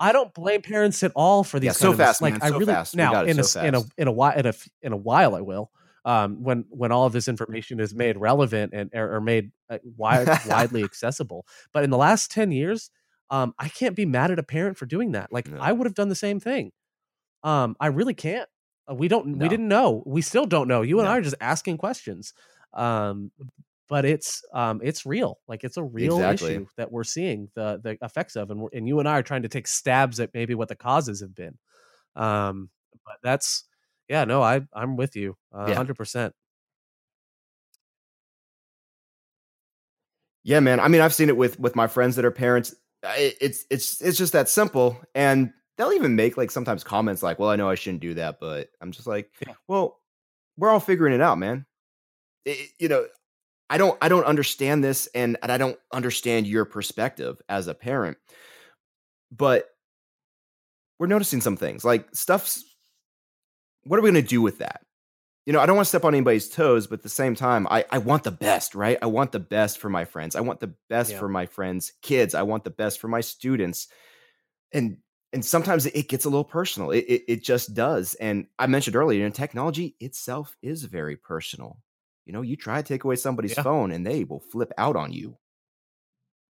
I 0.00 0.12
don't 0.12 0.32
blame 0.32 0.62
parents 0.62 1.02
at 1.02 1.12
all 1.16 1.42
for 1.44 1.58
these. 1.58 1.66
Yeah, 1.68 1.72
so 1.72 1.92
fast, 1.92 2.22
like 2.22 2.34
man, 2.34 2.42
I 2.42 2.48
so 2.50 2.58
really 2.58 2.72
fast. 2.72 2.94
Now 2.96 3.24
in 3.24 3.38
a 3.40 3.44
so 3.44 3.60
s- 3.60 3.66
in 3.66 3.74
a 3.74 3.82
in 3.96 4.08
a 4.08 4.12
while 4.12 4.38
in 4.38 4.46
a 4.46 4.54
in 4.82 4.92
a 4.92 4.96
while 4.96 5.34
I 5.34 5.40
will. 5.40 5.70
Um, 6.04 6.42
when 6.42 6.64
when 6.70 6.92
all 6.92 7.04
of 7.06 7.12
this 7.12 7.28
information 7.28 7.80
is 7.80 7.94
made 7.94 8.16
relevant 8.16 8.72
and 8.72 8.90
or, 8.94 9.16
or 9.16 9.20
made 9.20 9.50
uh, 9.68 9.78
wide, 9.96 10.28
widely 10.46 10.82
accessible, 10.84 11.44
but 11.72 11.84
in 11.84 11.90
the 11.90 11.98
last 11.98 12.30
ten 12.30 12.50
years, 12.52 12.90
um, 13.30 13.52
I 13.58 13.68
can't 13.68 13.96
be 13.96 14.06
mad 14.06 14.30
at 14.30 14.38
a 14.38 14.42
parent 14.44 14.78
for 14.78 14.86
doing 14.86 15.12
that. 15.12 15.32
Like 15.32 15.48
No. 15.48 15.58
I 15.60 15.72
would 15.72 15.86
have 15.86 15.94
done 15.94 16.08
the 16.08 16.14
same 16.14 16.40
thing. 16.40 16.70
Um, 17.42 17.76
I 17.80 17.88
really 17.88 18.14
can't. 18.14 18.48
Uh, 18.90 18.94
we 18.94 19.08
don't. 19.08 19.26
No. 19.26 19.42
We 19.44 19.48
didn't 19.48 19.68
know. 19.68 20.02
We 20.06 20.22
still 20.22 20.46
don't 20.46 20.68
know. 20.68 20.82
You 20.82 20.98
and 21.00 21.06
No. 21.06 21.12
I 21.12 21.18
are 21.18 21.22
just 21.22 21.36
asking 21.40 21.76
questions. 21.78 22.32
Um, 22.72 23.30
but 23.88 24.04
it's 24.04 24.42
um 24.52 24.80
it's 24.82 25.06
real 25.06 25.38
like 25.48 25.64
it's 25.64 25.76
a 25.76 25.82
real 25.84 26.14
Exactly. 26.14 26.54
issue 26.54 26.66
that 26.76 26.92
we're 26.92 27.04
seeing 27.04 27.50
the 27.54 27.80
the 27.82 27.98
effects 28.04 28.36
of 28.36 28.50
and 28.50 28.60
we're, 28.62 28.68
and 28.72 28.88
you 28.88 28.98
and 29.00 29.08
I 29.08 29.18
are 29.18 29.22
trying 29.22 29.42
to 29.42 29.48
take 29.48 29.66
stabs 29.66 30.20
at 30.20 30.34
maybe 30.34 30.54
what 30.54 30.68
the 30.68 30.76
causes 30.76 31.20
have 31.20 31.34
been 31.34 31.58
um 32.16 32.70
but 33.06 33.16
that's 33.22 33.64
yeah 34.08 34.24
no 34.24 34.42
I 34.42 34.62
I'm 34.74 34.96
with 34.96 35.16
you 35.16 35.36
uh, 35.52 35.64
Yeah. 35.66 35.74
100% 35.74 36.34
Yeah, 40.44 40.60
man. 40.60 40.80
I 40.80 40.88
mean, 40.88 41.00
I've 41.00 41.14
seen 41.14 41.28
it 41.28 41.36
with 41.36 41.58
with 41.60 41.76
my 41.76 41.86
friends 41.86 42.16
that 42.16 42.24
are 42.24 42.30
parents. 42.30 42.74
I- 43.04 43.34
It's 43.40 43.64
it's 43.70 44.00
it's 44.00 44.18
just 44.18 44.32
that 44.32 44.48
simple, 44.48 45.00
and 45.14 45.52
they'll 45.76 45.92
even 45.92 46.16
make 46.16 46.36
like 46.36 46.50
sometimes 46.50 46.84
comments 46.84 47.22
like, 47.22 47.38
"Well, 47.38 47.50
I 47.50 47.56
know 47.56 47.68
I 47.68 47.74
shouldn't 47.74 48.02
do 48.02 48.14
that," 48.14 48.38
but 48.40 48.70
I'm 48.80 48.92
just 48.92 49.06
like, 49.06 49.30
Yeah. 49.46 49.54
"Well, 49.68 50.00
we're 50.56 50.70
all 50.70 50.80
figuring 50.80 51.14
it 51.14 51.20
out, 51.20 51.38
man." 51.38 51.66
It- 52.46 52.72
you 52.80 52.88
know, 52.88 53.08
I 53.70 53.78
don't 53.78 53.98
I 54.02 54.08
don't 54.08 54.24
understand 54.24 54.82
this, 54.82 55.08
and, 55.14 55.36
and 55.42 55.52
I 55.52 55.58
don't 55.58 55.78
understand 55.92 56.46
your 56.46 56.64
perspective 56.64 57.40
as 57.48 57.66
a 57.66 57.74
parent, 57.74 58.16
but 59.30 59.68
we're 60.98 61.06
noticing 61.06 61.40
some 61.40 61.56
things 61.56 61.84
like 61.84 62.08
stuff's. 62.14 62.64
What 63.84 63.98
are 63.98 64.02
we 64.02 64.10
going 64.10 64.22
to 64.22 64.28
do 64.28 64.42
with 64.42 64.58
that? 64.58 64.82
you 65.46 65.54
know, 65.54 65.60
I 65.60 65.64
don't 65.66 65.76
want 65.76 65.86
to 65.86 65.88
step 65.88 66.04
on 66.04 66.14
anybody's 66.14 66.50
toes, 66.50 66.86
but 66.86 66.98
at 66.98 67.02
the 67.02 67.08
same 67.08 67.34
time, 67.34 67.66
I, 67.70 67.82
I 67.90 67.96
want 67.96 68.22
the 68.22 68.30
best, 68.30 68.74
right? 68.74 68.98
I 69.00 69.06
want 69.06 69.32
the 69.32 69.40
best 69.40 69.78
for 69.78 69.88
my 69.88 70.04
friends. 70.04 70.36
I 70.36 70.42
want 70.42 70.60
the 70.60 70.74
best 70.90 71.12
Yeah. 71.12 71.18
for 71.20 71.28
my 71.30 71.46
friends' 71.46 71.94
kids. 72.02 72.34
I 72.34 72.42
want 72.42 72.64
the 72.64 72.70
best 72.70 73.00
for 73.00 73.08
my 73.08 73.22
students. 73.22 73.88
And 74.72 74.98
and 75.32 75.42
sometimes 75.42 75.86
it 75.86 76.08
gets 76.08 76.26
a 76.26 76.28
little 76.28 76.44
personal. 76.44 76.90
It, 76.90 77.06
it 77.08 77.22
it 77.28 77.42
just 77.42 77.72
does. 77.72 78.12
And 78.16 78.46
I 78.58 78.66
mentioned 78.66 78.94
earlier, 78.94 79.24
in 79.24 79.32
technology 79.32 79.96
itself 80.00 80.54
is 80.60 80.84
very 80.84 81.16
personal. 81.16 81.78
You 82.28 82.34
know, 82.34 82.42
you 82.42 82.56
try 82.56 82.80
to 82.80 82.86
take 82.86 83.04
away 83.04 83.16
somebody's 83.16 83.56
Yeah. 83.56 83.62
phone 83.64 83.90
and 83.90 84.06
they 84.06 84.22
will 84.24 84.38
flip 84.40 84.70
out 84.76 84.96
on 84.96 85.12
you. 85.12 85.38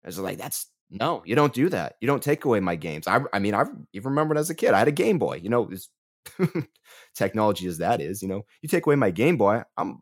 It's 0.05 0.17
like 0.17 0.37
that's 0.37 0.67
no, 0.89 1.21
you 1.25 1.35
don't 1.35 1.53
do 1.53 1.67
that. 1.69 1.95
You 1.99 2.07
don't 2.07 2.23
take 2.23 2.45
away 2.45 2.61
my 2.61 2.75
games. 2.77 3.07
I 3.07 3.19
I 3.33 3.39
mean, 3.39 3.53
I 3.53 3.65
even 3.91 4.11
remember 4.11 4.37
as 4.37 4.49
a 4.49 4.55
kid, 4.55 4.73
I 4.73 4.79
had 4.79 4.87
a 4.87 4.91
Game 4.91 5.19
Boy. 5.19 5.41
You 5.43 5.49
know, 5.49 5.69
as 5.71 5.89
technology 7.15 7.67
as 7.67 7.79
that 7.79 7.99
is, 8.01 8.21
you 8.21 8.27
know, 8.29 8.45
you 8.61 8.69
take 8.69 8.85
away 8.85 8.95
my 8.95 9.11
Game 9.11 9.35
Boy, 9.37 9.63
I'm 9.77 10.01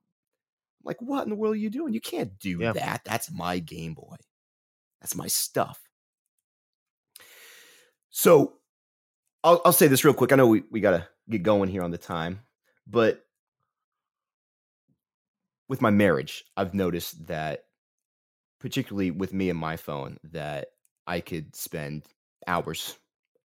like, 0.84 1.02
what 1.02 1.24
in 1.24 1.30
the 1.30 1.36
world 1.36 1.56
are 1.56 1.58
you 1.58 1.70
doing? 1.72 1.94
You 1.94 2.02
can't 2.02 2.38
do 2.38 2.60
Yeah. 2.60 2.74
that. 2.74 3.02
That's 3.04 3.32
my 3.32 3.58
Game 3.60 3.96
Boy. 3.96 4.18
That's 5.02 5.16
my 5.16 5.28
stuff. 5.28 5.80
So 8.12 8.54
I'll 9.44 9.62
I'll 9.66 9.74
say 9.74 9.88
this 9.88 10.06
real 10.06 10.14
quick. 10.14 10.32
I 10.32 10.36
know 10.36 10.48
we, 10.48 10.64
we 10.70 10.82
gotta 10.82 11.08
get 11.30 11.44
going 11.44 11.70
here 11.70 11.82
on 11.84 11.92
the 11.92 11.98
time, 11.98 12.42
but 12.86 13.23
with 15.74 15.82
my 15.82 15.90
marriage, 15.90 16.46
I've 16.56 16.76
noticed 16.76 17.26
that 17.26 17.66
particularly 18.60 19.10
with 19.10 19.34
me 19.34 19.50
and 19.50 19.58
my 19.58 19.76
phone, 19.76 20.20
that 20.24 20.68
I 21.08 21.20
could 21.20 21.56
spend 21.56 22.06
hours 22.46 23.00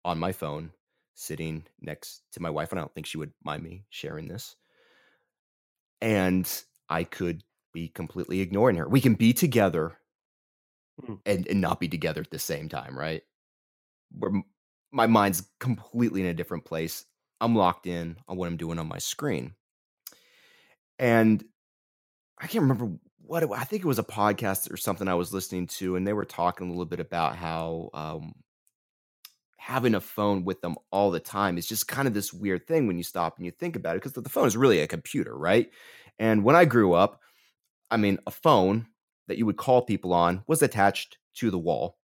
on 0.05 0.19
my 0.19 0.31
phone 0.31 0.71
sitting 1.15 1.65
next 1.81 2.21
to 2.33 2.39
my 2.39 2.51
wife, 2.51 2.71
and 2.71 2.77
I 2.77 2.83
don't 2.83 2.93
think 2.93 3.07
she 3.07 3.17
would 3.17 3.33
mind 3.43 3.63
me 3.63 3.85
sharing 3.89 4.27
this. 4.27 4.55
And 6.01 6.63
I 6.89 7.03
could 7.03 7.43
be 7.73 7.87
completely 7.87 8.41
ignoring 8.41 8.75
her. 8.77 8.87
We 8.87 9.01
can 9.01 9.15
be 9.15 9.33
together 9.33 9.97
Mhm. 10.97 11.19
and, 11.25 11.47
and 11.47 11.61
not 11.61 11.79
be 11.79 11.87
together 11.87 12.21
at 12.21 12.31
the 12.31 12.39
same 12.39 12.69
time, 12.69 12.97
right? 12.97 13.23
Where 14.11 14.31
my 14.91 15.07
mind's 15.07 15.49
completely 15.59 16.21
in 16.21 16.27
a 16.27 16.33
different 16.33 16.65
place. 16.65 17.05
I'm 17.41 17.55
locked 17.55 17.87
in 17.87 18.17
on 18.27 18.37
what 18.37 18.47
I'm 18.47 18.57
doing 18.57 18.79
on 18.79 18.87
my 18.87 18.99
screen. 18.99 19.55
And 20.97 21.43
I 22.39 22.47
can't 22.47 22.61
remember 22.61 22.91
what 23.29 23.43
it, 23.43 23.49
I 23.53 23.63
think 23.63 23.83
it 23.83 23.87
was 23.87 23.99
a 23.99 24.03
podcast 24.03 24.71
or 24.71 24.77
something 24.77 25.07
I 25.07 25.13
was 25.13 25.33
listening 25.33 25.67
to, 25.67 25.95
and 25.95 26.07
they 26.07 26.13
were 26.13 26.25
talking 26.25 26.67
a 26.67 26.71
little 26.71 26.85
bit 26.85 26.99
about 26.99 27.35
how 27.35 27.89
um, 27.93 28.33
having 29.57 29.93
a 29.93 30.01
phone 30.01 30.45
with 30.45 30.61
them 30.61 30.75
all 30.91 31.11
the 31.11 31.19
time 31.19 31.57
is 31.57 31.67
just 31.67 31.87
kind 31.87 32.07
of 32.07 32.13
this 32.13 32.33
weird 32.33 32.65
thing 32.65 32.87
when 32.87 32.97
you 32.97 33.03
stop 33.03 33.37
and 33.37 33.45
you 33.45 33.51
think 33.51 33.75
about 33.75 33.95
it, 33.95 33.99
because 33.99 34.13
the, 34.13 34.21
the 34.21 34.29
phone 34.29 34.47
is 34.47 34.57
really 34.57 34.79
a 34.79 34.87
computer, 34.87 35.37
right? 35.37 35.69
And 36.17 36.43
when 36.43 36.55
I 36.55 36.65
grew 36.65 36.93
up, 36.93 37.21
I 37.91 37.97
mean, 37.97 38.19
a 38.25 38.31
phone 38.31 38.87
that 39.27 39.37
you 39.37 39.45
would 39.45 39.57
call 39.57 39.81
people 39.81 40.13
on 40.13 40.43
was 40.47 40.61
attached 40.61 41.17
to 41.35 41.51
the 41.51 41.59
wall, 41.59 41.97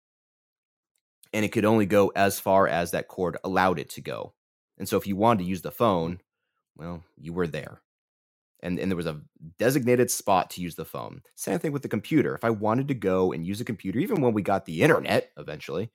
and 1.32 1.44
it 1.44 1.52
could 1.52 1.64
only 1.64 1.86
go 1.86 2.10
as 2.16 2.40
far 2.40 2.66
as 2.66 2.90
that 2.90 3.08
cord 3.08 3.36
allowed 3.44 3.78
it 3.78 3.90
to 3.90 4.00
go. 4.00 4.34
And 4.78 4.88
so, 4.88 4.96
if 4.96 5.06
you 5.06 5.14
wanted 5.14 5.44
to 5.44 5.48
use 5.48 5.62
the 5.62 5.70
phone, 5.70 6.20
well, 6.76 7.04
you 7.16 7.32
were 7.32 7.46
there 7.46 7.80
and, 8.62 8.78
and 8.78 8.90
there 8.90 8.96
was 8.96 9.06
a 9.06 9.20
designated 9.58 10.10
spot 10.10 10.50
to 10.50 10.62
use 10.62 10.76
the 10.76 10.84
phone. 10.84 11.22
Same 11.34 11.58
thing 11.58 11.72
with 11.72 11.82
the 11.82 11.88
computer. 11.88 12.34
If 12.34 12.44
I 12.44 12.50
wanted 12.50 12.88
to 12.88 12.94
go 12.94 13.32
and 13.32 13.46
use 13.46 13.60
a 13.60 13.64
computer, 13.64 13.98
even 13.98 14.20
when 14.20 14.32
we 14.34 14.42
got 14.42 14.64
the 14.64 14.82
internet 14.82 15.30
eventually, 15.36 15.90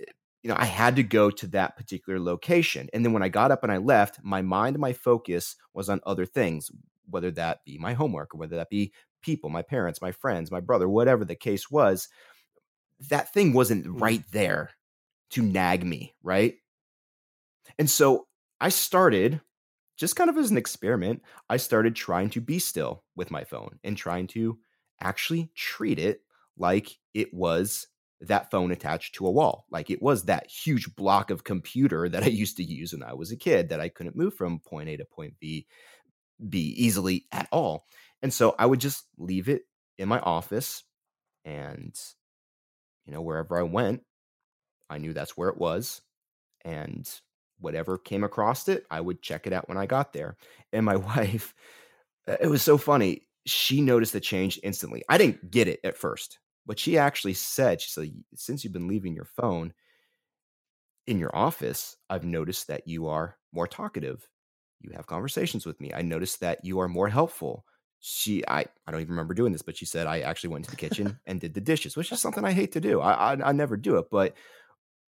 eh, 0.00 0.04
you 0.42 0.48
know, 0.48 0.56
I 0.58 0.64
had 0.64 0.96
to 0.96 1.02
go 1.02 1.30
to 1.30 1.46
that 1.48 1.76
particular 1.76 2.18
location. 2.20 2.88
And 2.92 3.04
then 3.04 3.12
when 3.12 3.22
I 3.22 3.28
got 3.28 3.50
up 3.50 3.62
and 3.62 3.72
I 3.72 3.76
left, 3.78 4.20
my 4.22 4.42
mind 4.42 4.78
my 4.78 4.92
focus 4.92 5.56
was 5.74 5.88
on 5.88 6.00
other 6.06 6.26
things, 6.26 6.70
whether 7.08 7.30
that 7.32 7.64
be 7.64 7.78
my 7.78 7.92
homework 7.92 8.34
or 8.34 8.38
whether 8.38 8.56
that 8.56 8.70
be 8.70 8.92
people, 9.22 9.50
my 9.50 9.62
parents, 9.62 10.00
my 10.00 10.12
friends, 10.12 10.50
my 10.50 10.60
brother, 10.60 10.88
whatever 10.88 11.24
the 11.24 11.34
case 11.36 11.70
was. 11.70 12.08
That 13.08 13.32
thing 13.32 13.52
wasn't 13.52 13.86
Mm. 13.86 14.00
right 14.00 14.24
there 14.32 14.70
to 15.30 15.42
nag 15.42 15.84
me, 15.84 16.14
right? 16.22 16.56
And 17.78 17.88
so 17.90 18.26
I 18.60 18.68
started 18.68 19.40
just 20.00 20.16
kind 20.16 20.30
of 20.30 20.38
as 20.38 20.50
an 20.50 20.56
experiment, 20.56 21.22
I 21.50 21.58
started 21.58 21.94
trying 21.94 22.30
to 22.30 22.40
be 22.40 22.58
still 22.58 23.04
with 23.16 23.30
my 23.30 23.44
phone 23.44 23.78
and 23.84 23.98
trying 23.98 24.28
to 24.28 24.58
actually 25.02 25.50
treat 25.54 25.98
it 25.98 26.22
like 26.56 26.98
it 27.12 27.34
was 27.34 27.86
that 28.22 28.50
phone 28.50 28.70
attached 28.70 29.14
to 29.16 29.26
a 29.26 29.30
wall. 29.30 29.66
Like 29.70 29.90
it 29.90 30.00
was 30.00 30.24
that 30.24 30.50
huge 30.50 30.96
block 30.96 31.30
of 31.30 31.44
computer 31.44 32.08
that 32.08 32.22
I 32.22 32.28
used 32.28 32.56
to 32.56 32.64
use 32.64 32.94
when 32.94 33.02
I 33.02 33.12
was 33.12 33.30
a 33.30 33.36
kid 33.36 33.68
that 33.68 33.80
I 33.80 33.90
couldn't 33.90 34.16
move 34.16 34.34
from 34.34 34.60
point 34.60 34.88
A 34.88 34.96
to 34.96 35.04
point 35.04 35.34
B 35.38 35.66
B 36.48 36.74
easily 36.78 37.26
at 37.30 37.46
all. 37.52 37.84
And 38.22 38.32
so 38.32 38.54
I 38.58 38.64
would 38.64 38.80
just 38.80 39.04
leave 39.18 39.50
it 39.50 39.62
in 39.98 40.08
my 40.08 40.20
office 40.20 40.82
and 41.44 41.94
you 43.04 43.12
know 43.12 43.20
wherever 43.20 43.58
I 43.58 43.64
went, 43.64 44.00
I 44.88 44.96
knew 44.96 45.12
that's 45.12 45.36
where 45.36 45.50
it 45.50 45.58
was 45.58 46.00
and 46.64 47.06
whatever 47.60 47.98
came 47.98 48.24
across 48.24 48.68
it, 48.68 48.86
I 48.90 49.00
would 49.00 49.22
check 49.22 49.46
it 49.46 49.52
out 49.52 49.68
when 49.68 49.78
I 49.78 49.86
got 49.86 50.12
there. 50.12 50.36
And 50.72 50.84
my 50.84 50.96
wife, 50.96 51.54
it 52.26 52.50
was 52.50 52.62
so 52.62 52.78
funny. 52.78 53.26
She 53.46 53.80
noticed 53.80 54.12
the 54.12 54.20
change 54.20 54.60
instantly. 54.62 55.02
I 55.08 55.18
didn't 55.18 55.50
get 55.50 55.68
it 55.68 55.80
at 55.84 55.96
first, 55.96 56.38
but 56.66 56.78
she 56.78 56.98
actually 56.98 57.34
said, 57.34 57.80
she 57.80 57.90
said, 57.90 58.12
since 58.34 58.62
you've 58.62 58.72
been 58.72 58.88
leaving 58.88 59.14
your 59.14 59.24
phone 59.24 59.72
in 61.06 61.18
your 61.18 61.34
office, 61.34 61.96
I've 62.08 62.24
noticed 62.24 62.68
that 62.68 62.86
you 62.86 63.08
are 63.08 63.36
more 63.52 63.66
talkative. 63.66 64.28
You 64.80 64.92
have 64.94 65.06
conversations 65.06 65.66
with 65.66 65.80
me. 65.80 65.92
I 65.94 66.02
noticed 66.02 66.40
that 66.40 66.64
you 66.64 66.78
are 66.80 66.88
more 66.88 67.08
helpful. 67.08 67.64
She, 68.00 68.46
I, 68.46 68.60
I 68.86 68.90
don't 68.90 69.00
even 69.00 69.10
remember 69.10 69.34
doing 69.34 69.52
this, 69.52 69.62
but 69.62 69.76
she 69.76 69.84
said 69.84 70.06
I 70.06 70.20
actually 70.20 70.50
went 70.50 70.64
into 70.64 70.70
the 70.70 70.88
kitchen 70.88 71.18
and 71.26 71.40
did 71.40 71.54
the 71.54 71.60
dishes, 71.60 71.96
which 71.96 72.12
is 72.12 72.20
something 72.20 72.44
I 72.44 72.52
hate 72.52 72.72
to 72.72 72.80
do. 72.80 73.00
I, 73.00 73.34
I, 73.34 73.48
I 73.48 73.52
never 73.52 73.76
do 73.76 73.96
it, 73.96 74.06
but 74.10 74.34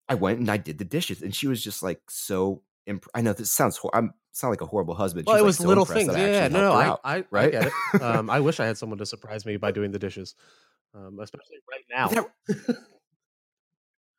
I 0.10 0.16
went 0.16 0.40
and 0.40 0.50
I 0.50 0.58
did 0.58 0.78
the 0.78 0.86
dishes, 0.86 1.22
and 1.22 1.36
she 1.36 1.48
was 1.48 1.64
just 1.64 1.84
like 1.84 2.02
so. 2.10 2.62
Imp- 2.86 3.08
I 3.14 3.22
know 3.22 3.34
this 3.34 3.52
sounds. 3.52 3.78
Hor- 3.78 3.94
I'm 3.94 4.14
sound 4.32 4.52
like 4.52 4.62
a 4.62 4.66
horrible 4.66 4.94
husband. 4.94 5.26
well 5.28 5.36
She's, 5.36 5.42
it 5.42 5.46
was 5.46 5.58
so 5.58 5.68
little 5.68 5.84
impressed 5.84 6.12
things 6.12 6.18
yeah, 6.18 6.48
no 6.48 6.62
no 6.62 6.74
I, 6.74 6.90
I 7.04 7.18
I 7.18 7.26
right? 7.32 7.52
get 7.52 7.66
it 7.66 7.74
um 8.02 8.30
I 8.30 8.40
wish 8.40 8.60
I 8.60 8.66
had 8.68 8.78
someone 8.78 9.00
to 9.00 9.06
surprise 9.06 9.46
me 9.48 9.58
by 9.58 9.72
doing 9.72 9.92
the 9.92 10.00
dishes 10.00 10.36
um 10.94 11.20
especially 11.20 11.58
right 11.72 11.84
now 11.90 12.08
But 12.10 12.30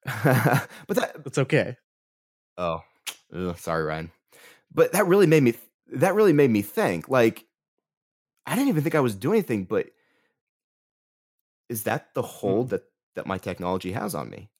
that, 0.05 0.69
but 0.87 0.97
that 0.97 1.17
it's 1.25 1.39
okay 1.39 1.77
oh, 2.59 2.83
ugh, 3.35 3.57
sorry, 3.59 3.85
Ryan. 3.85 4.11
But 4.75 4.93
that 4.93 5.07
really 5.07 5.27
made 5.27 5.43
me. 5.43 5.55
That 5.93 6.15
really 6.15 6.35
made 6.35 6.51
me 6.51 6.61
think. 6.61 7.09
Like, 7.09 7.47
I 8.47 8.55
didn't 8.55 8.69
even 8.69 8.83
think 8.83 8.95
I 8.95 9.01
was 9.01 9.15
doing 9.15 9.39
anything, 9.39 9.65
but 9.65 9.87
is 11.69 11.85
that 11.85 12.13
the 12.15 12.23
hold 12.23 12.71
that 12.71 12.83
that 13.15 13.27
my 13.27 13.39
technology 13.39 13.93
has 13.93 14.15
on 14.15 14.29
me? 14.29 14.51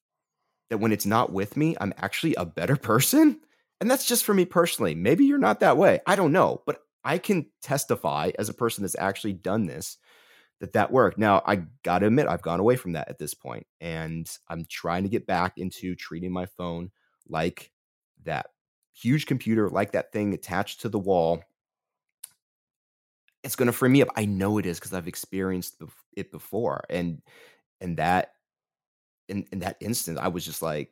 That 0.69 0.79
when 0.79 0.91
it's 0.91 1.05
not 1.05 1.31
with 1.31 1.57
me, 1.57 1.75
I'm 1.79 1.93
actually 1.97 2.35
a 2.35 2.45
better 2.45 2.75
person. 2.75 3.39
And 3.81 3.89
that's 3.89 4.05
just 4.05 4.23
for 4.23 4.33
me 4.33 4.45
personally. 4.45 4.93
Maybe 4.93 5.25
you're 5.25 5.37
not 5.37 5.61
that 5.61 5.77
way. 5.77 6.01
I 6.05 6.15
don't 6.15 6.31
know, 6.31 6.61
but 6.65 6.81
I 7.03 7.17
can 7.17 7.47
testify 7.61 8.31
as 8.37 8.49
a 8.49 8.53
person 8.53 8.83
that's 8.83 8.97
actually 8.99 9.33
done 9.33 9.65
this 9.65 9.97
that 10.59 10.73
that 10.73 10.91
worked. 10.91 11.17
Now, 11.17 11.41
I 11.45 11.63
got 11.83 11.99
to 11.99 12.07
admit, 12.07 12.27
I've 12.27 12.41
gone 12.41 12.59
away 12.59 12.75
from 12.75 12.93
that 12.93 13.09
at 13.09 13.17
this 13.17 13.33
point, 13.33 13.65
and 13.79 14.29
I'm 14.47 14.65
trying 14.69 15.03
to 15.03 15.09
get 15.09 15.25
back 15.25 15.57
into 15.57 15.95
treating 15.95 16.31
my 16.31 16.45
phone 16.45 16.91
like 17.27 17.71
that 18.25 18.47
huge 18.93 19.25
computer, 19.25 19.69
like 19.69 19.93
that 19.93 20.11
thing 20.11 20.33
attached 20.33 20.81
to 20.81 20.89
the 20.89 20.99
wall. 20.99 21.41
It's 23.43 23.55
going 23.55 23.67
to 23.67 23.73
free 23.73 23.89
me 23.89 24.01
up. 24.01 24.09
I 24.15 24.25
know 24.25 24.57
it 24.57 24.65
is 24.65 24.79
because 24.79 24.93
I've 24.93 25.07
experienced 25.07 25.81
it 26.15 26.31
before, 26.31 26.83
and 26.89 27.21
and 27.79 27.97
that 27.97 28.33
in 29.29 29.45
in 29.51 29.59
that 29.59 29.77
instant, 29.79 30.17
I 30.17 30.27
was 30.27 30.45
just 30.45 30.61
like, 30.61 30.91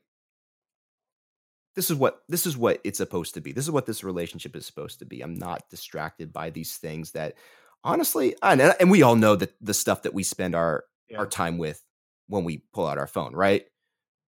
this 1.76 1.92
is 1.92 1.98
what 1.98 2.22
this 2.28 2.46
is 2.46 2.58
what 2.58 2.80
it's 2.84 2.98
supposed 2.98 3.34
to 3.36 3.42
be. 3.42 3.52
This 3.52 3.66
is 3.66 3.72
what 3.72 3.86
this 3.86 4.04
relationship 4.04 4.56
is 4.56 4.66
supposed 4.66 5.00
to 5.00 5.06
be. 5.06 5.22
I'm 5.22 5.36
not 5.36 5.70
distracted 5.70 6.34
by 6.34 6.50
these 6.50 6.78
things 6.78 7.12
that 7.12 7.36
honestly, 7.84 8.36
and, 8.42 8.62
and 8.62 8.90
we 8.90 9.04
all 9.04 9.16
know 9.16 9.36
that 9.36 9.54
the 9.62 9.74
stuff 9.74 10.04
that 10.04 10.14
we 10.14 10.24
spend 10.24 10.56
our 10.56 10.86
yeah. 11.10 11.20
our 11.20 11.28
time 11.28 11.58
with 11.58 11.84
when 12.28 12.44
we 12.44 12.64
pull 12.74 12.88
out 12.88 12.98
our 12.98 13.08
phone, 13.08 13.34
right? 13.36 13.64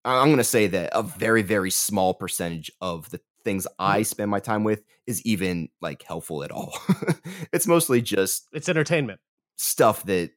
I'm 0.03 0.27
going 0.27 0.37
to 0.37 0.43
say 0.43 0.67
that 0.67 0.91
a 0.93 1.03
very 1.03 1.41
very 1.41 1.71
small 1.71 2.13
percentage 2.13 2.71
of 2.81 3.09
the 3.09 3.21
things 3.43 3.65
I 3.79 3.99
mm-hmm. 3.99 4.03
spend 4.03 4.31
my 4.31 4.39
time 4.39 4.63
with 4.63 4.83
is 5.05 5.21
even 5.25 5.69
like 5.81 6.03
helpful 6.03 6.43
at 6.43 6.51
all. 6.51 6.77
it's 7.53 7.67
mostly 7.67 8.01
just 8.01 8.47
it's 8.51 8.69
entertainment 8.69 9.19
stuff 9.57 10.03
that 10.03 10.31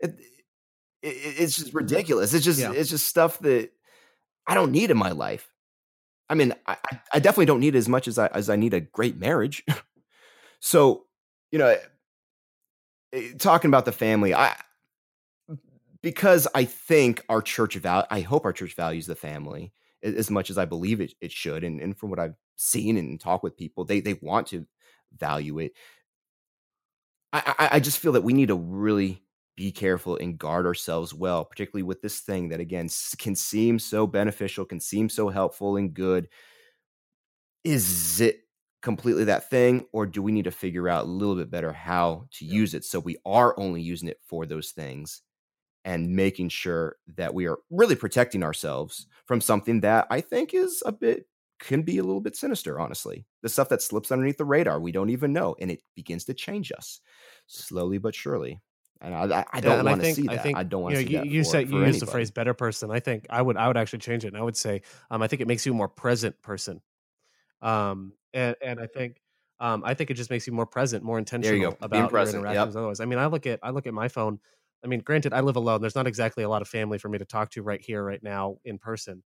it, 0.00 0.18
it, 1.02 1.08
it's 1.08 1.56
just 1.56 1.74
ridiculous. 1.74 2.34
It's 2.34 2.44
just 2.44 2.60
yeah. 2.60 2.72
it's 2.72 2.90
just 2.90 3.06
stuff 3.06 3.38
that 3.40 3.70
I 4.46 4.54
don't 4.54 4.72
need 4.72 4.90
in 4.90 4.96
my 4.96 5.10
life. 5.10 5.50
I 6.28 6.34
mean, 6.34 6.54
I, 6.66 6.76
I 7.12 7.18
definitely 7.18 7.46
don't 7.46 7.60
need 7.60 7.74
as 7.74 7.88
much 7.88 8.06
as 8.06 8.18
I 8.18 8.26
as 8.28 8.48
I 8.48 8.56
need 8.56 8.74
a 8.74 8.80
great 8.80 9.16
marriage. 9.16 9.64
so, 10.60 11.04
you 11.50 11.58
know, 11.58 11.76
eh, 13.12 13.32
talking 13.38 13.68
about 13.68 13.84
the 13.84 13.92
family, 13.92 14.34
I 14.34 14.56
because 16.02 16.46
I 16.54 16.64
think 16.64 17.24
our 17.28 17.42
church 17.42 17.74
val 17.76 18.06
I 18.10 18.20
hope 18.20 18.44
our 18.44 18.52
church 18.52 18.74
values 18.74 19.06
the 19.06 19.14
family 19.14 19.72
as 20.02 20.30
much 20.30 20.50
as 20.50 20.56
I 20.56 20.64
believe 20.64 21.00
it, 21.00 21.14
it 21.20 21.30
should. 21.30 21.62
And, 21.62 21.80
and 21.80 21.96
from 21.96 22.10
what 22.10 22.18
I've 22.18 22.36
seen 22.56 22.96
and 22.96 23.20
talk 23.20 23.42
with 23.42 23.56
people, 23.56 23.84
they 23.84 24.00
they 24.00 24.14
want 24.14 24.46
to 24.48 24.66
value 25.18 25.58
it. 25.58 25.72
I, 27.32 27.54
I, 27.58 27.68
I 27.76 27.80
just 27.80 27.98
feel 27.98 28.12
that 28.12 28.24
we 28.24 28.32
need 28.32 28.48
to 28.48 28.56
really 28.56 29.22
be 29.60 29.70
careful 29.70 30.16
and 30.16 30.38
guard 30.38 30.64
ourselves 30.64 31.12
well, 31.12 31.44
particularly 31.44 31.82
with 31.82 32.00
this 32.00 32.20
thing 32.20 32.48
that, 32.48 32.60
again, 32.60 32.88
can 33.18 33.34
seem 33.34 33.78
so 33.78 34.06
beneficial, 34.06 34.64
can 34.64 34.80
seem 34.80 35.06
so 35.10 35.28
helpful 35.28 35.76
and 35.76 35.92
good. 35.92 36.30
Is 37.62 38.22
it 38.22 38.40
completely 38.80 39.24
that 39.24 39.50
thing, 39.50 39.84
or 39.92 40.06
do 40.06 40.22
we 40.22 40.32
need 40.32 40.46
to 40.46 40.50
figure 40.50 40.88
out 40.88 41.04
a 41.04 41.10
little 41.10 41.34
bit 41.34 41.50
better 41.50 41.74
how 41.74 42.26
to 42.30 42.46
yeah. 42.46 42.54
use 42.54 42.72
it 42.72 42.86
so 42.86 43.00
we 43.00 43.18
are 43.26 43.54
only 43.58 43.82
using 43.82 44.08
it 44.08 44.16
for 44.24 44.46
those 44.46 44.70
things 44.70 45.20
and 45.84 46.16
making 46.16 46.48
sure 46.48 46.96
that 47.18 47.34
we 47.34 47.46
are 47.46 47.58
really 47.68 47.96
protecting 47.96 48.42
ourselves 48.42 49.08
from 49.26 49.42
something 49.42 49.82
that 49.82 50.06
I 50.10 50.22
think 50.22 50.54
is 50.54 50.82
a 50.86 50.92
bit 50.92 51.26
can 51.58 51.82
be 51.82 51.98
a 51.98 52.02
little 52.02 52.22
bit 52.22 52.34
sinister, 52.34 52.80
honestly. 52.80 53.26
The 53.42 53.50
stuff 53.50 53.68
that 53.68 53.82
slips 53.82 54.10
underneath 54.10 54.38
the 54.38 54.46
radar, 54.46 54.80
we 54.80 54.90
don't 54.90 55.10
even 55.10 55.34
know, 55.34 55.54
and 55.60 55.70
it 55.70 55.82
begins 55.94 56.24
to 56.24 56.32
change 56.32 56.72
us 56.72 57.02
slowly 57.46 57.98
but 57.98 58.14
surely. 58.14 58.62
And 59.02 59.14
I, 59.14 59.44
I 59.50 59.60
don't 59.60 59.78
yeah, 59.78 59.90
want 59.90 60.02
to 60.02 60.14
see 60.14 60.22
that. 60.22 60.32
I, 60.32 60.38
think, 60.38 60.58
I 60.58 60.62
don't 60.62 60.82
want 60.82 60.94
to 60.94 61.02
you 61.02 61.04
know, 61.04 61.08
see 61.08 61.14
you, 61.14 61.20
that. 61.20 61.26
You 61.26 61.44
said 61.44 61.70
you 61.70 61.84
used 61.86 62.02
the 62.02 62.06
phrase 62.06 62.30
"better 62.30 62.52
person." 62.52 62.90
I 62.90 63.00
think 63.00 63.26
I 63.30 63.40
would 63.40 63.56
I 63.56 63.66
would 63.66 63.78
actually 63.78 64.00
change 64.00 64.24
it, 64.24 64.28
and 64.28 64.36
I 64.36 64.42
would 64.42 64.56
say 64.56 64.82
um, 65.10 65.22
I 65.22 65.26
think 65.26 65.40
it 65.40 65.48
makes 65.48 65.64
you 65.64 65.72
a 65.72 65.74
more 65.74 65.88
present 65.88 66.40
person. 66.42 66.82
Um, 67.62 68.12
and 68.34 68.56
and 68.62 68.78
I 68.78 68.86
think 68.86 69.22
um, 69.58 69.82
I 69.86 69.94
think 69.94 70.10
it 70.10 70.14
just 70.14 70.30
makes 70.30 70.46
you 70.46 70.52
more 70.52 70.66
present, 70.66 71.02
more 71.02 71.18
intentional 71.18 71.76
about 71.80 72.10
your 72.10 72.20
interactions. 72.20 72.74
Yep. 72.74 72.76
Otherwise, 72.76 73.00
I 73.00 73.06
mean, 73.06 73.18
I 73.18 73.26
look 73.26 73.46
at 73.46 73.60
I 73.62 73.70
look 73.70 73.86
at 73.86 73.94
my 73.94 74.08
phone. 74.08 74.38
I 74.84 74.86
mean, 74.86 75.00
granted, 75.00 75.32
I 75.32 75.40
live 75.40 75.56
alone. 75.56 75.80
There's 75.80 75.94
not 75.94 76.06
exactly 76.06 76.44
a 76.44 76.48
lot 76.48 76.62
of 76.62 76.68
family 76.68 76.98
for 76.98 77.08
me 77.08 77.18
to 77.18 77.24
talk 77.24 77.50
to 77.52 77.62
right 77.62 77.80
here, 77.80 78.02
right 78.02 78.22
now, 78.22 78.56
in 78.64 78.78
person. 78.78 79.22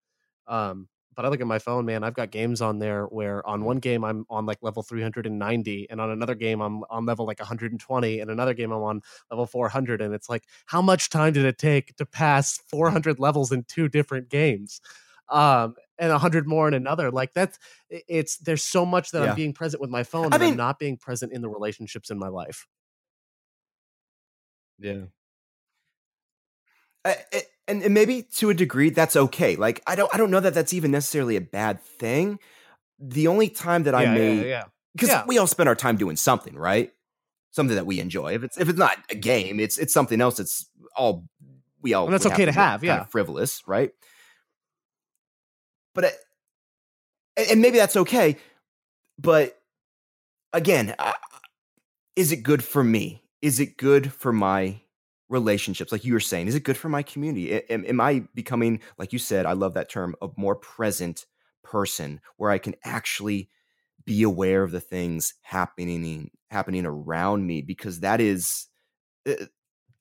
Um, 0.46 0.88
but 1.14 1.24
I 1.24 1.28
look 1.28 1.40
at 1.40 1.46
my 1.46 1.58
phone, 1.58 1.84
man, 1.86 2.04
I've 2.04 2.14
got 2.14 2.30
games 2.30 2.60
on 2.60 2.78
there 2.78 3.04
where 3.04 3.46
on 3.46 3.64
one 3.64 3.78
game 3.78 4.04
I'm 4.04 4.24
on 4.30 4.46
like 4.46 4.58
level 4.62 4.82
390 4.82 5.86
and 5.90 6.00
on 6.00 6.10
another 6.10 6.34
game 6.34 6.60
I'm 6.60 6.84
on 6.90 7.06
level 7.06 7.26
like 7.26 7.38
120 7.38 8.20
and 8.20 8.30
another 8.30 8.54
game 8.54 8.72
I'm 8.72 8.82
on 8.82 9.02
level 9.30 9.46
400 9.46 10.00
and 10.00 10.14
it's 10.14 10.28
like 10.28 10.44
how 10.66 10.82
much 10.82 11.10
time 11.10 11.32
did 11.32 11.44
it 11.44 11.58
take 11.58 11.96
to 11.96 12.06
pass 12.06 12.58
400 12.68 13.18
levels 13.18 13.52
in 13.52 13.64
two 13.64 13.88
different 13.88 14.28
games? 14.28 14.80
Um 15.28 15.74
and 15.98 16.10
100 16.10 16.46
more 16.46 16.66
in 16.68 16.74
another. 16.74 17.10
Like 17.10 17.32
that's 17.34 17.58
it's 17.88 18.36
there's 18.38 18.64
so 18.64 18.84
much 18.84 19.10
that 19.12 19.22
yeah. 19.22 19.30
I'm 19.30 19.36
being 19.36 19.52
present 19.52 19.80
with 19.80 19.90
my 19.90 20.02
phone 20.02 20.32
I 20.32 20.38
mean, 20.38 20.52
I'm 20.52 20.56
not 20.56 20.78
being 20.78 20.96
present 20.96 21.32
in 21.32 21.40
the 21.40 21.48
relationships 21.48 22.10
in 22.10 22.18
my 22.18 22.28
life. 22.28 22.66
Yeah. 24.78 25.04
I, 27.04 27.16
it, 27.32 27.46
and, 27.68 27.82
and 27.82 27.94
maybe 27.94 28.22
to 28.36 28.50
a 28.50 28.54
degree 28.54 28.90
that's 28.90 29.16
okay. 29.16 29.56
Like 29.56 29.82
I 29.86 29.94
don't 29.94 30.12
I 30.14 30.18
don't 30.18 30.30
know 30.30 30.40
that 30.40 30.54
that's 30.54 30.72
even 30.72 30.90
necessarily 30.90 31.36
a 31.36 31.40
bad 31.40 31.82
thing. 31.82 32.38
The 32.98 33.26
only 33.26 33.48
time 33.48 33.84
that 33.84 33.94
I 33.94 34.04
yeah, 34.04 34.14
may 34.14 34.36
yeah, 34.36 34.42
yeah. 34.42 34.64
because 34.94 35.08
yeah. 35.08 35.24
we 35.26 35.38
all 35.38 35.46
spend 35.46 35.68
our 35.68 35.74
time 35.74 35.96
doing 35.96 36.16
something, 36.16 36.54
right? 36.56 36.92
Something 37.50 37.76
that 37.76 37.86
we 37.86 38.00
enjoy. 38.00 38.34
If 38.34 38.42
it's 38.42 38.58
if 38.58 38.68
it's 38.68 38.78
not 38.78 38.98
a 39.10 39.14
game, 39.14 39.60
it's 39.60 39.78
it's 39.78 39.94
something 39.94 40.20
else. 40.20 40.38
It's 40.38 40.68
all 40.96 41.24
we 41.80 41.94
all. 41.94 42.04
And 42.04 42.14
that's 42.14 42.26
okay 42.26 42.44
have 42.44 42.54
to 42.54 42.60
have. 42.60 42.84
Yeah, 42.84 43.04
frivolous, 43.04 43.62
right? 43.66 43.92
But 45.94 46.04
uh, 46.04 46.08
it, 47.36 47.52
and 47.52 47.62
maybe 47.62 47.78
that's 47.78 47.96
okay. 47.96 48.36
But 49.18 49.56
again, 50.52 50.94
uh, 50.98 51.12
is 52.16 52.32
it 52.32 52.42
good 52.42 52.64
for 52.64 52.82
me? 52.82 53.22
Is 53.42 53.60
it 53.60 53.76
good 53.76 54.12
for 54.12 54.32
my 54.32 54.80
relationships 55.28 55.90
like 55.90 56.04
you 56.04 56.12
were 56.12 56.20
saying 56.20 56.48
is 56.48 56.54
it 56.54 56.64
good 56.64 56.76
for 56.76 56.88
my 56.88 57.02
community? 57.02 57.52
Am, 57.70 57.84
am, 57.86 58.00
i 58.00 58.22
becoming 58.34 58.80
like 58.98 59.12
you 59.12 59.18
said 59.18 59.46
i 59.46 59.52
love 59.52 59.74
that 59.74 59.88
term 59.88 60.14
a 60.20 60.28
more 60.36 60.54
present 60.54 61.26
person 61.62 62.20
where 62.36 62.50
i 62.50 62.58
can 62.58 62.74
actually 62.84 63.48
be 64.04 64.22
aware 64.22 64.62
of 64.62 64.70
the 64.70 64.80
things 64.80 65.34
happening 65.42 66.30
happening 66.50 66.86
around 66.86 67.46
me? 67.46 67.62
Because 67.62 68.00
that 68.00 68.20
is 68.20 68.66
eh, 69.26 69.46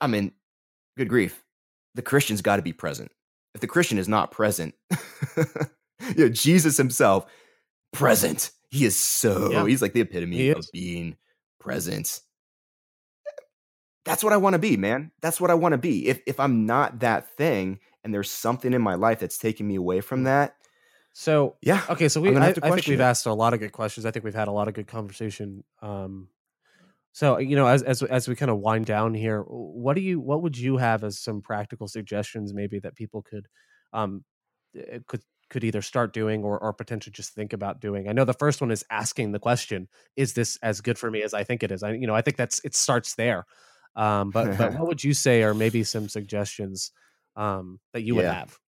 i 0.01 0.07
mean 0.07 0.31
good 0.97 1.09
grief 1.09 1.43
the 1.95 2.01
christian's 2.01 2.41
got 2.41 2.57
to 2.57 2.61
be 2.61 2.73
present. 2.73 3.11
If 3.55 3.61
the 3.61 3.67
christian 3.67 3.97
is 3.97 4.09
not 4.09 4.31
present 4.31 4.75
you 5.37 6.25
know 6.25 6.29
jesus 6.29 6.75
himself 6.77 7.27
present. 7.93 8.51
He 8.71 8.85
is 8.85 8.97
so 8.97 9.51
yeah. 9.51 9.65
he's 9.65 9.81
like 9.81 9.93
the 9.93 10.01
epitome 10.01 10.49
of 10.49 10.65
being 10.73 11.15
present 11.59 12.19
that's 14.05 14.23
what 14.23 14.33
I 14.33 14.37
want 14.37 14.53
to 14.53 14.59
be, 14.59 14.77
man. 14.77 15.11
That's 15.21 15.39
what 15.39 15.51
I 15.51 15.53
want 15.53 15.73
to 15.73 15.77
be. 15.77 16.07
If 16.07 16.21
if 16.27 16.39
I'm 16.39 16.65
not 16.65 16.99
that 16.99 17.35
thing 17.35 17.79
and 18.03 18.13
there's 18.13 18.29
something 18.29 18.73
in 18.73 18.81
my 18.81 18.95
life 18.95 19.19
that's 19.19 19.37
taking 19.37 19.67
me 19.67 19.75
away 19.75 20.01
from 20.01 20.21
mm. 20.21 20.25
that. 20.25 20.55
So 21.13 21.55
yeah, 21.61 21.81
okay. 21.89 22.09
So 22.09 22.21
we, 22.21 22.35
I, 22.35 22.47
I 22.47 22.53
think 22.53 22.87
we've 22.87 22.99
it. 22.99 23.03
asked 23.03 23.25
a 23.25 23.33
lot 23.33 23.53
of 23.53 23.59
good 23.59 23.71
questions. 23.71 24.05
I 24.05 24.11
think 24.11 24.25
we've 24.25 24.33
had 24.33 24.47
a 24.47 24.51
lot 24.51 24.67
of 24.67 24.73
good 24.73 24.87
conversation. 24.87 25.63
Um, 25.81 26.29
so 27.11 27.37
you 27.37 27.55
know, 27.55 27.67
as 27.67 27.83
as 27.83 28.01
as 28.01 28.27
we 28.27 28.35
kind 28.35 28.49
of 28.49 28.57
wind 28.57 28.87
down 28.87 29.13
here, 29.13 29.41
what 29.41 29.93
do 29.93 30.01
you 30.01 30.19
what 30.19 30.41
would 30.41 30.57
you 30.57 30.77
have 30.77 31.03
as 31.03 31.19
some 31.19 31.41
practical 31.41 31.87
suggestions, 31.87 32.53
maybe 32.53 32.79
that 32.79 32.95
people 32.95 33.21
could 33.21 33.47
um 33.93 34.25
eh, 34.75 34.99
could 35.07 35.21
could 35.49 35.63
either 35.63 35.83
start 35.83 36.13
doing 36.13 36.43
or 36.43 36.57
or 36.57 36.73
potentially 36.73 37.13
just 37.13 37.35
think 37.35 37.53
about 37.53 37.79
doing. 37.79 38.09
I 38.09 38.13
know 38.13 38.25
the 38.25 38.33
first 38.33 38.59
one 38.59 38.71
is 38.71 38.83
asking 38.89 39.31
the 39.31 39.39
question: 39.39 39.87
Is 40.15 40.33
this 40.33 40.57
as 40.63 40.81
good 40.81 40.97
for 40.97 41.11
me 41.11 41.21
as 41.21 41.35
I 41.35 41.43
think 41.43 41.61
it 41.61 41.71
is? 41.71 41.83
I 41.83 41.91
you 41.91 42.07
know 42.07 42.15
I 42.15 42.23
think 42.23 42.37
that's 42.37 42.59
it 42.65 42.73
starts 42.73 43.13
there. 43.13 43.45
Um, 43.95 44.31
but 44.31 44.57
but 44.57 44.73
what 44.73 44.87
would 44.87 45.03
you 45.03 45.13
say 45.13 45.43
are 45.43 45.53
maybe 45.53 45.83
some 45.83 46.09
suggestions 46.09 46.91
um, 47.35 47.79
that 47.93 48.01
you 48.03 48.15
would 48.15 48.25
yeah. 48.25 48.33
have? 48.33 48.59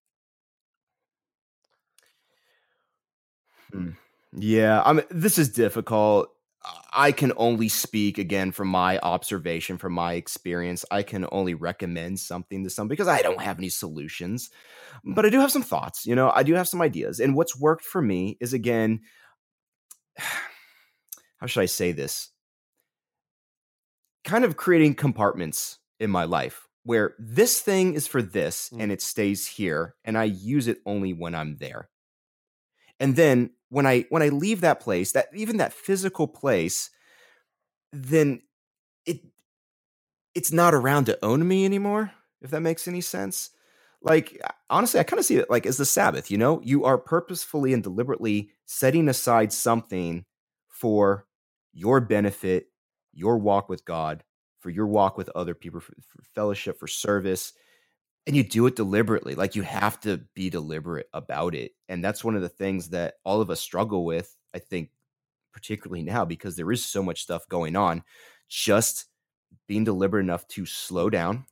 Hmm. 3.72 3.89
Yeah, 4.38 4.81
I 4.85 4.93
mean, 4.93 5.06
this 5.10 5.38
is 5.38 5.49
difficult. 5.49 6.30
I 6.93 7.11
can 7.11 7.31
only 7.38 7.69
speak 7.69 8.18
again 8.18 8.52
from 8.52 8.69
my 8.69 8.97
observation, 8.99 9.77
from 9.77 9.93
my 9.93 10.14
experience. 10.14 10.84
I 10.89 11.03
can 11.03 11.27
only 11.31 11.53
recommend 11.53 12.19
something 12.19 12.64
to 12.64 12.69
some 12.69 12.88
because 12.88 13.07
I 13.07 13.22
don't 13.22 13.41
have 13.41 13.60
any 13.60 13.69
solutions, 13.69 14.49
but 15.03 15.26
I 15.26 15.30
do 15.30 15.39
have 15.39 15.52
some 15.52 15.61
thoughts. 15.61 16.06
You 16.06 16.15
know, 16.15 16.31
I 16.34 16.43
do 16.43 16.53
have 16.56 16.68
some 16.68 16.81
ideas. 16.81 17.19
And 17.19 17.35
what's 17.35 17.60
worked 17.60 17.84
for 17.84 18.02
me 18.02 18.38
is 18.39 18.53
again, 18.53 19.02
how 20.18 21.47
should 21.47 21.61
I 21.61 21.68
say 21.68 21.91
this? 21.91 22.30
Kind 24.26 24.43
of 24.43 24.57
creating 24.57 24.95
compartments 24.95 25.80
in 25.99 26.10
my 26.10 26.26
life 26.26 26.68
where 26.84 27.15
this 27.18 27.61
thing 27.61 27.93
is 27.93 28.07
for 28.07 28.22
this 28.22 28.69
mm. 28.69 28.81
and 28.81 28.91
it 28.91 29.02
stays 29.02 29.47
here 29.47 29.95
and 30.03 30.18
I 30.18 30.26
use 30.26 30.68
it 30.68 30.80
only 30.85 31.14
when 31.14 31.34
I'm 31.34 31.57
there. 31.57 31.89
And 32.99 33.15
then 33.15 33.52
when 33.69 33.85
I 33.85 34.06
when 34.10 34.22
I 34.22 34.30
leave 34.30 34.61
that 34.61 34.80
place, 34.80 35.11
that 35.14 35.27
even 35.34 35.57
that 35.57 35.73
physical 35.73 36.27
place, 36.27 36.89
then 37.91 38.41
it 39.06 39.22
it's 40.34 40.52
not 40.52 40.73
around 40.73 41.06
to 41.06 41.23
own 41.23 41.47
me 41.47 41.65
anymore, 41.65 42.11
if 42.41 42.52
that 42.52 42.61
makes 42.61 42.88
any 42.88 43.02
sense. 43.02 43.52
like 44.02 44.39
honestly, 44.69 44.99
I 44.99 45.03
kind 45.03 45.19
of 45.19 45.26
see 45.26 45.38
it 45.38 45.49
like 45.49 45.65
as 45.65 45.77
the 45.77 45.85
Sabbath, 45.85 46.31
you 46.31 46.38
know, 46.38 46.61
you 46.64 46.85
are 46.85 46.97
purposefully 46.97 47.73
and 47.73 47.84
deliberately 47.84 48.52
setting 48.65 49.10
aside 49.10 49.52
something 49.52 50.26
for 50.69 51.26
your 51.73 51.99
benefit, 51.99 52.68
your 53.16 53.38
walk 53.40 53.70
with 53.70 53.86
God, 53.86 54.24
for 54.60 54.70
your 54.70 54.88
walk 54.88 55.18
with 55.18 55.30
other 55.36 55.56
people, 55.56 55.80
for, 55.80 55.94
for 56.08 56.24
fellowship, 56.36 56.80
for 56.80 56.88
service. 56.88 57.54
And 58.28 58.36
you 58.36 58.44
do 58.44 58.66
it 58.66 58.76
deliberately. 58.76 59.36
Like 59.36 59.56
you 59.56 59.62
have 59.62 60.00
to 60.02 60.18
be 60.34 60.50
deliberate 60.50 61.08
about 61.14 61.56
it. 61.56 61.72
And 61.90 62.04
that's 62.04 62.24
one 62.24 62.36
of 62.36 62.42
the 62.42 62.50
things 62.50 62.90
that 62.90 63.16
all 63.24 63.42
of 63.42 63.50
us 63.50 63.60
struggle 63.60 64.04
with, 64.04 64.36
I 64.54 64.60
think, 64.60 64.90
particularly 65.54 66.04
now, 66.04 66.26
because 66.26 66.56
there 66.56 66.72
is 66.72 66.84
so 66.84 67.02
much 67.02 67.22
stuff 67.22 67.48
going 67.48 67.76
on. 67.76 68.04
Just 68.50 69.06
being 69.68 69.84
deliberate 69.84 70.24
enough 70.24 70.48
to 70.50 70.66
slow 70.66 71.10
down 71.10 71.46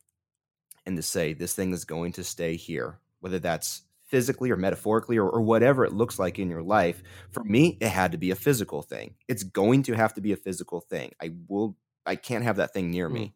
and 0.85 0.97
to 0.97 1.01
say, 1.01 1.33
this 1.33 1.53
thing 1.53 1.73
is 1.73 1.85
going 1.85 2.11
to 2.13 2.23
stay 2.23 2.55
here, 2.55 2.99
whether 3.19 3.39
that's 3.39 3.83
physically 4.13 4.51
or 4.51 4.55
metaphorically 4.55 5.17
or, 5.17 5.27
or, 5.27 5.41
whatever 5.41 5.83
it 5.83 5.91
looks 5.91 6.19
like 6.19 6.37
in 6.37 6.47
your 6.47 6.61
life. 6.61 7.01
For 7.31 7.43
me, 7.43 7.79
it 7.81 7.89
had 7.89 8.11
to 8.11 8.19
be 8.19 8.29
a 8.29 8.35
physical 8.35 8.83
thing. 8.83 9.15
It's 9.27 9.41
going 9.41 9.81
to 9.83 9.93
have 9.93 10.13
to 10.13 10.21
be 10.21 10.31
a 10.31 10.35
physical 10.37 10.81
thing. 10.81 11.13
I 11.19 11.31
will, 11.47 11.75
I 12.05 12.15
can't 12.15 12.43
have 12.43 12.57
that 12.57 12.73
thing 12.73 12.91
near 12.91 13.09
mm. 13.09 13.13
me 13.13 13.35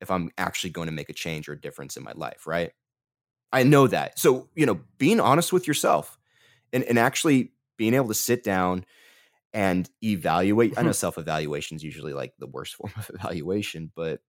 if 0.00 0.10
I'm 0.10 0.32
actually 0.36 0.70
going 0.70 0.86
to 0.86 0.92
make 0.92 1.10
a 1.10 1.12
change 1.12 1.48
or 1.48 1.52
a 1.52 1.60
difference 1.60 1.96
in 1.96 2.02
my 2.02 2.10
life, 2.16 2.44
right? 2.44 2.72
I 3.52 3.62
know 3.62 3.86
that. 3.86 4.18
So, 4.18 4.48
you 4.56 4.66
know, 4.66 4.80
being 4.98 5.20
honest 5.20 5.52
with 5.52 5.68
yourself 5.68 6.18
and, 6.72 6.82
and 6.82 6.98
actually 6.98 7.52
being 7.76 7.94
able 7.94 8.08
to 8.08 8.14
sit 8.14 8.42
down 8.42 8.84
and 9.54 9.88
evaluate. 10.02 10.74
I 10.76 10.82
know 10.82 10.90
self 11.06 11.18
evaluation 11.18 11.76
is 11.76 11.84
usually 11.84 12.14
like 12.14 12.32
the 12.40 12.48
worst 12.48 12.74
form 12.74 12.92
of 12.96 13.08
evaluation, 13.14 13.92
but 13.94 14.22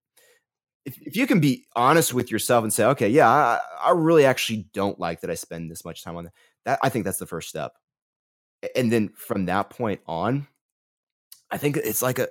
if, 0.87 1.03
if 1.03 1.17
you 1.17 1.27
can 1.27 1.41
be 1.41 1.67
honest 1.75 2.15
with 2.15 2.31
yourself 2.31 2.63
and 2.63 2.73
say, 2.73 2.85
okay, 2.85 3.09
yeah, 3.09 3.29
I, 3.29 3.61
I 3.85 3.91
really 3.91 4.25
actually 4.25 4.69
don't 4.73 4.99
like 5.01 5.21
that 5.21 5.31
I 5.31 5.35
spend 5.35 5.71
this 5.71 5.85
much 5.85 6.03
time 6.03 6.17
on 6.17 6.25
that, 6.25 6.33
that 6.65 6.79
I 6.83 6.89
think 6.89 7.05
that's 7.05 7.19
the 7.19 7.27
first 7.27 7.49
step. 7.49 7.73
And 8.75 8.91
then 8.91 9.11
from 9.17 9.47
that 9.47 9.69
point 9.69 10.01
on, 10.07 10.47
I 11.51 11.59
think 11.59 11.77
it's 11.77 12.03
like 12.03 12.21
a, 12.21 12.29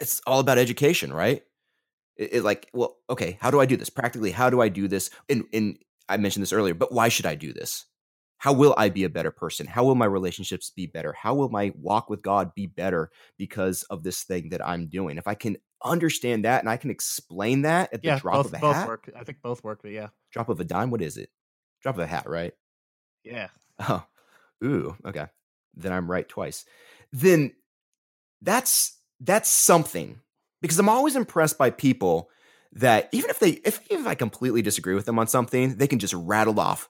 it's 0.00 0.20
all 0.26 0.38
about 0.38 0.58
education, 0.58 1.12
right? 1.12 1.42
It, 2.16 2.34
it, 2.34 2.42
like, 2.44 2.68
well, 2.72 2.98
okay, 3.08 3.38
how 3.40 3.50
do 3.50 3.60
I 3.60 3.66
do 3.66 3.76
this 3.76 3.90
practically? 3.90 4.30
How 4.30 4.50
do 4.50 4.60
I 4.60 4.68
do 4.68 4.86
this? 4.86 5.10
And 5.28 5.44
and 5.52 5.78
I 6.08 6.16
mentioned 6.16 6.42
this 6.42 6.52
earlier, 6.52 6.74
but 6.74 6.92
why 6.92 7.08
should 7.08 7.26
I 7.26 7.34
do 7.34 7.52
this? 7.52 7.86
How 8.38 8.52
will 8.52 8.74
I 8.76 8.88
be 8.88 9.04
a 9.04 9.08
better 9.08 9.30
person? 9.30 9.66
How 9.66 9.84
will 9.84 9.94
my 9.94 10.06
relationships 10.06 10.70
be 10.70 10.86
better? 10.86 11.12
How 11.12 11.34
will 11.34 11.48
my 11.48 11.72
walk 11.76 12.08
with 12.08 12.22
God 12.22 12.54
be 12.54 12.66
better 12.66 13.10
because 13.36 13.82
of 13.84 14.04
this 14.04 14.22
thing 14.22 14.50
that 14.50 14.66
I'm 14.66 14.86
doing? 14.86 15.18
If 15.18 15.26
I 15.26 15.34
can 15.34 15.56
understand 15.84 16.44
that 16.44 16.60
and 16.60 16.68
I 16.68 16.76
can 16.76 16.90
explain 16.90 17.62
that 17.62 17.92
at 17.92 18.02
the 18.02 18.08
yeah, 18.08 18.18
drop 18.18 18.34
both, 18.36 18.46
of 18.46 18.54
a 18.54 18.58
both 18.58 18.76
hat. 18.76 18.88
Work. 18.88 19.10
I 19.16 19.24
think 19.24 19.42
both 19.42 19.62
work, 19.62 19.80
but 19.82 19.92
yeah. 19.92 20.08
Drop 20.32 20.48
of 20.48 20.60
a 20.60 20.64
dime, 20.64 20.90
what 20.90 21.02
is 21.02 21.16
it? 21.16 21.30
Drop 21.82 21.96
of 21.96 22.00
a 22.00 22.06
hat, 22.06 22.28
right? 22.28 22.52
Yeah. 23.24 23.48
Oh. 23.80 24.04
Ooh, 24.64 24.96
okay. 25.06 25.26
Then 25.74 25.92
I'm 25.92 26.10
right 26.10 26.28
twice. 26.28 26.64
Then 27.12 27.52
that's 28.42 28.98
that's 29.20 29.48
something. 29.48 30.20
Because 30.60 30.78
I'm 30.78 30.88
always 30.88 31.14
impressed 31.14 31.56
by 31.56 31.70
people 31.70 32.30
that 32.72 33.08
even 33.12 33.30
if 33.30 33.38
they 33.38 33.50
if, 33.50 33.80
if 33.90 34.06
I 34.06 34.14
completely 34.14 34.62
disagree 34.62 34.94
with 34.94 35.06
them 35.06 35.18
on 35.18 35.28
something, 35.28 35.76
they 35.76 35.86
can 35.86 36.00
just 36.00 36.14
rattle 36.14 36.58
off, 36.58 36.88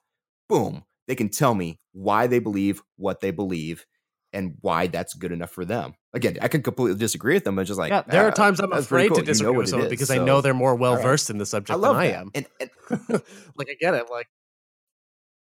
boom. 0.48 0.84
They 1.06 1.14
can 1.14 1.28
tell 1.28 1.54
me 1.54 1.78
why 1.92 2.26
they 2.26 2.38
believe 2.38 2.82
what 2.96 3.20
they 3.20 3.30
believe 3.30 3.84
and 4.32 4.56
why 4.60 4.86
that's 4.86 5.14
good 5.14 5.32
enough 5.32 5.50
for 5.50 5.64
them. 5.64 5.94
Again, 6.12 6.38
I 6.42 6.48
can 6.48 6.62
completely 6.62 6.98
disagree 6.98 7.34
with 7.34 7.44
them. 7.44 7.56
but 7.56 7.66
just 7.66 7.78
like 7.78 7.90
yeah, 7.90 8.02
there 8.02 8.24
ah, 8.24 8.28
are 8.28 8.32
times 8.32 8.60
I'm 8.60 8.72
afraid 8.72 9.08
cool. 9.08 9.18
to 9.18 9.22
disagree 9.22 9.48
you 9.48 9.52
know 9.52 9.58
with 9.58 9.68
someone 9.68 9.88
because 9.88 10.08
so, 10.08 10.20
I 10.20 10.24
know 10.24 10.40
they're 10.40 10.54
more 10.54 10.74
well 10.74 11.00
versed 11.00 11.28
right. 11.28 11.34
in 11.34 11.38
the 11.38 11.46
subject 11.46 11.70
I 11.70 11.80
love 11.80 11.96
than 11.96 12.04
I 12.04 12.12
am. 12.12 12.30
And, 12.34 12.46
and 12.60 12.70
like 13.56 13.68
I 13.70 13.74
get 13.80 13.94
it, 13.94 14.06
like, 14.10 14.28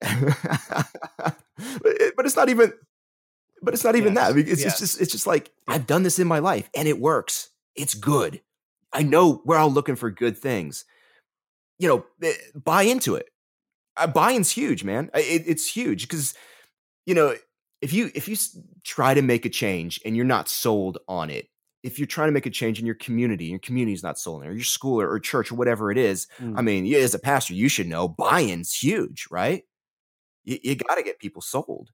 but 2.16 2.26
it's 2.26 2.36
not 2.36 2.50
even. 2.50 2.74
But 3.64 3.76
it's 3.76 3.84
not 3.84 3.96
even 3.96 4.16
that. 4.16 4.32
I 4.32 4.34
mean, 4.34 4.48
it's 4.48 4.64
just 4.64 5.00
it's 5.00 5.12
just 5.12 5.28
like 5.28 5.52
I've 5.68 5.86
done 5.86 6.02
this 6.02 6.18
in 6.18 6.28
my 6.28 6.40
life 6.40 6.68
and 6.76 6.88
it 6.88 7.00
works. 7.00 7.50
It's 7.76 7.94
good. 7.94 8.42
I 8.92 9.04
know 9.04 9.44
we're 9.46 9.58
all 9.58 9.72
looking 9.72 9.96
for 9.96 10.10
good 10.10 10.36
things. 10.36 10.84
You 11.78 11.88
know, 11.88 12.06
eh, 12.24 12.34
buy 12.56 12.84
into 12.84 13.14
it. 13.14 13.28
Uh, 13.96 14.08
buying's 14.08 14.50
huge, 14.50 14.84
man. 14.84 15.12
It, 15.14 15.44
it's 15.46 15.72
huge 15.72 16.08
because 16.08 16.34
you 17.06 17.14
know 17.14 17.36
if 17.82 17.94
you 17.94 18.12
if 18.14 18.28
you 18.28 18.36
try 18.84 19.14
to 19.14 19.22
make 19.22 19.46
a 19.46 19.50
change 19.50 20.00
and 20.06 20.16
you're 20.16 20.26
not 20.26 20.48
sold 20.48 21.00
on 21.08 21.30
it 21.30 21.48
if 21.84 21.98
you're 21.98 22.06
trying 22.06 22.28
to 22.28 22.34
make 22.34 22.46
a 22.46 22.52
change 22.52 22.80
in 22.80 22.86
your 22.86 22.96
community 22.96 23.46
your 23.46 23.60
community 23.60 23.94
is 23.94 24.04
not 24.04 24.20
sold 24.20 24.42
on 24.42 24.48
it 24.48 24.52
or 24.52 24.54
your 24.54 24.64
school 24.64 25.02
or, 25.02 25.10
or 25.10 25.20
church 25.20 25.52
or 25.52 25.56
whatever 25.56 25.92
it 25.92 25.98
is 25.98 26.28
mm. 26.40 26.58
i 26.58 26.62
mean 26.62 26.92
as 26.94 27.14
a 27.14 27.20
pastor 27.20 27.54
you 27.54 27.68
should 27.68 27.88
know 27.88 28.08
buy-in's 28.08 28.74
huge 28.74 29.28
right 29.32 29.64
you, 30.44 30.58
you 30.64 30.76
got 30.76 30.96
to 30.96 31.04
get 31.04 31.20
people 31.20 31.42
sold 31.42 31.90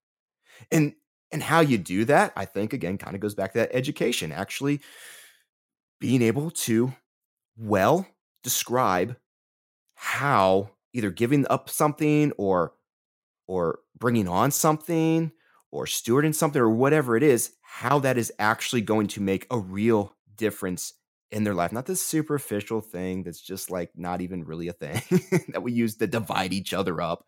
and 0.72 0.94
and 1.32 1.44
how 1.44 1.60
you 1.60 1.78
do 1.78 2.06
that 2.06 2.34
i 2.36 2.46
think 2.46 2.74
again 2.74 2.98
kind 2.98 3.16
of 3.16 3.22
goes 3.22 3.36
back 3.36 3.54
to 3.54 3.60
that 3.60 3.74
education 3.74 4.32
actually 4.32 4.80
being 6.00 6.22
able 6.22 6.52
to 6.52 6.94
well 7.58 8.06
describe 8.44 9.16
how 9.96 10.70
either 10.94 11.10
giving 11.10 11.46
up 11.50 11.70
something 11.70 12.32
or 12.38 12.74
or 13.48 13.80
bringing 13.98 14.28
on 14.28 14.52
something 14.52 15.32
or 15.72 15.86
stewarding 15.86 16.34
something 16.34 16.62
or 16.62 16.70
whatever 16.70 17.18
it 17.18 17.24
is, 17.24 17.52
how 17.62 18.00
that 18.00 18.18
is 18.18 18.32
actually 18.40 18.82
going 18.82 19.08
to 19.08 19.22
make 19.22 19.46
a 19.52 19.58
real 19.58 20.16
difference 20.36 20.94
in 21.32 21.44
their 21.44 21.54
life. 21.54 21.72
Not 21.72 21.86
this 21.86 22.02
superficial 22.02 22.82
thing 22.82 23.24
that's 23.24 23.42
just 23.42 23.70
like 23.70 23.92
not 23.96 24.22
even 24.22 24.46
really 24.46 24.68
a 24.68 24.74
thing 24.74 25.02
that 25.50 25.64
we 25.64 25.74
use 25.74 25.96
to 25.98 26.08
divide 26.08 26.54
each 26.54 26.74
other 26.74 27.02
up, 27.02 27.26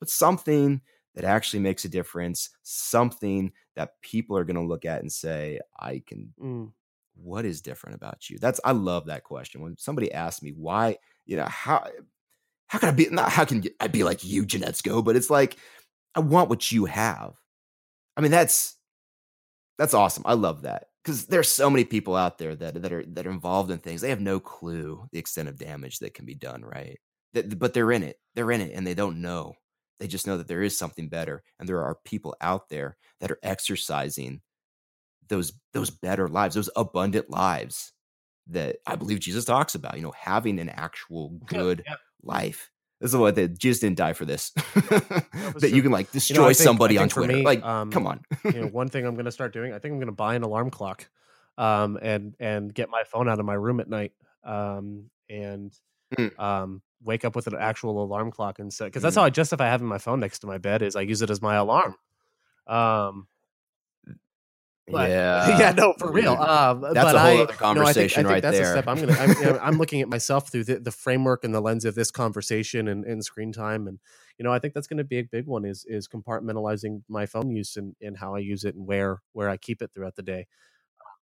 but 0.00 0.10
something 0.10 0.80
that 1.14 1.24
actually 1.24 1.60
makes 1.60 1.84
a 1.84 1.88
difference, 1.88 2.50
something 2.62 3.52
that 3.74 4.00
people 4.02 4.36
are 4.36 4.44
going 4.44 4.56
to 4.56 4.62
look 4.62 4.84
at 4.84 5.00
and 5.00 5.10
say, 5.10 5.60
I 5.78 6.02
can, 6.06 6.34
mm. 6.40 6.72
what 7.14 7.44
is 7.44 7.62
different 7.62 7.96
about 7.96 8.28
you? 8.28 8.38
That's, 8.38 8.60
I 8.64 8.72
love 8.72 9.06
that 9.06 9.24
question. 9.24 9.62
When 9.62 9.78
somebody 9.78 10.12
asks 10.12 10.42
me 10.42 10.50
why, 10.50 10.96
you 11.24 11.36
know, 11.36 11.46
how, 11.46 11.86
how 12.66 12.78
can 12.78 12.90
I 12.90 12.92
be, 12.92 13.08
not 13.10 13.30
how 13.30 13.44
can 13.44 13.64
I 13.80 13.86
be 13.86 14.04
like 14.04 14.24
you, 14.24 14.44
Janetzko, 14.44 15.02
but 15.04 15.16
it's 15.16 15.30
like, 15.30 15.56
I 16.14 16.20
want 16.20 16.50
what 16.50 16.70
you 16.70 16.86
have. 16.86 17.34
I 18.16 18.20
mean, 18.20 18.30
that's 18.30 18.76
that's 19.78 19.94
awesome. 19.94 20.22
I 20.26 20.34
love 20.34 20.62
that 20.62 20.86
because 21.04 21.26
there's 21.26 21.50
so 21.50 21.70
many 21.70 21.84
people 21.84 22.16
out 22.16 22.38
there 22.38 22.54
that 22.56 22.82
that 22.82 22.92
are 22.92 23.04
that 23.06 23.26
are 23.26 23.30
involved 23.30 23.70
in 23.70 23.78
things. 23.78 24.00
They 24.00 24.10
have 24.10 24.20
no 24.20 24.40
clue 24.40 25.06
the 25.12 25.18
extent 25.18 25.48
of 25.48 25.58
damage 25.58 25.98
that 26.00 26.14
can 26.14 26.24
be 26.24 26.34
done, 26.34 26.64
right? 26.64 26.98
That, 27.34 27.58
but 27.58 27.74
they're 27.74 27.92
in 27.92 28.02
it. 28.02 28.16
They're 28.34 28.50
in 28.50 28.60
it, 28.60 28.72
and 28.74 28.86
they 28.86 28.94
don't 28.94 29.20
know. 29.20 29.54
They 30.00 30.06
just 30.06 30.26
know 30.26 30.36
that 30.38 30.48
there 30.48 30.62
is 30.62 30.78
something 30.78 31.08
better, 31.08 31.42
and 31.58 31.68
there 31.68 31.82
are 31.82 31.98
people 32.04 32.36
out 32.40 32.68
there 32.68 32.96
that 33.20 33.30
are 33.30 33.38
exercising 33.42 34.40
those 35.28 35.52
those 35.72 35.90
better 35.90 36.28
lives, 36.28 36.54
those 36.54 36.70
abundant 36.76 37.30
lives 37.30 37.92
that 38.48 38.76
I 38.86 38.96
believe 38.96 39.20
Jesus 39.20 39.44
talks 39.44 39.74
about. 39.74 39.96
You 39.96 40.02
know, 40.02 40.14
having 40.18 40.58
an 40.58 40.70
actual 40.70 41.30
good 41.46 41.82
yeah, 41.86 41.92
yeah. 41.92 41.96
life. 42.22 42.70
This 43.00 43.10
is 43.10 43.16
what 43.16 43.34
they 43.34 43.46
just 43.46 43.82
didn't 43.82 43.98
die 43.98 44.14
for 44.14 44.24
this. 44.24 44.50
that 44.50 45.70
you 45.74 45.82
can 45.82 45.92
like 45.92 46.10
destroy 46.12 46.34
you 46.34 46.40
know, 46.40 46.46
think, 46.48 46.56
somebody 46.56 46.98
on 46.98 47.08
Twitter. 47.08 47.34
Me, 47.34 47.42
like, 47.42 47.62
um, 47.62 47.90
come 47.90 48.06
on. 48.06 48.20
you 48.44 48.52
know, 48.52 48.66
one 48.72 48.88
thing 48.88 49.04
I'm 49.04 49.14
going 49.14 49.26
to 49.26 49.32
start 49.32 49.52
doing, 49.52 49.72
I 49.74 49.78
think 49.78 49.92
I'm 49.92 49.98
going 49.98 50.06
to 50.06 50.12
buy 50.12 50.34
an 50.34 50.42
alarm 50.42 50.70
clock, 50.70 51.06
um, 51.58 51.98
and 52.00 52.34
and 52.40 52.72
get 52.72 52.88
my 52.88 53.02
phone 53.04 53.28
out 53.28 53.38
of 53.38 53.44
my 53.44 53.54
room 53.54 53.80
at 53.80 53.88
night, 53.88 54.12
um, 54.44 55.10
and 55.28 55.78
mm. 56.16 56.38
um, 56.38 56.80
wake 57.02 57.26
up 57.26 57.36
with 57.36 57.46
an 57.48 57.56
actual 57.58 58.02
alarm 58.02 58.30
clock 58.30 58.60
and 58.60 58.72
set 58.72 58.86
because 58.86 59.02
that's 59.02 59.14
mm. 59.14 59.20
how 59.20 59.26
I 59.26 59.30
justify 59.30 59.66
having 59.66 59.88
my 59.88 59.98
phone 59.98 60.20
next 60.20 60.38
to 60.40 60.46
my 60.46 60.56
bed 60.56 60.80
is 60.80 60.96
I 60.96 61.02
use 61.02 61.20
it 61.20 61.28
as 61.28 61.42
my 61.42 61.56
alarm. 61.56 61.96
Um, 62.66 63.26
but, 64.88 65.10
yeah, 65.10 65.58
yeah, 65.58 65.72
no, 65.72 65.94
for 65.98 66.12
real. 66.12 66.34
Um, 66.34 66.80
That's 66.80 67.12
a 67.12 67.18
whole 67.18 67.38
I, 67.38 67.42
other 67.42 67.52
conversation 67.52 67.74
no, 67.82 67.88
I 67.88 67.92
think, 67.92 68.12
I 68.12 68.14
think 68.14 68.28
right 68.28 68.42
that's 68.42 68.58
there. 68.58 68.68
A 68.68 68.72
step 68.72 68.88
I'm 68.88 69.00
gonna. 69.00 69.12
I'm, 69.18 69.30
you 69.30 69.44
know, 69.44 69.58
I'm, 69.60 69.78
looking 69.78 70.00
at 70.00 70.08
myself 70.08 70.50
through 70.50 70.64
the, 70.64 70.78
the, 70.78 70.92
framework 70.92 71.42
and 71.44 71.54
the 71.54 71.60
lens 71.60 71.84
of 71.84 71.94
this 71.94 72.10
conversation 72.10 72.86
and, 72.86 73.04
and 73.04 73.24
screen 73.24 73.52
time, 73.52 73.88
and 73.88 73.98
you 74.38 74.44
know, 74.44 74.52
I 74.52 74.58
think 74.58 74.74
that's 74.74 74.86
going 74.86 74.98
to 74.98 75.04
be 75.04 75.18
a 75.18 75.24
big 75.24 75.46
one. 75.46 75.64
Is 75.64 75.84
is 75.88 76.06
compartmentalizing 76.06 77.02
my 77.08 77.26
phone 77.26 77.50
use 77.50 77.76
and, 77.76 77.96
and 78.00 78.16
how 78.16 78.34
I 78.34 78.38
use 78.38 78.64
it 78.64 78.76
and 78.76 78.86
where 78.86 79.20
where 79.32 79.48
I 79.48 79.56
keep 79.56 79.82
it 79.82 79.90
throughout 79.92 80.14
the 80.14 80.22
day, 80.22 80.46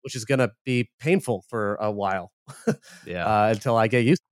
which 0.02 0.16
is 0.16 0.24
going 0.24 0.40
to 0.40 0.50
be 0.64 0.90
painful 0.98 1.44
for 1.48 1.76
a 1.76 1.90
while. 1.90 2.32
yeah, 3.06 3.26
uh, 3.26 3.48
until 3.50 3.76
I 3.76 3.86
get 3.86 4.04
used. 4.04 4.22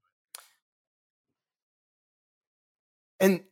And 3.20 3.42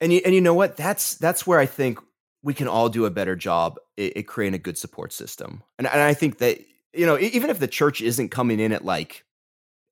and 0.00 0.12
you 0.12 0.20
and 0.24 0.34
you 0.34 0.40
know 0.40 0.54
what? 0.54 0.76
That's 0.76 1.14
that's 1.14 1.46
where 1.46 1.58
I 1.58 1.66
think 1.66 1.98
we 2.42 2.54
can 2.54 2.68
all 2.68 2.88
do 2.88 3.04
a 3.04 3.10
better 3.10 3.36
job 3.36 3.78
at, 3.98 4.16
at 4.16 4.26
creating 4.26 4.54
a 4.54 4.62
good 4.62 4.78
support 4.78 5.12
system. 5.12 5.62
And, 5.78 5.86
and 5.86 6.00
I 6.00 6.14
think 6.14 6.38
that, 6.38 6.58
you 6.94 7.06
know, 7.06 7.18
even 7.18 7.50
if 7.50 7.58
the 7.58 7.68
church 7.68 8.00
isn't 8.00 8.30
coming 8.30 8.60
in 8.60 8.72
at 8.72 8.84
like 8.84 9.24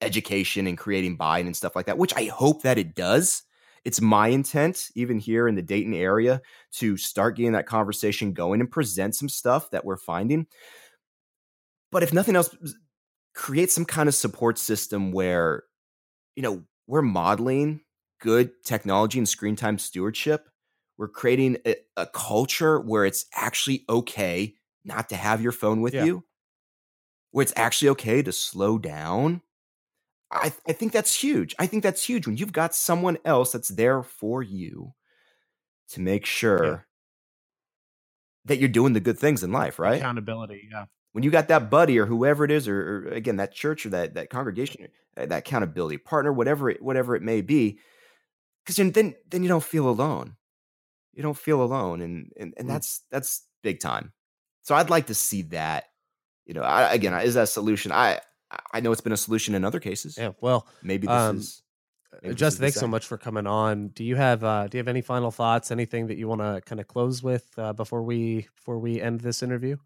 education 0.01 0.67
and 0.67 0.79
creating 0.79 1.17
buy-in 1.17 1.47
and 1.47 1.57
stuff 1.57 1.75
like 1.77 1.87
that, 1.87 1.99
which 1.99 2.15
I 2.15 2.25
hope 2.25 2.63
that 2.63 2.79
it 2.79 2.95
does. 2.95 3.43
It's 3.85 4.01
my 4.01 4.29
intent, 4.29 4.91
even 4.97 5.19
here 5.19 5.47
in 5.47 5.55
the 5.55 5.63
Dayton 5.63 5.95
area, 5.95 6.43
to 6.73 6.97
start 6.97 7.37
getting 7.37 7.53
that 7.53 7.67
conversation 7.67 8.33
going 8.33 8.61
and 8.61 8.71
present 8.71 9.15
some 9.15 9.29
stuff 9.29 9.71
that 9.71 9.85
we're 9.85 9.97
finding. 9.97 10.47
But 11.93 12.03
if 12.03 12.13
nothing 12.13 12.35
else, 12.35 12.55
create 13.35 13.71
some 13.71 13.85
kind 13.85 14.09
of 14.09 14.15
support 14.15 14.59
system 14.59 15.13
where, 15.13 15.63
you 16.35 16.43
know, 16.43 16.65
we're 16.89 17.03
modeling 17.03 17.81
good 18.21 18.51
technology 18.65 19.19
and 19.19 19.29
screen 19.29 19.57
time 19.57 19.79
stewardship. 19.79 20.49
We're 20.99 21.09
creating 21.09 21.59
a, 21.67 21.77
a 21.97 22.07
culture 22.07 22.81
where 22.81 23.05
it's 23.05 23.27
actually 23.35 23.85
okay 23.89 24.55
not 24.85 25.09
to 25.11 25.17
have 25.17 25.43
your 25.43 25.53
phone 25.53 25.83
with 25.83 25.95
yeah. 25.95 26.05
you, 26.05 26.25
where 27.33 27.43
it's 27.43 27.53
actually 27.57 27.91
okay 27.91 28.23
to 28.23 28.33
slow 28.33 28.79
down. 28.79 29.43
I, 30.31 30.53
I 30.67 30.73
think 30.73 30.93
that's 30.93 31.15
huge. 31.15 31.55
I 31.59 31.67
think 31.67 31.83
that's 31.83 32.05
huge 32.05 32.27
when 32.27 32.37
you've 32.37 32.53
got 32.53 32.75
someone 32.75 33.19
else 33.25 33.53
that's 33.53 33.69
there 33.69 34.03
for 34.03 34.43
you 34.43 34.95
to 35.91 36.01
make 36.01 36.27
sure 36.27 36.65
yeah. 36.65 36.79
that 38.47 38.59
you're 38.59 38.69
doing 38.69 38.93
the 38.93 39.01
good 39.01 39.19
things 39.19 39.43
in 39.43 39.53
life, 39.53 39.79
right? 39.79 39.99
Accountability, 39.99 40.69
yeah. 40.71 40.87
When 41.13 41.23
you 41.23 41.31
got 41.31 41.49
that 41.49 41.71
buddy 41.71 41.99
or 41.99 42.07
whoever 42.07 42.45
it 42.45 42.51
is, 42.51 42.69
or, 42.69 43.07
or 43.07 43.09
again 43.09 43.37
that 43.37 43.55
church 43.55 43.87
or 43.87 43.91
that 43.91 44.15
that 44.15 44.29
congregation, 44.29 44.89
uh, 45.17 45.27
that 45.27 45.39
accountability 45.39 45.99
partner, 45.99 46.33
whatever 46.33 46.69
it, 46.69 46.83
whatever 46.83 47.17
it 47.17 47.23
may 47.23 47.41
be, 47.41 47.79
because 48.65 48.77
then 48.77 49.15
then 49.29 49.43
you 49.43 49.49
don't 49.49 49.65
feel 49.65 49.89
alone. 49.89 50.36
You 51.17 51.23
don't 51.23 51.37
feel 51.37 51.63
alone, 51.63 52.03
and 52.03 52.31
and 52.37 52.55
and 52.57 52.69
mm. 52.69 52.73
that's 52.73 53.03
that's 53.11 53.47
big 53.63 53.81
time. 53.81 54.13
So 54.63 54.75
I'd 54.75 54.91
like 54.91 55.07
to 55.07 55.15
see 55.15 55.43
that. 55.43 55.85
You 56.45 56.55
know, 56.55 56.63
I, 56.63 56.93
again, 56.93 57.15
is 57.15 57.35
that 57.35 57.45
a 57.45 57.47
solution? 57.47 57.91
I 57.91 58.21
I 58.73 58.81
know 58.81 58.93
it's 58.93 59.01
been 59.01 59.13
a 59.13 59.17
solution 59.17 59.55
in 59.55 59.65
other 59.65 59.81
cases. 59.81 60.17
Yeah. 60.19 60.33
Well, 60.41 60.69
maybe 60.83 61.07
this 61.07 61.17
um, 61.17 61.39
is. 61.39 61.63
Maybe 62.23 62.35
Just 62.35 62.59
thanks 62.59 62.77
so 62.77 62.87
much 62.87 63.07
for 63.07 63.19
coming 63.19 63.47
on. 63.47 63.89
Do 63.89 64.05
you 64.05 64.17
have 64.17 64.45
uh, 64.45 64.69
do 64.69 64.77
you 64.77 64.81
have 64.81 64.89
any 64.89 65.03
final 65.03 65.31
thoughts? 65.31 65.71
Anything 65.71 66.07
that 66.09 66.17
you 66.19 66.29
want 66.29 66.41
to 66.43 66.61
kind 66.65 66.81
of 66.81 66.87
close 66.87 67.23
with 67.23 67.47
uh, 67.59 67.73
before 67.73 68.03
we 68.03 68.49
before 68.57 68.79
we 68.79 69.01
end 69.01 69.21
this 69.21 69.43
interview? 69.43 69.77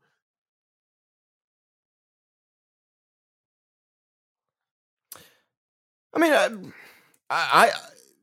I 6.13 6.19
mean, 6.19 6.33
uh, 6.33 6.51
I, 7.31 7.69
I 7.69 7.73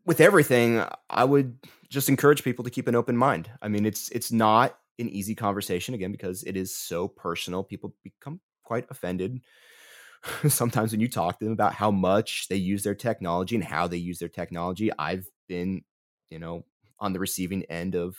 with 0.05 0.21
everything, 0.21 0.83
I 1.09 1.23
would 1.23 1.57
just 1.89 2.09
encourage 2.09 2.43
people 2.43 2.63
to 2.63 2.71
keep 2.71 2.87
an 2.87 2.95
open 2.95 3.17
mind. 3.17 3.49
I 3.61 3.67
mean, 3.67 3.85
it's 3.85 4.09
it's 4.09 4.31
not 4.31 4.79
an 4.99 5.09
easy 5.09 5.35
conversation 5.35 5.93
again 5.93 6.11
because 6.11 6.43
it 6.43 6.57
is 6.57 6.75
so 6.75 7.07
personal. 7.07 7.63
People 7.63 7.95
become 8.03 8.39
quite 8.63 8.85
offended 8.89 9.41
sometimes 10.47 10.91
when 10.91 11.01
you 11.01 11.07
talk 11.07 11.39
to 11.39 11.45
them 11.45 11.53
about 11.53 11.73
how 11.73 11.91
much 11.91 12.47
they 12.49 12.55
use 12.55 12.83
their 12.83 12.95
technology 12.95 13.55
and 13.55 13.63
how 13.63 13.87
they 13.87 13.97
use 13.97 14.19
their 14.19 14.29
technology. 14.29 14.91
I've 14.97 15.27
been, 15.47 15.83
you 16.29 16.39
know, 16.39 16.65
on 16.99 17.13
the 17.13 17.19
receiving 17.19 17.63
end 17.65 17.95
of 17.95 18.15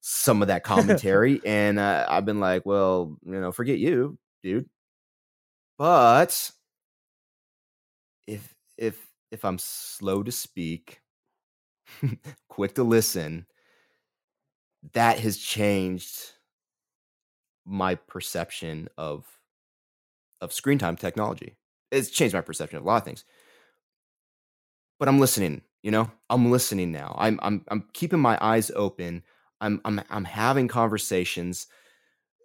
some 0.00 0.42
of 0.42 0.48
that 0.48 0.64
commentary, 0.64 1.40
and 1.44 1.78
uh, 1.78 2.06
I've 2.08 2.24
been 2.24 2.40
like, 2.40 2.64
well, 2.66 3.16
you 3.24 3.40
know, 3.40 3.52
forget 3.52 3.78
you, 3.78 4.18
dude. 4.42 4.68
But 5.78 6.50
if 8.26 8.54
if 8.76 9.08
if 9.30 9.44
I'm 9.44 9.58
slow 9.58 10.22
to 10.22 10.32
speak, 10.32 11.00
quick 12.48 12.74
to 12.74 12.82
listen, 12.82 13.46
that 14.92 15.18
has 15.18 15.38
changed 15.38 16.32
my 17.64 17.94
perception 17.94 18.88
of 18.96 19.26
of 20.40 20.52
screen 20.52 20.78
time 20.78 20.96
technology. 20.96 21.56
It's 21.90 22.10
changed 22.10 22.34
my 22.34 22.40
perception 22.40 22.78
of 22.78 22.84
a 22.84 22.86
lot 22.86 22.98
of 22.98 23.04
things. 23.04 23.24
But 24.98 25.08
I'm 25.08 25.20
listening, 25.20 25.62
you 25.82 25.90
know? 25.90 26.10
I'm 26.30 26.50
listening 26.50 26.92
now. 26.92 27.14
I'm 27.18 27.38
I'm 27.42 27.64
I'm 27.68 27.84
keeping 27.92 28.20
my 28.20 28.38
eyes 28.40 28.70
open. 28.74 29.22
I'm 29.60 29.80
I'm 29.84 30.00
I'm 30.10 30.24
having 30.24 30.68
conversations 30.68 31.66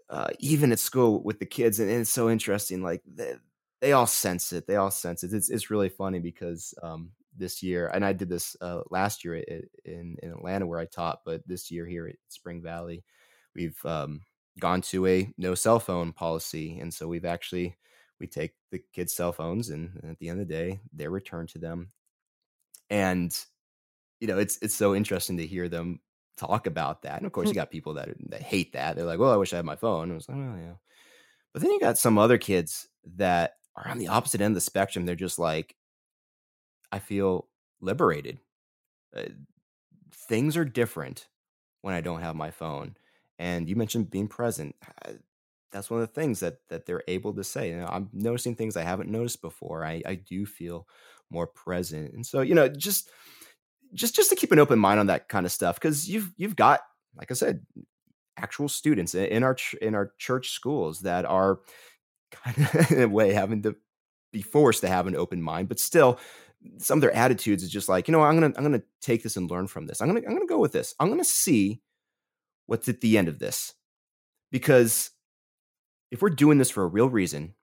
uh, 0.10 0.28
even 0.40 0.72
at 0.72 0.80
school 0.80 1.24
with 1.24 1.40
the 1.40 1.45
kids 1.45 1.80
and, 1.80 1.90
it's 1.90 2.10
so 2.10 2.30
interesting 2.30 2.84
like 2.84 3.02
they, 3.07 3.34
they, 3.82 3.94
all 3.94 4.06
sense 4.06 4.53
it. 4.53 4.68
They 4.68 4.76
all 4.76 4.91
sense 4.91 5.24
it. 5.24 5.34
It's 5.34 5.49
it's 5.49 5.72
really 5.72 5.90
funny 5.90 6.20
because 6.20 6.74
um, 6.84 7.11
this 7.38 7.64
year, 7.64 7.89
and 7.93 8.05
I 8.05 8.14
did 8.14 8.30
this 8.30 8.55
uh, 8.61 8.81
last 8.89 9.23
year 9.23 9.35
in 9.35 10.18
in 10.22 10.31
Atlanta 10.31 10.68
where 10.68 10.80
I 10.80 10.85
taught, 10.85 11.22
but 11.26 11.47
this 11.47 11.72
year 11.72 11.85
here 11.85 12.07
at 12.07 12.15
Spring 12.30 12.61
Valley, 12.61 13.03
we've 13.55 13.77
um, 13.85 14.22
gone 14.60 14.81
to 14.81 15.07
a 15.07 15.31
no 15.38 15.55
cell 15.55 15.80
phone 15.80 16.14
policy, 16.14 16.80
and 16.80 16.93
so 16.93 17.07
we've 17.07 17.26
actually 17.26 17.76
we 18.19 18.27
take 18.27 18.53
the 18.72 18.81
kids' 18.93 19.14
cell 19.14 19.31
phones, 19.31 19.69
and, 19.69 19.99
and 20.01 20.11
at 20.11 20.19
the 20.19 20.30
end 20.30 20.39
of 20.39 20.47
the 20.47 20.53
day, 20.53 20.80
they're 20.93 21.10
returned 21.10 21.49
to 21.49 21.60
them, 21.60 21.89
and 22.89 23.38
you 24.19 24.27
know 24.27 24.38
it's 24.38 24.57
it's 24.61 24.76
so 24.76 24.95
interesting 24.95 25.38
to 25.38 25.47
hear 25.47 25.69
them 25.69 25.99
talk 26.38 26.68
about 26.68 27.03
that. 27.03 27.18
And 27.18 27.26
of 27.26 27.31
course, 27.31 27.47
you 27.47 27.53
hmm. 27.53 27.60
got 27.60 27.72
people 27.72 27.95
that 27.95 28.10
that 28.30 28.41
hate 28.41 28.73
that. 28.73 28.95
They're 28.95 29.05
like, 29.05 29.19
"Well, 29.19 29.34
I 29.34 29.38
wish 29.38 29.53
I 29.53 29.57
had 29.57 29.65
my 29.65 29.76
phone." 29.76 30.03
And 30.03 30.11
I 30.14 30.15
was 30.15 30.30
like, 30.30 30.38
"Oh 30.38 30.55
yeah," 30.57 30.76
but 31.53 31.61
then 31.61 31.72
you 31.72 31.80
got 31.80 31.97
some 31.97 32.18
other 32.18 32.38
kids 32.38 32.88
that 33.15 33.53
are 33.76 33.88
on 33.88 33.97
the 33.97 34.07
opposite 34.07 34.41
end 34.41 34.51
of 34.51 34.55
the 34.55 34.61
spectrum. 34.61 35.05
They're 35.05 35.15
just 35.15 35.39
like, 35.39 35.76
I 36.94 36.99
feel 36.99 37.48
liberated. 37.82 38.38
Uh, 39.18 39.24
things 40.14 40.56
are 40.56 40.64
different 40.64 41.28
when 41.82 41.95
I 41.95 42.02
don't 42.02 42.22
have 42.22 42.36
my 42.36 42.52
phone. 42.52 42.95
And 43.40 43.68
you 43.68 43.76
mentioned 43.76 44.11
being 44.11 44.28
present. 44.28 44.76
That's 45.72 45.90
one 45.90 46.02
of 46.02 46.07
the 46.07 46.14
things 46.14 46.40
that 46.41 46.60
that 46.70 46.86
they're 46.86 47.03
able 47.07 47.34
to 47.34 47.44
say. 47.44 47.72
You 47.72 47.78
know, 47.78 47.88
I'm 47.88 48.10
noticing 48.14 48.56
things 48.56 48.78
I 48.78 48.84
haven't 48.84 49.10
noticed 49.10 49.41
before. 49.41 49.84
I, 49.84 50.03
I 50.06 50.15
do 50.15 50.45
feel 50.45 50.88
more 51.32 51.48
present. 51.48 52.14
And 52.14 52.24
so, 52.24 52.41
you 52.41 52.53
know, 52.53 52.68
just 52.70 53.10
just 53.95 54.15
just 54.15 54.30
to 54.30 54.36
keep 54.36 54.52
an 54.52 54.60
open 54.60 54.78
mind 54.78 54.99
on 54.99 55.07
that 55.07 55.28
kind 55.30 55.48
of 55.48 55.52
stuff 55.52 55.76
because 55.76 56.07
you've 56.07 56.32
you've 56.38 56.56
got 56.56 56.82
like 57.18 57.32
I 57.32 57.34
said 57.34 57.65
actual 58.38 58.70
students 58.70 59.15
in 59.15 59.44
our 59.44 59.57
in 59.82 59.95
our 59.95 60.14
church 60.20 60.52
schools 60.52 61.02
that 61.02 61.26
are 61.26 61.60
kind 62.32 62.57
of 62.57 62.91
in 62.91 63.02
a 63.02 63.07
way 63.07 63.34
having 63.34 63.64
to 63.64 63.76
be 64.32 64.44
forced 64.44 64.82
to 64.82 64.88
have 64.88 65.06
an 65.06 65.15
open 65.15 65.41
mind 65.41 65.70
but 65.70 65.80
still 65.80 66.20
some 66.77 66.98
of 66.98 67.02
their 67.02 67.15
attitudes 67.15 67.64
is 67.64 67.69
just 67.69 67.90
like, 67.90 68.07
you 68.07 68.11
know, 68.11 68.22
I'm 68.22 68.35
gonna 68.35 68.53
I'm 68.57 68.64
gonna 68.64 68.84
take 69.02 69.23
this 69.23 69.38
and 69.38 69.49
learn 69.49 69.68
from 69.68 69.85
this. 69.85 70.02
I'm 70.02 70.07
gonna 70.07 70.22
I'm 70.27 70.34
gonna 70.34 70.45
go 70.45 70.60
with 70.60 70.72
this. 70.72 70.95
I'm 70.99 71.10
gonna 71.10 71.23
see 71.23 71.81
what's 72.65 72.90
at 72.90 73.02
the 73.02 73.18
end 73.18 73.27
of 73.27 73.40
this. 73.40 73.73
Because 74.52 75.11
if 76.11 76.22
we're 76.22 76.30
doing 76.30 76.57
this 76.57 76.69
for 76.69 76.84
a 76.84 76.88
real 76.88 77.10
reason, 77.10 77.56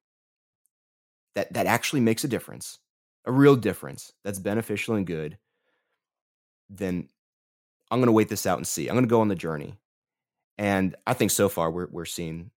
that 1.35 1.53
that 1.53 1.67
actually 1.67 2.01
makes 2.01 2.25
a 2.25 2.29
difference, 2.29 2.79
a 3.25 3.33
real 3.33 3.57
difference 3.57 4.13
that's 4.25 4.39
beneficial 4.39 4.95
and 4.95 5.07
good, 5.07 5.39
then 6.69 7.09
I'm 7.91 8.01
gonna 8.01 8.13
wait 8.13 8.29
this 8.29 8.47
out 8.47 8.59
and 8.59 8.67
see. 8.67 8.89
I'm 8.89 8.97
gonna 8.97 9.07
go 9.07 9.21
on 9.21 9.29
the 9.29 9.35
journey. 9.35 9.75
And 10.59 10.95
I 11.07 11.15
think 11.15 11.31
so 11.31 11.49
far 11.49 11.71
we're 11.71 11.89
we're 11.91 12.05
seeing 12.05 12.51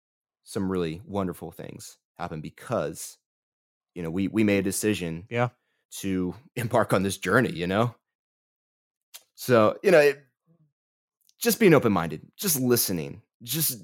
some 0.43 0.71
really 0.71 1.01
wonderful 1.05 1.51
things 1.51 1.97
happen 2.17 2.41
because 2.41 3.17
you 3.95 4.03
know 4.03 4.09
we 4.09 4.27
we 4.27 4.43
made 4.43 4.59
a 4.59 4.61
decision 4.63 5.25
yeah 5.29 5.49
to 5.99 6.35
embark 6.55 6.93
on 6.93 7.03
this 7.03 7.17
journey, 7.17 7.51
you 7.51 7.67
know? 7.67 7.95
So, 9.35 9.77
you 9.83 9.91
know, 9.91 9.99
it, 9.99 10.23
just 11.39 11.59
being 11.59 11.73
open 11.73 11.91
minded, 11.91 12.21
just 12.37 12.59
listening, 12.59 13.21
just 13.41 13.83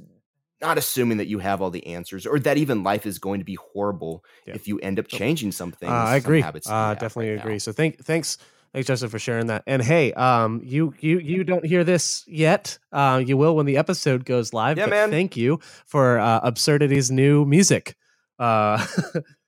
not 0.61 0.77
assuming 0.77 1.17
that 1.17 1.27
you 1.27 1.39
have 1.39 1.61
all 1.61 1.69
the 1.69 1.85
answers 1.87 2.25
or 2.25 2.39
that 2.39 2.57
even 2.57 2.83
life 2.83 3.05
is 3.05 3.19
going 3.19 3.39
to 3.39 3.45
be 3.45 3.55
horrible 3.73 4.23
yeah. 4.45 4.55
if 4.55 4.67
you 4.67 4.79
end 4.79 4.99
up 4.99 5.07
changing 5.07 5.51
some 5.51 5.71
things. 5.71 5.91
Uh, 5.91 5.95
I 5.95 6.15
agree. 6.17 6.41
Uh, 6.41 6.93
definitely 6.93 7.31
right 7.31 7.39
agree. 7.39 7.53
Now. 7.53 7.59
So 7.59 7.71
thank, 7.71 8.03
thanks. 8.03 8.37
Thanks, 8.73 8.87
Justin, 8.87 9.09
for 9.09 9.17
sharing 9.17 9.47
that. 9.47 9.63
And 9.65 9.81
hey, 9.81 10.13
um, 10.13 10.61
you 10.63 10.93
you 10.99 11.17
you 11.17 11.43
don't 11.43 11.65
hear 11.65 11.83
this 11.83 12.23
yet. 12.27 12.77
Uh, 12.91 13.21
you 13.25 13.35
will 13.35 13.55
when 13.55 13.65
the 13.65 13.77
episode 13.77 14.25
goes 14.25 14.53
live. 14.53 14.77
Yeah, 14.77 14.85
man. 14.85 15.09
Thank 15.09 15.35
you 15.35 15.59
for 15.87 16.19
uh, 16.19 16.39
Absurdity's 16.43 17.09
new 17.09 17.45
music. 17.45 17.95
Uh, 18.37 18.85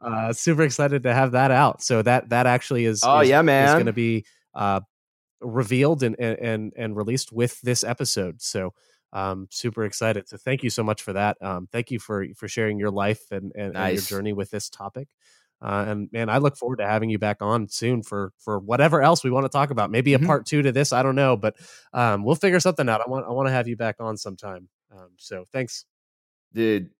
uh, 0.00 0.32
super 0.32 0.62
excited 0.62 1.02
to 1.04 1.14
have 1.14 1.32
that 1.32 1.50
out. 1.50 1.82
So 1.82 2.02
that 2.02 2.28
that 2.30 2.46
actually 2.46 2.84
is. 2.84 3.02
Oh 3.04 3.20
is, 3.20 3.28
yeah, 3.28 3.42
man! 3.42 3.68
Is 3.68 3.74
going 3.74 3.86
to 3.86 3.92
be 3.92 4.24
uh, 4.54 4.80
revealed 5.40 6.02
and, 6.02 6.18
and 6.18 6.72
and 6.76 6.96
released 6.96 7.32
with 7.32 7.60
this 7.62 7.84
episode. 7.84 8.40
So 8.40 8.74
um, 9.12 9.48
super 9.50 9.84
excited. 9.84 10.28
So 10.28 10.36
thank 10.36 10.62
you 10.62 10.70
so 10.70 10.82
much 10.82 11.02
for 11.02 11.12
that. 11.14 11.36
Um, 11.40 11.68
thank 11.72 11.90
you 11.90 11.98
for 11.98 12.26
for 12.36 12.48
sharing 12.48 12.78
your 12.78 12.90
life 12.90 13.30
and 13.30 13.52
and, 13.54 13.74
nice. 13.74 13.98
and 14.00 14.10
your 14.10 14.18
journey 14.18 14.32
with 14.32 14.50
this 14.50 14.68
topic. 14.68 15.08
Uh, 15.60 15.86
and 15.88 16.12
man, 16.12 16.28
I 16.28 16.38
look 16.38 16.56
forward 16.56 16.76
to 16.76 16.86
having 16.86 17.10
you 17.10 17.18
back 17.18 17.38
on 17.40 17.68
soon 17.68 18.02
for 18.02 18.32
for 18.38 18.58
whatever 18.58 19.02
else 19.02 19.24
we 19.24 19.30
want 19.30 19.44
to 19.44 19.48
talk 19.48 19.70
about. 19.70 19.90
Maybe 19.90 20.14
a 20.14 20.18
mm-hmm. 20.18 20.26
part 20.26 20.46
two 20.46 20.62
to 20.62 20.72
this. 20.72 20.92
I 20.92 21.02
don't 21.02 21.16
know, 21.16 21.36
but 21.36 21.56
um, 21.92 22.24
we'll 22.24 22.36
figure 22.36 22.60
something 22.60 22.88
out. 22.88 23.00
I 23.04 23.10
want 23.10 23.26
I 23.26 23.30
want 23.30 23.48
to 23.48 23.52
have 23.52 23.66
you 23.66 23.76
back 23.76 23.96
on 23.98 24.16
sometime. 24.16 24.68
Um, 24.92 25.10
so 25.16 25.46
thanks, 25.52 25.84
dude. 26.54 26.90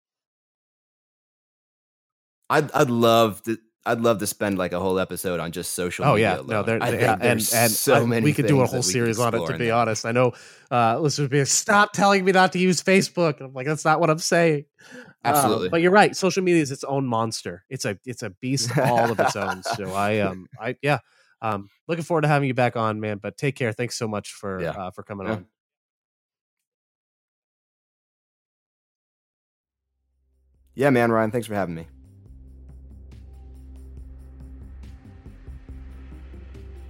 I'd 2.51 2.71
I'd 2.73 2.91
love 2.91 3.43
to 3.45 3.59
I'd 3.89 4.01
love 4.01 4.19
to 4.19 4.27
spend 4.27 4.59
like 4.59 4.73
a 4.73 4.81
whole 4.81 4.99
episode 4.99 5.41
on 5.41 5.51
just 5.51 5.73
social. 5.73 6.05
Oh 6.05 6.17
yeah, 6.17 6.43
no, 6.45 6.63
there, 6.63 6.79
yeah, 6.79 7.15
and 7.15 7.23
and 7.23 7.41
so 7.41 8.07
many. 8.07 8.23
We 8.23 8.35
could 8.35 8.47
do 8.47 8.61
a 8.61 8.67
whole 8.67 8.83
series 8.83 9.19
on 9.19 9.35
it. 9.35 9.47
To 9.47 9.57
be 9.57 9.67
that. 9.67 9.73
honest, 9.73 10.05
I 10.05 10.13
know 10.13 10.35
uh, 10.71 10.99
listeners 10.99 11.29
be 11.29 11.39
like, 11.39 11.47
stop 11.47 11.93
telling 11.93 12.23
me 12.25 12.33
not 12.33 12.53
to 12.53 12.59
use 12.59 12.83
Facebook. 12.83 13.39
And 13.39 13.49
I'm 13.49 13.55
like, 13.55 13.67
that's 13.67 13.87
not 13.87 13.99
what 13.99 14.11
I'm 14.11 14.19
saying. 14.19 14.67
Absolutely, 15.25 15.69
um, 15.69 15.71
but 15.71 15.81
you're 15.81 15.91
right. 15.91 16.15
Social 16.15 16.43
media 16.43 16.61
is 16.61 16.71
its 16.71 16.85
own 16.85 17.07
monster. 17.07 17.65
It's 17.71 17.87
a 17.87 17.99
it's 18.05 18.23
a 18.23 18.31
beast 18.31 18.77
all 18.77 19.11
of 19.11 19.19
its 19.19 19.37
own. 19.37 19.63
So 19.63 19.93
I 19.95 20.21
um 20.21 20.47
I 20.61 20.77
yeah 20.83 20.99
um 21.41 21.71
looking 21.87 22.05
forward 22.05 22.23
to 22.23 22.29
having 22.29 22.49
you 22.49 22.55
back 22.55 22.77
on, 22.77 23.01
man. 23.01 23.19
But 23.19 23.39
take 23.39 23.57
care. 23.57 23.73
Thanks 23.73 23.97
so 23.97 24.07
much 24.07 24.33
for 24.33 24.61
yeah. 24.61 24.71
uh, 24.71 24.91
for 24.91 25.03
coming 25.03 25.27
yeah. 25.27 25.33
on. 25.33 25.47
Yeah, 30.75 30.91
man, 30.91 31.11
Ryan. 31.11 31.31
Thanks 31.31 31.47
for 31.47 31.55
having 31.55 31.75
me. 31.75 31.89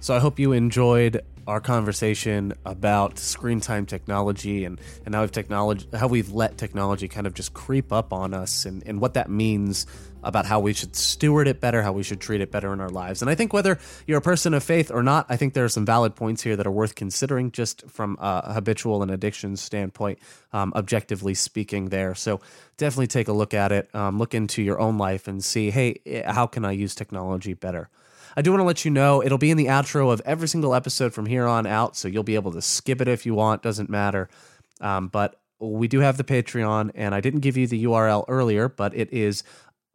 So 0.09 0.15
I 0.15 0.19
hope 0.19 0.39
you 0.39 0.53
enjoyed 0.53 1.21
our 1.45 1.61
conversation 1.61 2.53
about 2.65 3.19
screen 3.19 3.59
time 3.59 3.85
technology 3.85 4.65
and, 4.65 4.81
and 5.05 5.13
how 5.13 5.21
we've 5.21 5.31
technology 5.31 5.87
how 5.93 6.07
we've 6.07 6.31
let 6.31 6.57
technology 6.57 7.07
kind 7.07 7.27
of 7.27 7.35
just 7.35 7.53
creep 7.53 7.93
up 7.93 8.11
on 8.11 8.33
us 8.33 8.65
and, 8.65 8.81
and 8.87 8.99
what 8.99 9.13
that 9.13 9.29
means 9.29 9.85
about 10.23 10.47
how 10.47 10.59
we 10.59 10.73
should 10.73 10.95
steward 10.95 11.47
it 11.47 11.61
better, 11.61 11.83
how 11.83 11.91
we 11.91 12.01
should 12.01 12.19
treat 12.19 12.41
it 12.41 12.49
better 12.49 12.73
in 12.73 12.81
our 12.81 12.89
lives. 12.89 13.21
And 13.21 13.29
I 13.29 13.35
think 13.35 13.53
whether 13.53 13.77
you're 14.07 14.17
a 14.17 14.21
person 14.21 14.55
of 14.55 14.63
faith 14.63 14.89
or 14.89 15.03
not, 15.03 15.27
I 15.29 15.37
think 15.37 15.53
there 15.53 15.63
are 15.63 15.69
some 15.69 15.85
valid 15.85 16.15
points 16.15 16.41
here 16.41 16.55
that 16.55 16.65
are 16.65 16.71
worth 16.71 16.95
considering 16.95 17.51
just 17.51 17.87
from 17.87 18.17
a 18.19 18.53
habitual 18.53 19.03
and 19.03 19.11
addiction 19.11 19.57
standpoint, 19.57 20.17
um, 20.53 20.73
objectively 20.75 21.35
speaking, 21.35 21.89
there. 21.89 22.15
So 22.15 22.41
definitely 22.77 23.05
take 23.05 23.27
a 23.27 23.33
look 23.33 23.53
at 23.53 23.71
it, 23.71 23.93
um, 23.93 24.17
look 24.17 24.33
into 24.33 24.63
your 24.63 24.79
own 24.79 24.97
life 24.97 25.27
and 25.27 25.43
see, 25.43 25.69
hey, 25.69 26.01
eh, 26.07 26.31
how 26.31 26.47
can 26.47 26.65
I 26.65 26.71
use 26.71 26.95
technology 26.95 27.53
better? 27.53 27.91
I 28.35 28.41
do 28.41 28.51
want 28.51 28.61
to 28.61 28.65
let 28.65 28.85
you 28.85 28.91
know 28.91 29.23
it'll 29.23 29.37
be 29.37 29.51
in 29.51 29.57
the 29.57 29.65
outro 29.65 30.11
of 30.11 30.21
every 30.25 30.47
single 30.47 30.75
episode 30.75 31.13
from 31.13 31.25
here 31.25 31.45
on 31.45 31.65
out, 31.65 31.95
so 31.95 32.07
you'll 32.07 32.23
be 32.23 32.35
able 32.35 32.51
to 32.51 32.61
skip 32.61 33.01
it 33.01 33.07
if 33.07 33.25
you 33.25 33.33
want, 33.33 33.61
doesn't 33.61 33.89
matter. 33.89 34.29
Um, 34.81 35.07
but 35.07 35.39
we 35.59 35.87
do 35.87 35.99
have 35.99 36.17
the 36.17 36.23
Patreon, 36.23 36.91
and 36.95 37.13
I 37.13 37.21
didn't 37.21 37.41
give 37.41 37.57
you 37.57 37.67
the 37.67 37.83
URL 37.83 38.25
earlier, 38.27 38.69
but 38.69 38.95
it 38.95 39.11
is 39.11 39.43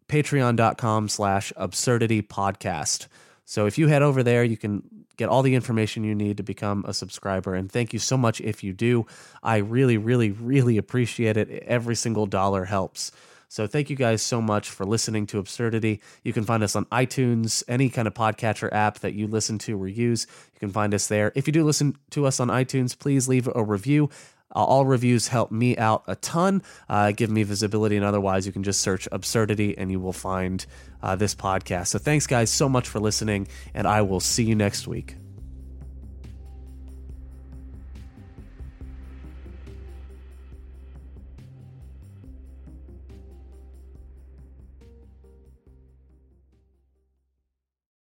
patreon.com 0.09 1.09
slash 1.09 1.53
absurdity 1.57 2.23
podcast. 2.23 3.07
So 3.47 3.67
if 3.67 3.79
you 3.79 3.89
head 3.89 4.03
over 4.03 4.23
there, 4.23 4.45
you 4.45 4.57
can 4.57 4.83
get 5.17 5.29
all 5.29 5.43
the 5.43 5.55
information 5.55 6.05
you 6.05 6.15
need 6.15 6.37
to 6.39 6.43
become 6.43 6.85
a 6.87 6.95
subscriber. 6.95 7.55
And 7.55 7.71
thank 7.71 7.93
you 7.93 7.99
so 7.99 8.17
much 8.17 8.41
if 8.41 8.65
you 8.65 8.73
do. 8.73 9.07
I 9.43 9.59
really, 9.59 9.97
really, 9.97 10.31
really 10.33 10.77
appreciate 10.77 11.37
it. 11.37 11.51
Every 11.67 11.95
single 11.95 12.27
dollar 12.27 12.65
helps. 12.65 13.13
So 13.55 13.69
thank 13.69 13.89
you 13.89 13.95
guys 13.95 14.21
so 14.21 14.43
much 14.43 14.69
for 14.69 14.85
listening 14.85 15.29
to 15.29 15.39
Absurdity. 15.39 16.01
You 16.25 16.33
can 16.33 16.43
find 16.43 16.65
us 16.65 16.75
on 16.75 16.87
iTunes, 16.87 17.63
any 17.69 17.89
kind 17.89 18.09
of 18.09 18.13
podcatcher 18.13 18.69
app 18.73 18.99
that 18.99 19.15
you 19.15 19.29
listen 19.29 19.59
to 19.59 19.81
or 19.81 19.87
use. 19.87 20.27
You 20.55 20.59
can 20.59 20.71
find 20.71 20.93
us 20.93 21.07
there. 21.07 21.31
If 21.37 21.47
you 21.47 21.53
do 21.53 21.63
listen 21.63 21.97
to 22.11 22.27
us 22.27 22.41
on 22.41 22.49
iTunes, 22.49 22.99
please 22.99 23.29
leave 23.29 23.49
a 23.55 23.63
review. 23.63 24.11
Uh, 24.57 24.65
all 24.65 24.85
reviews 24.85 25.29
help 25.29 25.53
me 25.53 25.77
out 25.77 26.03
a 26.09 26.17
ton, 26.17 26.65
uh, 26.89 27.13
give 27.13 27.31
me 27.31 27.45
visibility, 27.45 27.95
and 27.95 28.05
otherwise, 28.05 28.45
you 28.45 28.51
can 28.51 28.65
just 28.65 28.81
search 28.81 29.07
Absurdity 29.13 29.79
and 29.79 29.89
you 29.89 30.01
will 30.01 30.13
find 30.13 30.67
uh, 31.01 31.15
this 31.15 31.37
podcast. 31.37 31.87
So, 31.89 32.01
thanks, 32.01 32.27
guys, 32.27 32.51
so 32.51 32.69
much 32.69 32.89
for 32.89 32.99
listening, 32.99 33.47
and 33.73 33.87
I 33.87 34.03
will 34.03 34.21
see 34.21 34.43
you 34.43 34.57
next 34.57 34.89
week. 34.89 35.15